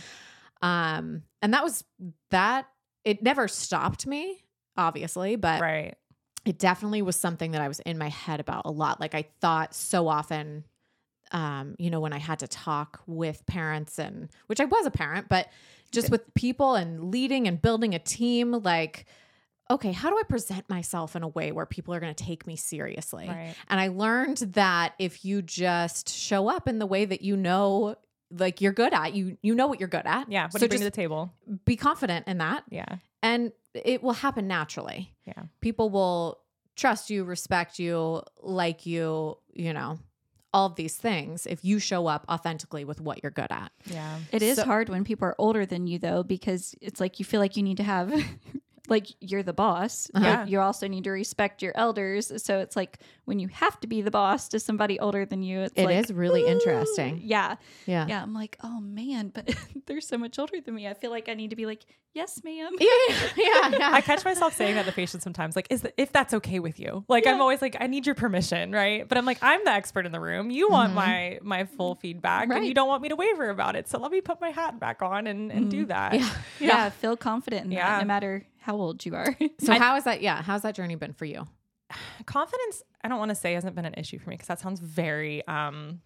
Um, 0.62 1.24
and 1.42 1.54
that 1.54 1.64
was 1.64 1.84
that. 2.32 2.68
It 3.06 3.24
never 3.24 3.48
stopped 3.48 4.06
me, 4.06 4.44
obviously, 4.76 5.38
but 5.38 5.62
right. 5.62 5.96
it 6.46 6.60
definitely 6.60 7.02
was 7.02 7.16
something 7.16 7.52
that 7.52 7.62
I 7.62 7.68
was 7.70 7.80
in 7.80 7.98
my 7.98 8.10
head 8.10 8.40
about 8.42 8.64
a 8.66 8.72
lot. 8.72 9.00
Like 9.00 9.16
I 9.16 9.26
thought 9.40 9.74
so 9.74 10.08
often, 10.10 10.66
um, 11.32 11.76
you 11.80 11.90
know, 11.90 12.02
when 12.02 12.12
I 12.12 12.18
had 12.18 12.40
to 12.40 12.48
talk 12.48 13.02
with 13.08 13.46
parents 13.46 14.00
and 14.00 14.30
which 14.48 14.60
I 14.60 14.66
was 14.66 14.86
a 14.86 14.92
parent, 14.92 15.30
but 15.30 15.48
just 15.92 16.10
with 16.10 16.34
people 16.34 16.76
and 16.76 17.10
leading 17.12 17.48
and 17.48 17.62
building 17.62 17.96
a 17.96 18.00
team, 18.00 18.52
like, 18.52 19.06
okay, 19.70 19.92
how 19.92 20.10
do 20.10 20.18
I 20.18 20.24
present 20.24 20.70
myself 20.70 21.16
in 21.16 21.24
a 21.24 21.28
way 21.28 21.52
where 21.52 21.66
people 21.66 21.94
are 21.94 22.00
going 22.00 22.14
to 22.14 22.24
take 22.24 22.48
me 22.48 22.56
seriously? 22.56 23.28
Right. 23.28 23.54
And 23.70 23.80
I 23.80 23.90
learned 23.90 24.38
that 24.54 24.94
if 25.00 25.24
you 25.24 25.42
just 25.42 26.10
show 26.10 26.48
up 26.50 26.68
in 26.68 26.80
the 26.80 26.86
way 26.88 27.06
that 27.06 27.22
you 27.22 27.38
know, 27.38 27.96
like 28.32 28.62
you're 28.62 28.74
good 28.74 28.94
at, 28.94 29.14
you 29.14 29.38
you 29.42 29.54
know 29.56 29.68
what 29.68 29.80
you're 29.80 29.90
good 29.90 30.06
at. 30.06 30.32
Yeah. 30.32 30.44
What 30.46 30.54
So 30.54 30.60
do 30.60 30.66
you 30.66 30.70
bring 30.70 30.80
to 30.80 30.86
the 30.86 30.92
table? 30.92 31.34
be 31.66 31.76
confident 31.76 32.28
in 32.28 32.40
that, 32.40 32.64
Yeah. 32.70 32.98
and 33.22 33.52
it 33.74 34.02
will 34.02 34.14
happen 34.14 34.48
naturally 34.48 35.14
Yeah. 35.26 35.44
people 35.62 35.90
will 35.90 36.40
trust 36.76 37.10
you, 37.10 37.24
respect 37.24 37.78
you, 37.78 38.24
like 38.42 38.86
you, 38.86 39.38
you 39.54 39.74
know, 39.74 40.00
all 40.54 40.66
of 40.66 40.76
these 40.76 40.96
things 40.98 41.46
if 41.46 41.64
you 41.64 41.78
show 41.78 42.08
up 42.08 42.26
authentically 42.30 42.84
with 42.86 43.00
what 43.02 43.22
you're 43.22 43.32
good 43.32 43.52
at. 43.52 43.72
Yeah. 43.86 44.18
It 44.32 44.42
is 44.42 44.58
So- 44.58 44.66
hard 44.66 44.90
when 44.90 45.04
people 45.04 45.28
are 45.28 45.36
older 45.38 45.66
than 45.66 45.86
you 45.88 46.00
though 46.00 46.24
because 46.24 46.74
it's 46.82 47.00
like 47.00 47.20
you 47.20 47.26
feel 47.26 47.40
like 47.40 47.56
you 47.58 47.62
need 47.64 47.78
to 47.78 47.84
have 47.84 48.12
like 48.90 49.08
you're 49.20 49.44
the 49.44 49.54
boss. 49.54 50.10
Uh-huh. 50.14 50.26
Yeah. 50.26 50.36
But 50.38 50.50
you 50.50 50.60
also 50.60 50.88
need 50.88 51.04
to 51.06 51.12
respect 51.12 51.62
your 51.62 51.74
elders. 51.76 52.32
So 52.44 52.60
it's 52.60 52.76
like 52.76 53.00
when 53.26 53.40
you 53.40 53.48
have 53.50 53.80
to 53.82 53.88
be 53.88 54.02
the 54.02 54.12
boss 54.12 54.48
to 54.50 54.60
somebody 54.60 55.00
older 55.00 55.26
than 55.26 55.44
you, 55.44 55.62
it's 55.62 55.74
It 55.76 55.86
like, 55.86 55.96
is 55.98 56.12
really 56.14 56.44
"Ooh." 56.44 56.48
interesting. 56.48 57.22
Yeah. 57.24 57.56
Yeah. 57.86 58.06
Yeah. 58.08 58.22
I'm 58.24 58.34
like, 58.34 58.58
oh 58.64 58.80
man, 58.80 59.30
but 59.34 59.54
they're 59.86 60.02
so 60.02 60.18
much 60.18 60.40
older 60.40 60.60
than 60.62 60.76
me. 60.76 60.88
I 60.88 60.94
feel 60.94 61.12
like 61.12 61.30
I 61.30 61.34
need 61.34 61.50
to 61.52 61.56
be 61.56 61.66
like, 61.66 61.86
yes, 62.14 62.42
ma'am. 62.44 62.72
Yeah, 62.80 62.88
yeah, 63.38 63.70
yeah. 63.70 63.90
I 63.94 64.02
catch 64.02 64.26
myself 64.26 64.56
saying 64.56 64.76
that 64.76 64.86
to 64.88 64.92
patients 64.92 65.24
sometimes, 65.24 65.56
like, 65.56 65.68
is 65.70 65.82
th- 65.82 65.94
if 65.98 66.12
that's 66.12 66.34
okay 66.34 66.60
with 66.60 66.80
you? 66.80 67.06
Like, 67.08 67.28
I'm 67.28 67.40
always 67.40 67.62
like, 67.62 67.78
I 67.80 67.88
need 67.88 68.06
your 68.08 68.16
permission, 68.16 68.72
right? 68.72 69.08
But 69.08 69.18
I'm 69.18 69.26
like, 69.26 69.38
I'm 69.42 69.64
the 69.64 69.72
expert 69.72 70.06
in 70.08 70.12
the 70.12 70.20
room. 70.20 70.50
You 70.50 70.70
want 70.70 70.94
my 70.94 71.40
my 71.44 71.66
full 71.66 71.96
feedback, 71.96 72.50
and 72.50 72.66
you 72.66 72.74
don't 72.74 72.88
want 72.88 73.02
me 73.04 73.10
to 73.10 73.16
waver 73.16 73.50
about 73.50 73.76
it. 73.76 73.88
So 73.88 74.00
let 74.00 74.12
me 74.12 74.22
put 74.22 74.42
my 74.42 74.50
hat 74.50 74.80
back 74.80 75.02
on 75.02 75.28
and, 75.28 75.52
and 75.52 75.70
do 75.70 75.86
that. 75.86 76.14
Yeah. 76.16 76.30
Yeah. 76.60 76.90
Feel 76.90 77.16
confident 77.16 77.66
in 77.66 77.72
Yeah. 77.74 77.88
that 77.98 78.02
no 78.02 78.08
matter 78.08 78.44
how 78.60 78.76
old 78.76 79.06
you 79.06 79.16
are. 79.16 79.36
So 79.60 79.74
how 79.74 79.96
is 79.98 80.04
that? 80.06 80.22
Yeah, 80.22 80.42
how's 80.42 80.62
that 80.64 80.76
journey 80.76 80.96
been 80.96 81.14
for 81.14 81.26
you? 81.26 81.48
confidence 82.28 82.84
i 83.04 83.08
don't 83.08 83.18
want 83.18 83.30
to 83.30 83.36
say 83.36 83.54
hasn't 83.54 83.76
been 83.76 83.86
an 83.86 83.96
issue 83.98 84.20
for 84.20 84.30
me 84.30 84.36
because 84.36 84.48
that 84.48 84.60
sounds 84.60 84.80
very 84.80 85.44
um 85.48 86.00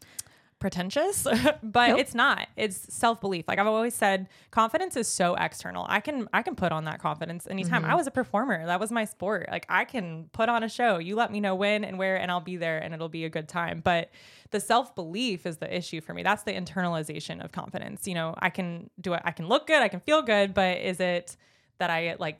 pretentious 0.59 1.23
but 1.63 1.87
Nope. 1.89 1.99
it's 1.99 2.15
not. 2.15 2.47
It's 2.55 2.93
self-belief. 2.93 3.49
Like 3.49 3.59
i've 3.59 3.67
always 3.67 3.93
said 3.93 4.29
confidence 4.49 4.95
is 4.95 5.09
so 5.09 5.35
external. 5.35 5.85
I 5.89 5.99
can 5.99 6.29
i 6.31 6.41
can 6.41 6.55
put 6.55 6.71
on 6.71 6.85
that 6.85 7.01
confidence 7.01 7.45
anytime. 7.49 7.83
I 7.83 7.95
was 7.95 8.07
a 8.07 8.11
performer. 8.11 8.65
That 8.65 8.79
was 8.79 8.89
my 8.89 9.03
sport. 9.03 9.49
Like 9.51 9.65
i 9.67 9.83
can 9.83 10.29
put 10.31 10.47
on 10.47 10.63
a 10.63 10.69
show. 10.69 10.99
You 10.99 11.17
let 11.17 11.33
me 11.33 11.41
know 11.41 11.53
when 11.55 11.83
and 11.83 11.97
where 11.97 12.15
and 12.15 12.31
i'll 12.31 12.39
be 12.39 12.55
there 12.55 12.77
and 12.79 12.93
it'll 12.93 13.09
be 13.09 13.25
a 13.25 13.29
good 13.29 13.49
time. 13.49 13.81
But 13.83 14.11
the 14.51 14.61
self-belief 14.61 15.45
is 15.45 15.57
the 15.57 15.75
issue 15.75 15.99
for 15.99 16.13
me. 16.13 16.23
That's 16.23 16.43
the 16.43 16.53
internalization 16.53 17.43
of 17.43 17.51
confidence. 17.51 18.07
You 18.07 18.13
know 18.13 18.33
i 18.39 18.49
can 18.49 18.89
do 19.01 19.13
it. 19.15 19.21
I 19.25 19.31
can 19.31 19.49
look 19.49 19.67
good. 19.67 19.81
I 19.83 19.89
can 19.89 19.99
feel 19.99 20.21
good. 20.21 20.53
But 20.53 20.77
is 20.77 21.01
it 21.01 21.35
that 21.79 21.89
i 21.89 22.15
like 22.19 22.39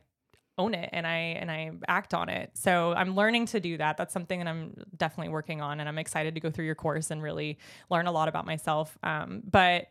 own 0.58 0.74
it 0.74 0.90
and 0.92 1.08
I 1.08 1.18
and 1.18 1.50
I 1.50 1.72
act 1.88 2.14
on 2.14 2.30
it. 2.30 2.52
So 2.54 2.94
I'm 2.94 3.16
learning 3.16 3.48
to 3.48 3.60
do 3.60 3.78
that. 3.78 3.98
That's 3.98 4.14
something 4.14 4.40
that 4.40 4.48
I'm 4.48 4.76
definitely 4.96 5.32
working 5.32 5.62
on, 5.62 5.80
and 5.80 5.90
I'm 5.90 5.98
excited 5.98 6.36
to 6.36 6.42
go 6.42 6.52
through 6.52 6.66
your 6.66 6.76
course 6.76 7.12
and 7.12 7.22
really 7.22 7.58
learn 7.90 8.08
a 8.08 8.12
lot 8.12 8.28
about 8.28 8.46
myself. 8.46 8.98
Um, 9.04 9.42
but 9.50 9.88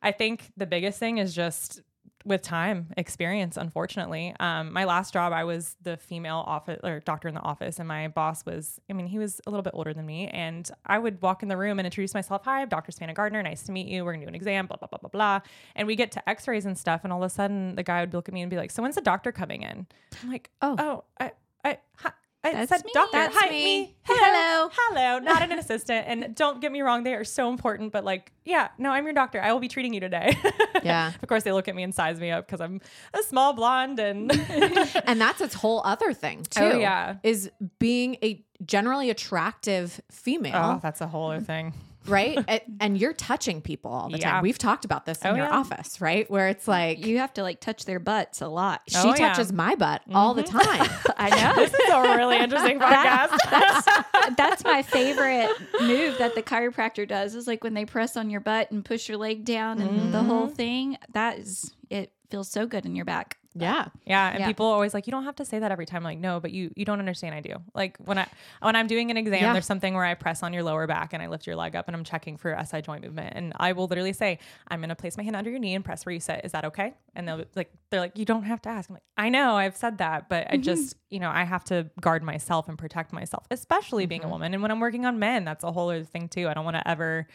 I 0.00 0.12
think 0.12 0.50
the 0.56 0.66
biggest 0.66 0.98
thing 0.98 1.18
is 1.18 1.34
just 1.34 1.80
with 2.24 2.42
time 2.42 2.88
experience 2.96 3.56
unfortunately. 3.56 4.34
Um, 4.40 4.72
my 4.72 4.84
last 4.84 5.12
job 5.12 5.32
i 5.32 5.44
was 5.44 5.76
the 5.82 5.96
female 5.96 6.44
office 6.46 6.80
or 6.82 7.00
doctor 7.00 7.28
in 7.28 7.34
the 7.34 7.40
office 7.40 7.78
and 7.78 7.86
my 7.86 8.08
boss 8.08 8.44
was 8.44 8.80
i 8.90 8.92
mean 8.92 9.06
he 9.06 9.18
was 9.18 9.40
a 9.46 9.50
little 9.50 9.62
bit 9.62 9.72
older 9.74 9.94
than 9.94 10.04
me 10.04 10.28
and 10.28 10.70
i 10.86 10.98
would 10.98 11.20
walk 11.22 11.42
in 11.42 11.48
the 11.48 11.56
room 11.56 11.78
and 11.78 11.86
introduce 11.86 12.14
myself 12.14 12.42
hi 12.44 12.62
i'm 12.62 12.68
dr 12.68 12.90
Savannah 12.92 13.14
gardner 13.14 13.42
nice 13.42 13.62
to 13.64 13.72
meet 13.72 13.86
you 13.86 14.04
we're 14.04 14.12
gonna 14.12 14.24
do 14.24 14.28
an 14.28 14.34
exam 14.34 14.66
blah 14.66 14.76
blah 14.76 14.88
blah 14.88 14.98
blah 14.98 15.10
blah. 15.10 15.40
And 15.76 15.86
we 15.86 15.96
get 15.96 16.10
to 16.12 16.28
x-rays 16.28 16.66
and 16.66 16.76
stuff 16.76 17.02
and 17.04 17.12
all 17.12 17.22
of 17.22 17.26
a 17.26 17.30
sudden 17.30 17.76
the 17.76 17.82
guy 17.82 18.00
would 18.00 18.12
look 18.12 18.28
at 18.28 18.34
me 18.34 18.42
and 18.42 18.50
be 18.50 18.56
like 18.56 18.70
so 18.70 18.82
when's 18.82 18.96
the 18.96 19.00
doctor 19.00 19.32
coming 19.32 19.62
in? 19.62 19.86
I'm 20.22 20.30
like 20.30 20.50
Oh. 20.60 20.76
oh 20.78 21.04
i 21.20 21.32
i 21.64 21.78
hi, 21.96 22.10
I 22.10 22.12
That's 22.52 22.70
said, 22.70 22.84
me. 22.84 22.90
doctor, 22.94 23.18
That's 23.18 23.36
hi, 23.36 23.50
me. 23.50 23.64
me. 23.64 23.94
Hello. 24.02 24.70
Hello. 24.72 25.18
Not 25.18 25.42
an 25.42 25.52
assistant. 25.58 26.06
And 26.08 26.34
don't 26.34 26.60
get 26.60 26.72
me 26.72 26.82
wrong, 26.82 27.04
they 27.04 27.14
are 27.14 27.24
so 27.24 27.50
important, 27.50 27.92
but 27.92 28.04
like, 28.04 28.32
yeah, 28.44 28.68
no, 28.78 28.90
I'm 28.90 29.04
your 29.04 29.14
doctor. 29.14 29.40
I 29.40 29.52
will 29.52 29.60
be 29.60 29.68
treating 29.68 29.94
you 29.94 30.00
today. 30.00 30.36
Yeah. 30.84 31.12
of 31.20 31.28
course, 31.28 31.42
they 31.42 31.50
look 31.50 31.66
at 31.66 31.74
me 31.74 31.82
and 31.82 31.92
size 31.92 32.20
me 32.20 32.30
up 32.30 32.46
because 32.46 32.60
I'm 32.60 32.80
a 33.12 33.22
small 33.24 33.52
blonde 33.52 33.98
and 33.98 34.30
and 35.04 35.20
that's 35.20 35.40
its 35.40 35.54
whole 35.54 35.82
other 35.84 36.12
thing 36.12 36.46
oh, 36.56 36.60
too. 36.60 36.76
Oh, 36.76 36.78
yeah. 36.78 37.16
is 37.24 37.50
being 37.80 38.16
a 38.22 38.44
generally 38.64 39.10
attractive 39.10 40.00
female, 40.10 40.76
oh, 40.76 40.80
that's 40.80 41.00
a 41.00 41.08
whole 41.08 41.32
other 41.32 41.40
thing. 41.40 41.74
Right? 42.08 42.38
A- 42.48 42.62
and 42.80 42.98
you're 42.98 43.12
touching 43.12 43.60
people 43.60 43.90
all 43.92 44.08
the 44.08 44.18
Yeah. 44.18 44.32
time. 44.32 44.42
We've 44.42 44.58
talked 44.58 44.84
about 44.84 45.06
this 45.06 45.20
in 45.22 45.28
Oh, 45.28 45.34
your 45.34 45.46
yeah. 45.46 45.58
office, 45.58 46.00
right? 46.00 46.30
Where 46.30 46.48
it's 46.48 46.66
like 46.66 47.04
you 47.04 47.18
have 47.18 47.32
to 47.34 47.42
like 47.42 47.60
touch 47.60 47.84
their 47.84 47.98
butts 48.00 48.40
a 48.40 48.48
lot. 48.48 48.82
she 48.88 48.96
Oh, 48.98 49.04
yeah. 49.06 49.12
Mm-hmm. 49.12 49.22
touches 49.24 49.52
my 49.52 49.74
butt 49.74 50.02
all 50.12 50.34
the 50.34 50.42
time. 50.42 50.88
I 51.16 51.30
know. 51.30 51.54
This 51.64 51.74
is 51.74 51.90
a 51.92 52.00
really 52.16 52.38
interesting 52.38 52.78
podcast. 52.80 53.36
that's 53.50 53.88
that's 54.36 54.64
my 54.64 54.82
favorite 54.82 55.50
move 55.80 56.18
that 56.18 56.34
the 56.34 56.42
chiropractor 56.42 57.06
does 57.08 57.34
is 57.34 57.46
like 57.46 57.62
when 57.64 57.74
they 57.74 57.84
press 57.84 58.16
on 58.16 58.30
your 58.30 58.40
butt 58.40 58.70
and 58.70 58.84
push 58.84 59.08
your 59.08 59.18
leg 59.18 59.44
down 59.44 59.80
and 59.80 60.12
the 60.12 60.22
whole 60.22 60.46
thing. 60.48 60.96
That 61.12 61.38
is 61.38 61.72
it 61.90 62.12
feels 62.30 62.48
so 62.48 62.66
good 62.66 62.86
in 62.86 62.94
your 62.94 63.04
back. 63.04 63.38
yeah. 63.54 63.88
Yeah, 64.04 64.28
and 64.28 64.40
Yeah. 64.40 64.46
people 64.46 64.66
are 64.66 64.74
always 64.74 64.94
like, 64.94 65.08
"You 65.08 65.10
don't 65.10 65.24
have 65.24 65.34
to 65.36 65.44
say 65.44 65.58
that 65.58 65.72
every 65.72 65.86
time." 65.86 65.98
I'm 65.98 66.04
like, 66.04 66.18
no, 66.18 66.38
but 66.38 66.52
you 66.52 66.70
you 66.76 66.84
don't 66.84 67.00
understand. 67.00 67.34
I 67.34 67.40
do. 67.40 67.56
Like 67.74 67.96
when 67.98 68.16
I 68.16 68.26
when 68.60 68.76
I'm 68.76 68.86
doing 68.86 69.10
an 69.10 69.16
exam, 69.16 69.40
Yeah. 69.40 69.52
there's 69.52 69.66
something 69.66 69.94
where 69.94 70.04
I 70.04 70.14
press 70.14 70.44
on 70.44 70.52
your 70.52 70.62
lower 70.62 70.86
back 70.86 71.12
and 71.12 71.20
I 71.20 71.26
lift 71.26 71.44
your 71.44 71.56
leg 71.56 71.74
up 71.74 71.88
and 71.88 71.96
I'm 71.96 72.04
checking 72.04 72.36
for 72.36 72.50
your 72.50 72.58
SI 72.58 72.82
joint 72.82 73.02
movement, 73.02 73.32
and 73.34 73.52
I 73.56 73.72
will 73.72 73.88
literally 73.88 74.12
say, 74.12 74.38
"I'm 74.68 74.80
gonna 74.80 74.94
place 74.94 75.16
my 75.16 75.24
hand 75.24 75.34
under 75.34 75.50
your 75.50 75.58
knee 75.58 75.74
and 75.74 75.84
press 75.84 76.06
where 76.06 76.12
you 76.12 76.20
sit. 76.20 76.42
Is 76.44 76.52
that 76.52 76.66
okay?" 76.66 76.94
And 77.16 77.26
they'll 77.26 77.38
be 77.38 77.46
like, 77.56 77.72
they're 77.90 78.00
like, 78.00 78.16
"You 78.16 78.24
don't 78.24 78.44
have 78.44 78.62
to 78.62 78.68
ask." 78.68 78.90
I'm 78.90 78.94
like, 78.94 79.02
"I 79.16 79.28
know, 79.28 79.56
I've 79.56 79.76
said 79.76 79.98
that, 79.98 80.28
but 80.28 80.46
I 80.48 80.52
mm-hmm. 80.52 80.62
just 80.62 80.96
you 81.10 81.18
know 81.18 81.30
I 81.30 81.42
have 81.42 81.64
to 81.64 81.90
guard 82.00 82.22
myself 82.22 82.68
and 82.68 82.78
protect 82.78 83.12
myself, 83.12 83.46
especially 83.50 84.06
being 84.06 84.20
a 84.20 84.24
mm-hmm. 84.24 84.32
woman. 84.32 84.54
And 84.54 84.62
when 84.62 84.70
I'm 84.70 84.80
working 84.80 85.04
on 85.04 85.18
men, 85.18 85.44
that's 85.44 85.64
a 85.64 85.72
whole 85.72 85.88
other 85.88 86.04
thing 86.04 86.28
too. 86.28 86.48
I 86.48 86.54
don't 86.54 86.64
want 86.64 86.76
to 86.76 86.86
ever." 86.86 87.26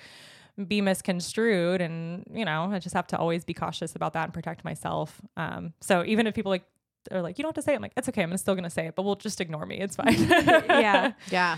Be 0.67 0.81
misconstrued 0.81 1.81
and 1.81 2.23
you 2.31 2.45
know 2.45 2.69
i 2.71 2.79
just 2.79 2.93
have 2.95 3.07
to 3.07 3.17
always 3.17 3.43
be 3.43 3.53
cautious 3.53 3.95
about 3.95 4.13
that 4.13 4.25
and 4.25 4.33
protect 4.33 4.63
myself 4.63 5.19
um 5.35 5.73
so 5.81 6.03
even 6.05 6.27
if 6.27 6.35
people 6.35 6.51
like 6.51 6.63
are 7.11 7.21
like 7.23 7.37
you 7.39 7.43
don't 7.43 7.49
have 7.49 7.55
to 7.55 7.61
say 7.61 7.73
it 7.73 7.77
i'm 7.77 7.81
like 7.81 7.91
it's 7.97 8.07
okay 8.07 8.21
i'm 8.21 8.37
still 8.37 8.53
gonna 8.55 8.69
say 8.69 8.85
it 8.87 8.95
but 8.95 9.03
we'll 9.03 9.15
just 9.15 9.41
ignore 9.41 9.65
me 9.65 9.79
it's 9.79 9.95
fine 9.95 10.13
Yeah. 10.13 11.13
Yeah. 11.31 11.57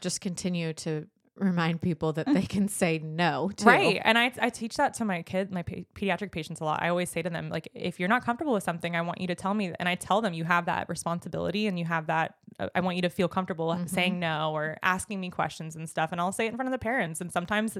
Just 0.00 0.20
continue 0.20 0.72
to 0.74 1.06
remind 1.36 1.82
people 1.82 2.12
that 2.14 2.26
they 2.26 2.42
can 2.42 2.68
say 2.68 2.98
no 2.98 3.50
to. 3.56 3.64
Right. 3.64 4.00
And 4.04 4.16
I, 4.18 4.32
I 4.40 4.48
teach 4.50 4.76
that 4.76 4.94
to 4.94 5.04
my 5.04 5.22
kid, 5.22 5.52
my 5.52 5.62
pa- 5.62 5.82
pediatric 5.94 6.32
patients 6.32 6.60
a 6.60 6.64
lot. 6.64 6.82
I 6.82 6.88
always 6.88 7.10
say 7.10 7.22
to 7.22 7.30
them, 7.30 7.48
like, 7.50 7.68
if 7.74 8.00
you're 8.00 8.08
not 8.08 8.24
comfortable 8.24 8.52
with 8.54 8.64
something, 8.64 8.96
I 8.96 9.02
want 9.02 9.20
you 9.20 9.26
to 9.28 9.34
tell 9.34 9.54
me. 9.54 9.72
And 9.78 9.88
I 9.88 9.94
tell 9.94 10.20
them 10.20 10.32
you 10.34 10.44
have 10.44 10.66
that 10.66 10.88
responsibility 10.88 11.66
and 11.66 11.78
you 11.78 11.84
have 11.84 12.06
that, 12.06 12.36
uh, 12.58 12.68
I 12.74 12.80
want 12.80 12.96
you 12.96 13.02
to 13.02 13.10
feel 13.10 13.28
comfortable 13.28 13.78
saying 13.86 14.18
no 14.18 14.52
or 14.54 14.78
asking 14.82 15.20
me 15.20 15.30
questions 15.30 15.76
and 15.76 15.88
stuff. 15.88 16.10
And 16.12 16.20
I'll 16.20 16.32
say 16.32 16.46
it 16.46 16.50
in 16.50 16.56
front 16.56 16.68
of 16.68 16.72
the 16.72 16.78
parents. 16.78 17.20
And 17.20 17.30
sometimes, 17.30 17.76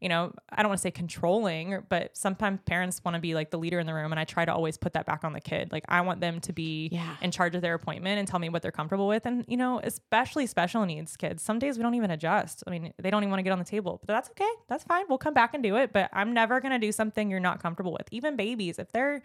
you 0.00 0.08
know, 0.08 0.32
I 0.50 0.62
don't 0.62 0.68
want 0.68 0.78
to 0.78 0.82
say 0.82 0.90
controlling, 0.90 1.82
but 1.88 2.16
sometimes 2.16 2.60
parents 2.66 3.00
want 3.04 3.14
to 3.16 3.20
be 3.20 3.34
like 3.34 3.50
the 3.50 3.58
leader 3.58 3.78
in 3.80 3.86
the 3.86 3.94
room. 3.94 4.12
And 4.12 4.20
I 4.20 4.24
try 4.24 4.44
to 4.44 4.54
always 4.54 4.76
put 4.76 4.92
that 4.94 5.06
back 5.06 5.24
on 5.24 5.32
the 5.32 5.40
kid. 5.40 5.72
Like, 5.72 5.84
I 5.88 6.00
want 6.02 6.20
them 6.20 6.40
to 6.40 6.52
be 6.52 6.88
Yeah. 6.92 7.16
in 7.20 7.30
charge 7.30 7.54
of 7.54 7.62
their 7.62 7.74
appointment 7.74 8.18
and 8.18 8.28
tell 8.28 8.38
me 8.38 8.48
what 8.48 8.62
they're 8.62 8.70
comfortable 8.72 9.08
with. 9.08 9.26
And, 9.26 9.44
you 9.48 9.56
know, 9.56 9.80
especially 9.82 10.46
special 10.46 10.84
needs 10.86 11.16
kids, 11.16 11.42
some 11.42 11.58
days 11.58 11.76
we 11.76 11.82
don't 11.82 11.94
even 11.94 12.10
adjust. 12.10 12.62
I 12.66 12.70
mean, 12.70 12.91
they 12.98 13.10
don't 13.10 13.22
even 13.22 13.30
want 13.30 13.38
to 13.38 13.42
get 13.42 13.52
on 13.52 13.58
the 13.58 13.64
table, 13.64 14.00
but 14.06 14.12
that's 14.12 14.30
okay. 14.30 14.50
That's 14.68 14.84
fine. 14.84 15.04
We'll 15.08 15.18
come 15.18 15.34
back 15.34 15.54
and 15.54 15.62
do 15.62 15.76
it. 15.76 15.92
But 15.92 16.10
I'm 16.12 16.32
never 16.32 16.60
going 16.60 16.72
to 16.72 16.78
do 16.78 16.92
something 16.92 17.30
you're 17.30 17.40
not 17.40 17.62
comfortable 17.62 17.92
with. 17.92 18.08
Even 18.10 18.36
babies, 18.36 18.78
if 18.78 18.92
they're 18.92 19.22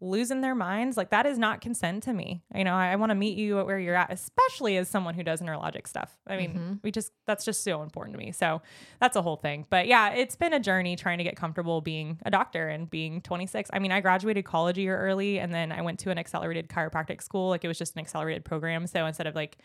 losing 0.00 0.42
their 0.42 0.54
minds, 0.54 0.96
like 0.96 1.10
that 1.10 1.24
is 1.24 1.38
not 1.38 1.60
consent 1.60 2.02
to 2.02 2.12
me. 2.12 2.42
You 2.54 2.64
know, 2.64 2.74
I, 2.74 2.92
I 2.92 2.96
want 2.96 3.10
to 3.10 3.14
meet 3.14 3.38
you 3.38 3.58
at 3.60 3.66
where 3.66 3.78
you're 3.78 3.94
at, 3.94 4.12
especially 4.12 4.76
as 4.76 4.88
someone 4.88 5.14
who 5.14 5.22
does 5.22 5.40
neurologic 5.40 5.88
stuff. 5.88 6.14
I 6.26 6.36
mean, 6.36 6.50
mm-hmm. 6.50 6.72
we 6.82 6.90
just, 6.90 7.12
that's 7.26 7.44
just 7.44 7.64
so 7.64 7.82
important 7.82 8.14
to 8.14 8.18
me. 8.22 8.32
So 8.32 8.60
that's 9.00 9.16
a 9.16 9.22
whole 9.22 9.36
thing. 9.36 9.66
But 9.70 9.86
yeah, 9.86 10.10
it's 10.10 10.36
been 10.36 10.52
a 10.52 10.60
journey 10.60 10.96
trying 10.96 11.18
to 11.18 11.24
get 11.24 11.36
comfortable 11.36 11.80
being 11.80 12.18
a 12.26 12.30
doctor 12.30 12.68
and 12.68 12.90
being 12.90 13.22
26. 13.22 13.70
I 13.72 13.78
mean, 13.78 13.92
I 13.92 14.00
graduated 14.00 14.44
college 14.44 14.76
a 14.76 14.82
year 14.82 14.98
early 14.98 15.38
and 15.38 15.52
then 15.52 15.72
I 15.72 15.80
went 15.80 15.98
to 16.00 16.10
an 16.10 16.18
accelerated 16.18 16.68
chiropractic 16.68 17.22
school. 17.22 17.48
Like 17.48 17.64
it 17.64 17.68
was 17.68 17.78
just 17.78 17.94
an 17.94 18.00
accelerated 18.00 18.44
program. 18.44 18.86
So 18.86 19.06
instead 19.06 19.26
of 19.26 19.34
like 19.34 19.58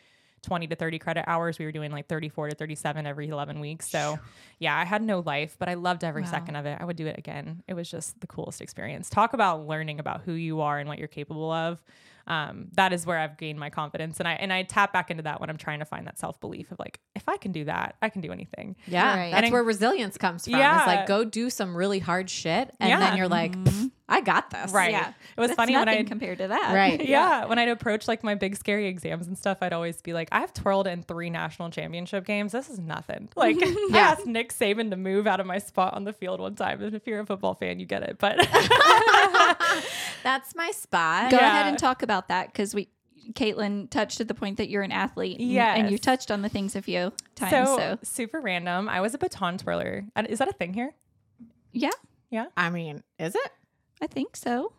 20 0.44 0.68
to 0.68 0.76
30 0.76 1.00
credit 1.00 1.24
hours, 1.28 1.60
we 1.60 1.66
were 1.66 1.72
doing 1.72 1.92
like 1.92 2.08
34 2.08 2.50
to 2.50 2.56
37 2.56 3.06
every 3.06 3.28
11 3.30 3.60
weeks. 3.60 3.90
So 3.90 4.18
yeah, 4.60 4.76
I 4.78 4.86
had 4.86 5.02
no 5.02 5.20
life, 5.20 5.56
but 5.60 5.70
I 5.70 5.76
loved 5.76 6.04
every 6.04 6.24
Wow. 6.24 6.30
second 6.32 6.56
of 6.56 6.66
it. 6.66 6.78
I 6.80 6.86
would 6.86 6.98
do 6.98 7.08
it 7.08 7.18
again. 7.18 7.64
It 7.68 7.74
was 7.74 7.90
just 7.90 8.20
the 8.22 8.28
coolest 8.28 8.62
experience. 8.62 9.10
Talk 9.10 9.34
about 9.34 9.68
learning 9.68 10.00
about 10.00 10.22
who 10.22 10.34
you 10.34 10.62
are 10.62 10.80
and 10.80 10.88
what 10.90 10.98
you're 11.00 11.08
capable 11.08 11.52
of. 11.52 11.82
Um, 12.28 12.68
that 12.74 12.94
is 12.94 13.04
where 13.06 13.18
I've 13.18 13.36
gained 13.36 13.60
my 13.60 13.72
confidence, 13.72 14.20
and 14.20 14.28
I 14.28 14.34
and 14.34 14.54
I 14.54 14.62
tap 14.62 14.94
back 14.94 15.10
into 15.10 15.24
that 15.24 15.42
when 15.42 15.50
I'm 15.50 15.58
trying 15.58 15.80
to 15.80 15.86
find 15.86 16.06
that 16.06 16.20
self 16.20 16.40
belief 16.40 16.72
of 16.72 16.78
like, 16.78 17.00
if 17.16 17.28
I 17.28 17.36
can 17.38 17.52
do 17.52 17.66
that, 17.66 17.96
I 18.00 18.10
can 18.10 18.22
do 18.22 18.32
anything. 18.32 18.76
Yeah. 18.86 19.18
Right. 19.18 19.32
That's 19.32 19.46
And- 19.46 19.52
where 19.54 19.64
resilience 19.64 20.20
comes 20.20 20.44
from. 20.46 20.54
Yeah. 20.54 20.78
It's 20.78 20.88
like 20.88 21.08
go 21.08 21.24
do 21.26 21.50
some 21.50 21.76
really 21.76 21.98
hard 21.98 22.30
shit 22.30 22.74
and 22.80 22.90
Yeah. 22.90 23.00
then 23.00 23.18
you're 23.18 23.28
like, 23.28 23.54
"Pff, 23.54 23.90
I 24.12 24.20
got 24.22 24.50
this. 24.50 24.72
Right. 24.74 24.92
Yeah. 24.92 25.14
It 25.38 25.40
was 25.40 25.48
That's 25.50 25.56
funny 25.56 25.74
when 25.74 25.88
I 25.88 26.04
compared 26.04 26.40
to 26.40 26.50
that. 26.50 26.74
Right. 26.76 27.04
yeah, 27.08 27.46
when 27.46 27.58
I'd 27.58 27.70
approach 27.70 28.08
like 28.10 28.24
my 28.24 28.36
big 28.36 28.58
scary 28.58 28.88
exams 28.88 29.26
and 29.26 29.38
stuff, 29.38 29.60
I'd 29.62 29.72
always 29.72 30.02
be 30.02 30.12
like, 30.12 30.28
I've 30.34 30.54
twirled 30.54 30.86
in 30.86 31.02
three 31.04 31.30
national 31.30 31.70
championship 31.70 32.26
games. 32.26 32.52
This 32.52 32.70
is 32.70 32.78
nothing. 32.80 33.30
Like 33.38 33.58
I 33.62 33.98
asked 33.98 34.26
Nick 34.28 34.52
Saban 34.54 34.90
to 34.92 34.98
move 34.98 35.26
out 35.28 35.40
of 35.40 35.46
my 35.48 35.58
spot 35.58 35.94
on 35.94 36.04
the 36.04 36.12
field 36.14 36.40
one 36.42 36.56
time. 36.56 36.82
And 36.84 36.94
if 36.94 37.08
you're 37.08 37.22
a 37.22 37.26
football 37.26 37.54
fan, 37.56 37.80
you 37.80 37.86
get 37.86 38.04
it. 38.04 38.18
But 38.20 38.38
That's 40.24 40.56
my 40.56 40.72
spot. 40.72 41.32
Go 41.32 41.38
Yeah. 41.38 41.48
ahead 41.48 41.68
and 41.68 41.78
talk 41.80 42.04
about 42.04 42.28
that 42.28 42.48
because 42.52 42.76
we, 42.76 42.90
Caitlin 43.34 43.90
touched 43.90 44.20
at 44.22 44.28
the 44.28 44.34
point 44.34 44.58
that 44.58 44.70
you're 44.70 44.84
an 44.84 44.92
athlete. 44.92 45.40
Yeah. 45.40 45.74
And 45.76 45.90
you 45.90 45.98
touched 45.98 46.30
on 46.32 46.42
the 46.42 46.50
things 46.50 46.76
a 46.76 46.82
few 46.82 47.14
times. 47.36 47.52
so, 47.52 47.78
So, 47.78 47.98
super 48.04 48.40
random. 48.42 48.90
I 48.90 49.02
was 49.02 49.14
a 49.14 49.18
baton 49.18 49.58
twirler. 49.58 50.06
Is 50.28 50.40
that 50.40 50.50
a 50.50 50.54
thing 50.54 50.74
here? 50.74 50.94
Yeah. 51.72 51.92
Yeah, 52.30 52.46
I 52.56 52.70
mean, 52.70 53.04
is 53.20 53.36
it? 53.36 53.52
I 54.02 54.08
think 54.08 54.36
so. 54.36 54.72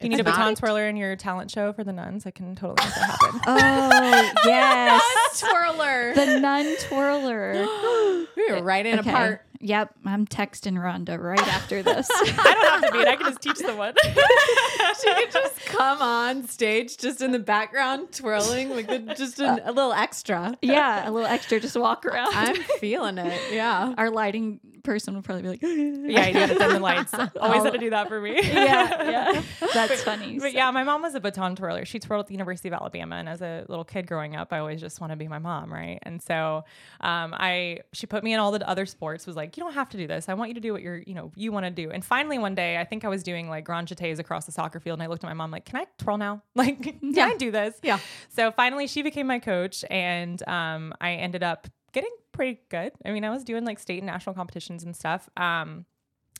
Do 0.00 0.06
you 0.06 0.10
need 0.10 0.20
a 0.20 0.24
baton 0.24 0.48
not. 0.52 0.56
twirler 0.56 0.88
in 0.88 0.96
your 0.96 1.14
talent 1.16 1.50
show 1.50 1.72
for 1.74 1.84
the 1.84 1.92
nuns? 1.92 2.24
I 2.26 2.30
can 2.30 2.56
totally 2.56 2.86
make 2.86 2.94
that 2.94 3.18
happen. 3.20 3.40
Oh, 3.46 4.32
yes. 4.46 5.40
Twirler. 5.40 6.14
the 6.14 6.40
nun 6.40 6.74
twirler. 6.80 7.52
we 8.36 8.50
were 8.52 8.62
right 8.62 8.86
in 8.86 8.98
Okay. 9.00 9.10
a 9.10 9.12
part. 9.12 9.46
Yep, 9.62 9.94
I'm 10.06 10.26
texting 10.26 10.74
Rhonda 10.74 11.18
right 11.22 11.38
after 11.48 11.82
this. 11.84 12.08
I 12.10 12.24
don't 12.54 12.82
have 12.82 12.90
to 12.90 12.92
be 12.92 12.98
it. 13.00 13.08
I 13.08 13.16
can 13.16 13.26
just 13.26 13.42
teach 13.42 13.56
someone. 13.58 13.94
she 14.04 15.14
could 15.14 15.32
just 15.32 15.56
come 15.66 16.00
on 16.00 16.46
stage 16.48 16.96
just 16.96 17.20
in 17.20 17.32
the 17.32 17.38
background 17.38 18.12
twirling 18.12 18.70
like 18.70 18.86
the, 18.88 18.98
just 19.16 19.38
a, 19.38 19.68
a 19.68 19.72
little 19.72 19.92
extra. 19.92 20.56
yeah, 20.62 21.08
a 21.08 21.10
little 21.10 21.28
extra, 21.28 21.60
just 21.60 21.76
walk 21.76 22.06
around. 22.06 22.32
I'm 22.34 22.56
feeling 22.80 23.18
it. 23.18 23.38
Yeah. 23.52 23.94
Our 23.98 24.10
lighting 24.10 24.60
person 24.82 25.14
would 25.14 25.24
probably 25.24 25.42
be 25.42 25.48
like, 25.48 25.62
yeah, 25.62 26.26
you 26.28 26.32
gotta 26.32 26.54
dim 26.58 26.72
the 26.72 26.80
lights. 26.80 27.12
Always 27.38 27.62
had 27.62 27.72
to 27.74 27.78
do 27.78 27.90
that 27.90 28.08
for 28.08 28.20
me. 28.20 28.40
yeah, 28.42 29.10
yeah. 29.10 29.42
That's 29.74 30.02
funny. 30.02 30.38
But 30.38 30.52
yeah, 30.54 30.70
my 30.70 30.84
mom 30.84 31.02
was 31.02 31.14
a 31.14 31.20
baton 31.20 31.54
twirler. 31.56 31.84
She 31.84 31.98
twirled 31.98 32.24
at 32.24 32.26
the 32.28 32.34
University 32.34 32.68
of 32.68 32.74
Alabama, 32.74 33.16
and 33.16 33.28
as 33.28 33.42
a 33.42 33.64
little 33.68 33.84
kid 33.84 34.06
growing 34.06 34.36
up, 34.36 34.52
I 34.52 34.58
always 34.58 34.80
just 34.80 35.00
want 35.00 35.12
to 35.12 35.16
be 35.16 35.28
my 35.28 35.38
mom, 35.38 35.72
right? 35.72 35.98
And 36.02 36.22
so, 36.22 36.64
um, 37.00 37.34
I 37.36 37.80
she 37.92 38.06
put 38.06 38.24
me 38.24 38.32
in 38.32 38.40
all 38.40 38.52
the 38.52 38.66
other 38.68 38.86
sports. 38.86 39.26
Was 39.26 39.36
like, 39.36 39.49
you 39.56 39.62
don't 39.62 39.74
have 39.74 39.88
to 39.90 39.96
do 39.96 40.06
this. 40.06 40.28
I 40.28 40.34
want 40.34 40.48
you 40.50 40.54
to 40.54 40.60
do 40.60 40.72
what 40.72 40.82
you're, 40.82 40.98
you 40.98 41.14
know, 41.14 41.32
you 41.36 41.52
want 41.52 41.64
to 41.66 41.70
do. 41.70 41.90
And 41.90 42.04
finally, 42.04 42.38
one 42.38 42.54
day, 42.54 42.78
I 42.78 42.84
think 42.84 43.04
I 43.04 43.08
was 43.08 43.22
doing 43.22 43.48
like 43.48 43.64
grand 43.64 43.88
jetés 43.88 44.18
across 44.18 44.46
the 44.46 44.52
soccer 44.52 44.80
field, 44.80 44.98
and 44.98 45.02
I 45.02 45.06
looked 45.06 45.24
at 45.24 45.28
my 45.28 45.34
mom 45.34 45.50
like, 45.50 45.64
can 45.64 45.78
I 45.80 45.86
twirl 45.98 46.18
now? 46.18 46.42
Like, 46.54 46.82
can 46.82 46.98
Yeah. 47.02 47.26
I 47.26 47.36
do 47.36 47.50
this? 47.50 47.74
Yeah. 47.82 47.98
So 48.28 48.50
finally, 48.52 48.86
she 48.86 49.02
became 49.02 49.26
my 49.26 49.38
coach, 49.38 49.84
and 49.90 50.46
um, 50.48 50.92
I 51.00 51.12
ended 51.14 51.42
up 51.42 51.66
getting 51.92 52.10
pretty 52.32 52.60
good. 52.68 52.92
I 53.04 53.10
mean, 53.10 53.24
I 53.24 53.30
was 53.30 53.44
doing 53.44 53.64
like 53.64 53.78
state 53.78 53.98
and 53.98 54.06
national 54.06 54.34
competitions 54.34 54.84
and 54.84 54.94
stuff. 54.94 55.28
Um, 55.36 55.84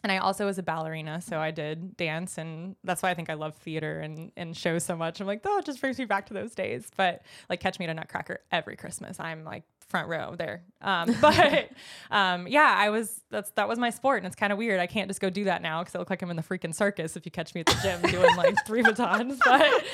and 0.03 0.11
I 0.11 0.17
also 0.19 0.47
was 0.47 0.57
a 0.59 0.63
ballerina, 0.63 1.21
so 1.21 1.39
I 1.39 1.51
did 1.51 1.97
dance, 1.97 2.39
and 2.39 2.75
that's 2.85 3.03
why 3.03 3.11
I 3.11 3.15
think 3.15 3.29
I 3.29 3.35
love 3.35 3.55
theater 3.57 4.01
and, 4.01 4.33
and 4.37 4.57
shows 4.57 4.83
so 4.83 4.97
much. 4.97 5.21
I'm 5.21 5.27
like, 5.27 5.43
oh, 5.45 5.59
it 5.59 5.67
just 5.67 5.79
brings 5.81 5.99
me 5.99 6.07
back 6.07 6.27
to 6.27 6.35
those 6.35 6.55
days. 6.55 6.89
But 6.97 7.23
like, 7.51 7.61
catch 7.61 7.79
me 7.79 7.85
at 7.85 7.91
a 7.91 7.95
Nutcracker 7.95 8.41
every 8.51 8.77
Christmas. 8.77 9.21
I'm 9.21 9.45
like 9.45 9.65
front 9.91 10.09
row 10.09 10.35
there. 10.37 10.63
Um, 10.81 11.15
but 11.21 11.69
um, 12.11 12.49
yeah, 12.49 12.75
I 12.77 12.91
was 12.91 13.21
that's 13.31 13.51
that 13.53 13.69
was 13.69 13.79
my 13.79 13.91
sport, 13.91 14.19
and 14.19 14.27
it's 14.27 14.37
kind 14.37 14.53
of 14.53 14.59
weird. 14.59 14.81
I 14.81 14.87
can't 14.87 15.09
just 15.09 15.21
go 15.21 15.29
do 15.29 15.45
that 15.45 15.61
now 15.61 15.83
because 15.83 15.95
I 15.95 15.99
look 15.99 16.09
like 16.09 16.23
I'm 16.23 16.31
in 16.31 16.37
the 16.37 16.43
freaking 16.43 16.75
circus 16.75 17.17
if 17.17 17.27
you 17.27 17.33
catch 17.33 17.55
me 17.55 17.61
at 17.61 17.67
the 17.67 17.79
gym 17.83 18.01
doing 18.11 18.35
like 18.37 18.57
three 18.67 18.83
batons. 18.83 19.39
But 19.45 19.85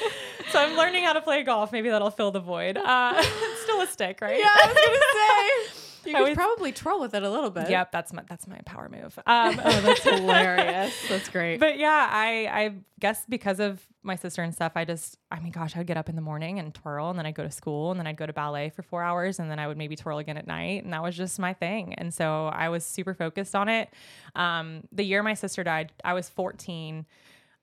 so 0.50 0.60
I'm 0.60 0.76
learning 0.76 1.04
how 1.04 1.14
to 1.14 1.20
play 1.20 1.42
golf. 1.42 1.72
Maybe 1.72 1.88
that'll 1.88 2.10
fill 2.10 2.30
the 2.30 2.40
void. 2.40 2.76
Uh, 2.76 3.14
it's 3.16 3.62
still 3.62 3.80
a 3.80 3.86
stick, 3.86 4.20
right? 4.20 4.38
Yeah, 4.38 4.46
I 4.48 4.66
was 4.66 5.66
gonna 5.66 5.74
say. 5.74 5.85
You 6.06 6.14
I 6.16 6.18
could 6.20 6.28
was- 6.30 6.34
probably 6.36 6.72
twirl 6.72 7.00
with 7.00 7.14
it 7.14 7.22
a 7.22 7.30
little 7.30 7.50
bit. 7.50 7.68
Yep, 7.70 7.92
that's 7.92 8.12
my 8.12 8.22
that's 8.28 8.46
my 8.46 8.58
power 8.64 8.88
move. 8.88 9.18
Um, 9.26 9.60
Oh, 9.64 9.80
that's 9.80 10.02
hilarious. 10.02 10.94
That's 11.08 11.28
great. 11.28 11.58
but 11.60 11.78
yeah, 11.78 12.08
I 12.10 12.48
I 12.52 12.74
guess 13.00 13.24
because 13.28 13.60
of 13.60 13.86
my 14.02 14.14
sister 14.14 14.42
and 14.42 14.54
stuff, 14.54 14.72
I 14.76 14.84
just 14.84 15.18
I 15.30 15.40
mean, 15.40 15.52
gosh, 15.52 15.74
I 15.74 15.78
would 15.80 15.86
get 15.86 15.96
up 15.96 16.08
in 16.08 16.14
the 16.16 16.22
morning 16.22 16.58
and 16.58 16.72
twirl, 16.74 17.10
and 17.10 17.18
then 17.18 17.26
I'd 17.26 17.34
go 17.34 17.42
to 17.42 17.50
school, 17.50 17.90
and 17.90 17.98
then 17.98 18.06
I'd 18.06 18.16
go 18.16 18.26
to 18.26 18.32
ballet 18.32 18.70
for 18.70 18.82
four 18.82 19.02
hours, 19.02 19.38
and 19.40 19.50
then 19.50 19.58
I 19.58 19.66
would 19.66 19.76
maybe 19.76 19.96
twirl 19.96 20.18
again 20.18 20.36
at 20.36 20.46
night, 20.46 20.84
and 20.84 20.92
that 20.92 21.02
was 21.02 21.16
just 21.16 21.38
my 21.38 21.52
thing. 21.52 21.94
And 21.94 22.14
so 22.14 22.46
I 22.46 22.68
was 22.68 22.84
super 22.84 23.14
focused 23.14 23.54
on 23.56 23.68
it. 23.68 23.88
Um, 24.34 24.84
the 24.92 25.02
year 25.04 25.22
my 25.22 25.34
sister 25.34 25.64
died, 25.64 25.92
I 26.04 26.14
was 26.14 26.28
14. 26.28 27.04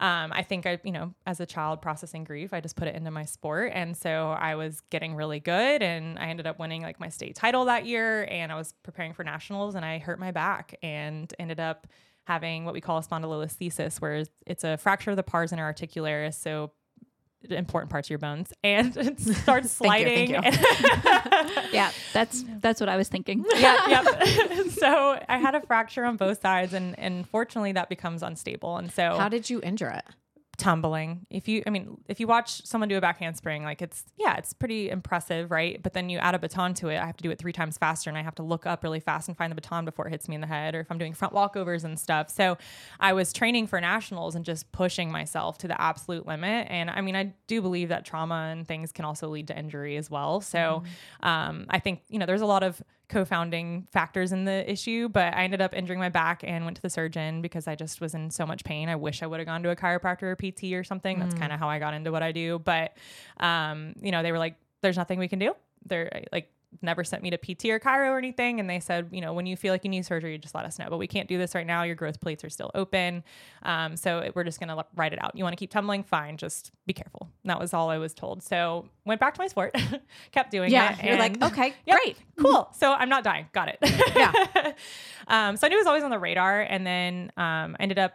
Um, 0.03 0.33
I 0.33 0.43
think 0.43 0.65
I, 0.65 0.79
you 0.83 0.91
know, 0.91 1.13
as 1.25 1.39
a 1.39 1.45
child 1.45 1.81
processing 1.81 2.25
grief, 2.25 2.53
I 2.53 2.59
just 2.59 2.75
put 2.75 2.89
it 2.89 2.95
into 2.95 3.09
my 3.09 3.23
sport. 3.23 3.71
And 3.73 3.95
so 3.95 4.31
I 4.31 4.55
was 4.55 4.81
getting 4.89 5.15
really 5.15 5.39
good 5.39 5.81
and 5.81 6.19
I 6.19 6.25
ended 6.27 6.45
up 6.45 6.59
winning 6.59 6.81
like 6.81 6.99
my 6.99 7.07
state 7.07 7.35
title 7.35 7.63
that 7.65 7.85
year 7.85 8.27
and 8.29 8.51
I 8.51 8.55
was 8.55 8.73
preparing 8.83 9.13
for 9.13 9.23
nationals 9.23 9.75
and 9.75 9.85
I 9.85 9.99
hurt 9.99 10.19
my 10.19 10.31
back 10.31 10.75
and 10.83 11.33
ended 11.39 11.61
up 11.61 11.87
having 12.25 12.65
what 12.65 12.73
we 12.73 12.81
call 12.81 12.97
a 12.97 13.01
spondylolisthesis, 13.01 14.01
where 14.01 14.25
it's 14.45 14.65
a 14.65 14.75
fracture 14.75 15.11
of 15.11 15.15
the 15.15 15.23
pars 15.23 15.53
interarticularis. 15.53 16.33
So 16.33 16.71
important 17.49 17.91
parts 17.91 18.07
of 18.07 18.09
your 18.11 18.19
bones 18.19 18.53
and 18.63 18.95
it 18.97 19.19
starts 19.37 19.73
Thank 19.73 20.29
you, 20.29 20.33
sliding. 20.37 20.41
thank 20.41 21.73
yeah, 21.73 21.91
that's 22.13 22.43
that's 22.59 22.79
what 22.79 22.89
I 22.89 22.97
was 22.97 23.07
thinking. 23.09 23.45
Yeah, 23.55 24.03
yep. 24.03 24.67
so 24.69 25.19
I 25.27 25.37
had 25.37 25.55
a 25.55 25.61
fracture 25.61 26.05
on 26.05 26.17
both 26.17 26.41
sides, 26.41 26.73
and 26.73 26.97
and 26.99 27.27
fortunately 27.27 27.73
that 27.73 27.89
becomes 27.89 28.23
unstable. 28.23 28.77
And 28.77 28.91
so 28.91 29.17
How 29.17 29.29
did 29.29 29.49
you 29.49 29.59
injure 29.61 29.89
it? 29.89 30.05
Tumbling. 30.63 31.25
If 31.29 31.49
you, 31.49 31.61
I 31.67 31.69
mean, 31.71 31.97
if 32.07 32.21
you 32.21 32.27
watch 32.27 32.65
someone 32.65 32.87
do 32.87 32.95
a 32.95 33.01
back 33.01 33.17
handspring, 33.17 33.65
like 33.65 33.81
it's, 33.81 34.05
yeah, 34.15 34.37
it's 34.37 34.53
pretty 34.53 34.89
impressive, 34.89 35.51
right? 35.51 35.83
But 35.83 35.91
then 35.91 36.07
you 36.09 36.19
add 36.19 36.35
a 36.35 36.39
baton 36.39 36.73
to 36.75 36.87
it. 36.87 36.99
I 36.99 37.05
have 37.05 37.17
to 37.17 37.23
do 37.23 37.31
it 37.31 37.37
three 37.37 37.51
times 37.51 37.77
faster 37.77 38.09
and 38.09 38.17
I 38.17 38.21
have 38.21 38.35
to 38.35 38.43
look 38.43 38.65
up 38.65 38.81
really 38.81 39.01
fast 39.01 39.27
and 39.27 39.35
find 39.35 39.51
the 39.51 39.55
baton 39.55 39.83
before 39.83 40.07
it 40.07 40.11
hits 40.11 40.29
me 40.29 40.35
in 40.35 40.41
the 40.41 40.47
head 40.47 40.73
or 40.73 40.79
if 40.79 40.89
I'm 40.89 40.97
doing 40.97 41.13
front 41.13 41.33
walkovers 41.33 41.83
and 41.83 41.99
stuff. 41.99 42.29
So 42.29 42.57
I 42.97 43.11
was 43.11 43.33
training 43.33 43.67
for 43.67 43.81
nationals 43.81 44.35
and 44.35 44.45
just 44.45 44.71
pushing 44.71 45.11
myself 45.11 45.57
to 45.59 45.67
the 45.67 45.79
absolute 45.81 46.25
limit. 46.25 46.67
And 46.69 46.89
I 46.89 47.01
mean, 47.01 47.17
I 47.17 47.33
do 47.47 47.61
believe 47.61 47.89
that 47.89 48.05
trauma 48.05 48.47
and 48.49 48.65
things 48.65 48.93
can 48.93 49.03
also 49.03 49.27
lead 49.27 49.49
to 49.49 49.59
injury 49.59 49.97
as 49.97 50.09
well. 50.09 50.39
So 50.39 50.83
um, 51.21 51.65
I 51.69 51.79
think, 51.79 52.03
you 52.07 52.19
know, 52.19 52.25
there's 52.25 52.39
a 52.39 52.45
lot 52.45 52.63
of 52.63 52.81
co-founding 53.13 53.87
factors 53.91 54.31
in 54.31 54.45
the 54.45 54.69
issue 54.71 55.07
but 55.07 55.33
i 55.35 55.43
ended 55.43 55.61
up 55.61 55.73
injuring 55.73 55.99
my 55.99 56.09
back 56.09 56.43
and 56.43 56.65
went 56.65 56.75
to 56.75 56.81
the 56.81 56.89
surgeon 56.89 57.41
because 57.41 57.67
i 57.67 57.75
just 57.75 58.01
was 58.01 58.13
in 58.13 58.29
so 58.31 58.45
much 58.45 58.63
pain. 58.63 58.89
I 58.89 58.95
wish 58.95 59.21
i 59.21 59.27
would 59.27 59.39
have 59.39 59.47
gone 59.47 59.63
to 59.63 59.69
a 59.69 59.75
chiropractor 59.75 60.23
or 60.23 60.35
pt 60.35 60.73
or 60.73 60.83
something. 60.83 61.19
That's 61.19 61.35
kind 61.35 61.51
of 61.51 61.59
how 61.59 61.69
i 61.69 61.79
got 61.79 61.93
into 61.93 62.11
what 62.11 62.23
i 62.23 62.31
do 62.31 62.59
but 62.59 62.97
um, 63.39 63.93
you 64.01 64.11
know 64.11 64.23
they 64.23 64.31
were 64.31 64.39
like 64.39 64.55
there's 64.83 64.97
nothing 64.97 65.17
we 65.17 65.27
can 65.27 65.39
do. 65.39 65.55
They're 65.85 66.23
like 66.31 66.51
never 66.81 67.03
sent 67.03 67.21
me 67.23 67.29
to 67.29 67.37
pt 67.37 67.65
or 67.65 67.79
chiro 67.79 68.09
or 68.09 68.17
anything 68.17 68.59
and 68.59 68.69
they 68.69 68.79
said 68.79 69.07
you 69.11 69.21
know 69.21 69.33
when 69.33 69.45
you 69.45 69.55
feel 69.55 69.73
like 69.73 69.83
you 69.83 69.89
need 69.89 70.05
surgery 70.05 70.37
just 70.37 70.55
let 70.55 70.65
us 70.65 70.79
know 70.79 70.87
but 70.89 70.97
we 70.97 71.07
can't 71.07 71.27
do 71.29 71.37
this 71.37 71.53
right 71.55 71.67
now 71.67 71.83
your 71.83 71.95
growth 71.95 72.19
plates 72.21 72.43
are 72.43 72.49
still 72.49 72.71
open 72.75 73.23
um, 73.63 73.95
so 73.95 74.19
it- 74.19 74.35
we're 74.35 74.43
just 74.43 74.59
going 74.59 74.69
to 74.69 74.85
write 74.95 75.13
it 75.13 75.21
out 75.23 75.35
you 75.35 75.43
want 75.43 75.53
to 75.53 75.57
keep 75.57 75.69
tumbling 75.71 76.03
fine 76.03 76.37
just 76.37 76.71
be 76.85 76.93
careful 76.93 77.29
and 77.43 77.49
that 77.49 77.59
was 77.59 77.73
all 77.73 77.89
i 77.89 77.97
was 77.97 78.13
told 78.13 78.41
so 78.43 78.85
went 79.05 79.19
back 79.19 79.33
to 79.33 79.39
my 79.41 79.47
sport 79.47 79.75
kept 80.31 80.51
doing 80.51 80.71
Yeah, 80.71 80.97
it 80.97 81.05
you're 81.05 81.17
like, 81.17 81.41
okay, 81.43 81.73
great. 81.89 82.17
cool. 82.39 82.69
So 82.73 82.93
I'm 82.93 83.09
not 83.09 83.23
dying. 83.23 83.47
Got 83.51 83.67
it. 83.69 83.77
Yeah. 84.15 84.71
um, 85.27 85.57
so 85.57 85.67
I 85.67 85.69
knew 85.69 85.75
it 85.75 85.79
was 85.81 85.87
always 85.87 86.03
on 86.03 86.09
the 86.09 86.17
radar, 86.19 86.61
and 86.61 86.85
then 86.87 87.31
um, 87.37 87.75
I 87.77 87.83
ended 87.83 87.99
up 87.99 88.13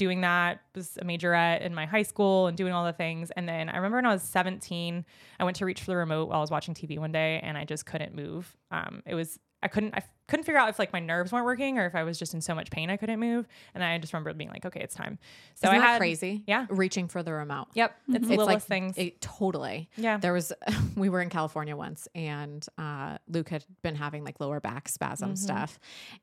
doing 0.00 0.22
that. 0.22 0.62
Was 0.74 0.96
a 0.96 1.04
majorette 1.04 1.60
in 1.60 1.74
my 1.74 1.84
high 1.84 2.02
school 2.02 2.46
and 2.46 2.56
doing 2.56 2.72
all 2.72 2.86
the 2.86 2.92
things. 2.94 3.30
And 3.32 3.46
then 3.46 3.68
I 3.68 3.76
remember 3.76 3.98
when 3.98 4.06
I 4.06 4.12
was 4.12 4.22
17, 4.22 5.04
I 5.38 5.44
went 5.44 5.58
to 5.58 5.66
reach 5.66 5.82
for 5.82 5.90
the 5.90 5.96
remote 5.96 6.30
while 6.30 6.38
I 6.38 6.40
was 6.40 6.50
watching 6.50 6.72
TV 6.74 6.98
one 6.98 7.12
day, 7.12 7.38
and 7.42 7.58
I 7.58 7.66
just 7.66 7.84
couldn't 7.84 8.14
move. 8.14 8.56
Um, 8.70 9.02
it 9.06 9.14
was 9.14 9.38
I 9.62 9.68
couldn't 9.68 9.94
I 9.94 10.02
couldn't 10.26 10.44
figure 10.44 10.58
out 10.58 10.68
if 10.70 10.78
like 10.78 10.92
my 10.92 11.00
nerves 11.00 11.32
weren't 11.32 11.44
working 11.44 11.76
or 11.78 11.84
if 11.86 11.94
I 11.94 12.02
was 12.04 12.18
just 12.18 12.32
in 12.34 12.40
so 12.40 12.54
much 12.54 12.70
pain 12.70 12.88
I 12.88 12.96
couldn't 12.96 13.18
move. 13.20 13.46
And 13.74 13.82
I 13.84 13.98
just 13.98 14.12
remember 14.14 14.32
being 14.32 14.48
like, 14.48 14.64
okay, 14.64 14.80
it's 14.80 14.94
time. 14.94 15.18
So 15.56 15.68
Isn't 15.68 15.82
I 15.82 15.84
had 15.86 15.98
crazy? 15.98 16.44
Yeah. 16.46 16.66
Reaching 16.70 17.08
for 17.08 17.22
the 17.22 17.32
remote. 17.32 17.66
Yep, 17.74 17.90
it's 17.90 18.12
the 18.14 18.16
It's 18.20 18.28
littlest 18.28 18.48
like 18.48 18.62
things. 18.62 18.94
It, 18.96 19.20
totally. 19.20 19.90
Yeah. 19.96 20.16
There 20.18 20.32
was, 20.32 20.52
we 20.96 21.08
were 21.10 21.20
in 21.20 21.28
California 21.30 21.76
once 21.76 22.06
and 22.14 22.64
uh, 22.78 23.18
Luke 23.28 23.48
had 23.50 23.64
been 23.82 23.96
having 23.96 24.24
like 24.24 24.38
lower 24.40 24.60
back 24.60 24.88
spasm 24.88 25.30
Mm-hmm. 25.30 25.34
stuff. 25.36 25.78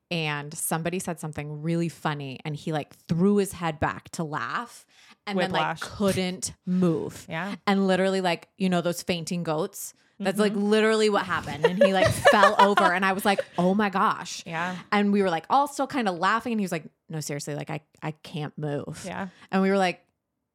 And 0.10 0.54
somebody 0.54 0.98
said 1.00 1.20
something 1.20 1.62
really 1.62 1.89
funny 1.89 2.39
and 2.45 2.56
he 2.56 2.72
like 2.72 2.95
threw 3.08 3.36
his 3.38 3.52
head 3.52 3.80
back 3.80 4.10
to 4.12 4.24
laugh 4.24 4.86
and 5.28 5.38
Whiplash. 5.38 5.82
then 5.82 5.89
like 5.89 5.98
couldn't 5.98 6.54
move. 6.66 7.26
Yeah. 7.30 7.56
And 7.68 7.86
literally, 7.88 8.22
like, 8.22 8.48
you 8.58 8.70
know, 8.70 8.82
those 8.82 9.04
fainting 9.04 9.43
goats. 9.43 9.93
That's 10.20 10.39
like 10.39 10.53
Mm-hmm. 10.53 10.63
literally 10.63 11.09
what 11.09 11.26
happened. 11.26 11.65
And 11.65 11.82
he 11.84 11.93
like 11.93 12.07
fell 12.07 12.55
over. 12.59 12.84
And 12.91 13.05
I 13.05 13.13
was 13.13 13.24
like, 13.26 13.39
oh 13.57 13.74
my 13.76 13.89
gosh. 13.89 14.43
yeah. 14.45 14.76
And 14.91 15.11
we 15.13 15.22
were 15.22 15.30
like 15.30 15.45
all 15.49 15.68
still 15.68 15.88
kind 15.88 16.07
of 16.09 16.18
laughing. 16.18 16.53
And 16.53 16.59
he 16.59 16.63
was 16.63 16.72
like, 16.72 16.86
no, 17.09 17.20
seriously, 17.20 17.53
like 17.55 17.70
I, 17.70 17.82
I 18.01 18.11
can't 18.11 18.57
move. 18.57 19.03
Yeah. 19.05 19.28
And 19.51 19.61
we 19.61 19.70
were 19.70 19.78
like, 19.78 20.01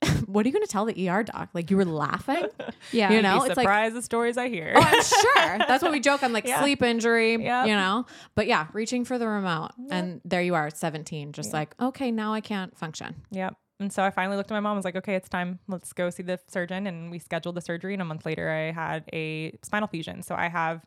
what 0.26 0.44
are 0.44 0.48
you 0.48 0.52
going 0.52 0.64
to 0.66 0.70
tell 0.70 0.84
the 0.84 1.08
ER 1.08 1.22
doc? 1.22 1.50
Like 1.54 1.70
you 1.70 1.76
were 1.76 1.84
laughing? 1.84 2.46
Yeah. 2.90 3.12
You 3.12 3.22
know, 3.22 3.36
it's 3.44 3.56
like- 3.56 3.64
surprised 3.64 3.94
the 3.94 4.02
stories 4.02 4.36
I 4.36 4.48
hear. 4.48 4.72
oh, 4.74 4.80
I'm 4.80 5.02
sure. 5.04 5.58
That's 5.68 5.80
what 5.82 5.92
we 5.92 6.00
joke. 6.00 6.24
I'm 6.24 6.32
like 6.32 6.44
Yeah. 6.46 6.60
sleep 6.60 6.82
injury, 6.82 7.36
Yep. 7.36 7.66
you 7.68 7.74
know? 7.76 8.06
But 8.34 8.48
yeah, 8.48 8.66
reaching 8.72 9.04
for 9.04 9.16
the 9.16 9.28
remote. 9.28 9.70
And 9.90 10.20
there 10.24 10.42
you 10.42 10.56
are 10.56 10.66
at 10.66 10.76
17, 10.76 11.30
just 11.32 11.52
like, 11.52 11.74
okay, 11.80 12.10
now 12.10 12.34
I 12.34 12.40
can't 12.40 12.76
function. 12.76 13.14
Yep. 13.30 13.54
And 13.80 13.92
so 13.92 14.02
I 14.02 14.10
finally 14.10 14.36
looked 14.36 14.50
at 14.50 14.54
my 14.54 14.60
mom 14.60 14.72
and 14.72 14.78
was 14.78 14.84
like, 14.84 14.96
okay, 14.96 15.14
it's 15.14 15.28
time. 15.28 15.58
Let's 15.66 15.92
go 15.92 16.10
see 16.10 16.22
the 16.22 16.38
surgeon. 16.46 16.86
And 16.86 17.10
we 17.10 17.18
scheduled 17.18 17.56
the 17.56 17.60
surgery. 17.60 17.94
And 17.94 18.02
a 18.02 18.04
month 18.04 18.24
later, 18.24 18.48
I 18.48 18.70
had 18.70 19.04
a 19.12 19.56
spinal 19.62 19.88
fusion. 19.88 20.22
So 20.22 20.34
I 20.34 20.48
have 20.48 20.84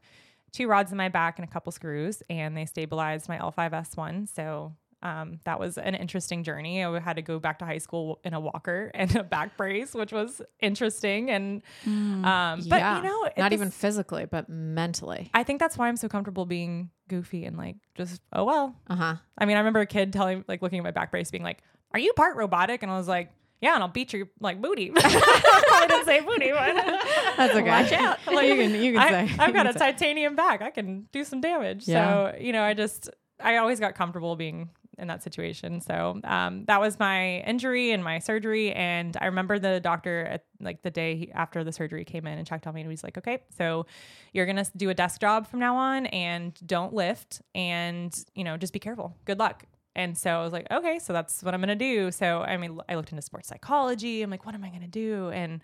two 0.54 0.68
rods 0.68 0.92
in 0.92 0.98
my 0.98 1.10
back 1.10 1.38
and 1.38 1.48
a 1.48 1.52
couple 1.52 1.72
screws, 1.72 2.24
and 2.30 2.56
they 2.56 2.66
stabilized 2.66 3.28
my 3.28 3.38
L5S1. 3.38 4.34
So 4.34 4.74
um, 5.04 5.40
that 5.44 5.60
was 5.60 5.78
an 5.78 5.94
interesting 5.94 6.44
journey. 6.44 6.84
I 6.84 7.00
had 7.00 7.18
to 7.18 7.22
go 7.22 7.38
back 7.38 7.60
to 7.60 7.66
high 7.66 7.78
school 7.78 8.20
in 8.24 8.34
a 8.34 8.40
walker 8.40 8.90
and 8.96 9.14
a 9.16 9.24
back 9.24 9.58
brace, 9.58 9.94
which 9.94 10.12
was 10.12 10.42
interesting. 10.62 11.30
And, 11.30 11.62
um, 11.86 12.64
but 12.68 12.80
yeah. 12.80 12.98
you 12.98 13.04
know, 13.04 13.30
not 13.38 13.54
even 13.54 13.70
physically, 13.70 14.26
but 14.26 14.50
mentally. 14.50 15.30
I 15.34 15.44
think 15.44 15.60
that's 15.60 15.78
why 15.78 15.90
I'm 15.90 15.98
so 15.98 16.08
comfortable 16.08 16.46
being 16.46 16.90
goofy 17.08 17.46
and 17.46 17.58
like 17.58 17.76
just, 17.94 18.22
oh, 18.34 18.46
well, 18.46 18.76
Uh 18.88 18.96
huh. 18.96 19.16
I 19.38 19.46
mean, 19.46 19.58
I 19.58 19.60
remember 19.60 19.82
a 19.82 19.86
kid 19.86 20.12
telling, 20.12 20.44
like, 20.48 20.62
looking 20.62 20.80
at 20.80 20.84
my 20.84 20.92
back 20.92 21.12
brace, 21.12 21.30
being 21.30 21.44
like, 21.44 21.62
"Are 21.96 22.00
you 22.00 22.12
part 22.12 22.36
robotic?" 22.36 22.84
And 22.84 22.92
I 22.92 22.98
was 22.98 23.08
like, 23.08 23.32
"Yeah, 23.62 23.74
and 23.74 23.82
I'll 23.82 23.88
beat 23.90 24.12
your 24.12 24.28
like 24.42 24.62
booty." 24.62 24.92
I 24.98 25.86
didn't 25.90 26.06
say 26.06 26.20
booty, 26.20 26.52
but 26.52 26.76
That's 27.38 27.56
okay. 27.56 27.70
Watch 27.70 27.94
out. 27.94 28.20
Like, 28.28 28.50
you 28.50 28.56
can, 28.56 28.84
you 28.84 28.94
can 28.94 29.02
I, 29.02 29.28
say. 29.28 29.36
I've 29.40 29.54
got 29.54 29.66
a 29.66 29.72
say. 29.72 29.80
titanium 29.80 30.36
back. 30.36 30.62
I 30.62 30.72
can 30.72 31.08
do 31.14 31.24
some 31.24 31.40
damage. 31.40 31.88
Yeah. 31.88 32.32
So 32.34 32.38
you 32.38 32.52
know, 32.52 32.64
I 32.64 32.74
just 32.74 33.10
I 33.40 33.56
always 33.58 33.80
got 33.80 33.96
comfortable 33.96 34.36
being 34.36 34.72
in 34.98 35.08
that 35.08 35.24
situation. 35.24 35.82
So 35.82 36.20
um, 36.24 36.66
that 36.66 36.80
was 36.80 37.00
my 37.00 37.40
injury 37.42 37.92
and 37.92 38.04
my 38.04 38.20
surgery. 38.20 38.72
And 38.74 39.16
I 39.20 39.28
remember 39.28 39.60
the 39.60 39.80
doctor 39.80 40.26
at 40.26 40.46
like 40.60 40.82
the 40.84 40.92
day 40.92 41.16
he- 41.16 41.32
after 41.32 41.64
the 41.64 41.72
surgery 41.72 42.06
came 42.06 42.28
in 42.28 42.38
and 42.38 42.48
checked 42.48 42.68
on 42.68 42.74
me 42.74 42.82
and 42.82 42.90
he's 42.90 43.04
like, 43.04 43.18
okay, 43.18 43.44
so 43.58 43.86
you're 44.34 44.46
going 44.46 44.64
to 44.64 44.70
do 44.76 44.90
a 44.90 44.94
desk 44.94 45.22
job 45.22 45.48
from 45.48 45.60
now 45.60 45.76
on 45.76 46.06
and 46.08 46.54
don't 46.66 46.94
lift 46.94 47.42
and, 47.54 48.14
you 48.36 48.44
know, 48.44 48.58
just 48.58 48.74
be 48.74 48.80
careful. 48.80 49.16
Good 49.26 49.40
luck. 49.40 49.66
And 49.96 50.18
so 50.18 50.32
I 50.32 50.44
was 50.44 50.54
like, 50.54 50.68
okay, 50.72 51.00
so 51.00 51.14
that's 51.14 51.42
what 51.44 51.54
I'm 51.54 51.62
going 51.62 51.70
to 51.70 51.76
do. 51.76 52.12
So, 52.12 52.42
I 52.42 52.58
mean, 52.58 52.80
I 52.90 52.96
looked 52.96 53.12
into 53.12 53.22
sports 53.22 53.48
psychology. 53.48 54.22
I'm 54.22 54.30
like, 54.30 54.46
what 54.46 54.56
am 54.56 54.64
I 54.64 54.70
going 54.70 54.82
to 54.82 54.88
do? 54.88 55.30
And 55.30 55.62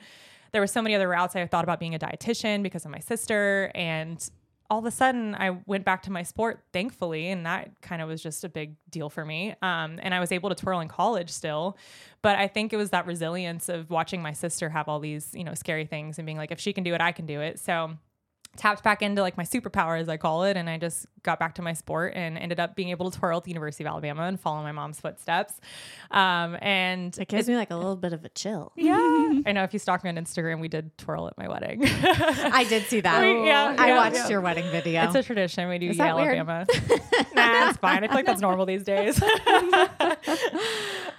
there 0.51 0.61
were 0.61 0.67
so 0.67 0.81
many 0.81 0.95
other 0.95 1.07
routes. 1.07 1.35
I 1.35 1.45
thought 1.47 1.63
about 1.63 1.79
being 1.79 1.95
a 1.95 1.99
dietitian 1.99 2.63
because 2.63 2.85
of 2.85 2.91
my 2.91 2.99
sister. 2.99 3.71
And 3.75 4.29
all 4.69 4.79
of 4.79 4.85
a 4.85 4.91
sudden 4.91 5.35
I 5.35 5.57
went 5.65 5.83
back 5.83 6.03
to 6.03 6.11
my 6.11 6.23
sport, 6.23 6.63
thankfully, 6.71 7.29
and 7.29 7.45
that 7.45 7.71
kind 7.81 8.01
of 8.01 8.07
was 8.07 8.23
just 8.23 8.45
a 8.45 8.49
big 8.49 8.75
deal 8.89 9.09
for 9.09 9.25
me. 9.25 9.53
Um, 9.61 9.99
and 10.01 10.13
I 10.13 10.21
was 10.21 10.31
able 10.31 10.47
to 10.47 10.55
twirl 10.55 10.79
in 10.79 10.87
college 10.87 11.29
still, 11.29 11.77
but 12.21 12.37
I 12.37 12.47
think 12.47 12.71
it 12.71 12.77
was 12.77 12.91
that 12.91 13.05
resilience 13.05 13.67
of 13.67 13.89
watching 13.89 14.21
my 14.21 14.31
sister 14.31 14.69
have 14.69 14.87
all 14.87 15.01
these, 15.01 15.31
you 15.33 15.43
know, 15.43 15.55
scary 15.55 15.85
things 15.85 16.19
and 16.19 16.25
being 16.25 16.37
like, 16.37 16.51
if 16.51 16.59
she 16.59 16.71
can 16.71 16.85
do 16.85 16.93
it, 16.93 17.01
I 17.01 17.11
can 17.11 17.25
do 17.25 17.41
it. 17.41 17.59
So 17.59 17.97
tapped 18.57 18.83
back 18.83 19.01
into 19.01 19.21
like 19.21 19.37
my 19.37 19.43
superpower 19.43 19.99
as 19.99 20.09
I 20.09 20.17
call 20.17 20.43
it 20.43 20.57
and 20.57 20.69
I 20.69 20.77
just 20.77 21.05
got 21.23 21.39
back 21.39 21.55
to 21.55 21.61
my 21.61 21.71
sport 21.73 22.13
and 22.15 22.37
ended 22.37 22.59
up 22.59 22.75
being 22.75 22.89
able 22.89 23.09
to 23.09 23.17
twirl 23.17 23.37
at 23.37 23.43
the 23.45 23.49
University 23.51 23.83
of 23.85 23.87
Alabama 23.87 24.23
and 24.23 24.39
follow 24.39 24.61
my 24.61 24.73
mom's 24.73 24.99
footsteps. 24.99 25.53
Um, 26.09 26.57
and 26.61 27.17
It 27.17 27.29
gives 27.29 27.47
me 27.47 27.55
like 27.55 27.71
a 27.71 27.75
little 27.77 27.95
bit 27.95 28.11
of 28.11 28.25
a 28.25 28.29
chill. 28.29 28.73
yeah, 28.77 28.95
I 29.45 29.53
know 29.53 29.63
if 29.63 29.71
you 29.73 29.79
stalk 29.79 30.03
me 30.03 30.09
on 30.09 30.15
Instagram, 30.17 30.59
we 30.59 30.67
did 30.67 30.97
twirl 30.97 31.27
at 31.27 31.37
my 31.37 31.47
wedding. 31.47 31.81
I 31.85 32.65
did 32.67 32.83
see 32.83 32.99
that. 33.01 33.21
We- 33.21 33.47
yeah, 33.47 33.75
I 33.77 33.87
yeah, 33.87 33.95
watched 33.95 34.15
yeah. 34.15 34.27
your 34.29 34.41
wedding 34.41 34.69
video. 34.69 35.03
It's 35.03 35.15
a 35.15 35.23
tradition. 35.23 35.69
We 35.69 35.77
do 35.79 35.89
Is 35.91 35.97
that? 35.97 36.09
Alabama. 36.09 36.65
nah, 37.33 37.69
it's 37.69 37.77
fine. 37.77 38.03
I 38.03 38.07
feel 38.07 38.15
like 38.17 38.25
that's 38.25 38.41
normal 38.41 38.65
these 38.65 38.83
days. 38.83 39.21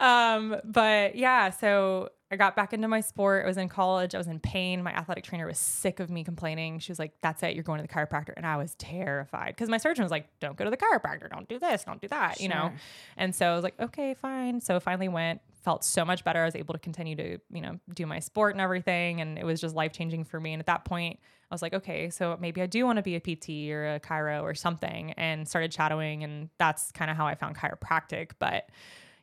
um, 0.01 0.57
but 0.65 1.15
yeah, 1.17 1.51
so 1.51 2.11
I 2.33 2.37
got 2.37 2.57
back 2.57 2.73
into 2.73 2.89
my 2.89 3.03
sport. 3.03 3.45
I 3.45 3.47
was 3.47 3.59
in 3.59 3.69
college. 3.69 4.15
I 4.15 4.19
was 4.19 4.27
in 4.27 4.41
pain. 4.41 4.83
My 4.83 4.93
athletic 4.93 5.23
trainer 5.23 5.47
was 5.47 5.59
sick 5.59 6.01
of 6.01 6.09
me 6.09 6.25
complaining. 6.25 6.79
She 6.79 6.91
was 6.91 6.99
like, 6.99 7.13
"That's 7.21 7.43
it. 7.43 7.55
You're 7.55 7.63
going 7.63 7.79
to 7.79 7.87
the 7.87 7.93
chiropractor." 7.93 8.33
And 8.35 8.47
I 8.47 8.57
was 8.57 8.75
terrified 8.77 9.49
because 9.49 9.69
my 9.69 9.77
surgeon 9.77 10.03
was 10.03 10.11
like, 10.11 10.29
"Don't 10.41 10.57
go 10.57 10.65
to 10.65 10.71
the 10.71 10.79
chiropractor. 10.79 11.31
Don't 11.31 11.47
do 11.47 11.59
this. 11.59 11.85
Don't 11.85 12.01
do 12.01 12.09
that." 12.09 12.41
You 12.41 12.49
know. 12.49 12.73
And 13.19 13.35
so 13.35 13.53
I 13.53 13.55
was 13.55 13.63
like, 13.63 13.79
"Okay, 13.79 14.15
fine." 14.15 14.63
So 14.63 14.77
I 14.77 14.79
finally 14.79 15.09
went. 15.09 15.43
Felt 15.63 15.85
so 15.85 16.05
much 16.05 16.25
better. 16.25 16.41
I 16.41 16.47
was 16.47 16.57
able 16.57 16.73
to 16.73 16.81
continue 16.81 17.15
to, 17.15 17.39
you 17.53 17.61
know, 17.61 17.79
do 17.95 18.07
my 18.07 18.19
sport 18.19 18.55
and 18.55 18.61
everything, 18.61 19.21
and 19.21 19.39
it 19.39 19.45
was 19.45 19.61
just 19.61 19.77
life 19.77 19.93
changing 19.93 20.25
for 20.25 20.41
me. 20.41 20.55
And 20.55 20.61
at 20.61 20.67
that 20.67 20.85
point, 20.85 21.21
I 21.51 21.55
was 21.55 21.63
like, 21.63 21.75
okay, 21.75 22.09
so 22.11 22.37
maybe 22.41 22.63
I 22.63 22.67
do 22.67 22.85
want 22.87 22.97
to 22.97 23.03
be 23.03 23.15
a 23.15 23.21
PT 23.21 23.71
or 23.71 23.95
a 23.95 24.01
chiro 24.01 24.43
or 24.43 24.55
something, 24.55 25.13
and 25.13 25.47
started 25.47 25.73
shadowing, 25.73 26.25
and 26.25 26.49
that's 26.59 26.91
kind 26.93 27.11
of 27.11 27.17
how 27.17 27.27
I 27.27 27.35
found 27.35 27.57
chiropractic. 27.57 28.31
But 28.39 28.71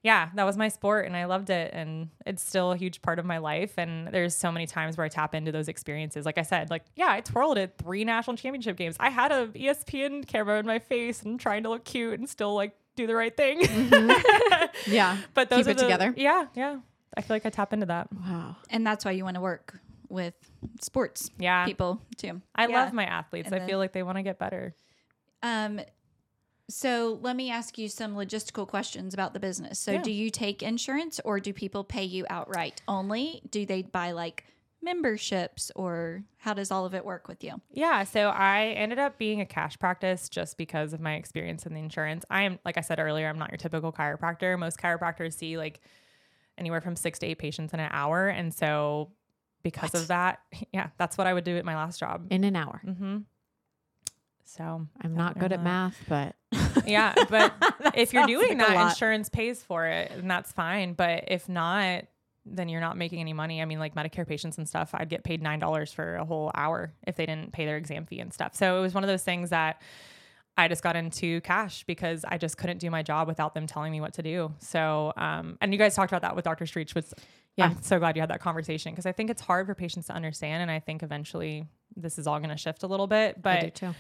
yeah, 0.02 0.30
that 0.36 0.46
was 0.46 0.56
my 0.58 0.70
sport, 0.70 1.06
and 1.06 1.16
I 1.16 1.26
loved 1.26 1.50
it, 1.50 1.72
and 1.74 2.10
it's 2.26 2.42
still 2.42 2.72
a 2.72 2.78
huge 2.78 3.02
part 3.02 3.20
of 3.20 3.26
my 3.26 3.38
life. 3.40 3.74
And 3.78 4.08
there's 4.08 4.36
so 4.36 4.52
many 4.52 4.66
times 4.66 4.96
where 4.98 5.06
I 5.06 5.10
tap 5.10 5.36
into 5.36 5.52
those 5.52 5.68
experiences. 5.68 6.26
Like 6.26 6.38
I 6.38 6.44
said, 6.44 6.70
like 6.70 6.84
yeah, 6.96 7.08
I 7.10 7.22
twirled 7.22 7.58
at 7.58 7.78
three 7.78 8.06
national 8.06 8.38
championship 8.38 8.78
games. 8.78 8.96
I 9.00 9.10
had 9.10 9.32
a 9.32 9.48
ESPN 9.48 10.26
camera 10.28 10.58
in 10.60 10.66
my 10.66 10.80
face 10.80 11.24
and 11.24 11.40
trying 11.40 11.64
to 11.64 11.70
look 11.70 11.84
cute 11.84 12.18
and 12.18 12.30
still 12.30 12.54
like 12.56 12.74
do 12.96 13.08
the 13.08 13.16
right 13.16 13.36
thing. 13.36 13.62
yeah. 14.88 15.18
but 15.34 15.50
those 15.50 15.60
Keep 15.60 15.68
are 15.68 15.72
it 15.72 15.78
the- 15.78 15.84
together. 15.84 16.14
Yeah, 16.16 16.46
yeah. 16.56 16.78
I 17.18 17.22
feel 17.22 17.36
like 17.36 17.46
I 17.46 17.50
tap 17.50 17.74
into 17.74 17.88
that. 17.88 18.08
Wow. 18.14 18.56
And 18.70 18.86
that's 18.86 19.04
why 19.04 19.12
you 19.12 19.24
want 19.24 19.36
to 19.36 19.42
work 19.42 19.80
with 20.10 20.34
sports 20.82 21.30
Yeah. 21.38 21.66
people 21.66 22.02
too. 22.18 22.42
I 22.56 22.68
Yeah. 22.68 22.84
love 22.84 22.94
my 22.94 23.06
athletes. 23.06 23.48
And 23.48 23.56
I 23.56 23.60
then- 23.60 23.68
feel 23.68 23.78
like 23.80 23.92
they 23.94 24.04
want 24.04 24.18
to 24.18 24.24
get 24.24 24.40
better. 24.40 24.74
Um, 25.44 25.80
so 26.70 27.20
let 27.22 27.36
me 27.36 27.50
ask 27.52 27.78
you 27.78 27.90
some 27.90 28.16
logistical 28.16 28.68
questions 28.68 29.14
about 29.14 29.34
the 29.34 29.40
business. 29.40 29.80
So, 29.80 29.94
Yeah. 29.94 30.02
do 30.02 30.12
you 30.12 30.30
take 30.30 30.64
insurance, 30.64 31.20
or 31.26 31.40
do 31.40 31.52
people 31.52 31.84
pay 31.84 32.04
you 32.06 32.26
outright 32.30 32.82
only? 32.88 33.42
Do 33.50 33.66
they 33.66 33.82
buy 33.82 34.12
like 34.12 34.46
memberships, 34.82 35.72
or 35.76 36.24
how 36.38 36.54
does 36.54 36.72
all 36.72 36.86
of 36.86 36.94
it 36.96 37.04
work 37.04 37.28
with 37.28 37.44
you? 37.44 37.60
Yeah, 37.72 38.04
so 38.06 38.30
I 38.30 38.68
ended 38.78 38.98
up 38.98 39.18
being 39.18 39.42
a 39.42 39.46
cash 39.46 39.78
practice 39.78 40.30
just 40.30 40.58
because 40.58 40.94
of 40.94 41.02
my 41.02 41.16
experience 41.16 41.66
in 41.66 41.74
the 41.74 41.80
insurance. 41.82 42.24
I 42.30 42.44
am, 42.44 42.60
like 42.64 42.78
I 42.78 42.82
said 42.82 43.00
earlier, 43.00 43.28
I'm 43.28 43.38
not 43.38 43.52
your 43.52 43.58
typical 43.58 43.92
chiropractor. 43.92 44.58
Most 44.58 44.80
chiropractors 44.80 45.34
see 45.34 45.58
like 45.58 45.82
anywhere 46.58 46.82
from 46.82 46.96
six 46.96 47.20
to 47.20 47.26
eight 47.28 47.40
patients 47.40 47.74
in 47.74 47.80
an 47.80 47.90
hour. 47.92 48.28
And 48.28 48.54
so 48.54 49.12
because 49.64 49.92
What? 49.94 50.02
of 50.02 50.08
that, 50.10 50.40
yeah, 50.74 50.88
that's 50.98 51.18
what 51.18 51.28
I 51.28 51.34
would 51.34 51.44
do 51.44 51.58
at 51.58 51.66
my 51.66 51.76
last 51.76 52.00
job. 52.00 52.28
In 52.30 52.44
an 52.44 52.56
hour. 52.56 52.82
Mm-hmm. 52.86 53.18
So 54.56 54.88
I'm 55.02 55.14
not 55.14 55.38
good 55.38 55.54
at 55.54 55.64
math, 55.64 55.98
but 56.10 56.36
yeah, 56.86 57.14
but 57.30 57.54
if 57.94 58.14
you're 58.14 58.26
doing 58.26 58.58
like 58.58 58.68
that, 58.68 58.90
insurance 58.92 59.30
pays 59.30 59.62
for 59.62 59.86
it, 59.86 60.12
and 60.12 60.30
that's 60.30 60.52
fine. 60.52 60.94
But 60.94 61.26
if 61.28 61.48
not, 61.48 62.06
then 62.46 62.68
you're 62.68 62.82
not 62.82 62.98
making 62.98 63.20
any 63.20 63.34
money. 63.34 63.62
I 63.62 63.66
mean, 63.66 63.78
like 63.78 63.94
Medicare 63.94 64.28
patients 64.28 64.58
and 64.58 64.68
stuff, 64.68 64.90
I'd 64.94 65.10
get 65.10 65.24
paid 65.24 65.44
nine 65.44 65.60
dollars 65.60 65.94
for 65.94 66.16
a 66.16 66.26
whole 66.26 66.52
hour 66.56 66.94
if 67.06 67.16
they 67.16 67.28
didn't 67.28 67.52
pay 67.52 67.66
their 67.66 67.78
exam 67.78 68.06
fee 68.06 68.20
and 68.20 68.34
stuff. 68.34 68.56
So 68.56 68.78
it 68.78 68.82
was 68.82 68.94
one 68.96 69.04
of 69.04 69.08
those 69.08 69.24
things 69.24 69.52
that 69.52 69.82
I 70.58 70.68
just 70.68 70.82
got 70.82 70.96
into 70.96 71.42
cash 71.42 71.84
because 71.86 72.26
I 72.28 72.38
just 72.38 72.58
couldn't 72.58 72.80
do 72.80 72.90
my 72.90 73.04
job 73.04 73.28
without 73.28 73.54
them 73.54 73.68
telling 73.68 73.92
me 73.92 74.02
what 74.02 74.14
to 74.16 74.24
do. 74.24 74.54
So, 74.60 75.14
um, 75.16 75.58
and 75.62 75.72
you 75.72 75.78
guys 75.78 75.96
talked 75.96 76.12
about 76.12 76.24
that 76.24 76.36
with 76.36 76.44
Dr. 76.44 76.66
Streech, 76.66 76.96
which 76.96 77.06
Yeah. 77.56 77.66
I'm 77.68 77.82
so 77.84 78.00
glad 78.00 78.16
you 78.16 78.22
had 78.22 78.32
that 78.32 78.42
conversation 78.42 78.92
because 78.92 79.06
I 79.06 79.12
think 79.12 79.30
it's 79.30 79.42
hard 79.42 79.68
for 79.68 79.76
patients 79.76 80.08
to 80.08 80.14
understand. 80.14 80.64
And 80.64 80.72
I 80.72 80.80
think 80.80 81.04
eventually 81.04 81.68
this 81.96 82.18
is 82.18 82.26
all 82.28 82.40
going 82.40 82.50
to 82.50 82.58
shift 82.58 82.84
a 82.84 82.88
little 82.88 83.08
bit. 83.08 83.42
But 83.42 83.58
I 83.58 83.62
do 83.62 83.70
too. 83.70 83.96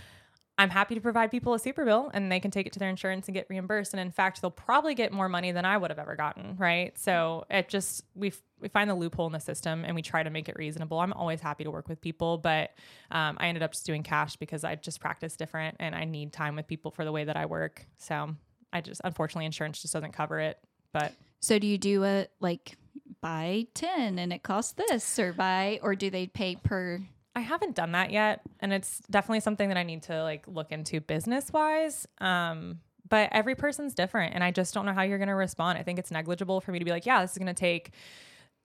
I'm 0.59 0.69
happy 0.69 0.93
to 0.93 1.01
provide 1.01 1.31
people 1.31 1.53
a 1.53 1.59
super 1.59 1.85
bill 1.85 2.11
and 2.13 2.29
they 2.29 2.41
can 2.41 2.51
take 2.51 2.67
it 2.67 2.73
to 2.73 2.79
their 2.79 2.89
insurance 2.89 3.29
and 3.29 3.33
get 3.33 3.47
reimbursed. 3.49 3.93
And 3.93 3.99
in 4.01 4.11
fact, 4.11 4.41
they'll 4.41 4.51
probably 4.51 4.93
get 4.93 5.13
more 5.13 5.29
money 5.29 5.53
than 5.53 5.63
I 5.63 5.77
would 5.77 5.89
have 5.89 5.99
ever 5.99 6.17
gotten. 6.17 6.57
Right. 6.57 6.97
So 6.99 7.45
it 7.49 7.69
just, 7.69 8.03
we, 8.13 8.33
we 8.59 8.67
find 8.67 8.89
the 8.89 8.93
loophole 8.93 9.25
in 9.25 9.31
the 9.31 9.39
system 9.39 9.85
and 9.85 9.95
we 9.95 10.01
try 10.01 10.21
to 10.21 10.29
make 10.29 10.49
it 10.49 10.57
reasonable. 10.57 10.99
I'm 10.99 11.13
always 11.13 11.39
happy 11.39 11.63
to 11.63 11.71
work 11.71 11.87
with 11.87 12.01
people, 12.01 12.37
but 12.37 12.71
um, 13.09 13.37
I 13.39 13.47
ended 13.47 13.63
up 13.63 13.71
just 13.71 13.85
doing 13.85 14.03
cash 14.03 14.35
because 14.35 14.65
I 14.65 14.75
just 14.75 14.99
practice 14.99 15.37
different 15.37 15.77
and 15.79 15.95
I 15.95 16.03
need 16.03 16.33
time 16.33 16.57
with 16.57 16.67
people 16.67 16.91
for 16.91 17.05
the 17.05 17.11
way 17.13 17.23
that 17.23 17.37
I 17.37 17.45
work. 17.45 17.85
So 17.97 18.35
I 18.73 18.81
just, 18.81 18.99
unfortunately, 19.05 19.45
insurance 19.45 19.81
just 19.81 19.93
doesn't 19.93 20.11
cover 20.11 20.41
it. 20.41 20.59
But 20.91 21.13
So, 21.39 21.57
do 21.57 21.67
you 21.67 21.77
do 21.77 22.03
a 22.03 22.27
like 22.41 22.75
buy 23.21 23.67
ten 23.73 24.19
and 24.19 24.33
it 24.33 24.43
costs 24.43 24.73
this, 24.73 25.17
or 25.19 25.31
buy, 25.31 25.79
or 25.81 25.95
do 25.95 26.09
they 26.09 26.27
pay 26.27 26.57
per? 26.57 27.01
I 27.39 27.41
haven't 27.41 27.73
done 27.73 27.93
that 27.93 28.11
yet, 28.11 28.41
and 28.59 28.73
it's 28.73 28.99
definitely 29.09 29.39
something 29.39 29.69
that 29.69 29.77
I 29.77 29.83
need 29.83 30.03
to 30.03 30.23
like 30.23 30.43
look 30.45 30.73
into 30.73 30.99
business 30.99 31.53
wise. 31.53 32.05
Um, 32.19 32.81
but 33.07 33.29
every 33.31 33.55
person's 33.55 33.95
different, 33.95 34.35
and 34.35 34.43
I 34.43 34.51
just 34.51 34.73
don't 34.73 34.85
know 34.85 34.91
how 34.91 35.03
you're 35.03 35.17
going 35.17 35.29
to 35.29 35.35
respond. 35.35 35.79
I 35.79 35.83
think 35.83 35.99
it's 35.99 36.11
negligible 36.11 36.59
for 36.59 36.73
me 36.73 36.79
to 36.79 36.85
be 36.85 36.91
like, 36.91 37.05
yeah, 37.05 37.21
this 37.21 37.31
is 37.31 37.37
going 37.37 37.47
to 37.47 37.53
take 37.53 37.91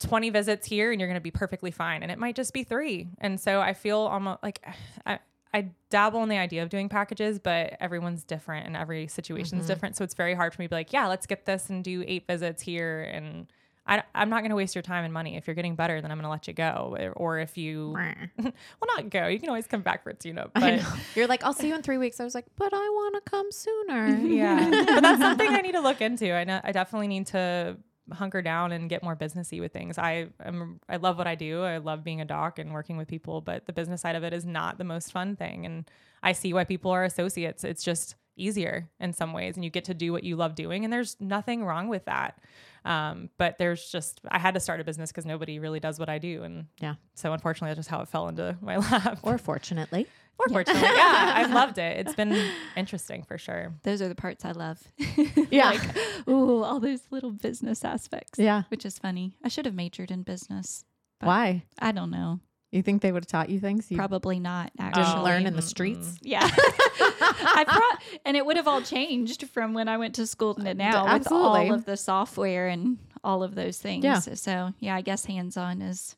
20 0.01 0.31
visits 0.31 0.67
here, 0.67 0.91
and 0.91 1.01
you're 1.01 1.07
going 1.07 1.21
to 1.21 1.23
be 1.23 1.31
perfectly 1.31 1.71
fine, 1.71 2.03
and 2.03 2.11
it 2.11 2.19
might 2.19 2.35
just 2.35 2.53
be 2.53 2.65
three. 2.65 3.11
And 3.19 3.41
so 3.41 3.61
I 3.61 3.75
feel 3.75 3.99
almost 3.99 4.43
like 4.43 4.61
I. 5.07 5.21
I 5.57 5.71
dabble 5.89 6.21
in 6.25 6.29
the 6.29 6.39
idea 6.39 6.65
of 6.65 6.69
doing 6.69 6.89
packages, 6.89 7.39
but 7.39 7.77
everyone's 7.79 8.25
different 8.25 8.67
and 8.67 8.77
every 8.77 9.07
situation's 9.07 9.69
different. 9.69 9.95
So 9.97 10.03
it's 10.03 10.15
very 10.15 10.35
hard 10.35 10.53
for 10.53 10.61
me 10.61 10.67
to 10.67 10.69
be 10.69 10.75
like, 10.75 10.93
yeah, 10.93 11.07
let's 11.07 11.29
get 11.29 11.47
this 11.47 11.71
and 11.71 11.85
do 11.85 12.03
eight 12.09 12.27
visits 12.27 12.61
here. 12.61 13.03
And 13.03 13.47
I, 13.87 14.03
I'm 14.15 14.31
not 14.31 14.41
going 14.41 14.51
to 14.51 14.57
waste 14.57 14.75
your 14.75 14.83
time 14.83 15.05
and 15.05 15.13
money. 15.13 15.37
If 15.37 15.47
you're 15.47 15.55
getting 15.55 15.75
better, 15.75 16.01
then 16.01 16.11
I'm 16.11 16.17
going 16.17 16.25
to 16.25 16.31
let 16.31 16.49
you 16.49 16.55
go. 16.55 16.97
Or- 16.99 17.13
Or 17.13 17.39
if 17.39 17.59
you 17.59 17.91
well, 18.39 18.53
not 18.97 19.11
go. 19.11 19.27
You 19.27 19.39
can 19.39 19.49
always 19.51 19.67
come 19.67 19.83
back 19.83 20.03
for 20.05 20.11
a 20.11 20.15
tune 20.15 20.39
up. 20.39 20.53
But. 20.55 20.83
You're 21.15 21.27
like, 21.27 21.45
I'll 21.45 21.53
see 21.53 21.69
you 21.69 21.75
in 21.75 21.83
three 21.83 21.99
weeks. 21.99 22.19
I 22.21 22.25
was 22.25 22.35
like, 22.35 22.47
but 22.57 22.73
I 22.73 22.79
want 22.79 23.15
to 23.23 23.31
come 23.31 23.51
sooner. 23.53 24.09
yeah, 24.27 24.71
but 24.87 25.01
that's 25.03 25.21
something 25.21 25.49
I 25.49 25.61
need 25.61 25.73
to 25.73 25.81
look 25.81 26.01
into. 26.01 26.33
I 26.33 26.45
know 26.45 26.61
I 26.65 26.73
definitely 26.73 27.09
need 27.09 27.27
to 27.29 27.77
hunker 28.13 28.43
down 28.43 28.73
and 28.73 28.89
get 28.91 29.03
more 29.03 29.17
businessy 29.17 29.61
with 29.61 29.73
things. 29.73 29.97
I 29.99 30.29
am 30.45 30.81
I 30.89 30.97
love 30.97 31.17
what 31.19 31.27
I 31.27 31.35
do. 31.35 31.63
I 31.63 31.79
love 31.79 32.05
being 32.05 32.21
a 32.21 32.25
doc 32.25 32.59
and 32.59 32.73
working 32.73 32.97
with 32.97 33.09
people, 33.09 33.41
but 33.41 33.67
the 33.67 33.73
business 33.73 34.01
side 34.03 34.17
of 34.17 34.25
it 34.25 34.33
is 34.33 34.45
not 34.45 34.77
the 34.79 34.85
most 34.85 35.13
fun 35.13 35.37
thing. 35.37 35.65
And 35.67 35.91
I 36.23 36.33
see 36.33 36.53
why 36.53 36.65
people 36.65 36.91
are 36.91 37.05
associates. 37.05 37.65
It's 37.65 37.83
just 37.85 38.15
easier 38.37 38.89
in 39.01 39.13
some 39.13 39.33
ways, 39.33 39.57
and 39.57 39.65
you 39.65 39.71
get 39.71 39.85
to 39.85 39.95
do 39.95 40.13
what 40.13 40.25
you 40.25 40.37
love 40.37 40.55
doing, 40.55 40.85
and 40.85 40.93
there's 40.93 41.17
nothing 41.21 41.65
wrong 41.65 41.89
with 41.89 42.05
that. 42.07 42.39
Um, 42.85 43.31
but 43.39 43.57
there's 43.59 43.89
just 43.91 44.21
I 44.29 44.39
had 44.39 44.55
to 44.55 44.61
start 44.61 44.81
a 44.81 44.85
business 44.85 45.11
because 45.11 45.25
nobody 45.25 45.59
really 45.59 45.81
does 45.81 45.99
what 45.99 46.09
I 46.09 46.19
do, 46.19 46.43
and 46.43 46.67
Yeah. 46.81 46.95
so 47.15 47.33
unfortunately 47.33 47.71
that's 47.71 47.79
just 47.79 47.89
how 47.91 48.01
it 48.03 48.09
fell 48.09 48.29
into 48.29 48.57
my 48.61 48.77
lap. 48.91 49.19
Or 49.23 49.39
fortunately. 49.39 50.07
Or 50.37 50.49
fortunately, 50.49 50.83
yeah, 50.83 51.33
I've 51.37 51.53
loved 51.53 51.79
it. 51.79 51.99
It's 52.05 52.15
been 52.17 52.51
interesting 52.77 53.23
for 53.23 53.39
sure. 53.39 53.73
Those 53.85 54.03
are 54.03 54.09
the 54.09 54.17
parts 54.17 54.45
I 54.45 54.51
love. 54.51 54.83
Yeah. 55.51 55.71
like, 55.71 56.29
ooh, 56.29 56.65
all 56.65 56.81
those 56.81 57.03
little 57.13 57.31
business 57.31 57.85
aspects. 57.85 58.39
Yeah. 58.41 58.65
which 58.69 58.85
is 58.85 58.99
funny. 58.99 59.35
I 59.45 59.49
should 59.49 59.65
have 59.67 59.75
majored 59.77 60.11
in 60.11 60.23
business. 60.25 60.85
But 61.21 61.29
Why? 61.29 61.63
I 61.79 61.93
don't 61.93 62.11
know. 62.11 62.41
You 62.75 62.83
think 62.83 63.03
they 63.03 63.13
would 63.13 63.23
have 63.23 63.29
taught 63.29 63.51
you 63.51 63.61
things 63.61 63.89
you 63.89 63.97
Probably 63.97 64.41
not. 64.41 64.73
didn't 64.77 65.23
learn 65.23 65.47
in 65.47 65.55
the 65.55 65.63
streets? 65.63 66.19
Yeah. 66.23 66.41
I 66.51 67.65
pro- 67.69 68.19
and 68.25 68.37
it 68.37 68.45
would 68.45 68.57
have 68.57 68.67
all 68.67 68.83
changed 68.83 69.49
from 69.49 69.75
when 69.75 69.87
I 69.89 69.97
went 69.97 70.17
to 70.17 70.27
school 70.27 70.55
to 70.57 70.75
now 70.75 71.15
with 71.15 71.31
all 71.31 71.73
of 71.73 71.85
the 71.85 71.97
software 71.97 72.67
and 72.67 72.99
all 73.23 73.45
of 73.45 73.55
those 73.55 73.79
things. 73.79 74.03
Yeah. 74.03 74.19
So 74.19 74.75
yeah, 74.81 74.97
I 74.97 75.03
guess 75.03 75.25
hands 75.25 75.57
on 75.57 75.83
is 75.83 76.17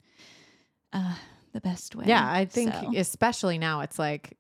uh, 0.94 1.16
the 1.52 1.60
best 1.60 1.94
way. 1.94 2.06
Yeah, 2.08 2.26
I 2.26 2.46
think 2.46 2.72
So, 2.72 2.92
especially 2.96 3.58
now 3.58 3.80
it's 3.80 3.98
like 3.98 4.38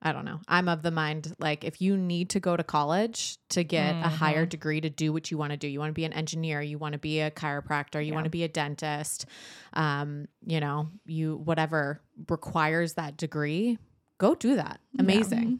I 0.00 0.12
don't 0.12 0.24
know. 0.24 0.38
I'm 0.46 0.68
of 0.68 0.82
the 0.82 0.92
mind 0.92 1.34
like 1.40 1.64
if 1.64 1.80
you 1.80 1.96
need 1.96 2.30
to 2.30 2.40
go 2.40 2.56
to 2.56 2.62
college 2.62 3.36
to 3.48 3.64
get 3.64 3.96
a 3.96 4.08
higher 4.08 4.42
Mm-hmm. 4.42 4.48
degree 4.48 4.80
to 4.80 4.90
do 4.90 5.12
what 5.12 5.30
you 5.30 5.38
want 5.38 5.50
to 5.50 5.56
do, 5.56 5.66
you 5.66 5.80
want 5.80 5.90
to 5.90 5.94
be 5.94 6.04
an 6.04 6.12
engineer, 6.12 6.62
you 6.62 6.78
want 6.78 6.92
to 6.92 6.98
be 7.00 7.20
a 7.20 7.30
chiropractor, 7.32 8.04
you 8.04 8.14
want 8.14 8.24
to 8.24 8.30
be 8.30 8.44
a 8.44 8.48
dentist, 8.48 9.26
um, 9.72 10.28
you 10.46 10.60
know, 10.60 10.88
you 11.04 11.36
whatever 11.36 12.00
requires 12.28 12.94
that 12.94 13.16
degree, 13.16 13.78
go 14.18 14.36
do 14.36 14.54
that. 14.54 14.78
Amazing. 14.98 15.58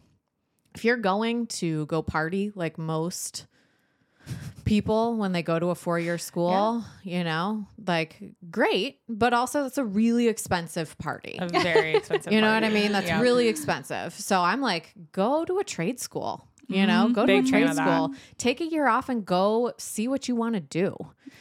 If 0.74 0.84
you're 0.84 0.96
going 0.96 1.48
to 1.48 1.86
go 1.86 2.02
party 2.02 2.52
like 2.54 2.78
most 2.78 3.46
people 4.64 5.16
when 5.16 5.32
they 5.32 5.42
go 5.42 5.58
to 5.58 5.66
a 5.70 5.74
four-year 5.74 6.18
school, 6.18 6.84
you 7.02 7.24
know, 7.24 7.66
like 7.86 8.20
great, 8.50 9.00
but 9.08 9.32
also 9.32 9.64
it's 9.64 9.78
a 9.78 9.84
really 9.84 10.28
expensive 10.28 10.96
party. 10.98 11.38
A 11.40 11.48
very 11.48 11.94
expensive. 11.96 12.32
You 12.32 12.40
know 12.40 12.52
what 12.52 12.64
I 12.64 12.68
mean? 12.68 12.92
That's 12.92 13.06
Yeah. 13.08 13.20
really 13.20 13.48
expensive. 13.48 14.12
So 14.12 14.40
I'm 14.40 14.60
like, 14.60 14.92
go 15.12 15.44
to 15.44 15.58
a 15.58 15.64
trade 15.64 15.98
school. 16.00 16.46
You 16.70 16.86
know, 16.86 17.04
mm-hmm. 17.04 17.14
go 17.14 17.24
to 17.24 17.38
a 17.38 17.42
trade 17.42 17.74
school. 17.74 18.12
Take 18.36 18.60
a 18.60 18.66
year 18.66 18.88
off 18.88 19.08
and 19.08 19.24
go 19.24 19.72
see 19.78 20.06
what 20.06 20.28
you 20.28 20.36
want 20.36 20.54
to 20.54 20.60
do. 20.60 20.94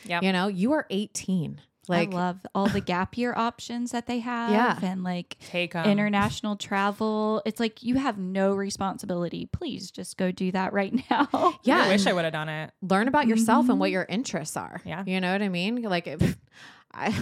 Yep. 0.05 0.23
You 0.23 0.31
know, 0.31 0.47
you 0.47 0.71
are 0.71 0.85
18. 0.89 1.59
Like, 1.89 2.13
I 2.13 2.15
love 2.15 2.37
all 2.53 2.67
the 2.67 2.81
gap 2.81 3.17
year 3.17 3.33
options 3.35 3.91
that 3.91 4.07
they 4.07 4.19
have 4.31 4.51
Yeah. 4.51 4.79
and 4.91 5.03
like 5.03 5.37
Take 5.39 5.75
'em. 5.75 5.85
international 5.89 6.55
travel. 6.55 7.41
It's 7.45 7.59
like 7.59 7.83
you 7.83 7.95
have 7.95 8.17
no 8.17 8.53
responsibility. 8.53 9.47
Please 9.51 9.91
just 9.91 10.17
go 10.17 10.31
do 10.31 10.51
that 10.51 10.73
right 10.73 10.93
now. 11.09 11.59
yeah, 11.63 11.83
I 11.83 11.87
wish 11.89 12.05
I 12.07 12.13
would 12.13 12.23
have 12.23 12.33
done 12.33 12.49
it. 12.49 12.71
learn 12.81 13.07
about 13.07 13.27
yourself 13.27 13.69
and 13.69 13.79
what 13.79 13.87
mm-hmm. 13.87 13.93
your 13.93 14.05
interests 14.09 14.57
are. 14.57 14.81
Yeah. 14.85 15.03
You 15.05 15.21
know 15.21 15.31
what 15.31 15.41
I 15.41 15.49
mean? 15.49 15.81
Like, 15.81 16.07
if, 16.07 16.37
I, 16.93 17.13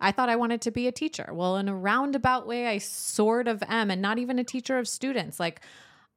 I 0.00 0.12
thought 0.12 0.28
I 0.28 0.36
wanted 0.36 0.60
to 0.62 0.70
be 0.70 0.86
a 0.86 0.92
teacher. 0.92 1.30
Well, 1.32 1.56
in 1.56 1.68
a 1.68 1.74
roundabout 1.74 2.46
way, 2.46 2.66
I 2.66 2.78
sort 2.78 3.48
of 3.48 3.62
am, 3.68 3.90
and 3.90 4.00
not 4.02 4.18
even 4.18 4.38
a 4.38 4.44
teacher 4.44 4.78
of 4.78 4.86
students. 4.86 5.40
Like, 5.40 5.60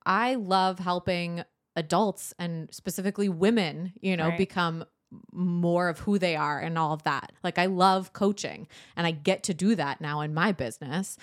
I 0.06 0.36
love 0.36 0.80
helping 0.80 1.44
adults 1.76 2.34
and 2.40 2.68
specifically 2.74 3.30
women, 3.30 3.94
you 4.02 4.18
know, 4.18 4.30
Right. 4.30 4.38
become 4.38 4.84
more 5.32 5.90
of 5.90 6.00
who 6.00 6.18
they 6.20 6.36
are 6.36 6.60
and 6.60 6.78
all 6.78 6.94
of 6.94 7.04
that. 7.04 7.32
Like, 7.44 7.58
I 7.58 7.66
love 7.68 8.14
coaching, 8.14 8.68
and 8.96 9.08
I 9.08 9.12
get 9.12 9.44
to 9.44 9.54
do 9.54 9.76
that 9.76 10.02
now 10.02 10.22
in 10.22 10.34
my 10.34 10.52
business. 10.52 11.18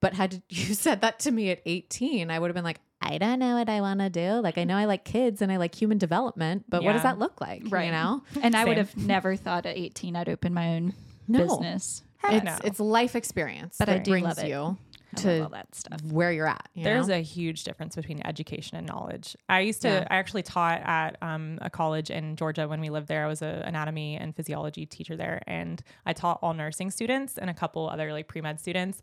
But 0.00 0.14
had 0.14 0.42
you 0.48 0.74
said 0.74 1.00
that 1.00 1.18
to 1.20 1.30
me 1.30 1.50
at 1.50 1.60
18, 1.66 2.30
I 2.30 2.38
would 2.38 2.48
have 2.48 2.54
been 2.54 2.64
like, 2.64 2.80
I 3.00 3.18
don't 3.18 3.38
know 3.38 3.54
what 3.56 3.68
I 3.68 3.80
want 3.80 4.00
to 4.00 4.10
do. 4.10 4.40
Like, 4.40 4.58
I 4.58 4.64
know 4.64 4.76
I 4.76 4.86
like 4.86 5.04
kids 5.04 5.40
and 5.40 5.52
I 5.52 5.56
like 5.56 5.74
human 5.74 5.98
development, 5.98 6.64
but 6.68 6.82
what 6.82 6.94
does 6.94 7.04
that 7.04 7.18
look 7.18 7.40
like? 7.40 7.62
Right. 7.68 7.86
You 7.86 7.92
know? 7.92 8.22
And 8.42 8.56
I 8.56 8.64
would 8.64 8.76
have 8.76 8.96
never 8.96 9.36
thought 9.36 9.66
at 9.66 9.76
18 9.76 10.16
I'd 10.16 10.28
open 10.28 10.52
my 10.52 10.74
own 10.74 10.94
No. 11.28 11.38
business. 11.46 12.02
It's 12.24 12.44
no. 12.44 12.58
it's 12.64 12.80
life 12.80 13.14
experience 13.16 13.76
But 13.78 13.88
I 13.88 13.94
that 13.94 14.04
do 14.04 14.10
brings 14.12 14.24
love 14.26 14.38
it. 14.38 14.48
you 14.48 14.76
I 15.16 15.20
to 15.20 15.42
all 15.44 15.48
that 15.50 15.74
stuff. 15.74 16.02
where 16.02 16.30
you're 16.32 16.46
at. 16.46 16.68
you 16.74 16.84
There's 16.84 17.08
know? 17.08 17.14
a 17.14 17.22
huge 17.22 17.64
difference 17.64 17.96
between 17.96 18.20
education 18.26 18.76
and 18.76 18.86
knowledge. 18.86 19.36
I 19.48 19.60
used 19.60 19.80
to, 19.82 19.88
Yeah. 19.88 20.06
I 20.10 20.16
actually 20.16 20.42
taught 20.42 20.80
at 20.82 21.16
um, 21.22 21.58
a 21.62 21.70
college 21.70 22.10
in 22.10 22.36
Georgia 22.36 22.68
when 22.68 22.80
we 22.80 22.90
lived 22.90 23.08
there. 23.08 23.24
I 23.24 23.28
was 23.28 23.40
an 23.40 23.54
anatomy 23.62 24.16
and 24.16 24.36
physiology 24.36 24.84
teacher 24.84 25.16
there, 25.16 25.42
and 25.46 25.82
I 26.04 26.12
taught 26.12 26.40
all 26.42 26.52
nursing 26.52 26.90
students 26.90 27.38
and 27.38 27.48
a 27.48 27.54
couple 27.54 27.88
other 27.88 28.12
like 28.12 28.28
pre 28.28 28.40
med 28.42 28.60
students. 28.60 29.00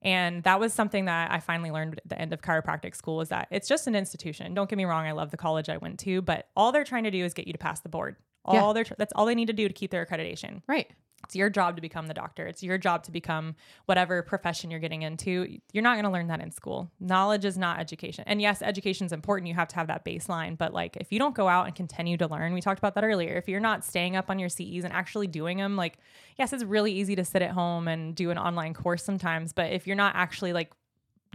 And 0.00 0.42
that 0.44 0.60
was 0.60 0.72
something 0.74 1.06
that 1.06 1.30
I 1.30 1.40
finally 1.40 1.70
learned 1.70 1.98
at 1.98 2.08
the 2.08 2.18
end 2.20 2.32
of 2.32 2.40
chiropractic 2.42 2.94
school 2.94 3.20
is 3.22 3.30
that 3.30 3.48
it's 3.50 3.66
just 3.68 3.86
an 3.86 3.94
institution. 3.94 4.52
Don't 4.54 4.68
get 4.68 4.76
me 4.76 4.84
wrong, 4.84 5.06
I 5.06 5.12
love 5.12 5.30
the 5.30 5.36
college 5.38 5.68
I 5.68 5.78
went 5.78 5.98
to, 6.00 6.20
but 6.22 6.48
all 6.56 6.72
they're 6.72 6.84
trying 6.84 7.04
to 7.04 7.10
do 7.10 7.24
is 7.24 7.32
get 7.34 7.46
you 7.46 7.52
to 7.54 7.58
pass 7.58 7.80
the 7.80 7.88
board. 7.88 8.16
All 8.44 8.54
Yeah. 8.54 8.72
they're 8.74 8.84
tr- 8.84 8.94
that's 8.98 9.12
all 9.16 9.24
they 9.26 9.34
need 9.34 9.46
to 9.46 9.54
do 9.54 9.66
to 9.66 9.72
keep 9.74 9.90
their 9.90 10.04
accreditation. 10.06 10.62
right. 10.66 10.90
It's 11.24 11.36
your 11.36 11.50
job 11.50 11.76
to 11.76 11.82
become 11.82 12.06
the 12.06 12.14
doctor. 12.14 12.46
It's 12.46 12.62
your 12.62 12.78
job 12.78 13.02
to 13.04 13.10
become 13.10 13.56
whatever 13.86 14.22
profession 14.22 14.70
you're 14.70 14.80
getting 14.80 15.02
into. 15.02 15.58
You're 15.72 15.82
not 15.82 15.94
going 15.94 16.04
to 16.04 16.10
learn 16.10 16.28
that 16.28 16.40
in 16.40 16.50
school. 16.50 16.90
Knowledge 17.00 17.44
is 17.44 17.58
not 17.58 17.80
education. 17.80 18.24
And 18.26 18.40
yes, 18.40 18.62
education 18.62 19.06
is 19.06 19.12
important. 19.12 19.48
You 19.48 19.54
have 19.54 19.68
to 19.68 19.76
have 19.76 19.88
that 19.88 20.04
baseline. 20.04 20.56
But 20.56 20.72
like, 20.72 20.96
if 20.96 21.12
you 21.12 21.18
don't 21.18 21.34
go 21.34 21.48
out 21.48 21.66
and 21.66 21.74
continue 21.74 22.16
to 22.18 22.26
learn, 22.26 22.52
we 22.52 22.60
talked 22.60 22.78
about 22.78 22.94
that 22.94 23.04
earlier. 23.04 23.36
If 23.36 23.48
you're 23.48 23.60
not 23.60 23.84
staying 23.84 24.16
up 24.16 24.30
on 24.30 24.38
your 24.38 24.48
CEs 24.48 24.84
and 24.84 24.92
actually 24.92 25.26
doing 25.26 25.58
them, 25.58 25.76
like, 25.76 25.98
yes, 26.38 26.52
it's 26.52 26.64
really 26.64 26.92
easy 26.92 27.16
to 27.16 27.24
sit 27.24 27.42
at 27.42 27.50
home 27.50 27.88
and 27.88 28.14
do 28.14 28.30
an 28.30 28.38
online 28.38 28.74
course 28.74 29.02
sometimes. 29.02 29.52
But 29.52 29.72
if 29.72 29.86
you're 29.86 29.96
not 29.96 30.14
actually 30.16 30.52
like 30.52 30.72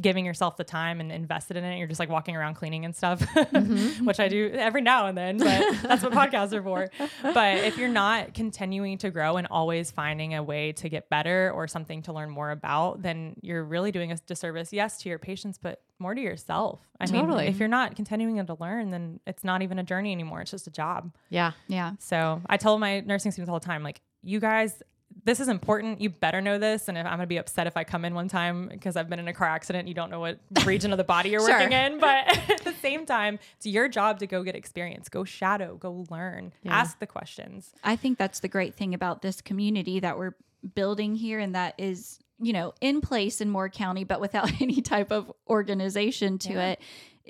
giving 0.01 0.26
yourself 0.26 0.57
the 0.57 0.63
time 0.63 0.99
and 0.99 1.11
invested 1.11 1.57
in 1.57 1.63
it, 1.63 1.77
you're 1.77 1.88
just 1.88 1.99
like 1.99 2.09
walking 2.09 2.35
around 2.35 2.55
cleaning 2.55 2.85
and 2.85 2.95
stuff, 2.95 3.19
mm-hmm. 3.19 4.05
which 4.05 4.19
I 4.19 4.27
do 4.27 4.51
every 4.53 4.81
now 4.81 5.07
and 5.07 5.17
then, 5.17 5.38
but 5.38 5.47
that's 5.84 6.03
what 6.03 6.11
podcasts 6.13 6.53
are 6.53 6.63
for. 6.63 6.89
But 7.21 7.57
if 7.57 7.77
you're 7.77 7.89
not 7.89 8.34
continuing 8.34 8.97
to 8.99 9.09
grow 9.09 9.38
and 9.38 9.47
always 9.49 9.91
finding 9.91 10.35
a 10.35 10.43
way 10.43 10.71
to 10.73 10.89
get 10.89 11.09
better 11.09 11.51
or 11.53 11.67
something 11.67 12.01
to 12.03 12.13
learn 12.13 12.30
more 12.30 12.51
about, 12.51 13.01
then 13.01 13.35
you're 13.41 13.63
really 13.63 13.91
doing 13.91 14.11
a 14.11 14.17
disservice, 14.17 14.73
yes, 14.73 15.01
to 15.01 15.09
your 15.09 15.19
patients, 15.19 15.57
but 15.57 15.81
more 15.99 16.15
to 16.15 16.21
yourself. 16.21 16.80
I 16.99 17.05
Totally. 17.05 17.45
mean, 17.45 17.53
if 17.53 17.59
you're 17.59 17.67
not 17.67 17.95
continuing 17.95 18.45
to 18.45 18.57
learn, 18.59 18.89
then 18.89 19.19
it's 19.27 19.43
not 19.43 19.61
even 19.61 19.80
a 19.80 19.84
journey 19.84 20.11
anymore. 20.11 20.41
It's 20.41 20.51
just 20.51 20.67
a 20.67 20.71
job. 20.71 21.13
Yeah. 21.30 21.51
Yeah. 21.67 21.93
So 21.99 22.41
I 22.47 22.57
tell 22.57 22.77
my 22.80 23.01
nursing 23.01 23.31
students 23.31 23.49
all 23.49 23.59
the 23.59 23.65
time, 23.65 23.84
like, 23.84 24.01
you 24.21 24.39
guys, 24.39 24.81
this 25.25 25.39
is 25.39 25.47
important. 25.47 26.01
You 26.01 26.09
better 26.09 26.41
know 26.41 26.57
this. 26.57 26.87
And 26.87 26.97
if 26.97 27.05
I'm 27.05 27.11
going 27.11 27.21
to 27.21 27.27
be 27.27 27.37
upset 27.37 27.67
if 27.67 27.75
I 27.77 27.83
come 27.83 28.05
in 28.05 28.13
one 28.13 28.27
time 28.27 28.67
because 28.69 28.95
I've 28.95 29.09
been 29.09 29.19
in 29.19 29.27
a 29.27 29.33
car 29.33 29.47
accident, 29.47 29.87
you 29.87 29.93
don't 29.93 30.09
know 30.09 30.19
what 30.19 30.39
region 30.65 30.91
of 30.91 30.97
the 30.97 31.03
body 31.03 31.29
you're 31.29 31.39
Sure. 31.45 31.49
working 31.57 31.71
in. 31.73 31.99
But 31.99 32.27
at 32.49 32.63
the 32.63 32.73
same 32.73 33.05
time, 33.05 33.39
it's 33.57 33.65
your 33.65 33.87
job 33.89 34.19
to 34.19 34.27
go 34.27 34.43
get 34.43 34.55
experience, 34.55 35.09
go 35.09 35.23
shadow, 35.23 35.75
go 35.77 36.05
learn, 36.09 36.53
ask 36.65 36.99
the 36.99 37.07
questions. 37.07 37.71
I 37.83 37.95
think 37.95 38.17
that's 38.17 38.39
the 38.39 38.47
great 38.47 38.75
thing 38.75 38.93
about 38.93 39.21
this 39.21 39.41
community 39.41 39.99
that 39.99 40.17
we're 40.17 40.35
building 40.75 41.15
here 41.15 41.39
and 41.39 41.55
that 41.55 41.73
is, 41.77 42.19
you 42.41 42.53
know, 42.53 42.73
in 42.81 43.01
place 43.01 43.41
in 43.41 43.49
Moore 43.49 43.69
County, 43.69 44.03
but 44.03 44.21
without 44.21 44.49
any 44.61 44.81
type 44.81 45.11
of 45.11 45.31
organization 45.49 46.37
to 46.39 46.53
it, 46.53 46.79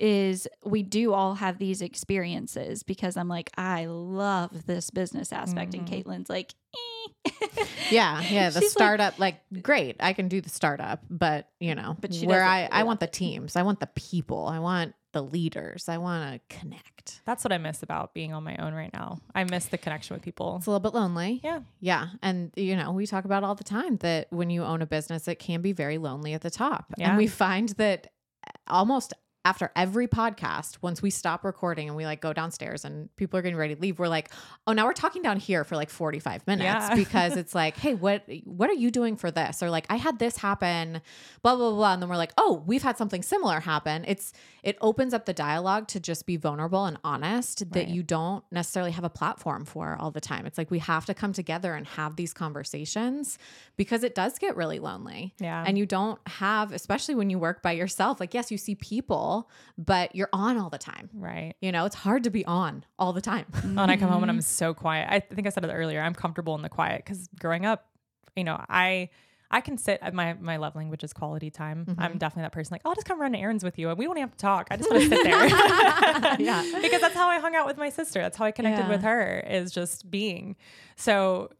is 0.00 0.48
we 0.64 0.82
do 0.82 1.12
all 1.12 1.34
have 1.34 1.58
these 1.58 1.82
experiences 1.82 2.82
because 2.82 3.16
I'm 3.16 3.28
like, 3.28 3.50
I 3.56 3.84
love 3.86 4.66
this 4.66 4.90
business 4.90 5.32
aspect. 5.32 5.74
And 5.74 5.86
Caitlin's 5.86 6.30
like, 6.30 6.54
eh. 6.74 7.30
Yeah. 7.90 8.22
Yeah. 8.22 8.50
The 8.50 8.60
She's 8.60 8.72
startup, 8.72 9.18
like, 9.18 9.40
great. 9.62 9.96
I 10.00 10.12
can 10.14 10.28
do 10.28 10.40
the 10.40 10.48
startup, 10.48 11.04
but 11.10 11.48
you 11.60 11.74
know, 11.74 11.96
But 12.00 12.14
she 12.14 12.26
where 12.26 12.42
I, 12.42 12.68
I 12.72 12.84
want 12.84 13.00
the 13.00 13.06
teams, 13.22 13.56
I 13.56 13.62
want 13.62 13.80
the 13.80 13.88
people, 13.88 14.46
I 14.46 14.58
want 14.58 14.94
the 15.12 15.22
leaders, 15.22 15.88
I 15.88 15.98
want 15.98 16.32
to 16.32 16.56
connect. 16.56 17.20
That's 17.26 17.44
what 17.44 17.52
I 17.52 17.58
miss 17.58 17.82
about 17.82 18.14
being 18.14 18.32
on 18.32 18.42
my 18.44 18.56
own 18.56 18.72
right 18.72 18.92
now. 18.92 19.18
I 19.34 19.44
miss 19.44 19.66
the 19.66 19.78
connection 19.78 20.14
with 20.14 20.22
people. 20.22 20.56
It's 20.56 20.66
a 20.66 20.70
little 20.70 20.80
bit 20.80 20.96
lonely. 20.96 21.40
Yeah. 21.42 21.60
Yeah. 21.80 22.08
And, 22.22 22.52
you 22.56 22.76
know, 22.76 22.92
we 22.92 23.06
talk 23.06 23.24
about 23.24 23.42
all 23.44 23.54
the 23.54 23.64
time 23.64 23.96
that 23.98 24.28
when 24.30 24.48
you 24.50 24.62
own 24.64 24.80
a 24.82 24.86
business, 24.86 25.28
it 25.28 25.38
can 25.38 25.60
be 25.62 25.72
very 25.72 25.98
lonely 25.98 26.32
at 26.34 26.40
the 26.42 26.50
top. 26.50 26.86
Yeah. 26.96 27.08
And 27.10 27.18
we 27.18 27.26
find 27.26 27.70
that 27.70 28.12
almost 28.68 29.12
after 29.44 29.70
every 29.74 30.06
podcast, 30.06 30.76
once 30.82 31.00
we 31.00 31.08
stop 31.08 31.44
recording 31.44 31.88
and 31.88 31.96
we 31.96 32.04
like 32.04 32.20
go 32.20 32.32
downstairs 32.34 32.84
and 32.84 33.14
people 33.16 33.38
are 33.38 33.42
getting 33.42 33.56
ready 33.56 33.74
to 33.74 33.80
leave, 33.80 33.98
we're 33.98 34.06
like, 34.08 34.30
oh, 34.66 34.72
now 34.72 34.84
we're 34.84 34.92
talking 34.92 35.22
down 35.22 35.38
here 35.38 35.64
for 35.64 35.76
like 35.76 35.88
45 35.88 36.46
minutes 36.46 36.64
Yeah. 36.64 36.94
because 37.04 37.36
it's 37.36 37.54
like, 37.54 37.76
hey, 37.78 37.94
what 37.94 38.24
what 38.44 38.68
are 38.68 38.74
you 38.74 38.90
doing 38.90 39.16
for 39.16 39.30
this? 39.30 39.62
Or 39.62 39.70
like, 39.70 39.86
I 39.88 39.96
had 39.96 40.18
this 40.18 40.36
happen, 40.36 41.00
blah, 41.42 41.56
blah, 41.56 41.70
blah. 41.72 41.94
And 41.94 42.02
then 42.02 42.10
we're 42.10 42.16
like, 42.18 42.32
oh, 42.36 42.62
we've 42.66 42.82
had 42.82 42.98
something 42.98 43.22
similar 43.22 43.60
happen. 43.60 44.04
It's 44.06 44.32
it 44.62 44.76
opens 44.82 45.14
up 45.14 45.24
the 45.24 45.32
dialogue 45.32 45.88
to 45.88 46.00
just 46.00 46.26
be 46.26 46.36
vulnerable 46.36 46.84
and 46.84 46.98
honest 47.02 47.60
that 47.72 47.80
Right. 47.80 47.88
you 47.88 48.02
don't 48.02 48.44
necessarily 48.52 48.90
have 48.92 49.04
a 49.04 49.08
platform 49.10 49.64
for 49.64 49.96
all 49.98 50.10
the 50.10 50.20
time. 50.20 50.44
It's 50.44 50.58
like 50.58 50.70
we 50.70 50.80
have 50.80 51.06
to 51.06 51.14
come 51.14 51.32
together 51.32 51.74
and 51.74 51.86
have 51.86 52.16
these 52.16 52.34
conversations 52.34 53.38
because 53.76 54.04
it 54.04 54.14
does 54.14 54.38
get 54.38 54.54
really 54.54 54.78
lonely. 54.78 55.34
Yeah. 55.38 55.64
And 55.66 55.78
you 55.78 55.86
don't 55.86 56.18
have, 56.26 56.72
especially 56.72 57.14
when 57.14 57.30
you 57.30 57.38
work 57.38 57.62
by 57.62 57.72
yourself, 57.72 58.20
like, 58.20 58.34
yes, 58.34 58.50
you 58.50 58.58
see 58.58 58.74
people, 58.74 59.29
but 59.78 60.14
you're 60.14 60.28
on 60.32 60.58
all 60.58 60.70
the 60.70 60.78
time. 60.78 61.10
Right. 61.14 61.54
You 61.60 61.72
know, 61.72 61.84
it's 61.86 61.96
hard 61.96 62.24
to 62.24 62.30
be 62.30 62.44
on 62.44 62.84
all 62.98 63.12
the 63.12 63.20
time. 63.20 63.46
when 63.62 63.78
I 63.78 63.96
come 63.96 64.10
home 64.10 64.22
and 64.22 64.30
I'm 64.30 64.38
mm-hmm. 64.38 64.42
so 64.42 64.74
quiet. 64.74 65.08
I 65.10 65.20
think 65.20 65.46
I 65.46 65.50
said 65.50 65.64
it 65.64 65.68
earlier. 65.68 66.00
I'm 66.00 66.14
comfortable 66.14 66.54
in 66.54 66.62
the 66.62 66.68
quiet 66.68 67.02
because 67.04 67.28
growing 67.38 67.66
up, 67.66 67.86
you 68.36 68.44
know, 68.44 68.62
I 68.68 69.10
I 69.50 69.60
can 69.60 69.78
sit. 69.78 69.98
At 70.00 70.14
my 70.14 70.34
my 70.34 70.58
love 70.58 70.76
language 70.76 71.02
is 71.02 71.12
quality 71.12 71.50
time. 71.50 71.84
Mm-hmm. 71.84 72.00
I'm 72.00 72.18
definitely 72.18 72.42
that 72.42 72.52
person. 72.52 72.74
Like, 72.74 72.82
I'll 72.84 72.94
just 72.94 73.06
come 73.06 73.20
run 73.20 73.34
errands 73.34 73.64
with 73.64 73.78
you, 73.78 73.88
and 73.88 73.98
we 73.98 74.06
won't 74.06 74.20
have 74.20 74.30
to 74.30 74.38
talk. 74.38 74.68
I 74.70 74.76
just 74.76 74.88
want 74.90 75.02
to 75.02 75.08
sit 75.08 75.24
there. 75.24 75.48
Yeah. 76.38 76.62
because 76.82 77.00
that's 77.00 77.14
how 77.14 77.28
I 77.28 77.40
hung 77.40 77.56
out 77.56 77.66
with 77.66 77.76
my 77.76 77.88
sister. 77.88 78.20
That's 78.20 78.36
how 78.36 78.44
I 78.44 78.52
connected 78.52 78.82
Yeah. 78.82 78.88
with 78.88 79.02
her. 79.02 79.40
Is 79.40 79.72
just 79.72 80.10
being. 80.10 80.56
So 80.96 81.50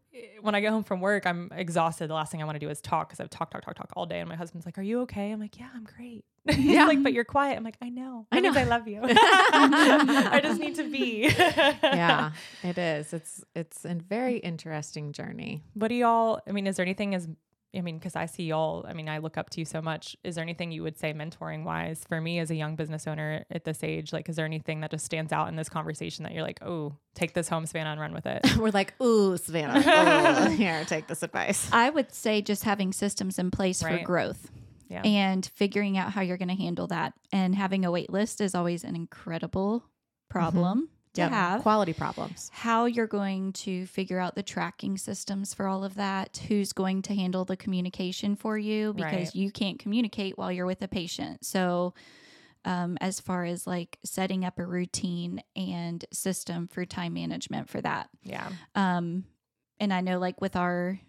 when 0.41 0.55
I 0.55 0.59
get 0.61 0.71
home 0.71 0.83
from 0.83 0.99
work, 1.01 1.25
I'm 1.25 1.49
exhausted. 1.55 2.09
The 2.09 2.13
last 2.13 2.31
thing 2.31 2.41
I 2.41 2.45
want 2.45 2.55
to 2.55 2.59
do 2.59 2.69
is 2.69 2.81
talk 2.81 3.07
because 3.09 3.19
I've 3.19 3.29
talked, 3.29 3.53
talk, 3.53 3.63
talk, 3.63 3.75
talk 3.75 3.89
all 3.95 4.05
day. 4.05 4.19
And 4.19 4.27
my 4.29 4.35
husband's 4.35 4.65
like, 4.65 4.77
"Are 4.77 4.81
you 4.81 5.01
okay?" 5.01 5.31
I'm 5.31 5.39
like, 5.39 5.57
"Yeah, 5.59 5.69
I'm 5.73 5.83
great." 5.85 6.25
He's 6.49 6.57
Yeah. 6.73 6.85
like, 6.85 7.01
"But 7.01 7.13
you're 7.13 7.23
quiet." 7.23 7.55
I'm 7.57 7.63
like, 7.63 7.77
"I 7.81 7.89
know. 7.89 8.27
I 8.31 8.35
That 8.37 8.43
means 8.43 8.55
know. 8.55 8.61
I 8.61 8.63
love 8.65 8.87
you. 8.87 8.99
I 9.03 10.39
just 10.43 10.59
need 10.59 10.75
to 10.75 10.83
be." 10.89 11.29
yeah, 11.37 12.31
it 12.63 12.77
is. 12.77 13.13
It's 13.13 13.43
it's 13.55 13.85
a 13.85 13.95
very 13.95 14.37
interesting 14.37 15.13
journey. 15.13 15.63
What 15.75 15.87
do 15.89 15.95
y'all, 15.95 16.41
I 16.47 16.51
mean, 16.51 16.67
is 16.67 16.75
there 16.77 16.85
anything 16.85 17.15
as, 17.15 17.27
I 17.75 17.81
mean, 17.81 17.97
because 17.97 18.15
I 18.15 18.25
see 18.25 18.43
y'all, 18.43 18.85
I 18.87 18.93
mean, 18.93 19.07
I 19.07 19.19
look 19.19 19.37
up 19.37 19.49
to 19.51 19.61
you 19.61 19.65
so 19.65 19.81
much. 19.81 20.17
Is 20.23 20.35
there 20.35 20.41
anything 20.41 20.71
you 20.71 20.83
would 20.83 20.97
say 20.97 21.13
mentoring 21.13 21.63
wise 21.63 22.03
for 22.07 22.19
me 22.19 22.39
as 22.39 22.51
a 22.51 22.55
young 22.55 22.75
business 22.75 23.07
owner 23.07 23.45
at 23.49 23.63
this 23.63 23.83
age? 23.83 24.11
Like, 24.11 24.27
is 24.27 24.35
there 24.35 24.45
anything 24.45 24.81
that 24.81 24.91
just 24.91 25.05
stands 25.05 25.31
out 25.31 25.47
in 25.47 25.55
this 25.55 25.69
conversation 25.69 26.23
that 26.23 26.33
you're 26.33 26.43
like, 26.43 26.61
oh, 26.63 26.93
take 27.15 27.33
this 27.33 27.47
home, 27.47 27.65
Savannah, 27.65 27.91
and 27.91 28.01
run 28.01 28.13
with 28.13 28.25
it? 28.25 28.41
We're 28.57 28.71
like, 28.71 28.93
ooh, 29.01 29.37
Savannah, 29.37 30.49
ooh, 30.49 30.49
here, 30.55 30.83
take 30.85 31.07
this 31.07 31.23
advice. 31.23 31.69
I 31.71 31.89
would 31.89 32.13
say 32.13 32.41
just 32.41 32.63
having 32.65 32.91
systems 32.91 33.39
in 33.39 33.51
place 33.51 33.81
Right. 33.83 33.99
for 33.99 34.05
growth. 34.05 34.51
Yeah. 34.89 35.03
and 35.05 35.49
figuring 35.55 35.97
out 35.97 36.11
how 36.11 36.19
you're 36.19 36.35
going 36.35 36.49
to 36.49 36.53
handle 36.61 36.87
that. 36.87 37.13
And 37.31 37.55
having 37.55 37.85
a 37.85 37.91
wait 37.91 38.09
list 38.09 38.41
is 38.41 38.53
always 38.53 38.83
an 38.83 38.93
incredible 38.97 39.85
problem 40.29 40.79
mm-hmm. 40.79 41.00
To 41.13 41.21
Yep. 41.21 41.31
have. 41.31 41.61
Quality 41.61 41.93
problems. 41.93 42.49
How 42.53 42.85
you're 42.85 43.07
going 43.07 43.53
to 43.53 43.85
figure 43.87 44.19
out 44.19 44.35
the 44.35 44.43
tracking 44.43 44.97
systems 44.97 45.53
for 45.53 45.67
all 45.67 45.83
of 45.83 45.95
that, 45.95 46.37
who's 46.47 46.73
going 46.73 47.01
to 47.03 47.15
handle 47.15 47.45
the 47.45 47.57
communication 47.57 48.35
for 48.35 48.57
you 48.57 48.93
because 48.93 49.27
Right. 49.27 49.35
you 49.35 49.51
can't 49.51 49.77
communicate 49.79 50.37
while 50.37 50.51
you're 50.51 50.65
with 50.65 50.81
a 50.81 50.87
patient. 50.87 51.45
So, 51.45 51.93
um, 52.63 52.97
as 53.01 53.19
far 53.19 53.43
as 53.43 53.65
like 53.65 53.97
setting 54.05 54.45
up 54.45 54.59
a 54.59 54.65
routine 54.65 55.41
and 55.55 56.05
system 56.13 56.67
for 56.67 56.85
time 56.85 57.13
management 57.13 57.69
for 57.69 57.81
that. 57.81 58.09
Yeah. 58.23 58.49
Um, 58.75 59.25
and 59.79 59.91
I 59.91 60.01
know, 60.01 60.19
like 60.19 60.39
with 60.39 60.55
our 60.55 60.99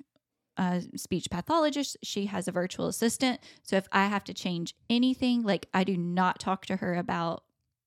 uh, 0.56 0.80
speech 0.96 1.28
pathologist, 1.30 1.96
she 2.02 2.26
has 2.26 2.48
a 2.48 2.52
virtual 2.52 2.86
assistant. 2.88 3.40
So 3.62 3.76
if 3.76 3.86
I 3.92 4.06
have 4.06 4.24
to 4.24 4.34
change 4.34 4.74
anything, 4.90 5.42
like 5.42 5.66
I 5.74 5.84
do 5.84 5.96
not 5.96 6.38
talk 6.40 6.64
to 6.66 6.76
her 6.76 6.94
about 6.94 7.44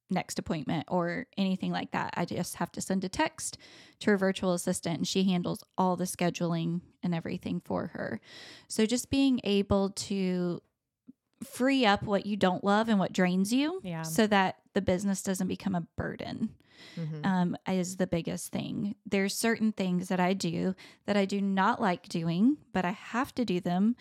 next 0.09 0.37
appointment 0.39 0.85
or 0.87 1.25
anything 1.37 1.71
like 1.71 1.91
that. 1.91 2.13
I 2.15 2.25
just 2.25 2.55
have 2.55 2.71
to 2.73 2.81
send 2.81 3.03
a 3.03 3.09
text 3.09 3.57
to 4.01 4.11
her 4.11 4.17
virtual 4.17 4.53
assistant 4.53 4.97
and 4.97 5.07
she 5.07 5.23
handles 5.23 5.63
all 5.77 5.95
the 5.95 6.03
scheduling 6.05 6.81
and 7.01 7.13
everything 7.15 7.59
for 7.65 7.87
her. 7.87 8.19
So 8.67 8.85
just 8.85 9.09
being 9.09 9.39
able 9.43 9.89
to 9.91 10.61
free 11.43 11.85
up 11.85 12.03
what 12.03 12.25
you 12.25 12.37
don't 12.37 12.63
love 12.63 12.87
and 12.89 12.97
what 12.99 13.13
drains 13.13 13.51
you 13.51 13.81
Yeah. 13.83 14.03
so 14.03 14.25
that 14.27 14.57
the 14.73 14.81
business 14.81 15.21
doesn't 15.21 15.47
become 15.47 15.75
a 15.75 15.81
burden 15.95 16.49
Mhm. 16.97 17.25
um, 17.25 17.57
is 17.67 17.97
the 17.97 18.07
biggest 18.07 18.51
thing. 18.51 18.95
There's 19.05 19.33
certain 19.35 19.71
things 19.71 20.07
that 20.09 20.19
I 20.19 20.33
do 20.33 20.75
that 21.05 21.17
I 21.17 21.25
do 21.25 21.41
not 21.41 21.81
like 21.81 22.07
doing, 22.07 22.57
but 22.73 22.85
I 22.85 22.91
have 22.91 23.33
to 23.35 23.45
do 23.45 23.59
them, 23.59 23.95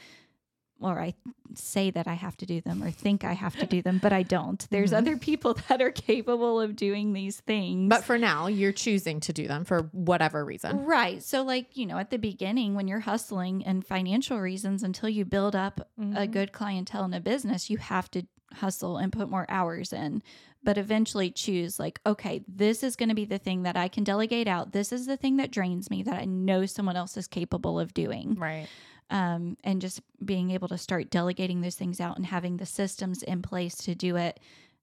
or 0.84 1.00
I 1.00 1.14
say 1.54 1.90
that 1.90 2.06
I 2.08 2.14
have 2.14 2.36
to 2.38 2.46
do 2.46 2.60
them, 2.60 2.82
or 2.82 2.90
think 2.90 3.24
I 3.24 3.32
have 3.32 3.56
to 3.56 3.66
do 3.66 3.80
them, 3.80 3.98
but 4.02 4.12
I 4.12 4.22
don't. 4.22 4.66
There's 4.70 4.90
Mhm. 4.92 4.96
other 4.98 5.16
people 5.16 5.54
that 5.68 5.80
are 5.80 5.90
capable 5.90 6.60
of 6.60 6.74
doing 6.76 7.12
these 7.12 7.40
things. 7.40 7.88
But 7.88 8.04
for 8.04 8.18
now, 8.18 8.46
you're 8.48 8.72
choosing 8.72 9.20
to 9.20 9.32
do 9.32 9.46
them 9.46 9.64
for 9.64 9.82
whatever 9.92 10.44
reason. 10.44 10.84
Right. 10.84 11.22
So, 11.22 11.42
like, 11.42 11.76
you 11.76 11.86
know, 11.86 11.98
at 11.98 12.10
the 12.10 12.18
beginning, 12.18 12.74
when 12.74 12.88
you're 12.88 13.00
hustling 13.00 13.64
and 13.64 13.86
financial 13.86 14.40
reasons 14.40 14.82
until 14.82 15.08
you 15.08 15.24
build 15.24 15.54
up 15.56 15.80
a 15.98 16.02
Mhm. 16.02 16.30
good 16.32 16.52
clientele 16.52 17.04
in 17.04 17.14
a 17.14 17.20
business, 17.20 17.70
you 17.70 17.78
have 17.78 18.10
to 18.12 18.22
hustle 18.54 18.98
and 18.98 19.12
put 19.12 19.28
more 19.30 19.46
hours 19.48 19.92
in. 19.92 20.22
But 20.62 20.78
eventually 20.78 21.30
choose, 21.30 21.78
like, 21.78 22.00
okay, 22.06 22.42
this 22.48 22.82
is 22.82 22.96
going 22.96 23.10
to 23.10 23.14
be 23.14 23.26
the 23.26 23.36
thing 23.38 23.64
that 23.64 23.76
I 23.76 23.86
can 23.88 24.02
delegate 24.02 24.48
out. 24.48 24.72
This 24.72 24.92
is 24.92 25.04
the 25.04 25.16
thing 25.18 25.36
that 25.36 25.50
drains 25.50 25.90
me 25.90 26.02
that 26.04 26.18
I 26.18 26.24
know 26.24 26.64
someone 26.64 26.96
else 26.96 27.18
is 27.18 27.26
capable 27.26 27.78
of 27.78 27.92
doing. 27.92 28.34
Right. 28.34 28.66
Um, 29.10 29.56
and 29.62 29.80
just 29.80 30.00
being 30.24 30.50
able 30.50 30.68
to 30.68 30.78
start 30.78 31.10
delegating 31.10 31.60
those 31.60 31.74
things 31.76 32.00
out 32.00 32.16
and 32.16 32.24
having 32.24 32.56
the 32.56 32.66
systems 32.66 33.22
in 33.22 33.42
place 33.42 33.76
to 33.76 33.94
do 33.94 34.16
it 34.16 34.40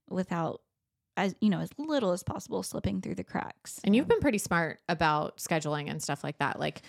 without, 0.09 0.61
as 1.17 1.35
you 1.41 1.49
know, 1.49 1.59
as 1.59 1.69
little 1.77 2.11
as 2.11 2.21
possible 2.21 2.61
slipping 2.61 3.01
through 3.01 3.15
the 3.15 3.23
cracks. 3.23 3.79
And 3.83 3.95
you've 3.95 4.07
been 4.07 4.19
pretty 4.19 4.37
smart 4.37 4.79
about 4.87 5.37
scheduling 5.37 5.89
and 5.89 6.01
stuff 6.01 6.23
like 6.23 6.37
that. 6.37 6.59
Like 6.59 6.83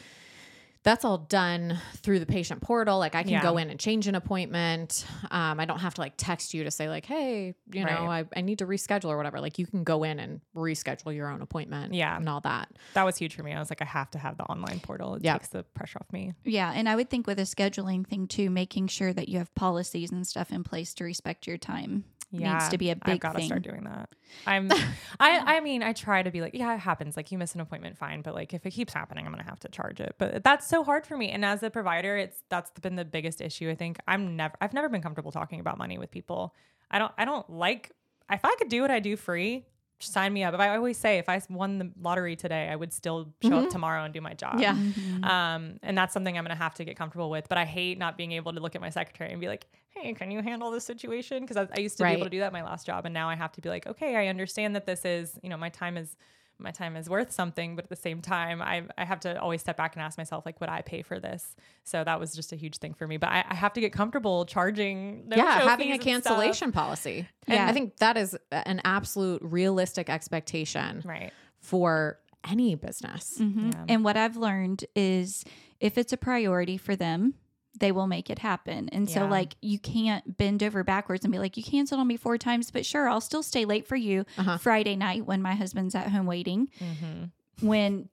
that's 0.85 1.05
all 1.05 1.19
done 1.19 1.79
through 1.99 2.19
the 2.19 2.27
patient 2.27 2.61
portal. 2.61 2.99
Like 2.99 3.15
I 3.15 3.23
can 3.23 3.31
Yeah. 3.33 3.43
go 3.43 3.57
in 3.57 3.71
and 3.71 3.79
change 3.79 4.09
an 4.09 4.15
appointment. 4.17 5.07
Um, 5.31 5.61
I 5.61 5.65
don't 5.65 5.79
have 5.79 5.95
to 5.95 6.01
like 6.01 6.15
text 6.17 6.55
you 6.55 6.65
to 6.65 6.71
say 6.73 6.89
like, 6.89 7.07
hey, 7.07 7.55
you 7.73 7.85
know, 7.85 8.07
I, 8.11 8.25
I 8.37 8.41
need 8.41 8.59
to 8.59 8.67
reschedule 8.67 9.07
or 9.11 9.17
whatever. 9.17 9.41
Like 9.41 9.59
you 9.61 9.67
can 9.67 9.85
go 9.85 10.03
in 10.03 10.19
and 10.19 10.41
reschedule 10.57 11.15
your 11.15 11.29
own 11.29 11.41
appointment. 11.41 11.95
Yeah. 11.95 12.17
And 12.17 12.29
all 12.29 12.41
that. 12.41 12.69
That 12.95 13.05
was 13.05 13.17
huge 13.17 13.35
for 13.37 13.45
me. 13.45 13.53
I 13.53 13.61
was 13.61 13.71
like, 13.71 13.81
I 13.81 13.85
have 13.85 14.11
to 14.11 14.19
have 14.19 14.37
the 14.39 14.45
online 14.45 14.81
portal. 14.81 15.15
It 15.15 15.25
Yeah. 15.25 15.35
takes 15.35 15.49
the 15.49 15.63
pressure 15.63 15.99
off 16.01 16.13
me. 16.13 16.33
Yeah, 16.45 16.73
and 16.75 16.89
I 16.89 16.97
would 16.97 17.09
think 17.11 17.27
with 17.29 17.39
a 17.39 17.43
scheduling 17.43 18.05
thing 18.07 18.27
too, 18.27 18.51
making 18.51 18.89
sure 18.89 19.13
that 19.13 19.29
you 19.29 19.39
have 19.39 19.55
policies 19.55 20.11
and 20.11 20.27
stuff 20.27 20.51
in 20.51 20.65
place 20.65 20.95
to 20.95 21.05
respect 21.05 21.47
your 21.47 21.59
time 21.59 22.05
Yeah. 22.33 22.55
needs 22.55 22.69
to 22.71 22.79
be 22.79 22.91
a 22.91 22.97
I've 23.03 23.21
got 23.21 23.33
to 23.33 23.39
thing. 23.39 23.47
start 23.47 23.63
doing 23.63 23.85
that. 23.85 24.09
I'm, 24.47 24.71
I, 25.21 25.57
I 25.57 25.61
mean, 25.61 25.83
I 25.83 25.93
try 25.93 26.23
to 26.23 26.31
be 26.31 26.41
like, 26.41 26.55
yeah, 26.55 26.75
it 26.75 26.79
happens. 26.79 27.17
Like 27.17 27.31
you 27.31 27.39
miss 27.39 27.55
an 27.55 27.61
appointment, 27.61 27.99
fine. 27.99 28.23
But 28.23 28.35
like 28.35 28.55
if 28.55 28.65
it 28.65 28.71
keeps 28.71 28.95
happening, 28.95 29.27
I'm 29.27 29.33
gonna 29.33 29.45
have 29.45 29.61
to 29.61 29.69
charge 29.69 30.01
it. 30.01 30.15
But 30.19 30.43
that's 30.43 30.67
so 30.67 30.83
hard 30.83 31.07
for 31.07 31.17
me. 31.17 31.31
And 31.31 31.45
as 31.45 31.63
a 31.63 31.71
provider, 31.71 32.17
it's 32.17 32.43
that's 32.49 32.71
been 32.81 32.97
the 32.97 33.05
biggest 33.05 33.41
issue. 33.41 33.71
I 33.71 33.75
think 33.75 33.99
I'm 34.09 34.35
never, 34.37 34.55
I've 34.61 34.73
never 34.73 34.89
been 34.89 35.03
comfortable 35.03 35.31
talking 35.31 35.61
about 35.61 35.77
money 35.79 35.99
with 35.99 36.11
people. 36.11 36.55
I 36.91 36.99
don't, 36.99 37.13
I 37.19 37.25
don't 37.25 37.49
like. 37.51 37.93
If 38.31 38.45
I 38.45 38.55
could 38.57 38.69
do 38.69 38.81
what 38.81 38.91
I 38.91 39.01
do 39.01 39.17
free, 39.17 39.67
sign 40.07 40.33
me 40.33 40.45
up. 40.45 40.55
If 40.55 40.61
I 40.61 40.77
always 40.77 40.99
say 40.99 41.19
if 41.19 41.29
I 41.29 41.41
won 41.49 41.79
the 41.79 41.91
lottery 42.01 42.37
today, 42.37 42.69
I 42.69 42.77
would 42.77 42.93
still 42.93 43.33
show 43.43 43.59
up 43.59 43.71
tomorrow 43.71 44.05
and 44.05 44.13
do 44.13 44.21
my 44.21 44.35
job. 44.35 44.61
Yeah. 44.61 44.75
Mm-hmm. 44.75 45.25
Um, 45.25 45.79
and 45.83 45.97
that's 45.97 46.13
something 46.13 46.37
I'm 46.37 46.45
gonna 46.45 46.55
have 46.55 46.75
to 46.75 46.85
get 46.85 46.97
comfortable 46.97 47.31
with. 47.31 47.49
But 47.49 47.59
I 47.59 47.65
hate 47.65 47.99
not 47.99 48.17
being 48.17 48.33
able 48.33 48.53
to 48.53 48.61
look 48.61 48.75
at 48.75 48.81
my 48.81 48.91
secretary 48.91 49.31
and 49.31 49.41
be 49.41 49.49
like, 49.49 49.67
"Hey, 49.91 50.13
can 50.15 50.31
you 50.31 50.43
handle 50.43 50.71
this 50.71 50.85
situation?" 50.85 51.41
Because 51.41 51.57
I, 51.57 51.69
I 51.77 51.81
used 51.81 51.99
to 51.99 52.05
be 52.05 52.11
able 52.11 52.25
to 52.25 52.31
do 52.31 52.41
that 52.41 52.49
in 52.49 52.53
my 52.53 52.63
last 52.63 52.87
job, 52.87 53.05
and 53.05 53.15
now 53.15 53.29
I 53.29 53.35
have 53.35 53.53
to 53.53 53.61
be 53.61 53.69
like, 53.69 53.87
"Okay, 53.87 54.17
I 54.17 54.29
understand 54.29 54.75
that 54.77 54.87
this 54.87 55.05
is, 55.05 55.39
you 55.43 55.49
know, 55.49 55.57
my 55.57 55.69
time 55.69 55.97
is." 55.97 56.17
My 56.63 56.71
time 56.71 56.97
is 56.97 57.09
worth 57.11 57.33
something, 57.33 57.77
but 57.77 57.85
at 57.85 57.89
the 57.91 57.97
same 57.97 58.21
time, 58.21 58.63
I, 58.63 58.85
I 58.97 59.05
have 59.05 59.21
to 59.21 59.41
always 59.41 59.61
step 59.61 59.77
back 59.77 59.95
and 59.97 60.03
ask 60.03 60.17
myself, 60.19 60.47
like, 60.47 60.61
would 60.61 60.69
I 60.71 60.83
pay 60.83 61.03
for 61.03 61.19
this? 61.21 61.55
So 61.85 62.05
that 62.05 62.21
was 62.21 62.35
just 62.35 62.53
a 62.53 62.57
huge 62.57 62.79
thing 62.79 62.95
for 62.95 63.07
me. 63.07 63.17
But 63.17 63.31
I, 63.31 63.45
I 63.49 63.55
have 63.55 63.73
to 63.75 63.81
get 63.81 63.93
comfortable 63.93 64.45
charging. 64.47 65.29
no 65.29 65.37
yeah. 65.37 65.61
Having 65.61 65.93
a 65.93 65.99
fees 65.99 66.07
and 66.15 66.23
stuff. 66.23 66.33
cancellation 66.37 66.73
policy. 66.73 67.29
And 67.47 67.57
Yeah. 67.57 67.67
I 67.69 67.73
think 67.73 67.97
that 67.99 68.17
is 68.17 68.37
an 68.51 68.81
absolute 68.85 69.43
realistic 69.43 70.09
expectation 70.09 71.03
right? 71.05 71.33
for 71.61 72.19
any 72.49 72.75
business. 72.75 73.39
Mhm. 73.39 73.73
Yeah. 73.73 73.85
And 73.89 74.05
what 74.05 74.17
I've 74.17 74.37
learned 74.37 74.85
is 74.97 75.45
if 75.81 75.99
it's 75.99 76.13
a 76.13 76.17
priority 76.17 76.77
for 76.77 76.97
them, 76.97 77.35
they 77.79 77.91
will 77.93 78.07
make 78.07 78.29
it 78.31 78.39
happen. 78.39 78.89
And 78.91 79.09
so, 79.09 79.27
like, 79.27 79.55
you 79.63 79.79
can't 79.79 80.37
bend 80.37 80.63
over 80.63 80.85
backwards 80.85 81.25
and 81.25 81.33
be 81.33 81.39
like, 81.39 81.57
you 81.57 81.63
canceled 81.63 82.01
on 82.01 82.07
me 82.07 82.17
four 82.17 82.37
times, 82.39 82.71
but 82.71 82.85
sure, 82.85 83.09
I'll 83.09 83.21
still 83.21 83.43
stay 83.43 83.65
late 83.65 83.87
for 83.87 83.97
you 83.97 84.25
Uh-huh. 84.37 84.59
Friday 84.59 84.95
night 84.95 85.25
when 85.27 85.41
my 85.41 85.55
husband's 85.55 85.95
at 85.95 86.09
home 86.09 86.27
waiting. 86.27 86.69
Mm-hmm. 86.79 87.67
When 87.67 88.09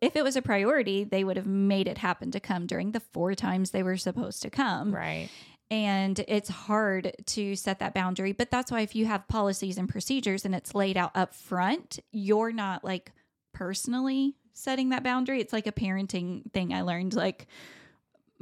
if 0.00 0.14
it 0.14 0.22
was 0.22 0.36
a 0.36 0.42
priority, 0.42 1.02
they 1.02 1.24
would 1.24 1.36
have 1.36 1.46
made 1.48 1.88
it 1.88 1.98
happen 1.98 2.30
to 2.30 2.38
come 2.38 2.66
during 2.66 2.92
the 2.92 3.00
four 3.00 3.34
times 3.34 3.72
they 3.72 3.82
were 3.82 3.96
supposed 3.96 4.42
to 4.42 4.50
come. 4.50 4.94
Right. 4.94 5.28
And 5.70 6.24
it's 6.28 6.48
hard 6.48 7.12
to 7.26 7.56
set 7.56 7.80
that 7.80 7.94
boundary. 7.94 8.30
But 8.30 8.52
that's 8.52 8.70
why 8.70 8.82
if 8.82 8.94
you 8.94 9.06
have 9.06 9.26
policies 9.26 9.76
and 9.76 9.88
procedures 9.88 10.44
and 10.44 10.54
it's 10.54 10.74
laid 10.76 10.96
out 10.96 11.10
up 11.16 11.34
front, 11.34 11.98
you're 12.12 12.52
not 12.52 12.84
like 12.84 13.10
personally 13.52 14.36
setting 14.52 14.90
that 14.90 15.02
boundary. 15.02 15.40
It's 15.40 15.52
like 15.52 15.66
a 15.66 15.72
parenting 15.72 16.52
thing 16.52 16.72
I 16.72 16.82
learned. 16.82 17.14
Like, 17.14 17.48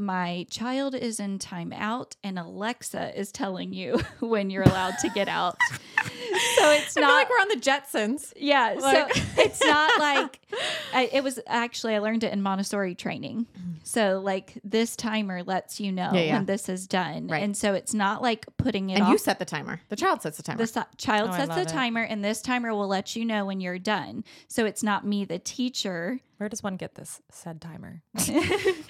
my 0.02 0.46
child 0.50 0.94
is 0.94 1.20
in 1.20 1.38
timeout 1.38 2.12
and 2.24 2.38
Alexa 2.38 3.18
is 3.18 3.32
telling 3.32 3.72
you 3.72 3.98
when 4.20 4.50
you're 4.50 4.62
allowed 4.64 4.98
to 5.00 5.08
get 5.10 5.28
out. 5.28 5.56
so 6.02 6.70
it's 6.72 6.96
I 6.96 7.00
feel 7.00 7.02
not 7.02 7.14
like 7.14 7.30
we're 7.30 7.36
on 7.36 7.48
the 7.48 7.56
Jetsons. 7.56 8.32
yeah, 8.36 8.76
Like- 8.80 9.14
so 9.14 9.22
it's 9.42 9.60
not 9.62 9.98
like 10.00 10.40
I, 10.94 11.08
it 11.12 11.22
was 11.22 11.38
actually 11.46 11.94
I 11.94 11.98
learned 12.00 12.24
it 12.24 12.32
in 12.32 12.42
Montessori 12.42 12.94
training. 12.94 13.46
Mm-hmm. 13.58 13.70
So 13.84 14.20
like 14.22 14.58
this 14.64 14.96
timer 14.96 15.42
lets 15.42 15.80
you 15.80 15.92
know 15.92 16.10
Yeah, 16.12 16.20
yeah. 16.20 16.32
when 16.34 16.46
this 16.46 16.68
is 16.68 16.86
done, 16.86 17.28
Right. 17.28 17.42
and 17.42 17.56
so 17.56 17.74
it's 17.74 17.94
not 17.94 18.22
like 18.22 18.46
putting 18.56 18.90
it 18.90 18.94
And 18.94 19.04
off. 19.04 19.10
you 19.10 19.18
set 19.18 19.38
the 19.38 19.44
timer. 19.44 19.80
The 19.88 19.96
child 19.96 20.22
sets 20.22 20.36
the 20.36 20.42
timer. 20.42 20.58
the 20.58 20.66
si- 20.66 20.80
child 20.98 21.30
Oh, 21.32 21.36
sets 21.36 21.54
the 21.54 21.62
it. 21.62 21.68
timer, 21.68 22.02
and 22.02 22.24
this 22.24 22.42
timer 22.42 22.74
will 22.74 22.88
let 22.88 23.16
you 23.16 23.24
know 23.24 23.44
when 23.44 23.60
you're 23.60 23.78
done. 23.78 24.24
So 24.48 24.64
it's 24.66 24.82
not 24.82 25.06
me, 25.06 25.24
the 25.24 25.38
teacher. 25.38 26.20
Where 26.42 26.48
does 26.48 26.60
one 26.60 26.74
get 26.74 26.96
this 26.96 27.22
said 27.30 27.60
timer? 27.60 28.02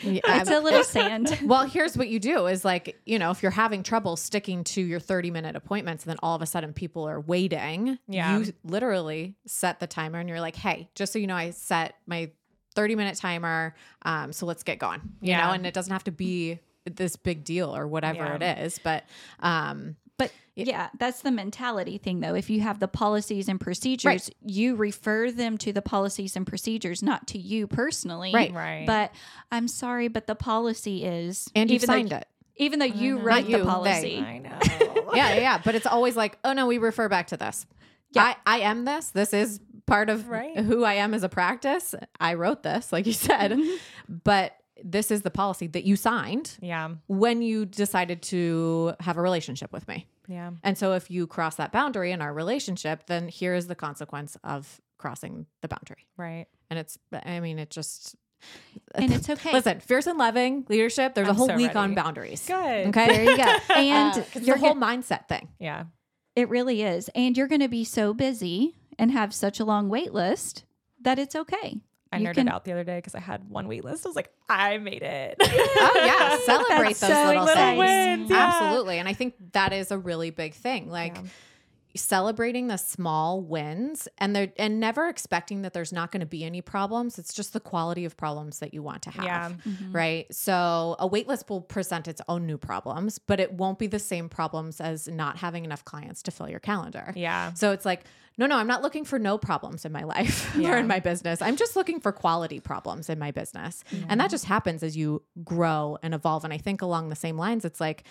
Yeah, 0.02 0.20
It's 0.24 0.48
a 0.50 0.58
little 0.60 0.82
sand. 0.96 1.38
Well, 1.44 1.64
here's 1.66 1.98
what 1.98 2.08
you 2.08 2.18
do 2.18 2.46
is 2.46 2.64
like, 2.64 2.98
you 3.04 3.18
know, 3.18 3.30
if 3.30 3.42
you're 3.42 3.52
having 3.52 3.82
trouble 3.82 4.16
sticking 4.16 4.64
to 4.64 4.80
your 4.80 4.98
30 4.98 5.30
minute 5.30 5.54
appointments 5.54 6.04
and 6.04 6.10
then 6.12 6.16
all 6.22 6.34
of 6.34 6.40
a 6.40 6.46
sudden 6.46 6.72
people 6.72 7.06
are 7.06 7.20
waiting, 7.20 7.98
Yeah. 8.08 8.38
you 8.38 8.54
literally 8.64 9.36
set 9.46 9.80
the 9.80 9.86
timer 9.86 10.18
and 10.18 10.30
you're 10.30 10.40
like, 10.40 10.56
hey, 10.56 10.88
just 10.94 11.12
so 11.12 11.18
you 11.18 11.26
know, 11.26 11.36
I 11.36 11.50
set 11.50 11.96
my 12.06 12.30
30 12.74 12.94
minute 12.96 13.16
timer. 13.18 13.74
Um, 14.00 14.32
so 14.32 14.46
let's 14.46 14.62
get 14.62 14.78
going, 14.78 15.02
you 15.20 15.28
Yeah. 15.32 15.46
know, 15.48 15.52
and 15.52 15.66
it 15.66 15.74
doesn't 15.74 15.92
have 15.92 16.04
to 16.04 16.10
be 16.10 16.58
this 16.90 17.16
big 17.16 17.44
deal 17.44 17.76
or 17.76 17.86
whatever 17.86 18.24
Yeah. 18.24 18.36
it 18.36 18.58
is. 18.60 18.78
But, 18.82 19.04
um, 19.40 19.96
But 20.18 20.32
yeah, 20.55 20.90
that's 20.98 21.22
the 21.22 21.30
mentality 21.30 21.98
thing 21.98 22.20
though. 22.20 22.34
If 22.34 22.51
you 22.51 22.60
have 22.60 22.78
the 22.78 22.89
policies 22.89 23.48
and 23.48 23.60
procedures, 23.60 24.30
you 24.44 24.76
refer 24.76 25.30
them 25.30 25.59
to 25.59 25.72
the 25.72 25.82
policies 25.82 26.36
and 26.36 26.47
procedures, 26.47 27.02
not 27.02 27.26
to 27.28 27.39
you 27.39 27.66
personally. 27.66 28.32
Right. 28.32 28.52
Right. 28.52 28.86
But 28.86 29.12
I'm 29.51 29.68
sorry, 29.68 30.09
but 30.09 30.26
the 30.26 30.34
policy 30.34 31.05
is 31.05 31.51
and 31.55 31.70
you 31.70 31.76
even 31.76 31.86
though- 31.86 31.93
signed 31.93 32.12
it. 32.12 32.28
Even 32.56 32.80
though 32.80 32.84
you 32.84 33.16
know. 33.16 33.22
write 33.22 33.47
you, 33.47 33.56
the 33.59 33.64
they. 33.64 33.70
policy. 33.70 34.18
I 34.18 34.39
know. 34.39 34.59
yeah, 35.14 35.34
yeah, 35.34 35.36
yeah. 35.36 35.60
But 35.64 35.74
it's 35.74 35.86
always 35.86 36.16
like, 36.16 36.39
oh 36.44 36.52
no, 36.52 36.66
we 36.66 36.76
refer 36.78 37.09
back 37.09 37.28
to 37.28 37.39
this. 37.39 37.66
Yeah. 38.12 38.34
I, 38.47 38.56
I 38.56 38.59
am 38.60 38.84
this. 38.84 39.09
This 39.09 39.32
is 39.32 39.59
part 39.86 40.10
of 40.10 40.28
Right. 40.28 40.56
who 40.56 40.84
I 40.84 40.94
am 40.94 41.14
as 41.14 41.22
a 41.22 41.28
practice. 41.30 41.94
I 42.20 42.34
wrote 42.34 42.62
this, 42.62 42.93
like 42.93 43.06
you 43.06 43.14
said, 43.14 43.52
mm-hmm. 43.52 44.14
but 44.22 44.55
this 44.84 45.10
is 45.10 45.22
the 45.22 45.30
policy 45.30 45.66
that 45.68 45.84
you 45.84 45.96
signed 45.96 46.56
yeah. 46.60 46.90
when 47.06 47.42
you 47.42 47.64
decided 47.66 48.22
to 48.22 48.94
have 49.00 49.16
a 49.16 49.22
relationship 49.22 49.72
with 49.72 49.86
me. 49.88 50.06
Yeah. 50.28 50.52
And 50.62 50.76
so 50.78 50.92
if 50.92 51.10
you 51.10 51.26
cross 51.26 51.56
that 51.56 51.72
boundary 51.72 52.12
in 52.12 52.20
our 52.22 52.32
relationship, 52.32 53.06
then 53.06 53.28
here 53.28 53.54
is 53.54 53.66
the 53.66 53.74
consequence 53.74 54.36
of 54.44 54.80
crossing 54.98 55.46
the 55.62 55.68
boundary. 55.68 56.06
Right. 56.16 56.46
And 56.70 56.78
it's, 56.78 56.98
I 57.12 57.40
mean, 57.40 57.59
it 57.59 57.70
just, 57.70 58.14
and 58.94 59.12
it's 59.12 59.28
okay. 59.28 59.52
Listen, 59.52 59.80
fierce 59.80 60.06
and 60.06 60.18
loving 60.18 60.64
leadership. 60.68 61.14
There's 61.14 61.28
a 61.28 61.30
I'm 61.30 61.36
whole 61.36 61.48
so 61.48 61.56
week 61.56 61.76
on 61.76 61.94
boundaries. 61.94 62.44
Good. 62.46 62.86
Okay. 62.88 63.06
there 63.09 63.24
you 63.30 63.36
go. 63.36 63.56
And 63.74 64.12
Uh, 64.12 64.22
'cause 64.32 64.48
it's 64.48 64.60
whole 64.60 64.74
go- 64.74 64.80
mindset 64.80 65.28
thing. 65.28 65.48
Yeah. 65.59 65.84
it 66.36 66.48
really 66.48 66.82
is. 66.82 67.09
And 67.14 67.36
you're 67.36 67.48
going 67.48 67.60
to 67.60 67.68
be 67.68 67.84
so 67.84 68.14
busy 68.14 68.76
and 68.98 69.10
have 69.10 69.34
such 69.34 69.60
a 69.60 69.64
long 69.64 69.88
wait 69.88 70.12
list 70.12 70.64
that 71.00 71.18
it's 71.18 71.34
okay. 71.34 71.80
I 72.12 72.18
You 72.18 72.26
nerded 72.28 72.34
can- 72.34 72.48
out 72.48 72.64
the 72.64 72.72
other 72.72 72.84
day 72.84 72.98
because 72.98 73.14
I 73.14 73.20
had 73.20 73.48
one 73.48 73.66
wait 73.68 73.84
list. 73.84 74.05
I 74.05 74.09
was 74.09 74.16
like, 74.16 74.30
I 74.48 74.78
made 74.78 75.02
it. 75.02 75.36
Oh 75.40 75.93
yeah, 76.05 76.39
celebrate 76.44 76.97
those 76.97 77.10
so 77.10 77.26
little, 77.26 77.47
things. 77.47 77.78
Wins, 77.78 78.30
yeah. 78.30 78.52
Absolutely, 78.55 78.98
and 78.98 79.09
I 79.09 79.14
think 79.14 79.34
that 79.52 79.72
is 79.72 79.90
a 79.90 79.98
really 79.98 80.30
big 80.30 80.55
thing. 80.55 80.90
Like 80.90 81.16
Yeah. 81.16 81.22
Celebrating 81.94 82.69
the 82.69 82.77
small 82.77 83.40
wins, 83.40 84.09
and 84.19 84.35
they're 84.35 84.52
and 84.56 84.81
never 84.81 85.09
expecting 85.09 85.62
that 85.62 85.73
there's 85.73 85.93
not 85.93 86.10
going 86.12 86.20
to 86.20 86.27
be 86.27 86.44
any 86.44 86.60
problems. 86.60 87.19
It's 87.19 87.35
just 87.35 87.52
the 87.52 87.60
quality 87.60 88.05
of 88.05 88.16
problems 88.16 88.59
that 88.60 88.73
you 88.74 88.82
want 88.82 89.02
to 89.02 89.10
have. 89.10 89.24
Yeah. 89.24 89.51
Mm-hmm. 89.66 89.93
Right. 89.93 90.35
So 90.35 90.97
a 90.98 91.09
waitlist 91.09 91.48
will 91.51 91.60
present 91.60 92.09
its 92.09 92.20
own 92.28 92.47
new 92.47 92.59
problems, 92.59 93.19
but 93.19 93.40
it 93.40 93.52
won't 93.52 93.78
be 93.78 93.86
the 93.86 93.98
same 93.98 94.28
problems 94.28 94.81
as 94.81 95.09
not 95.09 95.36
having 95.39 95.64
enough 95.64 95.85
clients 95.85 96.23
to 96.24 96.31
fill 96.31 96.48
your 96.48 96.60
calendar. 96.60 97.12
Yeah. 97.16 97.52
So 97.55 97.73
it's 97.73 97.85
like, 97.85 98.05
no, 98.39 98.47
no, 98.47 98.56
I'm 98.56 98.66
not 98.66 98.81
looking 98.81 99.05
for 99.05 99.19
no 99.19 99.36
problems 99.36 99.85
in 99.85 99.93
my 99.93 100.05
life 100.14 100.56
or 100.56 100.60
Yeah. 100.60 100.78
in 100.78 100.86
my 100.86 101.01
business. 101.01 101.43
I'm 101.43 101.56
just 101.56 101.77
looking 101.77 102.01
for 102.01 102.12
quality 102.12 102.60
problems 102.60 103.10
in 103.10 103.19
my 103.19 103.31
business. 103.31 103.85
And 104.09 104.19
that 104.20 104.31
just 104.31 104.47
happens 104.47 104.82
as 104.82 104.97
you 104.97 105.23
grow 105.44 105.98
and 106.02 106.14
evolve. 106.14 106.44
And 106.44 106.52
I 106.52 106.59
think 106.59 106.81
along 106.81 107.10
the 107.10 107.16
same 107.16 107.36
lines, 107.36 107.64
it's 107.64 107.81
like, 107.81 108.05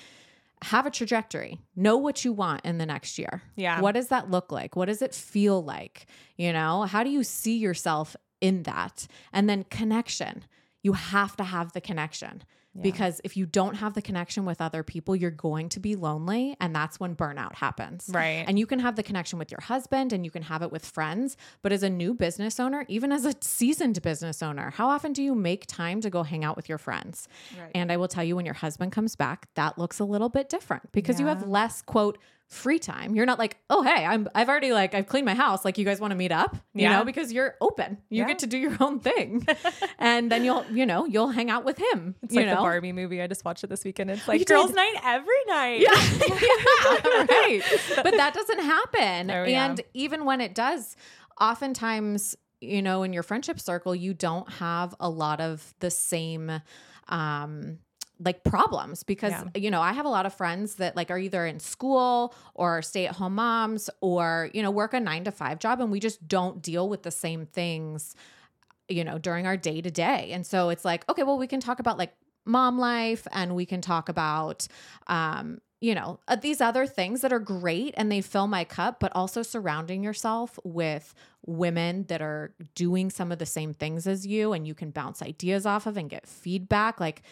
have 0.64 0.86
a 0.86 0.92
trajectory. 0.92 1.60
Know 1.76 1.98
what 1.98 2.24
you 2.24 2.34
want 2.34 2.62
in 2.64 2.78
the 2.78 2.86
next 2.86 3.18
year. 3.18 3.42
Yeah. 3.56 3.82
What 3.82 3.94
does 3.94 4.10
that 4.10 4.30
look 4.30 4.52
like? 4.52 4.76
What 4.76 4.86
does 4.86 5.02
it 5.02 5.16
feel 5.16 5.64
like? 5.64 6.06
You 6.38 6.54
know, 6.54 6.84
how 6.84 7.04
do 7.04 7.10
you 7.10 7.24
see 7.24 7.58
yourself 7.58 8.16
in 8.42 8.64
that? 8.64 9.08
And 9.34 9.50
then 9.50 9.64
connection. 9.66 10.46
You 10.84 10.94
have 10.94 11.36
to 11.38 11.44
have 11.44 11.74
the 11.74 11.82
connection. 11.82 12.44
Because 12.80 13.20
if 13.26 13.36
you 13.36 13.46
don't 13.46 13.76
have 13.76 13.96
the 13.96 14.02
connection 14.02 14.46
with 14.46 14.62
other 14.62 14.82
people, 14.82 15.14
you're 15.14 15.30
going 15.30 15.68
to 15.70 15.80
be 15.80 15.96
lonely. 15.98 16.56
And 16.62 16.74
that's 16.74 17.00
when 17.02 17.16
burnout 17.16 17.56
happens. 17.56 18.10
Right. 18.10 18.46
And 18.48 18.58
you 18.58 18.66
can 18.66 18.80
have 18.80 18.96
the 18.96 19.04
connection 19.04 19.38
with 19.38 19.52
your 19.52 19.60
husband 19.60 20.14
and 20.14 20.24
you 20.24 20.32
can 20.32 20.44
have 20.44 20.62
it 20.62 20.72
with 20.72 20.86
friends. 20.86 21.36
But 21.62 21.74
as 21.74 21.84
a 21.84 21.90
new 21.90 22.14
business 22.14 22.60
owner, 22.60 22.86
even 22.88 23.12
as 23.12 23.26
a 23.26 23.34
seasoned 23.42 24.02
business 24.02 24.42
owner, 24.42 24.72
how 24.72 24.88
often 24.88 25.12
do 25.12 25.22
you 25.22 25.36
make 25.36 25.66
time 25.68 26.00
to 26.02 26.10
go 26.10 26.24
hang 26.24 26.46
out 26.46 26.56
with 26.56 26.70
your 26.70 26.78
friends? 26.78 27.28
Right. 27.60 27.72
And 27.76 27.92
I 27.92 27.98
will 27.98 28.08
tell 28.08 28.24
you, 28.24 28.38
when 28.38 28.46
your 28.46 28.56
husband 28.56 28.94
comes 28.94 29.18
back, 29.18 29.50
that 29.56 29.78
looks 29.78 30.00
a 30.00 30.06
little 30.06 30.30
bit 30.30 30.48
different 30.48 30.92
because 30.94 31.20
you 31.20 31.26
have 31.26 31.46
less, 31.48 31.82
quote, 31.82 32.18
free 32.52 32.80
time. 32.80 33.16
You're 33.16 33.26
not 33.26 33.40
like, 33.40 33.56
oh 33.70 33.82
hey, 33.82 34.06
I'm 34.06 34.28
I've 34.36 34.50
already 34.50 34.74
like 34.74 34.94
I've 34.94 35.08
cleaned 35.08 35.26
my 35.26 35.34
house. 35.34 35.64
Like 35.66 35.78
you 35.78 35.86
guys 35.86 36.00
want 36.02 36.12
to 36.12 36.16
meet 36.18 36.34
up, 36.34 36.54
you 36.74 36.82
Yeah. 36.84 36.98
know, 37.00 37.06
because 37.06 37.32
you're 37.32 37.56
open. 37.62 37.98
You 38.10 38.20
Yeah. 38.24 38.28
get 38.28 38.40
to 38.40 38.48
do 38.48 38.58
your 38.58 38.76
own 38.82 39.00
thing, 39.00 39.48
and 40.00 40.30
then 40.32 40.44
you'll 40.44 40.66
you 40.70 40.86
know 40.86 41.06
you'll 41.06 41.30
hang 41.30 41.50
out 41.50 41.64
with 41.64 41.78
him. 41.80 42.14
It's 42.22 42.34
you 42.36 42.42
like 42.42 42.48
know? 42.50 42.56
the 42.58 42.62
Barbie 42.62 42.92
movie. 42.92 43.22
I 43.22 43.28
just 43.28 43.46
watched 43.46 43.64
it 43.64 43.68
this 43.68 43.86
weekend. 43.86 44.12
It's 44.12 44.28
you 44.28 44.34
like 44.34 44.46
girls' 44.46 44.68
did? 44.68 44.76
night 44.76 44.96
every 45.04 45.46
night. 45.48 45.80
Yeah, 45.80 45.92
yeah, 46.28 47.26
right. 47.30 47.62
But 48.04 48.18
that 48.18 48.34
doesn't 48.34 48.60
happen. 48.60 49.32
Oh. 49.32 49.44
And 49.46 49.82
even 49.94 50.26
when 50.26 50.42
it 50.42 50.54
does, 50.54 50.98
oftentimes, 51.40 52.36
you 52.60 52.82
know, 52.82 53.04
in 53.04 53.14
your 53.14 53.24
friendship 53.24 53.60
circle, 53.60 53.96
you 53.96 54.14
don't 54.14 54.50
have 54.54 54.94
a 55.00 55.10
lot 55.10 55.40
of 55.42 55.74
the 55.80 55.90
same 55.90 56.52
um 57.08 57.80
like 58.24 58.44
problems 58.44 59.04
because 59.04 59.32
Yeah. 59.32 59.46
you 59.56 59.72
know 59.72 59.82
I 59.82 59.94
have 59.94 60.06
a 60.06 60.10
lot 60.10 60.26
of 60.26 60.34
friends 60.34 60.76
that 60.76 60.96
like 60.96 61.10
are 61.10 61.18
either 61.18 61.46
in 61.46 61.60
school 61.60 62.34
or 62.54 62.82
stay 62.82 63.08
at 63.08 63.16
home 63.16 63.36
moms 63.36 63.90
or 64.00 64.50
you 64.54 64.62
know 64.62 64.72
work 64.72 64.94
a 64.94 65.00
9 65.00 65.24
to 65.24 65.32
5 65.32 65.60
job 65.60 65.82
and 65.82 65.92
we 65.92 66.00
just 66.00 66.28
don't 66.28 66.62
deal 66.62 66.88
with 66.88 67.04
the 67.04 67.12
same 67.12 67.46
things 67.46 68.16
you 68.90 69.04
know 69.04 69.18
during 69.18 69.48
our 69.48 69.58
day 69.58 69.82
to 69.82 69.90
day 69.92 70.30
and 70.34 70.46
so 70.46 70.70
it's 70.70 70.86
like 70.86 71.08
okay 71.10 71.24
well 71.24 71.38
we 71.38 71.48
can 71.48 71.60
talk 71.60 71.80
about 71.80 71.98
like 71.98 72.14
mom 72.46 72.78
life 72.78 73.28
and 73.32 73.56
we 73.56 73.66
can 73.66 73.82
talk 73.82 74.10
about 74.10 74.68
um 75.08 75.60
you 75.80 75.96
know 75.96 76.20
uh, 76.28 76.36
these 76.36 76.62
other 76.62 76.86
things 76.86 77.22
that 77.22 77.32
are 77.34 77.40
great 77.40 77.94
and 77.98 78.12
they 78.12 78.22
fill 78.22 78.48
my 78.48 78.64
cup 78.64 79.00
but 79.00 79.12
also 79.16 79.42
surrounding 79.42 80.04
yourself 80.04 80.60
with 80.64 81.16
women 81.46 82.06
that 82.08 82.22
are 82.22 82.54
doing 82.76 83.10
some 83.10 83.32
of 83.32 83.40
the 83.40 83.46
same 83.46 83.74
things 83.74 84.06
as 84.06 84.28
you 84.28 84.54
and 84.54 84.68
you 84.68 84.76
can 84.76 84.92
bounce 84.92 85.22
ideas 85.24 85.66
off 85.66 85.88
of 85.88 85.98
and 85.98 86.10
get 86.10 86.28
feedback 86.28 87.00
like 87.00 87.24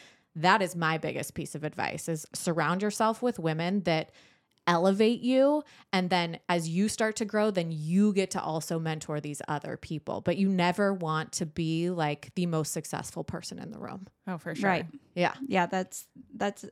that 0.41 0.61
is 0.61 0.75
my 0.75 0.97
biggest 0.97 1.33
piece 1.33 1.55
of 1.55 1.63
advice 1.63 2.07
is 2.09 2.25
surround 2.33 2.81
yourself 2.81 3.21
with 3.21 3.39
women 3.39 3.81
that 3.83 4.11
elevate 4.67 5.21
you. 5.21 5.63
And 5.91 6.09
then 6.09 6.39
as 6.47 6.69
you 6.69 6.89
start 6.89 7.15
to 7.17 7.25
grow 7.25 7.49
then 7.49 7.71
you 7.71 8.13
get 8.13 8.31
to 8.31 8.41
also 8.41 8.79
mentor 8.79 9.19
these 9.19 9.41
other 9.47 9.77
people. 9.77 10.21
But 10.21 10.37
you 10.37 10.47
never 10.47 10.93
want 10.93 11.31
to 11.33 11.45
be 11.45 11.89
like 11.89 12.31
the 12.35 12.45
most 12.45 12.71
successful 12.71 13.23
person 13.23 13.59
in 13.59 13.71
the 13.71 13.79
room. 13.79 14.07
Oh, 14.27 14.37
for 14.37 14.53
sure. 14.55 14.69
Right. 14.69 14.85
yeah. 15.15 15.33
Yeah, 15.47 15.65
that's 15.65 16.07
that's 16.35 16.65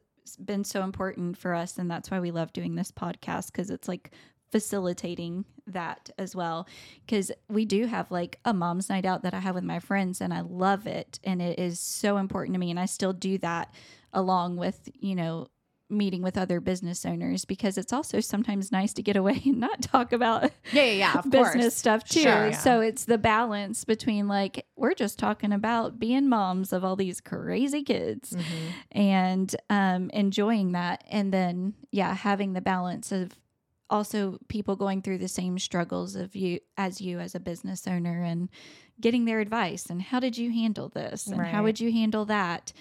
been 0.43 0.63
so 0.63 0.83
important 0.83 1.37
for 1.37 1.55
us. 1.55 1.77
And 1.77 1.89
that's 1.89 2.11
why 2.11 2.19
we 2.19 2.31
love 2.31 2.53
doing 2.53 2.75
this 2.75 2.91
podcast 2.91 3.51
cuz 3.53 3.69
it's 3.69 3.87
like 3.87 4.11
facilitating 4.51 5.45
that 5.65 6.09
as 6.17 6.33
well 6.35 6.65
cuz 7.07 7.31
we 7.49 7.65
do 7.65 7.85
have 7.87 8.09
like 8.09 8.39
a 8.45 8.53
mom's 8.53 8.89
night 8.89 9.05
out 9.05 9.21
that 9.23 9.33
I 9.33 9.39
have 9.39 9.55
with 9.55 9.63
my 9.65 9.79
friends 9.79 10.21
and 10.21 10.33
I 10.33 10.41
love 10.41 10.87
it 10.87 11.19
and 11.23 11.41
it 11.41 11.59
is 11.59 11.79
so 11.79 12.17
important 12.17 12.53
to 12.55 12.59
me 12.59 12.69
and 12.71 12.79
I 12.79 12.85
still 12.85 13.11
do 13.13 13.37
that 13.39 13.73
along 14.13 14.55
with, 14.55 14.87
you 14.95 15.13
know, 15.15 15.47
meeting 15.89 16.21
with 16.21 16.37
other 16.37 16.59
business 16.59 17.05
owners 17.05 17.45
because 17.45 17.77
it's 17.77 17.93
also 17.93 18.19
sometimes 18.19 18.73
nice 18.73 18.91
to 18.93 19.01
get 19.01 19.15
away 19.15 19.41
and 19.45 19.57
not 19.59 19.81
talk 19.81 20.11
about 20.13 20.43
yeah 20.71 20.83
yeah, 20.83 20.91
yeah 20.91 21.13
of 21.19 21.23
business 21.29 21.63
course 21.65 21.75
stuff 21.75 22.03
too. 22.03 22.19
Sure, 22.21 22.47
yeah. 22.49 22.57
So 22.57 22.81
it's 22.81 23.05
the 23.05 23.17
balance 23.17 23.83
between 23.85 24.27
like 24.27 24.65
we're 24.75 24.93
just 24.93 25.17
talking 25.19 25.51
about 25.53 25.97
being 25.99 26.27
moms 26.29 26.71
of 26.73 26.83
all 26.83 26.95
these 26.95 27.19
crazy 27.21 27.83
kids 27.83 28.33
Mhm. 28.33 28.71
and 28.91 29.55
um 29.69 30.09
enjoying 30.11 30.71
that 30.73 31.03
and 31.09 31.33
then 31.33 31.73
yeah, 31.91 32.13
having 32.13 32.53
the 32.53 32.61
balance 32.61 33.11
of 33.11 33.31
also 33.89 34.37
people 34.47 34.75
going 34.75 35.01
through 35.01 35.17
the 35.17 35.27
same 35.27 35.57
struggles 35.59 36.15
of 36.15 36.35
you 36.35 36.59
as 36.77 36.99
you 37.01 37.19
as 37.19 37.35
a 37.35 37.39
business 37.39 37.87
owner 37.87 38.23
and 38.23 38.49
getting 38.99 39.25
their 39.25 39.39
advice 39.39 39.85
and 39.89 40.01
how 40.01 40.19
did 40.19 40.37
you 40.37 40.51
handle 40.51 40.89
this 40.89 41.27
and 41.27 41.37
how 41.47 41.63
would 41.63 41.79
you 41.79 41.91
handle 41.91 42.25
that? 42.25 42.73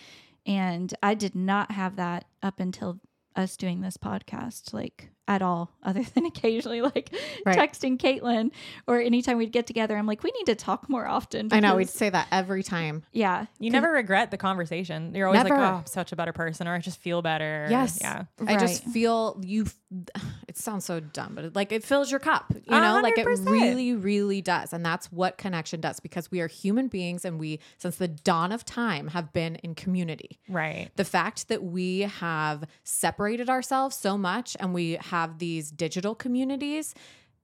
And 0.47 0.95
i 1.03 1.15
did 1.15 1.35
not 1.35 1.73
have 1.73 1.97
that 1.97 2.25
up 2.43 2.61
until 2.61 3.01
us 3.35 3.57
doing 3.57 3.81
this 3.81 3.97
podcast 3.97 4.73
like 4.73 5.11
at 5.29 5.43
all 5.43 5.71
other 5.83 6.03
than 6.15 6.25
occasionally 6.27 6.81
like 6.83 7.15
Right. 7.45 7.57
texting 7.59 7.99
caitlin 7.99 8.51
or 8.87 9.01
anytime 9.01 9.39
we'd 9.39 9.53
get 9.53 9.67
together 9.67 9.97
i'm 9.97 10.07
like 10.07 10.23
we 10.23 10.31
need 10.33 10.47
to 10.47 10.55
talk 10.55 10.89
more 10.89 11.07
often 11.07 11.49
i 11.53 11.61
know 11.61 11.77
we'd 11.77 11.89
say 11.89 12.09
that 12.11 12.27
every 12.31 12.63
time 12.63 13.03
yeah 13.13 13.47
You 13.59 13.71
never 13.71 13.91
regret 13.91 14.31
the 14.31 14.37
conversation. 14.39 15.15
You're 15.15 15.27
always 15.29 15.43
Never. 15.43 15.57
like, 15.57 15.73
oh, 15.73 15.77
I'm 15.79 15.87
such 15.87 16.13
a 16.13 16.17
better 16.17 16.33
person, 16.33 16.69
or 16.69 16.75
I 16.75 16.79
just 16.79 16.99
feel 17.01 17.23
better. 17.23 17.67
Yes. 17.71 17.99
Yeah. 18.01 18.25
I 18.47 18.57
just 18.57 18.85
feel 18.85 19.41
you. 19.45 19.67
It 20.49 20.57
sounds 20.57 20.85
so 20.87 21.01
dumb, 21.01 21.35
but 21.35 21.45
it, 21.45 21.55
like 21.55 21.71
it 21.71 21.85
fills 21.85 22.11
your 22.11 22.19
cup. 22.21 22.47
You 22.51 22.81
know, 22.81 23.01
like 23.03 23.19
it 23.19 23.27
really, 23.27 23.93
really 23.95 24.41
does, 24.41 24.73
and 24.73 24.83
that's 24.85 25.13
what 25.13 25.37
connection 25.37 25.81
does 25.83 26.01
because 26.01 26.31
we 26.31 26.41
are 26.41 26.47
human 26.49 26.89
beings, 26.89 27.25
and 27.27 27.39
we, 27.39 27.61
since 27.77 27.97
the 27.97 28.09
dawn 28.09 28.53
of 28.53 28.65
time, 28.65 29.09
have 29.09 29.33
been 29.35 29.57
in 29.57 29.75
community. 29.75 30.39
Right. 30.49 30.89
The 30.97 31.05
fact 31.05 31.49
that 31.49 31.63
we 31.63 32.01
have 32.01 32.65
separated 32.85 33.51
ourselves 33.51 33.97
so 33.97 34.17
much, 34.17 34.57
and 34.59 34.73
we 34.73 34.93
have 34.93 35.16
these 35.39 35.71
digital 35.71 36.15
communities, 36.15 36.95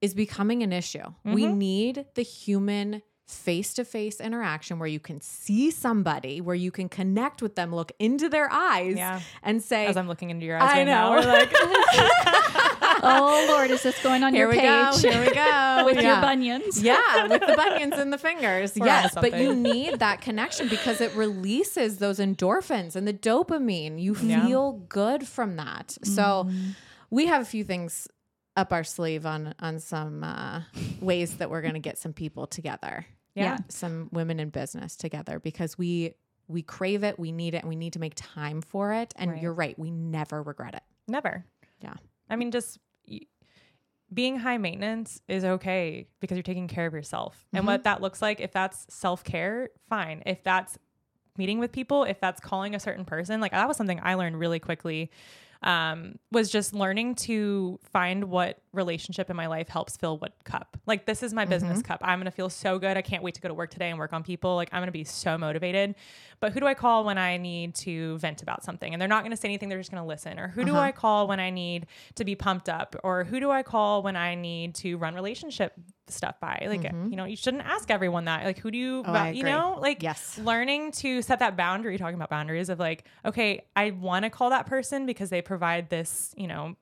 is 0.01 0.13
becoming 0.15 0.63
an 0.63 0.73
issue. 0.73 1.07
We 1.25 1.45
Mm-hmm. 1.45 1.59
need 1.59 2.07
the 2.15 2.23
human 2.23 3.03
face 3.29 3.73
to 3.75 3.85
face 3.85 4.21
interaction 4.21 4.79
where 4.79 4.89
you 4.89 5.01
can 5.01 5.21
see 5.23 5.71
somebody, 5.71 6.41
where 6.43 6.57
you 6.57 6.71
can 6.71 6.89
connect 6.89 7.41
with 7.41 7.55
them, 7.55 7.75
look 7.75 7.93
into 7.99 8.29
their 8.29 8.49
eyes, 8.53 8.97
Yeah. 8.97 9.21
and 9.43 9.63
say, 9.63 9.87
As 9.87 9.97
I'm 9.97 10.09
looking 10.09 10.29
into 10.31 10.45
your 10.45 10.59
eyes 10.59 10.71
I 10.71 10.79
right 10.79 10.85
know. 10.85 10.93
now. 10.93 11.11
We're 11.13 11.33
like, 11.39 11.53
oh 13.05 13.47
lord 13.49 13.71
is 13.71 13.83
this 13.83 14.01
going 14.03 14.23
on 14.23 14.33
here 14.35 14.53
your 14.53 14.61
page 14.61 15.03
go. 15.03 15.09
Here 15.11 15.21
we 15.27 15.33
go. 15.35 15.83
with 15.87 16.03
your 16.03 16.21
bunions 16.21 16.83
Yeah, 16.83 17.27
with 17.29 17.41
the 17.41 17.55
bunions 17.57 17.95
and 17.95 18.13
the 18.13 18.19
fingers. 18.19 18.73
We're 18.77 18.87
yes, 18.87 19.15
but 19.15 19.39
you 19.39 19.55
need 19.55 19.99
that 20.01 20.21
connection 20.21 20.69
because 20.69 21.01
it 21.01 21.15
releases 21.15 21.99
those 21.99 22.19
endorphins 22.19 22.97
and 22.97 23.07
the 23.09 23.13
dopamine. 23.15 24.01
You 24.01 24.17
Yeah. 24.21 24.47
feel 24.47 24.73
good 24.89 25.27
from 25.27 25.57
that. 25.57 25.97
So 26.05 26.49
we 27.13 27.27
have 27.27 27.43
a 27.43 27.45
few 27.45 27.63
things 27.63 28.09
up 28.57 28.73
our 28.73 28.83
sleeve 28.85 29.25
on 29.27 29.55
on 29.61 29.79
some 29.79 30.25
uh, 30.25 30.63
ways 31.01 31.37
that 31.37 31.49
we're 31.51 31.63
going 31.63 31.75
to 31.75 31.81
get 31.81 31.99
some 31.99 32.13
people 32.13 32.47
together. 32.49 33.07
Yeah. 33.35 33.59
some 33.69 34.09
women 34.13 34.39
in 34.41 34.51
business 34.51 34.95
together 34.97 35.39
because 35.39 35.79
we 35.79 36.15
we 36.49 36.61
crave 36.63 37.03
it, 37.05 37.19
we 37.19 37.33
need 37.33 37.55
it, 37.55 37.59
and 37.59 37.69
we 37.69 37.77
need 37.77 37.93
to 37.95 37.99
make 37.99 38.13
time 38.17 38.61
for 38.61 38.93
it. 38.93 39.15
And 39.17 39.31
Right. 39.31 39.41
you're 39.43 39.55
right, 39.55 39.79
we 39.79 39.91
never 39.91 40.43
regret 40.43 40.75
it. 40.75 40.83
Never. 41.09 41.45
Yeah. 41.81 41.95
I 42.29 42.37
mean, 42.37 42.51
just 42.51 42.79
y- 43.09 43.21
being 44.13 44.37
high 44.39 44.59
maintenance 44.59 45.23
is 45.29 45.45
okay 45.45 46.09
because 46.21 46.37
you're 46.37 46.43
taking 46.43 46.69
care 46.69 46.85
of 46.87 46.93
yourself. 46.93 47.47
And 47.55 47.61
Mm-hmm. 47.61 47.67
what 47.69 47.85
that 47.85 48.03
looks 48.03 48.21
like, 48.21 48.39
if 48.41 48.53
that's 48.53 48.85
self 48.95 49.25
care, 49.25 49.71
fine. 49.89 50.23
If 50.27 50.43
that's 50.43 50.77
meeting 51.39 51.59
with 51.59 51.73
people, 51.73 52.05
if 52.05 52.21
that's 52.21 52.39
calling 52.41 52.75
a 52.75 52.81
certain 52.81 53.07
person, 53.07 53.41
like 53.41 53.53
that 53.53 53.67
was 53.67 53.79
something 53.79 53.99
I 54.03 54.15
learned 54.15 54.39
really 54.39 54.59
quickly 54.59 55.11
um, 55.63 56.17
was 56.33 56.51
just 56.51 56.75
learning 56.75 57.15
to 57.15 57.79
find 57.93 58.25
what 58.25 58.59
relationship 58.73 59.31
in 59.31 59.37
my 59.37 59.47
life 59.47 59.69
helps 59.69 59.97
fill 59.97 60.19
what 60.19 60.33
cup. 60.45 60.77
Like 60.87 61.07
this 61.07 61.23
is 61.23 61.33
my 61.33 61.45
business 61.45 61.79
Mm-hmm. 61.79 61.87
cup. 61.87 62.01
I'm 62.03 62.19
gonna 62.19 62.31
feel 62.31 62.49
so 62.51 62.79
good. 62.79 62.97
I 62.97 63.03
can't 63.03 63.23
wait 63.23 63.35
to 63.35 63.41
go 63.41 63.49
to 63.49 63.55
work 63.55 63.71
today 63.71 63.91
and 63.91 63.99
work 63.99 64.13
on 64.13 64.23
people. 64.23 64.57
Like 64.57 64.71
I'm 64.73 64.81
gonna 64.81 64.91
be 64.93 65.05
so 65.05 65.39
motivated. 65.39 65.95
But 66.41 66.53
who 66.53 66.61
do 66.61 66.67
I 66.67 66.75
call 66.75 67.05
when 67.05 67.19
I 67.19 67.37
need 67.37 67.75
to 67.77 68.19
vent 68.19 68.43
about 68.43 68.65
something? 68.65 68.93
And 68.93 69.01
they're 69.01 69.09
not 69.09 69.23
gonna 69.23 69.37
say 69.37 69.47
anything. 69.49 69.69
They're 69.69 69.79
just 69.79 69.91
gonna 69.91 70.07
listen. 70.07 70.39
Or 70.39 70.49
who 70.49 70.65
do 70.65 70.73
Uh-huh. 70.73 70.81
I 70.81 70.93
call 70.93 71.29
when 71.29 71.39
I 71.39 71.51
need 71.51 71.87
to 72.17 72.25
be 72.25 72.35
pumped 72.35 72.69
up? 72.69 72.97
Or 73.05 73.25
who 73.25 73.39
do 73.39 73.51
I 73.51 73.63
call 73.63 74.03
when 74.03 74.17
I 74.17 74.35
need 74.35 74.75
to 74.77 74.97
run 74.97 75.15
relationship 75.15 75.75
stuff 76.09 76.39
by? 76.41 76.65
Like 76.69 76.85
you 77.11 77.17
know, 77.17 77.25
you 77.25 77.37
shouldn't 77.37 77.65
ask 77.65 77.91
everyone 77.91 78.25
that. 78.27 78.45
Like 78.45 78.59
who 78.59 78.71
do 78.71 78.79
you? 78.79 79.03
Mm-hmm. 79.03 79.17
Oh, 79.17 79.31
you 79.31 79.45
know, 79.45 79.79
like 79.81 80.03
Yes. 80.03 80.39
learning 80.39 80.93
to 80.93 81.23
set 81.23 81.39
that 81.41 81.57
boundary. 81.57 81.99
Talking 81.99 82.17
about 82.17 82.31
boundaries 82.31 82.69
of 82.69 82.79
like, 82.79 83.05
okay, 83.25 83.65
I 83.77 83.91
want 83.93 84.25
to 84.25 84.31
call 84.31 84.51
that 84.51 84.67
person 84.67 85.07
because 85.07 85.31
they 85.31 85.43
provide 85.43 85.89
this, 85.91 86.35
you 86.37 86.47
know, 86.49 86.77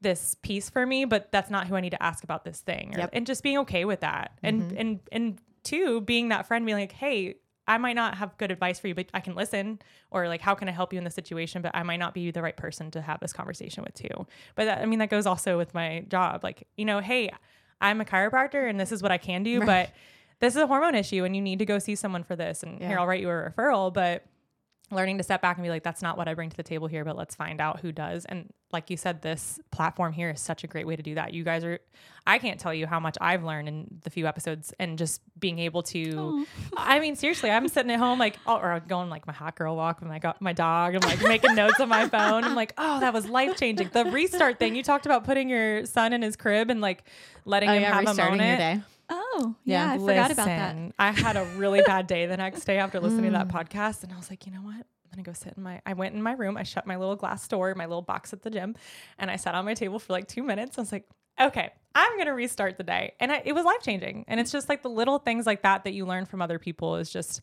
this 0.00 0.36
piece 0.42 0.68
for 0.70 0.84
me, 0.86 1.04
but 1.04 1.32
that's 1.32 1.50
not 1.50 1.66
who 1.66 1.74
I 1.74 1.80
need 1.80 1.90
to 1.90 2.02
ask 2.02 2.22
about 2.24 2.44
this 2.44 2.60
thing. 2.60 2.94
Or- 2.94 2.98
Yep. 3.00 3.10
And 3.12 3.26
just 3.26 3.42
being 3.42 3.58
okay 3.58 3.84
with 3.84 4.00
that. 4.00 4.32
And 4.42 4.72
and 4.76 5.00
and 5.12 5.38
two, 5.62 6.00
being 6.02 6.28
that 6.28 6.46
friend, 6.46 6.64
being 6.66 6.78
like, 6.78 6.92
hey, 6.92 7.36
I 7.68 7.78
might 7.78 7.94
not 7.96 8.14
have 8.16 8.36
good 8.38 8.52
advice 8.52 8.78
for 8.78 8.86
you, 8.86 8.94
but 8.94 9.06
I 9.12 9.18
can 9.20 9.34
listen. 9.34 9.80
Or 10.12 10.28
like, 10.28 10.40
how 10.40 10.54
can 10.54 10.68
I 10.68 10.72
help 10.72 10.92
you 10.92 10.98
in 10.98 11.04
this 11.04 11.14
situation? 11.16 11.62
But 11.62 11.72
I 11.74 11.82
might 11.82 11.96
not 11.96 12.14
be 12.14 12.30
the 12.30 12.40
right 12.42 12.56
person 12.56 12.90
to 12.92 13.00
have 13.00 13.18
this 13.20 13.32
conversation 13.32 13.82
with 13.82 13.94
too. 13.94 14.26
But 14.54 14.66
that, 14.66 14.82
I 14.82 14.86
mean, 14.86 15.00
that 15.00 15.10
goes 15.10 15.26
also 15.26 15.56
with 15.58 15.74
my 15.74 16.04
job. 16.08 16.44
Like, 16.44 16.68
you 16.76 16.84
know, 16.84 17.00
hey, 17.00 17.30
I'm 17.80 18.00
a 18.00 18.04
chiropractor 18.04 18.68
and 18.68 18.78
this 18.80 18.92
is 18.92 19.02
what 19.02 19.12
I 19.12 19.18
can 19.18 19.42
do, 19.42 19.60
Right. 19.60 19.66
but 19.66 19.90
this 20.40 20.54
is 20.56 20.62
a 20.62 20.66
hormone 20.66 20.94
issue 20.94 21.24
and 21.24 21.34
you 21.36 21.42
need 21.42 21.58
to 21.60 21.66
go 21.66 21.78
see 21.78 21.94
someone 21.94 22.24
for 22.24 22.36
this. 22.36 22.62
And 22.62 22.80
Yeah. 22.80 22.88
here, 22.88 22.98
I'll 22.98 23.06
write 23.06 23.20
you 23.20 23.28
a 23.28 23.32
referral. 23.50 23.92
But 23.92 24.24
learning 24.90 25.18
to 25.18 25.24
step 25.24 25.42
back 25.42 25.56
and 25.56 25.64
be 25.64 25.70
like, 25.70 25.82
that's 25.82 26.00
not 26.02 26.16
what 26.16 26.28
I 26.28 26.34
bring 26.34 26.48
to 26.50 26.56
the 26.56 26.62
table 26.62 26.86
here, 26.86 27.04
but 27.04 27.16
let's 27.16 27.34
find 27.34 27.60
out 27.60 27.80
who 27.80 27.90
does. 27.90 28.24
And 28.24 28.52
like 28.72 28.88
you 28.88 28.96
said, 28.96 29.20
this 29.20 29.58
platform 29.72 30.12
here 30.12 30.30
is 30.30 30.40
such 30.40 30.62
a 30.62 30.68
great 30.68 30.86
way 30.86 30.94
to 30.94 31.02
do 31.02 31.16
that. 31.16 31.34
You 31.34 31.42
guys 31.42 31.64
are, 31.64 31.80
I 32.24 32.38
can't 32.38 32.60
tell 32.60 32.72
you 32.72 32.86
how 32.86 33.00
much 33.00 33.16
I've 33.20 33.42
learned 33.42 33.66
in 33.68 34.00
the 34.04 34.10
few 34.10 34.26
episodes 34.28 34.72
and 34.78 34.96
just 34.96 35.22
being 35.40 35.58
able 35.58 35.82
to, 35.84 36.46
I 36.76 37.00
mean, 37.00 37.16
seriously, 37.16 37.50
I'm 37.50 37.66
sitting 37.66 37.90
at 37.90 37.98
home 37.98 38.18
like, 38.20 38.38
oh, 38.46 38.58
or 38.58 38.80
going 38.86 39.10
like 39.10 39.26
my 39.26 39.32
hot 39.32 39.56
girl 39.56 39.74
walk 39.76 40.00
with 40.00 40.08
my, 40.08 40.20
go- 40.20 40.34
my 40.38 40.52
dog. 40.52 40.94
I'm 40.94 41.00
like 41.00 41.20
making 41.22 41.56
notes 41.56 41.80
on 41.80 41.88
my 41.88 42.08
phone. 42.08 42.44
I'm 42.44 42.54
like, 42.54 42.72
oh, 42.78 43.00
that 43.00 43.12
was 43.12 43.28
life 43.28 43.56
changing. 43.56 43.90
The 43.92 44.04
restart 44.04 44.58
thing, 44.60 44.76
you 44.76 44.84
talked 44.84 45.06
about 45.06 45.24
putting 45.24 45.48
your 45.48 45.84
son 45.86 46.12
in 46.12 46.22
his 46.22 46.36
crib 46.36 46.70
and 46.70 46.80
like 46.80 47.02
letting 47.44 47.70
Oh 47.70 47.72
him 47.74 47.82
yeah, 47.82 47.94
have 47.94 48.06
a 48.06 48.14
moment. 48.14 48.40
your 48.48 48.56
day. 48.56 48.80
Oh, 49.08 49.54
yeah, 49.64 49.86
Yeah. 49.86 49.92
I 49.92 49.98
forgot 49.98 50.30
about 50.32 50.46
that. 50.46 50.92
I 50.98 51.10
had 51.12 51.36
a 51.36 51.44
really 51.56 51.82
bad 51.82 52.06
day 52.06 52.26
the 52.26 52.36
next 52.36 52.64
day 52.64 52.78
after 52.78 52.98
listening 53.00 53.32
to 53.32 53.38
that 53.38 53.48
Mm. 53.48 53.52
podcast, 53.52 54.02
and 54.02 54.12
I 54.12 54.16
was 54.16 54.30
like, 54.30 54.46
you 54.46 54.52
know 54.52 54.62
what? 54.62 54.74
I'm 54.74 55.10
gonna 55.10 55.22
go 55.22 55.32
sit 55.32 55.54
in 55.56 55.62
my. 55.62 55.80
I 55.86 55.92
went 55.92 56.14
in 56.14 56.22
my 56.22 56.32
room. 56.32 56.56
I 56.56 56.62
shut 56.64 56.86
my 56.86 56.96
little 56.96 57.16
glass 57.16 57.46
door, 57.46 57.74
my 57.76 57.86
little 57.86 58.02
box 58.02 58.32
at 58.32 58.42
the 58.42 58.50
gym, 58.50 58.74
and 59.18 59.30
I 59.30 59.36
sat 59.36 59.54
on 59.54 59.64
my 59.64 59.74
table 59.74 59.98
for 59.98 60.12
like 60.12 60.26
two 60.26 60.42
minutes. 60.42 60.76
I 60.78 60.80
was 60.82 60.90
like, 60.92 61.06
okay, 61.40 61.70
I'm 61.94 62.18
gonna 62.18 62.34
restart 62.34 62.76
the 62.76 62.82
day, 62.84 63.14
and 63.20 63.30
I, 63.30 63.42
it 63.44 63.52
was 63.54 63.64
life 63.64 63.82
changing. 63.82 64.24
And 64.26 64.40
it's 64.40 64.50
just 64.50 64.68
like 64.68 64.82
the 64.82 64.90
little 64.90 65.18
things 65.18 65.46
like 65.46 65.62
that 65.62 65.84
that 65.84 65.92
you 65.92 66.04
learn 66.06 66.24
from 66.26 66.42
other 66.42 66.58
people 66.58 66.96
is 66.96 67.08
just, 67.10 67.40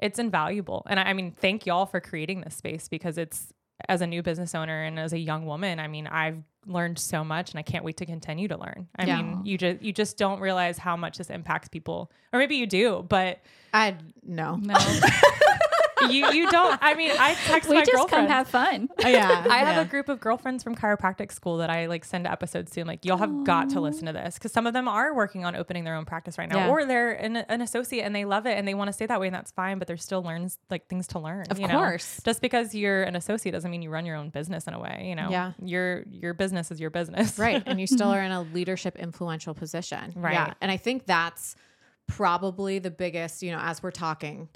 it's 0.00 0.18
invaluable. 0.18 0.82
And 0.88 0.98
I, 0.98 1.04
I 1.04 1.12
mean, 1.12 1.30
thank 1.30 1.64
y'all 1.66 1.86
for 1.86 2.00
creating 2.00 2.40
this 2.40 2.56
space 2.56 2.88
because 2.88 3.16
it's 3.18 3.52
as 3.88 4.00
a 4.00 4.06
new 4.06 4.22
business 4.22 4.54
owner 4.54 4.82
and 4.84 4.98
as 4.98 5.12
a 5.12 5.18
young 5.18 5.46
woman, 5.46 5.78
I 5.80 5.88
mean, 5.88 6.06
I've 6.06 6.42
learned 6.66 6.98
so 6.98 7.22
much 7.22 7.50
and 7.50 7.58
I 7.58 7.62
can't 7.62 7.84
wait 7.84 7.98
to 7.98 8.06
continue 8.06 8.48
to 8.48 8.56
learn. 8.56 8.88
I 8.96 9.04
Yeah. 9.06 9.22
mean, 9.22 9.40
you 9.44 9.56
just 9.58 9.82
you 9.82 9.92
just 9.92 10.16
don't 10.18 10.40
realize 10.40 10.78
how 10.78 10.96
much 10.96 11.18
this 11.18 11.30
impacts 11.30 11.68
people. 11.68 12.10
Or 12.32 12.38
maybe 12.38 12.56
you 12.56 12.66
do, 12.66 13.04
but 13.08 13.40
I 13.72 13.96
no. 14.22 14.56
No, 14.56 14.74
you 16.10 16.30
you 16.32 16.50
don't 16.50 16.78
I 16.82 16.94
mean, 16.94 17.10
I 17.18 17.34
text 17.34 17.68
we 17.68 17.76
my 17.76 17.80
just 17.82 17.92
girlfriend. 17.92 18.28
come 18.28 18.36
have 18.36 18.48
fun. 18.48 18.88
Oh, 19.04 19.08
yeah. 19.08 19.46
I 19.50 19.58
have 19.58 19.76
yeah. 19.76 19.80
a 19.80 19.84
group 19.84 20.08
of 20.08 20.20
girlfriends 20.20 20.62
from 20.62 20.74
chiropractic 20.74 21.32
school 21.32 21.56
that 21.58 21.70
I 21.70 21.86
like 21.86 22.04
send 22.04 22.26
episodes 22.26 22.72
to. 22.72 22.80
I'm 22.82 22.86
like, 22.86 23.04
y'all 23.04 23.16
have 23.18 23.44
got 23.44 23.70
to 23.70 23.80
listen 23.80 24.06
to 24.06 24.12
this 24.12 24.34
because 24.34 24.52
some 24.52 24.66
of 24.66 24.72
them 24.74 24.88
are 24.88 25.14
working 25.14 25.44
on 25.44 25.56
opening 25.56 25.84
their 25.84 25.94
own 25.94 26.04
practice 26.04 26.38
right 26.38 26.48
now, 26.48 26.58
Yeah. 26.66 26.68
or 26.70 26.84
they're 26.84 27.12
an, 27.12 27.36
an 27.36 27.60
associate 27.62 28.02
and 28.04 28.14
they 28.14 28.24
love 28.24 28.46
it 28.46 28.58
and 28.58 28.66
they 28.68 28.74
want 28.74 28.88
to 28.88 28.92
stay 28.92 29.06
that 29.06 29.20
way, 29.20 29.26
and 29.28 29.34
that's 29.34 29.50
fine. 29.52 29.78
But 29.78 29.88
there's 29.88 30.02
still 30.02 30.22
learns 30.22 30.58
like 30.70 30.86
things 30.88 31.06
to 31.08 31.18
learn. 31.18 31.46
Of 31.50 31.58
you 31.58 31.68
know? 31.68 31.78
course. 31.78 32.20
just 32.24 32.40
because 32.40 32.74
you're 32.74 33.02
an 33.02 33.16
associate 33.16 33.52
doesn't 33.52 33.70
mean 33.70 33.82
you 33.82 33.90
run 33.90 34.04
your 34.06 34.16
own 34.16 34.30
business 34.30 34.66
in 34.66 34.74
a 34.74 34.78
way. 34.80 35.06
You 35.08 35.14
know, 35.14 35.30
Yeah. 35.30 35.52
your 35.62 36.02
your 36.10 36.34
business 36.34 36.70
is 36.70 36.80
your 36.80 36.90
business, 36.90 37.38
right 37.38 37.62
and 37.66 37.80
you 37.80 37.86
still 37.86 38.08
are 38.08 38.20
in 38.22 38.32
a 38.32 38.42
leadership 38.42 38.96
influential 38.98 39.54
position 39.54 40.12
Right. 40.16 40.32
yeah 40.34 40.54
and 40.60 40.70
i 40.70 40.76
think 40.76 41.06
that's 41.06 41.56
probably 42.06 42.78
the 42.78 42.90
biggest 42.90 43.42
you 43.42 43.50
know 43.50 43.58
as 43.60 43.82
we're 43.82 43.90
talking 43.90 44.48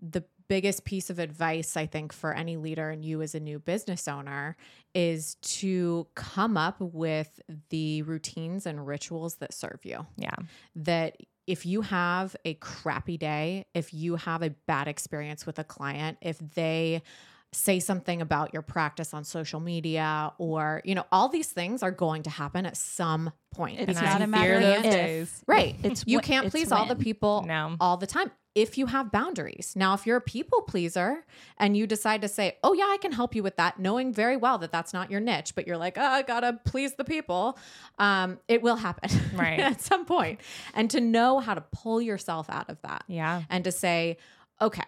the 0.00 0.24
biggest 0.48 0.84
piece 0.84 1.10
of 1.10 1.18
advice 1.18 1.76
i 1.76 1.86
think 1.86 2.12
for 2.12 2.32
any 2.34 2.56
leader 2.56 2.90
and 2.90 3.04
you 3.04 3.22
as 3.22 3.34
a 3.34 3.40
new 3.40 3.58
business 3.58 4.06
owner 4.08 4.56
is 4.94 5.34
to 5.36 6.06
come 6.14 6.56
up 6.56 6.76
with 6.80 7.40
the 7.70 8.02
routines 8.02 8.64
and 8.64 8.86
rituals 8.86 9.36
that 9.36 9.52
serve 9.52 9.80
you. 9.82 10.06
Yeah, 10.16 10.36
that 10.76 11.16
if 11.46 11.66
you 11.66 11.82
have 11.82 12.36
a 12.44 12.54
crappy 12.54 13.18
day, 13.18 13.66
if 13.74 13.92
you 13.92 14.16
have 14.16 14.42
a 14.42 14.50
bad 14.50 14.88
experience 14.88 15.44
with 15.44 15.58
a 15.58 15.64
client, 15.64 16.18
if 16.20 16.38
they 16.38 17.02
say 17.54 17.80
something 17.80 18.20
about 18.20 18.52
your 18.52 18.62
practice 18.62 19.14
on 19.14 19.24
social 19.24 19.60
media 19.60 20.32
or, 20.38 20.82
you 20.84 20.94
know, 20.94 21.04
all 21.12 21.28
these 21.28 21.48
things 21.48 21.82
are 21.82 21.90
going 21.90 22.22
to 22.24 22.30
happen 22.30 22.66
at 22.66 22.76
some 22.76 23.30
point. 23.52 23.80
It's 23.80 24.00
not 24.00 24.20
I 24.20 24.24
a 24.24 24.26
matter 24.26 24.54
of 24.54 24.82
days. 24.82 25.42
Right. 25.46 25.76
It's 25.82 26.04
you 26.06 26.18
can't 26.20 26.50
please 26.50 26.72
all 26.72 26.86
the 26.86 26.96
people 26.96 27.44
No. 27.46 27.76
all 27.80 27.96
the 27.96 28.06
time 28.06 28.30
if 28.54 28.78
you 28.78 28.86
have 28.86 29.10
boundaries. 29.10 29.72
Now, 29.74 29.94
if 29.94 30.06
you're 30.06 30.16
a 30.18 30.20
people 30.20 30.62
pleaser 30.62 31.24
and 31.58 31.76
you 31.76 31.86
decide 31.88 32.20
to 32.22 32.28
say, 32.28 32.56
"Oh 32.62 32.72
yeah, 32.72 32.84
I 32.84 32.98
can 32.98 33.10
help 33.10 33.34
you 33.34 33.42
with 33.42 33.56
that," 33.56 33.80
knowing 33.80 34.12
very 34.12 34.36
well 34.36 34.58
that 34.58 34.70
that's 34.70 34.92
not 34.92 35.10
your 35.10 35.18
niche, 35.20 35.54
but 35.56 35.66
you're 35.66 35.76
like, 35.76 35.98
"Oh, 35.98 36.02
I 36.04 36.22
got 36.22 36.40
to 36.40 36.52
please 36.64 36.94
the 36.94 37.02
people." 37.04 37.58
Um, 37.98 38.38
it 38.46 38.62
will 38.62 38.76
happen. 38.76 39.10
Right. 39.34 39.58
at 39.58 39.80
some 39.80 40.04
point. 40.04 40.40
And 40.74 40.88
to 40.90 41.00
know 41.00 41.40
how 41.40 41.54
to 41.54 41.60
pull 41.72 42.00
yourself 42.00 42.48
out 42.48 42.70
of 42.70 42.80
that 42.82 43.02
yeah, 43.08 43.42
and 43.50 43.64
to 43.64 43.72
say, 43.72 44.18
"Okay, 44.60 44.84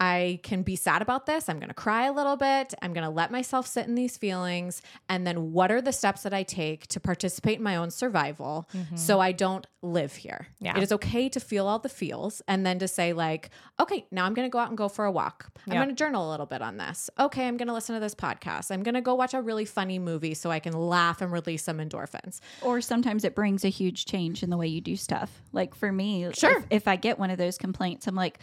I 0.00 0.40
can 0.42 0.62
be 0.62 0.76
sad 0.76 1.02
about 1.02 1.26
this. 1.26 1.48
I'm 1.50 1.58
going 1.58 1.68
to 1.68 1.74
cry 1.74 2.06
a 2.06 2.12
little 2.12 2.36
bit. 2.36 2.72
I'm 2.80 2.94
going 2.94 3.04
to 3.04 3.10
let 3.10 3.30
myself 3.30 3.66
sit 3.66 3.86
in 3.86 3.94
these 3.94 4.16
feelings. 4.16 4.80
And 5.10 5.26
then 5.26 5.52
what 5.52 5.70
are 5.70 5.82
the 5.82 5.92
steps 5.92 6.22
that 6.22 6.32
I 6.32 6.42
take 6.42 6.86
to 6.88 6.98
participate 7.00 7.58
in 7.58 7.62
my 7.62 7.76
own 7.76 7.90
survival 7.90 8.66
so 8.94 9.20
I 9.20 9.32
don't 9.32 9.66
live 9.82 10.14
here? 10.16 10.46
Mm-hmm. 10.54 10.64
Yeah. 10.64 10.76
It 10.78 10.82
is 10.82 10.92
okay 10.92 11.28
to 11.28 11.38
feel 11.38 11.66
all 11.66 11.78
the 11.78 11.90
feels 11.90 12.40
and 12.48 12.64
then 12.64 12.78
to 12.78 12.88
say, 12.88 13.12
like, 13.12 13.50
okay, 13.78 14.06
now 14.10 14.24
I'm 14.24 14.32
going 14.32 14.46
to 14.48 14.50
go 14.52 14.58
out 14.58 14.68
and 14.68 14.78
go 14.78 14.88
for 14.88 15.04
a 15.04 15.12
walk. 15.12 15.50
I'm 15.66 15.74
Yeah. 15.74 15.78
going 15.84 15.90
to 15.90 15.94
journal 15.94 16.28
a 16.28 16.30
little 16.30 16.46
bit 16.46 16.62
on 16.62 16.78
this. 16.78 17.10
Okay, 17.18 17.46
I'm 17.46 17.58
going 17.58 17.68
to 17.68 17.74
listen 17.74 17.94
to 17.94 18.00
this 18.00 18.14
podcast. 18.14 18.70
I'm 18.70 18.82
going 18.82 18.94
to 18.94 19.02
go 19.02 19.14
watch 19.14 19.34
a 19.34 19.42
really 19.42 19.66
funny 19.66 19.98
movie 19.98 20.32
so 20.32 20.50
I 20.50 20.60
can 20.60 20.72
laugh 20.72 21.20
and 21.20 21.30
release 21.30 21.62
some 21.62 21.76
endorphins. 21.76 22.40
Or 22.62 22.80
sometimes 22.80 23.22
it 23.24 23.34
brings 23.34 23.66
a 23.66 23.68
huge 23.68 24.06
change 24.06 24.42
in 24.42 24.48
the 24.48 24.56
way 24.56 24.66
you 24.66 24.80
do 24.80 24.96
stuff. 24.96 25.42
Like 25.52 25.74
for 25.74 25.92
me, 25.92 26.26
Sure. 26.32 26.56
if, 26.58 26.66
if 26.70 26.88
I 26.88 26.96
get 26.96 27.18
one 27.18 27.28
of 27.28 27.36
those 27.36 27.58
complaints, 27.58 28.06
I'm 28.06 28.14
like, 28.14 28.38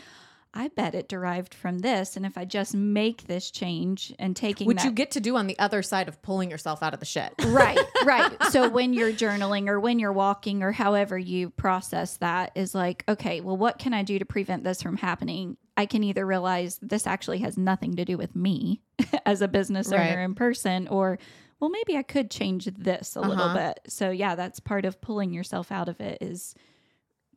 I 0.60 0.70
bet 0.70 0.96
it 0.96 1.08
derived 1.08 1.54
from 1.54 1.80
this. 1.80 2.18
And 2.18 2.26
if 2.26 2.36
I 2.38 2.44
just 2.46 2.74
make 2.74 3.28
this 3.28 3.52
change 3.52 4.12
and 4.18 4.36
taking 4.36 4.66
Which 4.68 4.78
that 4.78 4.86
you 4.86 4.92
get 4.92 5.12
to 5.12 5.20
do 5.20 5.36
on 5.38 5.46
the 5.46 5.58
other 5.60 5.84
side 5.84 6.08
of 6.08 6.20
pulling 6.24 6.50
yourself 6.50 6.82
out 6.82 6.94
of 6.96 7.00
the 7.00 7.06
shit. 7.06 7.32
right 7.46 7.78
right 8.06 8.32
so 8.50 8.68
when 8.68 8.94
you're 8.94 9.14
journaling 9.14 9.68
or 9.68 9.80
when 9.80 10.00
you're 10.00 10.12
walking 10.12 10.64
or 10.64 10.72
however 10.72 11.18
you 11.18 11.52
process 11.52 12.18
that 12.18 12.52
is 12.56 12.74
like 12.74 13.04
okay 13.08 13.40
well 13.42 13.56
what 13.58 13.78
can 13.78 13.94
i 13.94 14.02
do 14.04 14.18
to 14.18 14.26
prevent 14.26 14.64
this 14.64 14.82
from 14.82 14.98
happening 14.98 15.56
i 15.78 15.86
can 15.86 16.04
either 16.04 16.26
realize 16.26 16.80
this 16.82 17.06
actually 17.06 17.38
has 17.40 17.58
nothing 17.58 17.96
to 17.96 18.04
do 18.06 18.18
with 18.18 18.36
me 18.36 18.82
as 19.26 19.42
a 19.42 19.48
business 19.48 19.92
owner 19.92 20.00
Right. 20.18 20.20
in 20.24 20.34
person 20.36 20.88
or 20.88 21.20
well 21.60 21.70
maybe 21.70 21.96
i 21.98 22.04
could 22.04 22.32
change 22.32 22.66
this 22.66 23.16
a 23.16 23.22
little 23.22 23.46
Uh-huh. 23.46 23.74
bit 23.74 23.80
so 23.88 24.10
yeah 24.10 24.34
that's 24.36 24.60
part 24.60 24.86
of 24.86 25.00
pulling 25.02 25.32
yourself 25.34 25.72
out 25.72 25.88
of 25.90 26.00
it 26.02 26.18
is 26.22 26.56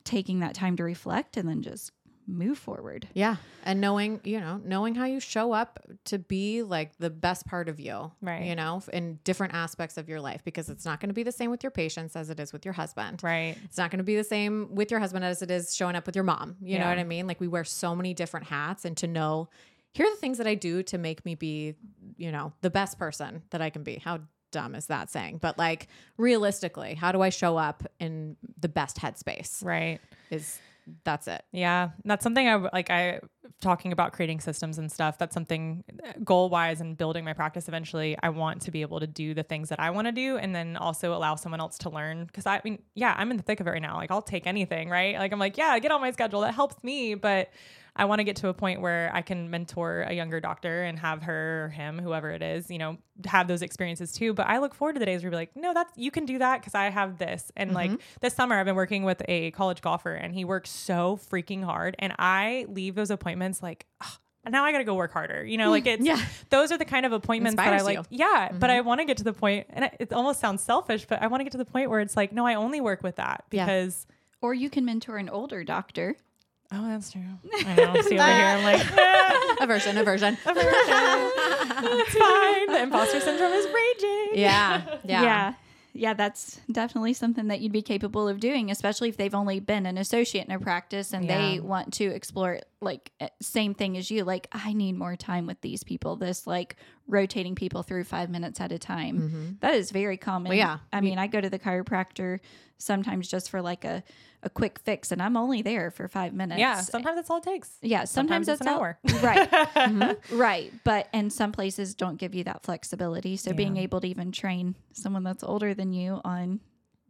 taking 0.03 0.39
that 0.39 0.55
time 0.55 0.75
to 0.77 0.83
reflect 0.83 1.37
and 1.37 1.47
then 1.47 1.61
just 1.61 1.91
move 2.27 2.57
forward 2.57 3.07
Yeah. 3.13 3.35
And 3.63 3.81
knowing, 3.81 4.21
you 4.23 4.39
know, 4.39 4.61
knowing 4.63 4.95
how 4.95 5.05
you 5.05 5.19
show 5.19 5.51
up 5.51 5.79
to 6.05 6.17
be 6.17 6.63
like 6.63 6.97
the 6.97 7.09
best 7.09 7.45
part 7.45 7.69
of 7.69 7.79
you, 7.79 8.11
Right. 8.21 8.43
You 8.45 8.55
know, 8.55 8.81
in 8.93 9.19
different 9.23 9.53
aspects 9.53 9.97
of 9.97 10.07
your 10.07 10.21
life, 10.21 10.43
because 10.43 10.69
it's 10.69 10.85
not 10.85 10.99
going 10.99 11.09
to 11.09 11.13
be 11.13 11.23
the 11.23 11.31
same 11.31 11.51
with 11.51 11.63
your 11.63 11.71
patients 11.71 12.15
as 12.15 12.29
it 12.29 12.39
is 12.39 12.53
with 12.53 12.65
your 12.65 12.73
husband. 12.73 13.21
right. 13.23 13.57
It's 13.65 13.77
not 13.77 13.91
going 13.91 13.99
to 13.99 14.03
be 14.03 14.15
the 14.15 14.23
same 14.23 14.73
with 14.73 14.91
your 14.91 14.99
husband 14.99 15.25
as 15.25 15.41
it 15.41 15.51
is 15.51 15.75
showing 15.75 15.95
up 15.95 16.05
with 16.05 16.15
your 16.15 16.23
mom. 16.23 16.55
You 16.61 16.79
know 16.79 16.87
what 16.87 16.99
I 16.99 17.03
mean? 17.03 17.27
Like 17.27 17.39
we 17.39 17.47
wear 17.47 17.63
so 17.63 17.95
many 17.95 18.13
different 18.13 18.47
hats 18.47 18.85
and 18.85 18.95
to 18.97 19.07
know 19.07 19.49
here 19.93 20.05
are 20.05 20.09
the 20.09 20.15
things 20.21 20.37
that 20.37 20.47
I 20.47 20.55
do 20.55 20.83
to 20.83 20.97
make 20.97 21.25
me 21.25 21.35
be, 21.35 21.75
you 22.17 22.31
know, 22.31 22.53
the 22.61 22.69
best 22.69 22.97
person 22.97 23.43
that 23.49 23.61
I 23.61 23.69
can 23.69 23.83
be. 23.83 23.95
How 23.95 24.19
dumb 24.51 24.75
is 24.75 24.87
that 24.87 25.09
saying? 25.09 25.39
But 25.41 25.57
like 25.57 25.87
realistically, 26.17 26.93
how 26.93 27.11
do 27.11 27.21
I 27.21 27.29
show 27.29 27.57
up 27.57 27.83
in 27.99 28.37
the 28.59 28.69
best 28.69 28.97
headspace? 28.97 29.63
Right. 29.65 29.99
Is 30.29 30.59
that's 31.03 31.27
it. 31.27 31.43
Yeah, 31.51 31.89
that's 32.05 32.23
something 32.23 32.47
I 32.47 32.55
like. 32.55 32.89
I 32.89 33.19
talking 33.59 33.91
about 33.91 34.11
creating 34.11 34.39
systems 34.39 34.77
and 34.77 34.91
stuff. 34.91 35.17
That's 35.17 35.33
something 35.33 35.83
uh, 36.03 36.13
goal 36.23 36.49
wise 36.49 36.81
and 36.81 36.97
building 36.97 37.23
my 37.23 37.33
practice. 37.33 37.67
Eventually, 37.67 38.17
I 38.21 38.29
want 38.29 38.61
to 38.63 38.71
be 38.71 38.81
able 38.81 38.99
to 38.99 39.07
do 39.07 39.33
the 39.33 39.43
things 39.43 39.69
that 39.69 39.79
I 39.79 39.91
want 39.91 40.07
to 40.07 40.11
do, 40.11 40.37
and 40.37 40.53
then 40.53 40.77
also 40.77 41.13
allow 41.13 41.35
someone 41.35 41.59
else 41.59 41.77
to 41.79 41.89
learn. 41.89 42.25
Because 42.25 42.45
I 42.45 42.61
mean, 42.63 42.81
yeah, 42.95 43.15
I'm 43.17 43.31
in 43.31 43.37
the 43.37 43.43
thick 43.43 43.59
of 43.59 43.67
it 43.67 43.71
right 43.71 43.81
now. 43.81 43.95
Like 43.95 44.11
I'll 44.11 44.21
take 44.21 44.47
anything, 44.47 44.89
right? 44.89 45.17
Like 45.17 45.31
I'm 45.31 45.39
like, 45.39 45.57
yeah, 45.57 45.77
get 45.79 45.91
on 45.91 46.01
my 46.01 46.11
schedule. 46.11 46.41
That 46.41 46.53
helps 46.53 46.83
me, 46.83 47.15
but 47.15 47.49
I 47.95 48.05
want 48.05 48.19
to 48.19 48.23
get 48.23 48.37
to 48.37 48.47
a 48.47 48.53
point 48.53 48.79
where 48.79 49.11
I 49.13 49.21
can 49.21 49.49
mentor 49.49 50.03
a 50.03 50.13
younger 50.13 50.39
doctor 50.39 50.83
and 50.83 50.97
have 50.99 51.23
her 51.23 51.65
or 51.65 51.69
him, 51.69 51.99
whoever 51.99 52.31
it 52.31 52.41
is, 52.41 52.71
you 52.71 52.77
know, 52.77 52.97
have 53.25 53.47
those 53.47 53.61
experiences 53.61 54.13
too. 54.13 54.33
But 54.33 54.47
I 54.47 54.59
look 54.59 54.73
forward 54.73 54.93
to 54.93 54.99
the 54.99 55.05
days 55.05 55.23
where 55.23 55.31
you're 55.31 55.39
like, 55.39 55.55
no, 55.55 55.73
that's 55.73 55.91
you 55.97 56.09
can 56.09 56.25
do 56.25 56.39
that 56.39 56.61
because 56.61 56.73
I 56.73 56.89
have 56.89 57.17
this. 57.17 57.51
And 57.57 57.73
like 57.73 57.91
mm-hmm. 57.91 58.01
this 58.21 58.33
summer, 58.33 58.57
I've 58.57 58.65
been 58.65 58.75
working 58.75 59.03
with 59.03 59.21
a 59.27 59.51
college 59.51 59.81
golfer, 59.81 60.13
and 60.13 60.33
he 60.33 60.45
works 60.45 60.69
so 60.69 61.19
freaking 61.29 61.63
hard, 61.63 61.95
and 61.99 62.13
I 62.17 62.65
leave 62.69 62.95
those 62.95 63.11
appointments 63.11 63.61
like. 63.61 63.85
"Ugh, 64.01 64.17
now 64.49 64.63
I 64.63 64.71
got 64.71 64.79
to 64.79 64.83
go 64.83 64.95
work 64.95 65.13
harder. 65.13 65.45
You 65.45 65.57
know, 65.57 65.69
like 65.69 65.85
mm, 65.85 65.93
it's 65.93 66.05
Yeah. 66.05 66.19
those 66.49 66.71
are 66.71 66.77
the 66.77 66.85
kind 66.85 67.05
of 67.05 67.11
appointments 67.11 67.57
that 67.57 67.73
I 67.73 67.81
like. 67.81 67.97
you. 67.97 68.03
Yeah, 68.09 68.51
but 68.51 68.69
I 68.69 68.77
mm-hmm. 68.77 68.87
want 68.87 69.01
to 69.01 69.05
get 69.05 69.17
to 69.17 69.23
the 69.23 69.33
point, 69.33 69.67
and 69.69 69.85
it, 69.85 69.97
it 69.99 70.13
almost 70.13 70.39
sounds 70.39 70.63
selfish, 70.63 71.05
but 71.05 71.21
I 71.21 71.27
want 71.27 71.41
to 71.41 71.43
get 71.43 71.51
to 71.51 71.57
the 71.57 71.65
point 71.65 71.89
where 71.89 71.99
it's 71.99 72.17
like, 72.17 72.31
no, 72.31 72.45
I 72.45 72.55
only 72.55 72.81
work 72.81 73.03
with 73.03 73.17
that 73.17 73.43
Yeah. 73.51 73.65
because. 73.65 74.07
Or 74.41 74.55
you 74.55 74.71
can 74.71 74.85
mentor 74.85 75.17
an 75.17 75.29
older 75.29 75.63
doctor. 75.63 76.15
Oh, 76.73 76.87
that's 76.87 77.11
true. 77.11 77.21
I 77.65 77.75
know. 77.75 78.01
See 78.01 78.17
over 78.17 78.33
here, 78.33 78.45
I'm 78.45 78.63
like, 78.63 78.81
aversion, 79.61 79.97
aversion. 79.97 80.37
Aversion. 80.45 80.69
it's 81.83 82.15
fine. 82.15 82.67
The 82.67 82.83
imposter 82.83 83.19
syndrome 83.19 83.51
is 83.51 83.65
raging. 83.65 84.29
Yeah, 84.33 84.81
yeah. 85.03 85.23
yeah. 85.23 85.53
Yeah, 85.93 86.13
that's 86.13 86.61
definitely 86.71 87.11
something 87.13 87.49
that 87.49 87.59
you'd 87.59 87.73
be 87.73 87.81
capable 87.81 88.29
of 88.29 88.39
doing, 88.39 88.71
especially 88.71 89.09
if 89.09 89.17
they've 89.17 89.35
only 89.35 89.59
been 89.59 89.85
an 89.85 89.97
associate 89.97 90.47
in 90.47 90.53
a 90.53 90.59
practice 90.59 91.13
and 91.13 91.29
they 91.29 91.59
want 91.59 91.91
to 91.95 92.05
explore 92.05 92.61
like 92.79 93.11
eh, 93.19 93.27
same 93.41 93.73
thing 93.73 93.97
as 93.97 94.09
you. 94.09 94.23
Like, 94.23 94.47
I 94.53 94.71
need 94.71 94.93
more 94.93 95.17
time 95.17 95.47
with 95.47 95.59
these 95.59 95.83
people. 95.83 96.15
This 96.15 96.47
like 96.47 96.77
rotating 97.11 97.53
people 97.55 97.83
through 97.83 98.05
five 98.05 98.29
minutes 98.29 98.59
at 98.61 98.71
a 98.71 98.79
time. 98.79 99.57
That 99.59 99.75
is 99.75 99.91
very 99.91 100.17
common. 100.17 100.49
Well, 100.49 100.57
yeah. 100.57 100.79
I 100.91 101.01
mean, 101.01 101.19
I 101.19 101.27
go 101.27 101.39
to 101.41 101.49
the 101.49 101.59
chiropractor 101.59 102.39
sometimes 102.77 103.27
just 103.27 103.49
for 103.51 103.61
like 103.61 103.85
a, 103.85 104.03
a 104.41 104.49
quick 104.49 104.79
fix, 104.79 105.11
and 105.11 105.21
I'm 105.21 105.37
only 105.37 105.61
there 105.61 105.91
for 105.91 106.07
five 106.07 106.33
minutes. 106.33 106.59
Yeah, 106.59 106.81
sometimes 106.81 107.17
that's 107.17 107.29
all 107.29 107.37
it 107.37 107.43
takes. 107.43 107.69
Yeah, 107.81 108.05
sometimes, 108.05 108.47
Sometimes 108.47 108.47
it's 108.47 108.59
that's 108.59 108.61
an 108.61 108.73
all- 108.73 108.79
hour. 108.79 108.99
Right. 109.21 109.51
Mm-hmm. 109.51 110.35
Right. 110.37 110.73
But 110.83 111.07
and 111.13 111.31
some 111.31 111.51
places 111.51 111.93
don't 111.93 112.17
give 112.17 112.33
you 112.33 112.43
that 112.45 112.63
flexibility. 112.63 113.37
So 113.37 113.53
being 113.53 113.77
able 113.77 114.01
to 114.01 114.07
even 114.07 114.31
train 114.31 114.75
someone 114.93 115.23
that's 115.23 115.43
older 115.43 115.73
than 115.75 115.93
you 115.93 116.21
on 116.25 116.59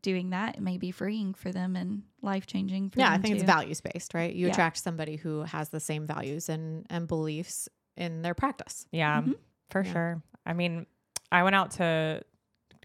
doing 0.02 0.32
that 0.32 0.60
may 0.60 0.78
be 0.80 0.90
freeing 0.90 1.34
for 1.36 1.52
them 1.52 1.76
and 1.76 2.02
life 2.23 2.48
changing 2.48 2.90
for 2.90 2.99
Yeah, 2.99 3.11
them. 3.11 3.19
I 3.19 3.22
think 3.22 3.36
it's 3.36 3.44
too. 3.44 3.48
values 3.48 3.82
based, 3.82 4.14
right? 4.15 4.34
You 4.34 4.48
Yeah. 4.48 4.52
attract 4.52 4.78
somebody 4.80 5.15
who 5.15 5.41
has 5.44 5.69
the 5.69 5.80
same 5.80 6.07
values 6.07 6.49
and 6.49 6.86
and 6.90 7.07
beliefs 7.07 7.69
in 7.95 8.23
their 8.23 8.34
practice. 8.34 8.88
Yeah, 8.91 9.22
Mhm. 9.22 9.36
For 9.72 9.84
Yeah. 9.84 9.91
sure. 9.91 10.22
I 10.45 10.53
mean, 10.53 10.85
I 11.31 11.43
went 11.43 11.56
out 11.56 11.72
to 11.72 12.22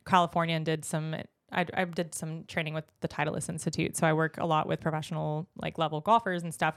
California 0.06 0.56
and 0.56 0.64
did 0.64 0.84
some. 0.84 1.14
I, 1.52 1.64
I 1.74 1.84
did 1.84 2.12
some 2.12 2.44
training 2.48 2.74
with 2.74 2.84
the 3.00 3.08
Titleist 3.08 3.48
Institute, 3.48 3.96
so 3.96 4.04
I 4.06 4.12
work 4.12 4.36
a 4.38 4.44
lot 4.44 4.66
with 4.66 4.80
professional 4.80 5.46
like 5.56 5.78
level 5.78 6.00
golfers 6.00 6.42
and 6.42 6.52
stuff, 6.52 6.76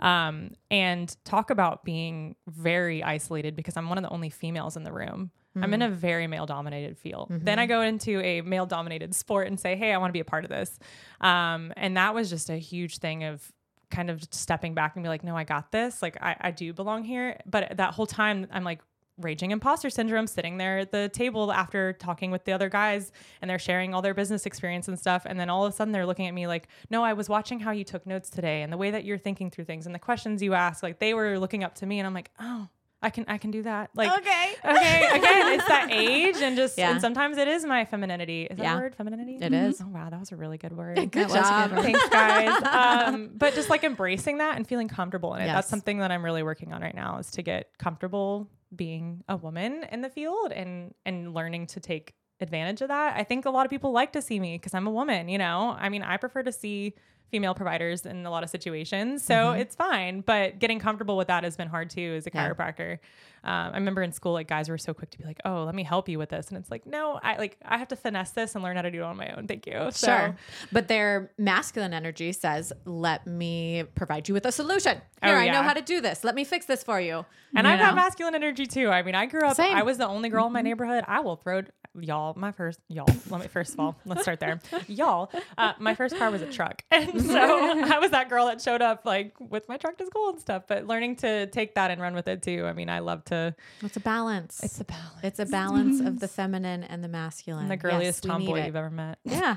um, 0.00 0.50
and 0.72 1.14
talk 1.24 1.50
about 1.50 1.84
being 1.84 2.34
very 2.48 3.02
isolated 3.02 3.54
because 3.54 3.76
I'm 3.76 3.88
one 3.88 3.96
of 3.96 4.02
the 4.02 4.10
only 4.10 4.28
females 4.28 4.76
in 4.76 4.82
the 4.82 4.92
room. 4.92 5.30
I'm 5.60 5.74
in 5.74 5.82
a 5.82 5.88
very 5.90 6.28
male 6.28 6.46
dominated 6.46 6.96
field. 6.98 7.28
Then 7.30 7.58
I 7.58 7.66
go 7.66 7.80
into 7.80 8.20
a 8.20 8.42
male 8.42 8.64
dominated 8.66 9.12
sport 9.12 9.48
and 9.48 9.58
say, 9.58 9.74
Hey, 9.74 9.92
I 9.92 9.98
want 9.98 10.10
to 10.10 10.12
be 10.12 10.20
a 10.20 10.24
part 10.24 10.44
of 10.44 10.50
this. 10.50 10.78
Um, 11.20 11.72
and 11.76 11.96
that 11.96 12.14
was 12.14 12.30
just 12.30 12.48
a 12.48 12.56
huge 12.56 12.98
thing 12.98 13.24
of 13.24 13.50
kind 13.90 14.08
of 14.08 14.22
stepping 14.30 14.74
back 14.74 14.94
and 14.94 15.02
be 15.02 15.08
like, 15.08 15.24
no, 15.24 15.36
I 15.36 15.42
got 15.42 15.72
this. 15.72 16.00
Like 16.00 16.16
I, 16.22 16.36
I 16.40 16.50
do 16.52 16.72
belong 16.72 17.02
here. 17.02 17.40
But 17.44 17.76
that 17.78 17.92
whole 17.94 18.06
time 18.06 18.46
I'm 18.52 18.62
like 18.62 18.82
raging 19.18 19.50
imposter 19.50 19.90
syndrome, 19.90 20.26
sitting 20.26 20.56
there 20.58 20.78
at 20.78 20.92
the 20.92 21.08
table 21.08 21.52
after 21.52 21.92
talking 21.92 22.30
with 22.30 22.44
the 22.44 22.52
other 22.52 22.68
guys 22.68 23.10
and 23.42 23.50
they're 23.50 23.58
sharing 23.58 23.94
all 23.94 24.02
their 24.02 24.14
business 24.14 24.46
experience 24.46 24.88
and 24.88 24.98
stuff. 24.98 25.22
And 25.26 25.38
then 25.38 25.50
all 25.50 25.64
of 25.66 25.72
a 25.72 25.76
sudden 25.76 25.92
they're 25.92 26.06
looking 26.06 26.26
at 26.26 26.34
me 26.34 26.46
like, 26.46 26.68
no, 26.90 27.02
I 27.04 27.12
was 27.12 27.28
watching 27.28 27.60
how 27.60 27.72
you 27.72 27.84
took 27.84 28.06
notes 28.06 28.30
today 28.30 28.62
and 28.62 28.72
the 28.72 28.76
way 28.76 28.90
that 28.90 29.04
you're 29.04 29.18
thinking 29.18 29.50
through 29.50 29.64
things 29.64 29.86
and 29.86 29.94
the 29.94 29.98
questions 29.98 30.42
you 30.42 30.54
ask, 30.54 30.82
like 30.82 30.98
they 30.98 31.14
were 31.14 31.38
looking 31.38 31.64
up 31.64 31.74
to 31.76 31.86
me 31.86 31.98
and 31.98 32.06
I'm 32.06 32.14
like, 32.14 32.30
oh, 32.40 32.68
I 33.00 33.10
can, 33.10 33.24
I 33.28 33.38
can 33.38 33.52
do 33.52 33.62
that. 33.62 33.90
Like, 33.94 34.10
Okay. 34.18 34.54
okay, 34.64 35.06
again, 35.12 35.52
it's 35.52 35.68
that 35.68 35.88
age 35.92 36.34
and 36.38 36.56
just 36.56 36.76
Yeah. 36.76 36.90
and 36.90 37.00
sometimes 37.00 37.38
it 37.38 37.46
is 37.46 37.64
my 37.64 37.84
femininity. 37.84 38.48
Is 38.50 38.56
that 38.56 38.64
Yeah. 38.64 38.74
a 38.76 38.80
word? 38.80 38.96
Femininity? 38.96 39.38
It 39.40 39.52
is. 39.52 39.80
Oh 39.80 39.86
wow, 39.86 40.10
that 40.10 40.18
was 40.18 40.32
a 40.32 40.36
really 40.36 40.58
good 40.58 40.72
word. 40.76 40.96
Good 40.96 41.12
That 41.12 41.28
was 41.28 41.34
a 41.36 41.38
good 41.38 41.76
job. 41.76 41.84
Thanks, 41.84 42.08
guys. 42.08 43.04
Um, 43.08 43.30
but 43.36 43.54
just 43.54 43.70
like 43.70 43.84
embracing 43.84 44.38
that 44.38 44.56
and 44.56 44.66
feeling 44.66 44.88
comfortable 44.88 45.32
in 45.34 45.42
it. 45.42 45.46
Yes. 45.46 45.54
That's 45.54 45.68
something 45.68 45.98
that 45.98 46.10
I'm 46.10 46.24
really 46.24 46.42
working 46.42 46.72
on 46.72 46.82
right 46.82 46.94
now 46.94 47.18
is 47.18 47.30
to 47.32 47.42
get 47.42 47.70
comfortable 47.78 48.48
being 48.74 49.24
a 49.28 49.36
woman 49.36 49.84
in 49.90 50.02
the 50.02 50.10
field 50.10 50.52
and 50.52 50.94
and 51.06 51.34
learning 51.34 51.66
to 51.68 51.80
take 51.80 52.14
advantage 52.40 52.80
of 52.82 52.88
that. 52.88 53.16
I 53.16 53.24
think 53.24 53.46
a 53.46 53.50
lot 53.50 53.66
of 53.66 53.70
people 53.70 53.92
like 53.92 54.12
to 54.12 54.22
see 54.22 54.38
me 54.38 54.56
because 54.56 54.74
I'm 54.74 54.86
a 54.86 54.90
woman, 54.90 55.28
you 55.28 55.38
know. 55.38 55.76
I 55.78 55.88
mean, 55.88 56.02
I 56.02 56.16
prefer 56.16 56.42
to 56.44 56.52
see 56.52 56.94
female 57.30 57.54
providers 57.54 58.06
in 58.06 58.24
a 58.24 58.30
lot 58.30 58.42
of 58.42 58.50
situations. 58.50 59.22
So 59.22 59.34
mm-hmm. 59.34 59.60
it's 59.60 59.76
fine, 59.76 60.22
but 60.22 60.58
getting 60.58 60.78
comfortable 60.78 61.16
with 61.16 61.28
that 61.28 61.44
has 61.44 61.56
been 61.56 61.68
hard 61.68 61.90
too 61.90 62.14
as 62.16 62.26
a 62.26 62.30
Yeah. 62.32 62.48
chiropractor. 62.48 62.98
Um, 63.44 63.70
I 63.72 63.74
remember 63.74 64.02
in 64.02 64.12
school, 64.12 64.32
like 64.32 64.48
guys 64.48 64.68
were 64.68 64.78
so 64.78 64.92
quick 64.94 65.10
to 65.10 65.18
be 65.18 65.24
like, 65.24 65.40
"Oh, 65.44 65.64
let 65.64 65.74
me 65.74 65.82
help 65.82 66.08
you 66.08 66.18
with 66.18 66.30
this," 66.30 66.48
and 66.48 66.56
it's 66.58 66.70
like, 66.70 66.86
"No, 66.86 67.18
I 67.22 67.36
like 67.36 67.56
I 67.64 67.78
have 67.78 67.88
to 67.88 67.96
finesse 67.96 68.30
this 68.32 68.54
and 68.54 68.64
learn 68.64 68.76
how 68.76 68.82
to 68.82 68.90
do 68.90 68.98
it 69.00 69.04
on 69.04 69.16
my 69.16 69.28
own." 69.36 69.46
Thank 69.46 69.66
you. 69.66 69.88
So, 69.90 70.06
Sure. 70.08 70.36
But 70.72 70.88
their 70.88 71.30
masculine 71.38 71.92
energy 71.94 72.32
says, 72.32 72.72
let 72.84 73.26
me 73.26 73.84
provide 73.94 74.28
you 74.28 74.34
with 74.34 74.46
a 74.46 74.52
solution. 74.52 75.00
Here, 75.22 75.34
Oh, 75.34 75.38
I 75.38 75.50
know 75.50 75.62
how 75.62 75.72
to 75.74 75.80
do 75.82 76.00
this. 76.00 76.24
Let 76.24 76.34
me 76.34 76.44
fix 76.44 76.66
this 76.66 76.82
for 76.82 77.00
you. 77.00 77.24
And 77.54 77.66
You 77.66 77.72
I've 77.72 77.78
got 77.80 77.94
masculine 77.94 78.34
energy 78.34 78.66
too. 78.66 78.88
I 78.90 79.02
mean, 79.02 79.14
I 79.14 79.26
grew 79.26 79.42
up, 79.46 79.56
Same. 79.56 79.76
I 79.76 79.82
was 79.82 79.98
the 79.98 80.06
only 80.06 80.28
girl 80.28 80.46
in 80.46 80.52
my 80.52 80.62
neighborhood. 80.62 81.04
I 81.06 81.20
will 81.20 81.36
throw 81.36 81.62
y'all, 81.98 82.34
my 82.36 82.52
first, 82.52 82.78
y'all, 82.88 83.08
let 83.30 83.40
me, 83.40 83.48
first 83.48 83.74
of 83.74 83.80
all, 83.80 83.96
let's 84.04 84.22
start 84.22 84.38
there. 84.40 84.60
Y'all, 84.86 85.32
uh, 85.56 85.72
my 85.78 85.94
first 85.94 86.16
car 86.16 86.30
was 86.30 86.42
a 86.42 86.50
truck. 86.50 86.84
And 86.92 87.20
so 87.22 87.38
I 87.94 87.98
was 87.98 88.10
that 88.10 88.28
girl 88.28 88.46
that 88.46 88.60
showed 88.60 88.82
up 88.82 89.04
like 89.04 89.34
with 89.40 89.68
my 89.68 89.76
truck 89.76 89.96
to 89.98 90.06
school 90.06 90.30
and 90.30 90.40
stuff, 90.40 90.64
but 90.68 90.86
learning 90.86 91.16
to 91.16 91.46
take 91.46 91.74
that 91.74 91.90
and 91.90 92.00
run 92.00 92.14
with 92.14 92.28
it 92.28 92.42
too. 92.42 92.64
I 92.66 92.72
mean, 92.72 92.88
I 92.88 92.98
love 93.00 93.24
to, 93.26 93.34
It's 93.82 93.96
a 93.96 94.00
balance. 94.00 94.60
it's 94.62 94.80
a 94.80 94.84
balance. 94.84 95.20
It's 95.22 95.38
a 95.38 95.46
balance 95.46 96.00
of 96.00 96.20
the 96.20 96.28
feminine 96.38 96.84
and 96.84 97.02
the 97.02 97.08
masculine. 97.08 97.64
I'm 97.64 97.68
the 97.68 97.76
girliest 97.76 98.24
Yes, 98.24 98.32
tomboy 98.32 98.66
you've 98.66 98.76
ever 98.76 98.90
met. 98.90 99.18
Yeah. 99.24 99.56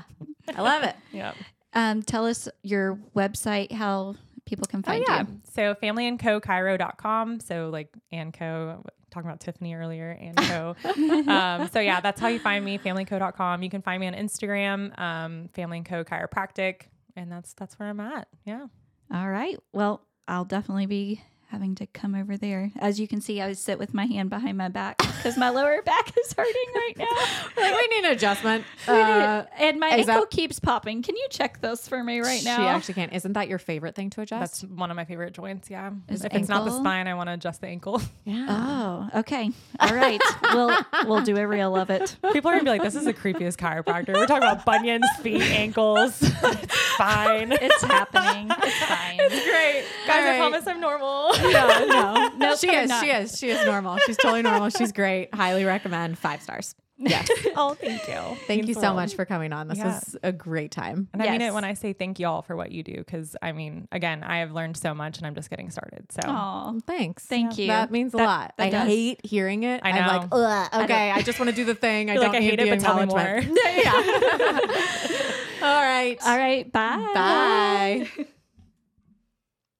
I 0.54 0.60
love 0.60 0.82
it. 0.84 0.96
Yeah. 1.12 1.34
Um, 1.74 2.02
tell 2.02 2.26
us 2.26 2.48
your 2.62 2.98
website, 3.14 3.72
how 3.72 4.16
people 4.44 4.66
can 4.66 4.82
find 4.82 5.04
oh, 5.08 5.12
yeah. 5.12 5.20
you. 5.20 5.40
So 5.54 5.74
familyandcochiro.com. 5.74 7.40
So 7.40 7.70
like 7.72 7.88
and 8.10 8.32
co 8.32 8.84
talking 9.10 9.28
about 9.28 9.40
Tiffany 9.40 9.74
earlier 9.74 10.10
and 10.10 10.36
co. 10.36 10.74
um, 11.30 11.68
so 11.72 11.80
yeah, 11.80 12.00
that's 12.00 12.20
how 12.20 12.28
you 12.28 12.38
find 12.38 12.64
me, 12.64 12.78
familyco.com. 12.78 13.62
You 13.62 13.70
can 13.70 13.82
find 13.82 14.00
me 14.00 14.06
on 14.06 14.14
Instagram, 14.14 14.98
um, 14.98 15.48
family 15.54 15.78
and 15.78 15.86
co 15.86 16.04
chiropractic. 16.04 16.82
And 17.14 17.30
that's 17.30 17.52
that's 17.54 17.78
where 17.78 17.88
I'm 17.88 18.00
at. 18.00 18.28
Yeah. 18.44 18.66
All 19.12 19.28
right. 19.28 19.58
Well, 19.72 20.02
I'll 20.26 20.44
definitely 20.44 20.86
be 20.86 21.22
having 21.52 21.74
to 21.76 21.86
come 21.86 22.14
over 22.14 22.36
there. 22.38 22.72
As 22.80 22.98
you 22.98 23.06
can 23.06 23.20
see, 23.20 23.40
I 23.42 23.52
sit 23.52 23.78
with 23.78 23.92
my 23.92 24.06
hand 24.06 24.30
behind 24.30 24.56
my 24.56 24.68
back 24.68 24.96
because 24.98 25.36
my 25.36 25.50
lower 25.50 25.82
back 25.84 26.12
is 26.18 26.32
hurting 26.32 26.72
right 26.74 26.94
now. 26.96 27.62
Like, 27.62 27.74
we 27.76 27.86
need 27.88 28.06
an 28.06 28.12
adjustment. 28.12 28.64
We 28.88 28.94
need 28.94 29.00
it. 29.00 29.06
Uh, 29.22 29.44
and 29.58 29.78
my 29.78 29.88
ankle 29.88 30.20
that- 30.22 30.30
keeps 30.30 30.58
popping. 30.58 31.02
Can 31.02 31.14
you 31.14 31.26
check 31.30 31.60
this 31.60 31.86
for 31.86 32.02
me 32.02 32.20
right 32.20 32.42
now? 32.42 32.56
She 32.56 32.62
actually 32.64 32.94
can't. 32.94 33.12
Isn't 33.12 33.34
that 33.34 33.48
your 33.48 33.58
favorite 33.58 33.94
thing 33.94 34.10
to 34.10 34.22
adjust? 34.22 34.62
That's 34.62 34.72
one 34.72 34.90
of 34.90 34.96
my 34.96 35.04
favorite 35.04 35.34
joints. 35.34 35.70
Yeah. 35.70 35.90
Is 36.08 36.24
if 36.24 36.34
it's 36.34 36.48
not 36.48 36.64
the 36.64 36.72
spine, 36.76 37.06
I 37.06 37.14
want 37.14 37.28
to 37.28 37.34
adjust 37.34 37.60
the 37.60 37.68
ankle. 37.68 38.02
yeah. 38.24 38.46
Oh, 38.48 39.20
okay. 39.20 39.50
All 39.78 39.94
right. 39.94 40.20
we'll 40.52 40.76
we'll 41.06 41.22
do 41.22 41.36
a 41.36 41.46
reel 41.46 41.76
of 41.76 41.90
it. 41.90 42.16
People 42.32 42.50
are 42.50 42.54
gonna 42.54 42.64
be 42.64 42.70
like, 42.70 42.82
"This 42.82 42.94
is 42.96 43.04
the 43.04 43.14
creepiest 43.14 43.56
chiropractor." 43.56 44.14
We're 44.14 44.26
talking 44.26 44.48
about 44.48 44.64
bunions, 44.64 45.06
feet, 45.20 45.42
ankles, 45.42 46.18
Fine. 46.96 47.52
It's 47.52 47.82
happening. 47.82 48.48
It's 48.62 48.78
fine. 48.84 49.16
It's 49.20 49.44
great, 49.44 49.84
guys. 50.06 50.16
All 50.16 50.24
right. 50.24 50.34
I 50.34 50.38
promise 50.38 50.66
I'm 50.66 50.80
normal. 50.80 51.32
No, 51.42 51.86
no, 51.86 52.30
Nope, 52.36 52.58
she 52.58 52.70
is. 52.70 52.88
not. 52.88 53.04
She 53.04 53.10
is. 53.10 53.38
She 53.38 53.48
is 53.50 53.64
normal. 53.66 53.98
She's 53.98 54.16
totally 54.16 54.42
normal. 54.42 54.70
She's 54.70 54.92
great. 54.92 55.34
Highly 55.34 55.64
recommend. 55.64 56.18
Five 56.18 56.42
stars. 56.42 56.74
Yes. 56.98 57.28
oh, 57.56 57.74
thank 57.74 58.06
you. 58.06 58.14
Thank 58.46 58.64
Means 58.64 58.68
you 58.68 58.74
so 58.74 58.94
much 58.94 59.14
for 59.16 59.24
coming 59.24 59.52
on. 59.52 59.66
This 59.66 59.78
Yeah. 59.78 59.86
was 59.86 60.16
a 60.22 60.30
great 60.30 60.70
time. 60.70 61.08
And 61.12 61.20
I 61.20 61.30
mean 61.32 61.40
it 61.40 61.52
when 61.52 61.64
I 61.64 61.74
say 61.74 61.94
thank 61.94 62.20
you 62.20 62.28
all 62.28 62.42
for 62.42 62.54
what 62.54 62.70
you 62.70 62.84
do, 62.84 62.94
because 62.94 63.34
I 63.42 63.50
mean, 63.50 63.88
again, 63.90 64.22
I 64.22 64.38
have 64.38 64.52
learned 64.52 64.76
so 64.76 64.94
much 64.94 65.18
and 65.18 65.26
I'm 65.26 65.34
just 65.34 65.50
getting 65.50 65.70
started. 65.70 66.12
So 66.12 66.20
Aw. 66.28 66.74
Thanks. 66.86 67.24
Thank 67.24 67.58
you. 67.58 67.66
That 67.68 67.90
means 67.90 68.14
a 68.14 68.18
That- 68.18 68.24
lot. 68.24 68.54
that 68.56 68.64
I 68.66 68.70
does. 68.70 68.86
hate 68.88 69.20
hearing 69.26 69.64
it. 69.64 69.80
I 69.82 69.90
I'm 69.90 70.06
like, 70.06 70.30
know. 70.30 70.36
Ugh, 70.38 70.84
okay, 70.84 71.10
I, 71.10 71.22
just 71.22 71.40
want 71.40 71.50
to 71.50 71.56
do 71.56 71.64
the 71.64 71.74
thing. 71.74 72.08
I 72.08 72.14
don't 72.14 72.24
like, 72.24 72.36
I 72.36 72.38
need 72.38 72.50
hate 72.50 72.60
the 72.60 72.66
it, 72.68 72.70
but 72.70 72.80
tell 72.80 72.94
me 72.96 73.02
acknowledgement. 73.02 73.58
yeah. 73.76 74.60
All 75.62 75.80
right. 75.82 76.18
All 76.24 76.36
right. 76.38 76.70
Bye. 76.72 77.10
Bye. 78.16 78.26